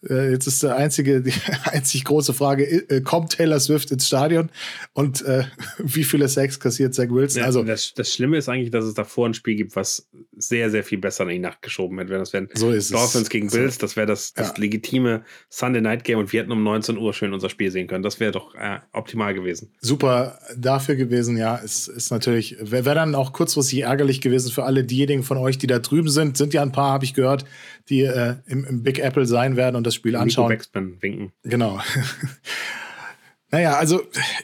Äh, 0.09 0.31
jetzt 0.33 0.47
ist 0.47 0.63
der 0.63 0.77
einzige, 0.77 1.21
die 1.23 1.33
einzig 1.65 2.05
große 2.05 2.33
Frage, 2.33 2.65
äh, 2.65 3.01
kommt 3.01 3.33
Taylor 3.33 3.61
Swift 3.61 3.91
ins 3.91 4.07
Stadion 4.07 4.51
und 4.93 5.23
äh, 5.23 5.45
wie 5.79 6.05
viele 6.05 6.29
Sex 6.29 6.59
kassiert 6.61 6.95
Zach 6.95 7.11
Wilson? 7.11 7.41
Ja, 7.41 7.47
also 7.47 7.63
das, 7.63 7.95
das 7.95 8.13
Schlimme 8.13 8.39
ist 8.39 8.49
eigentlich, 8.49 8.71
dass 8.71 8.85
es 8.85 8.95
davor 8.95 9.29
ein 9.29 9.35
Spiel 9.35 9.57
gibt, 9.57 9.77
was 9.77 10.09
sehr, 10.37 10.71
sehr 10.71 10.85
viel 10.85 10.99
besser 10.99 11.25
in 11.25 11.31
die 11.31 11.39
Nacht 11.39 11.63
geschoben 11.63 11.99
hätte. 11.99 12.13
Das 12.13 12.33
wären 12.33 12.49
so 12.55 12.71
ist 12.71 12.93
Dolphins 12.93 13.25
es. 13.25 13.29
gegen 13.31 13.51
Bills, 13.51 13.79
das 13.79 13.97
wäre 13.97 14.07
das, 14.07 14.35
das 14.35 14.49
ja. 14.49 14.55
legitime 14.57 15.25
Sunday 15.49 15.81
Night 15.81 16.05
Game 16.05 16.19
und 16.19 16.33
wir 16.33 16.41
hätten 16.41 16.53
um 16.53 16.63
19 16.63 16.99
Uhr 16.99 17.13
schön 17.13 17.33
unser 17.33 17.49
Spiel 17.49 17.71
sehen 17.71 17.87
können. 17.87 18.03
Das 18.03 18.21
wäre 18.21 18.33
doch 18.33 18.55
äh, 18.55 18.79
optimal 18.93 19.35
gewesen. 19.35 19.73
Super 19.81 20.39
dafür 20.57 20.97
gewesen, 20.97 21.37
ja. 21.37 21.57
Ist, 21.57 21.89
ist 21.89 22.11
natürlich, 22.11 22.57
wäre 22.61 22.85
wär 22.85 22.95
dann 22.95 23.15
auch 23.15 23.33
kurzfristig 23.33 23.81
ärgerlich 23.81 24.21
gewesen 24.21 24.53
für 24.53 24.65
alle 24.65 24.85
diejenigen 24.85 25.23
von 25.23 25.39
euch, 25.39 25.59
die 25.59 25.67
da 25.67 25.79
drüben 25.79 26.09
sind. 26.09 26.37
Sind 26.37 26.55
ja 26.55 26.63
ein 26.63 26.73
paar, 26.73 26.93
habe 26.93 27.05
ich 27.05 27.15
gehört, 27.15 27.45
die 27.89 28.03
äh, 28.03 28.37
im, 28.47 28.65
im, 28.65 28.83
Big 28.83 28.99
Apple 28.99 29.27
sein 29.27 29.57
werden 29.57 29.77
und 29.77 29.87
das 29.87 29.94
Spiel 29.95 30.17
anschauen. 30.17 30.49
Backspin 30.49 31.01
winken. 31.01 31.33
Genau. 31.43 31.81
naja, 33.51 33.77
also 33.77 34.03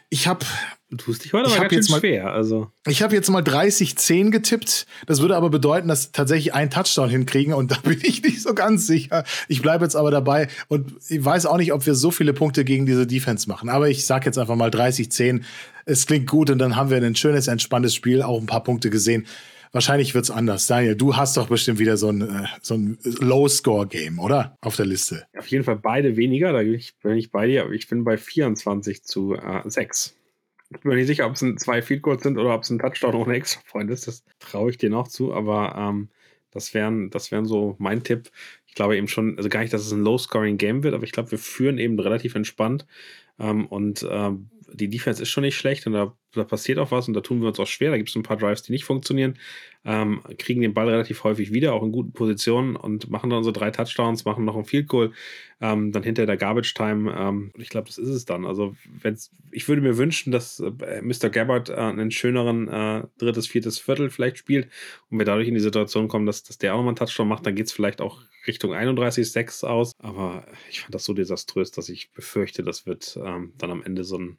ich 0.08 0.26
habe 0.26 0.44
Du 0.90 0.96
tust 0.96 1.24
dich 1.24 1.32
heute 1.32 1.48
aber 1.48 1.60
ganz 1.60 1.72
jetzt 1.72 1.90
mal, 1.90 2.00
schwer. 2.00 2.32
Also. 2.32 2.68
Ich 2.88 3.00
habe 3.00 3.14
jetzt 3.14 3.30
mal 3.30 3.42
30-10 3.42 4.30
getippt. 4.30 4.86
Das 5.06 5.20
würde 5.20 5.36
aber 5.36 5.48
bedeuten, 5.48 5.86
dass 5.86 6.10
tatsächlich 6.10 6.52
einen 6.52 6.68
Touchdown 6.68 7.08
hinkriegen 7.08 7.54
und 7.54 7.70
da 7.70 7.76
bin 7.76 8.00
ich 8.02 8.24
nicht 8.24 8.42
so 8.42 8.54
ganz 8.54 8.88
sicher. 8.88 9.22
Ich 9.46 9.62
bleibe 9.62 9.84
jetzt 9.84 9.94
aber 9.94 10.10
dabei 10.10 10.48
und 10.66 10.94
ich 11.08 11.24
weiß 11.24 11.46
auch 11.46 11.58
nicht, 11.58 11.72
ob 11.72 11.86
wir 11.86 11.94
so 11.94 12.10
viele 12.10 12.32
Punkte 12.32 12.64
gegen 12.64 12.86
diese 12.86 13.06
Defense 13.06 13.48
machen. 13.48 13.68
Aber 13.68 13.88
ich 13.88 14.04
sage 14.04 14.26
jetzt 14.26 14.36
einfach 14.36 14.56
mal 14.56 14.70
30-10. 14.70 15.42
Es 15.84 16.06
klingt 16.06 16.26
gut 16.26 16.50
und 16.50 16.58
dann 16.58 16.74
haben 16.74 16.90
wir 16.90 16.96
ein 16.96 17.14
schönes, 17.14 17.46
entspanntes 17.46 17.94
Spiel, 17.94 18.22
auch 18.22 18.40
ein 18.40 18.46
paar 18.46 18.64
Punkte 18.64 18.90
gesehen. 18.90 19.26
Wahrscheinlich 19.72 20.14
wird's 20.14 20.30
anders. 20.30 20.66
Daniel, 20.66 20.96
du 20.96 21.16
hast 21.16 21.36
doch 21.36 21.48
bestimmt 21.48 21.78
wieder 21.78 21.96
so 21.96 22.08
ein, 22.08 22.22
äh, 22.22 22.46
so 22.60 22.74
ein 22.74 22.98
Low-Score-Game, 23.02 24.18
oder? 24.18 24.56
Auf 24.60 24.76
der 24.76 24.86
Liste. 24.86 25.26
Auf 25.38 25.46
jeden 25.46 25.62
Fall 25.62 25.76
beide 25.76 26.16
weniger. 26.16 26.52
Da 26.52 26.58
bin 26.58 26.74
ich, 27.16 27.30
bei 27.30 27.46
dir. 27.46 27.70
Ich 27.70 27.88
bin 27.88 28.02
bei 28.02 28.18
24 28.18 29.04
zu 29.04 29.36
äh, 29.36 29.62
6. 29.64 30.16
Ich 30.70 30.80
bin 30.80 30.90
mir 30.90 30.96
nicht 30.96 31.06
sicher, 31.06 31.26
ob 31.26 31.34
es 31.34 31.44
zwei 31.56 31.82
Field 31.82 32.02
Goals 32.02 32.22
sind 32.22 32.36
oder 32.38 32.54
ob 32.54 32.62
es 32.62 32.70
ein 32.70 32.78
Touchdown 32.80 33.14
ohne 33.14 33.34
extra 33.34 33.60
Freund 33.64 33.90
ist. 33.90 34.08
Das 34.08 34.24
traue 34.40 34.70
ich 34.70 34.78
dir 34.78 34.90
noch 34.90 35.08
zu, 35.08 35.32
aber 35.32 35.74
ähm, 35.76 36.08
das 36.50 36.74
wären, 36.74 37.10
das 37.10 37.30
wären 37.30 37.44
so 37.44 37.76
mein 37.78 38.02
Tipp. 38.02 38.30
Ich 38.66 38.74
glaube 38.74 38.96
eben 38.96 39.08
schon, 39.08 39.36
also 39.36 39.48
gar 39.48 39.60
nicht, 39.60 39.72
dass 39.72 39.86
es 39.86 39.92
ein 39.92 40.02
Low-Scoring-Game 40.02 40.82
wird, 40.82 40.94
aber 40.94 41.04
ich 41.04 41.12
glaube, 41.12 41.30
wir 41.30 41.38
führen 41.38 41.78
eben 41.78 41.98
relativ 41.98 42.34
entspannt. 42.34 42.86
Ähm, 43.38 43.66
und 43.66 44.06
ähm, 44.08 44.50
die 44.72 44.88
Defense 44.88 45.22
ist 45.22 45.28
schon 45.28 45.42
nicht 45.42 45.56
schlecht 45.56 45.86
und 45.86 45.92
da, 45.92 46.14
da, 46.32 46.44
passiert 46.44 46.78
auch 46.78 46.90
was 46.90 47.08
und 47.08 47.14
da 47.14 47.20
tun 47.20 47.40
wir 47.40 47.48
uns 47.48 47.58
auch 47.58 47.66
schwer. 47.66 47.90
Da 47.90 47.96
gibt 47.96 48.08
es 48.08 48.16
ein 48.16 48.22
paar 48.22 48.36
Drives, 48.36 48.62
die 48.62 48.72
nicht 48.72 48.84
funktionieren, 48.84 49.38
ähm, 49.84 50.22
kriegen 50.38 50.60
den 50.60 50.74
Ball 50.74 50.88
relativ 50.88 51.24
häufig 51.24 51.52
wieder, 51.52 51.72
auch 51.72 51.82
in 51.82 51.92
guten 51.92 52.12
Positionen 52.12 52.76
und 52.76 53.10
machen 53.10 53.30
dann 53.30 53.38
unsere 53.38 53.52
drei 53.52 53.70
Touchdowns, 53.70 54.24
machen 54.24 54.44
noch 54.44 54.56
ein 54.56 54.64
Field 54.64 54.88
Goal, 54.88 55.12
ähm, 55.60 55.92
dann 55.92 56.02
hinter 56.02 56.26
der 56.26 56.36
Garbage 56.36 56.74
Time. 56.74 57.14
Ähm, 57.16 57.52
ich 57.56 57.68
glaube, 57.68 57.86
das 57.88 57.98
ist 57.98 58.08
es 58.08 58.24
dann. 58.24 58.44
Also, 58.46 58.74
ich 59.50 59.68
würde 59.68 59.82
mir 59.82 59.96
wünschen, 59.96 60.32
dass 60.32 60.60
äh, 60.60 61.02
Mr. 61.02 61.30
Gabbard 61.30 61.70
äh, 61.70 61.74
einen 61.74 62.10
schöneren 62.10 62.68
äh, 62.68 63.04
drittes, 63.18 63.46
viertes 63.46 63.78
Viertel 63.78 64.10
vielleicht 64.10 64.38
spielt 64.38 64.68
und 65.10 65.18
wir 65.18 65.26
dadurch 65.26 65.48
in 65.48 65.54
die 65.54 65.60
Situation 65.60 66.08
kommen, 66.08 66.26
dass, 66.26 66.42
dass 66.42 66.58
der 66.58 66.74
auch 66.74 66.78
nochmal 66.78 66.90
einen 66.90 66.96
Touchdown 66.96 67.28
macht, 67.28 67.46
dann 67.46 67.54
geht 67.54 67.66
es 67.66 67.72
vielleicht 67.72 68.00
auch 68.00 68.22
Richtung 68.46 68.72
31,6 68.72 69.64
aus. 69.64 69.92
Aber 69.98 70.46
ich 70.70 70.80
fand 70.80 70.94
das 70.94 71.04
so 71.04 71.14
desaströs, 71.14 71.70
dass 71.70 71.88
ich 71.88 72.12
befürchte, 72.12 72.62
das 72.62 72.86
wird 72.86 73.18
ähm, 73.22 73.52
dann 73.58 73.70
am 73.70 73.82
Ende 73.82 74.04
so 74.04 74.18
ein 74.18 74.38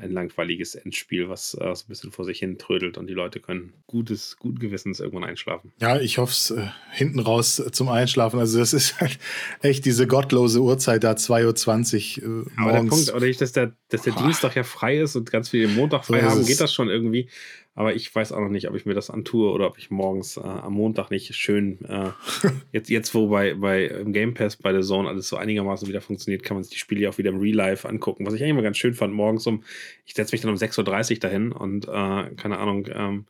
ein 0.00 0.10
langweiliges 0.10 0.74
Endspiel, 0.74 1.28
was 1.28 1.54
äh, 1.54 1.74
so 1.74 1.84
ein 1.84 1.88
bisschen 1.88 2.12
vor 2.12 2.24
sich 2.24 2.38
hin 2.38 2.58
trödelt 2.58 2.98
und 2.98 3.06
die 3.06 3.14
Leute 3.14 3.40
können 3.40 3.72
gutes, 3.86 4.36
guten 4.38 4.58
Gewissens 4.58 5.00
irgendwann 5.00 5.24
einschlafen. 5.24 5.72
Ja, 5.80 5.98
ich 5.98 6.18
hoffe 6.18 6.32
es 6.32 6.50
äh, 6.50 6.68
hinten 6.92 7.20
raus 7.20 7.58
äh, 7.58 7.70
zum 7.70 7.88
Einschlafen. 7.88 8.38
Also 8.38 8.58
das 8.58 8.72
ist 8.72 9.00
halt 9.00 9.18
echt 9.62 9.84
diese 9.84 10.06
gottlose 10.06 10.60
Uhrzeit 10.60 11.04
da, 11.04 11.12
2.20 11.12 12.22
Uhr 12.22 12.46
äh, 12.46 12.50
Aber 12.60 12.72
der 12.72 12.78
Punkt, 12.80 13.12
oder 13.12 13.26
nicht, 13.26 13.40
dass 13.40 13.52
der, 13.52 13.72
dass 13.88 14.02
der 14.02 14.14
Dienstag 14.14 14.56
ja 14.56 14.64
frei 14.64 14.98
ist 14.98 15.16
und 15.16 15.30
ganz 15.30 15.48
viele 15.48 15.68
Montag 15.68 16.04
frei 16.04 16.20
so 16.20 16.30
haben, 16.30 16.46
geht 16.46 16.60
das 16.60 16.72
schon 16.72 16.88
irgendwie. 16.88 17.28
Aber 17.76 17.94
ich 17.94 18.12
weiß 18.12 18.32
auch 18.32 18.40
noch 18.40 18.48
nicht, 18.48 18.68
ob 18.70 18.74
ich 18.74 18.86
mir 18.86 18.94
das 18.94 19.10
antue 19.10 19.52
oder 19.52 19.66
ob 19.66 19.76
ich 19.76 19.90
morgens 19.90 20.38
äh, 20.38 20.40
am 20.40 20.72
Montag 20.72 21.10
nicht 21.10 21.34
schön, 21.36 21.84
äh, 21.84 22.10
jetzt, 22.72 22.88
jetzt 22.88 23.14
wo 23.14 23.28
bei, 23.28 23.52
bei 23.54 23.84
im 23.84 24.14
Game 24.14 24.32
Pass 24.32 24.56
bei 24.56 24.72
der 24.72 24.80
Zone 24.80 25.08
alles 25.08 25.28
so 25.28 25.36
einigermaßen 25.36 25.86
wieder 25.86 26.00
funktioniert, 26.00 26.42
kann 26.42 26.56
man 26.56 26.64
sich 26.64 26.72
die 26.72 26.78
Spiele 26.78 27.06
auch 27.08 27.18
wieder 27.18 27.30
im 27.30 27.38
Real 27.38 27.54
Life 27.54 27.86
angucken. 27.86 28.26
Was 28.26 28.32
ich 28.32 28.42
eigentlich 28.42 28.54
mal 28.54 28.62
ganz 28.62 28.78
schön 28.78 28.94
fand, 28.94 29.12
morgens 29.12 29.46
um, 29.46 29.62
ich 30.06 30.14
setze 30.14 30.34
mich 30.34 30.40
dann 30.40 30.50
um 30.50 30.56
6.30 30.56 31.12
Uhr 31.12 31.18
dahin 31.20 31.52
und 31.52 31.86
äh, 31.86 32.34
keine 32.34 32.56
Ahnung, 32.56 32.88
ähm, 32.90 33.26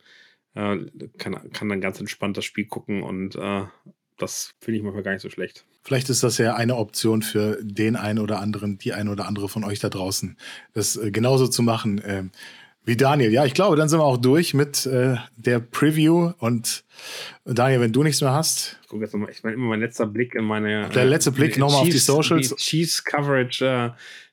äh, 0.55 0.77
kann, 1.17 1.51
kann 1.51 1.67
dann 1.67 1.81
ganz 1.81 1.99
entspannt 1.99 2.37
das 2.37 2.45
Spiel 2.45 2.67
gucken 2.67 3.03
und 3.03 3.35
äh, 3.35 3.65
das 4.17 4.55
finde 4.61 4.77
ich 4.77 4.83
manchmal 4.83 5.03
gar 5.03 5.11
nicht 5.11 5.21
so 5.21 5.29
schlecht. 5.29 5.65
Vielleicht 5.83 6.09
ist 6.09 6.23
das 6.23 6.37
ja 6.37 6.55
eine 6.55 6.77
Option 6.77 7.21
für 7.21 7.59
den 7.61 7.97
einen 7.97 8.19
oder 8.19 8.39
anderen, 8.39 8.77
die 8.77 8.93
ein 8.93 9.09
oder 9.09 9.27
andere 9.27 9.49
von 9.49 9.65
euch 9.65 9.79
da 9.79 9.89
draußen, 9.89 10.37
das 10.73 10.95
äh, 10.95 11.11
genauso 11.11 11.47
zu 11.47 11.63
machen. 11.63 12.01
Ähm, 12.05 12.31
wie 12.87 12.95
Daniel. 12.95 13.33
Ja, 13.33 13.45
ich 13.45 13.53
glaube, 13.53 13.75
dann 13.75 13.89
sind 13.89 13.99
wir 13.99 14.05
auch 14.05 14.17
durch 14.17 14.53
mit 14.53 14.85
äh, 14.85 15.17
der 15.35 15.59
Preview. 15.59 16.31
Und 16.39 16.85
Daniel, 17.43 17.81
wenn 17.81 17.91
du 17.91 18.01
nichts 18.01 18.21
mehr 18.21 18.31
hast. 18.31 18.79
Ich 18.81 18.87
gucke 18.87 19.03
jetzt 19.03 19.13
nochmal, 19.13 19.29
ich 19.29 19.43
meine 19.43 19.55
immer 19.55 19.67
mein 19.67 19.81
letzter 19.81 20.07
Blick 20.07 20.33
in 20.35 20.45
meine. 20.45 20.87
Der 20.89 21.05
letzte 21.05 21.31
Blick 21.31 21.57
äh, 21.57 21.59
nochmal 21.59 21.81
auf 21.81 21.89
die 21.89 21.97
Socials. 21.97 22.49
Die 22.49 22.55
Chiefs 22.55 23.03
Coverage 23.03 23.65
äh, 23.65 23.89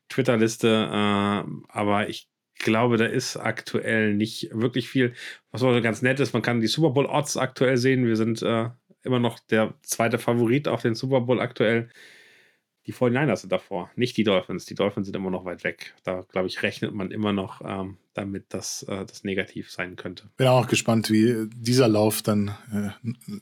Twitter-Liste. 0.09 0.69
Äh, 0.69 1.51
aber 1.69 2.09
ich 2.09 2.29
glaube, 2.61 2.97
da 2.97 3.07
ist 3.07 3.37
aktuell 3.37 4.15
nicht 4.15 4.51
wirklich 4.53 4.89
viel. 4.89 5.15
Was 5.51 5.65
auch 5.65 5.79
ganz 5.83 6.01
nett 6.01 6.21
ist, 6.21 6.33
man 6.33 6.43
kann 6.43 6.61
die 6.61 6.69
Super 6.69 6.91
Bowl 6.91 7.07
Odds 7.07 7.37
aktuell 7.37 7.77
sehen. 7.77 8.07
Wir 8.07 8.17
sind 8.17 8.41
äh, 8.43 8.69
immer 9.03 9.19
noch 9.19 9.41
der 9.51 9.75
zweite 9.83 10.19
Favorit 10.19 10.69
auf 10.69 10.81
den 10.81 10.95
Super 10.95 11.23
Bowl 11.23 11.41
aktuell. 11.41 11.91
Die 12.87 12.93
49ers 12.93 13.37
sind 13.37 13.53
davor, 13.53 13.91
nicht 13.97 14.17
die 14.17 14.25
Dolphins. 14.25 14.67
Die 14.67 14.75
Dolphins 14.75 15.07
sind 15.07 15.17
immer 15.17 15.31
noch 15.31 15.45
weit 15.47 15.65
weg. 15.65 15.95
Da, 16.05 16.25
glaube 16.31 16.49
ich, 16.49 16.63
rechnet 16.63 16.93
man 16.93 17.11
immer 17.11 17.33
noch 17.33 17.63
ähm, 17.65 17.97
damit, 18.13 18.53
dass 18.53 18.83
äh, 18.85 19.07
das 19.07 19.25
negativ 19.25 19.71
sein 19.71 19.97
könnte. 19.97 20.25
Bin 20.37 20.49
auch 20.49 20.67
gespannt, 20.67 21.11
wie 21.11 21.49
dieser 21.55 21.89
Lauf 21.89 22.21
dann 22.21 22.49
äh, 22.73 22.91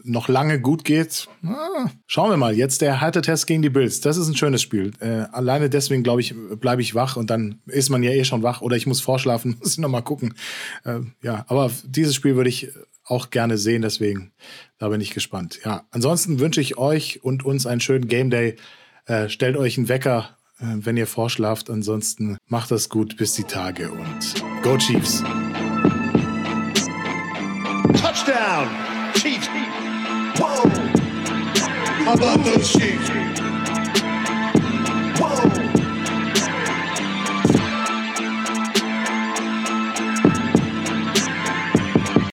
noch 0.04 0.28
lange 0.28 0.60
gut 0.60 0.84
geht. 0.84 1.28
Ah, 1.44 1.90
schauen 2.06 2.30
wir 2.30 2.36
mal. 2.36 2.54
Jetzt 2.54 2.82
der 2.82 3.00
harte 3.00 3.20
Test 3.20 3.48
gegen 3.48 3.62
die 3.62 3.70
Bills. 3.70 4.00
Das 4.00 4.16
ist 4.16 4.28
ein 4.28 4.36
schönes 4.36 4.62
Spiel. 4.62 4.92
Äh, 5.00 5.26
alleine 5.32 5.68
deswegen, 5.68 6.04
glaube 6.04 6.20
ich, 6.20 6.34
bleibe 6.60 6.82
ich 6.82 6.94
wach 6.94 7.16
und 7.16 7.28
dann 7.30 7.60
ist 7.66 7.90
man 7.90 8.04
ja 8.04 8.12
eh 8.12 8.24
schon 8.24 8.44
wach 8.44 8.62
oder 8.62 8.76
ich 8.76 8.86
muss 8.86 9.00
vorschlafen, 9.00 9.56
muss 9.60 9.72
ich 9.72 9.78
nochmal 9.78 10.02
gucken. 10.02 10.34
Äh, 10.84 11.00
ja, 11.22 11.44
aber 11.48 11.70
dieses 11.84 12.14
Spiel 12.14 12.36
würde 12.36 12.48
ich 12.48 12.70
auch 13.04 13.30
gerne 13.30 13.58
sehen, 13.58 13.82
deswegen 13.82 14.32
da 14.78 14.88
bin 14.88 15.00
ich 15.00 15.12
gespannt. 15.12 15.60
Ja, 15.64 15.84
ansonsten 15.90 16.38
wünsche 16.38 16.60
ich 16.60 16.78
euch 16.78 17.22
und 17.24 17.44
uns 17.44 17.66
einen 17.66 17.80
schönen 17.80 18.06
Game 18.06 18.30
Day. 18.30 18.56
Äh, 19.06 19.28
stellt 19.28 19.56
euch 19.56 19.78
einen 19.78 19.88
Wecker, 19.88 20.36
äh, 20.60 20.64
wenn 20.76 20.96
ihr 20.96 21.06
vorschlaft. 21.06 21.70
Ansonsten 21.70 22.38
macht 22.46 22.70
das 22.70 22.88
gut 22.88 23.16
bis 23.16 23.34
die 23.34 23.44
Tage 23.44 23.90
und 23.90 24.34
Go 24.62 24.76
Chiefs! 24.78 25.22
Touchdown! 28.00 28.68
Chiefs! 29.14 29.48
Whoa! 30.36 30.68
How 32.04 32.14
about 32.14 32.44
those 32.44 32.78
Chiefs? 32.78 33.10
Whoa! 35.18 35.51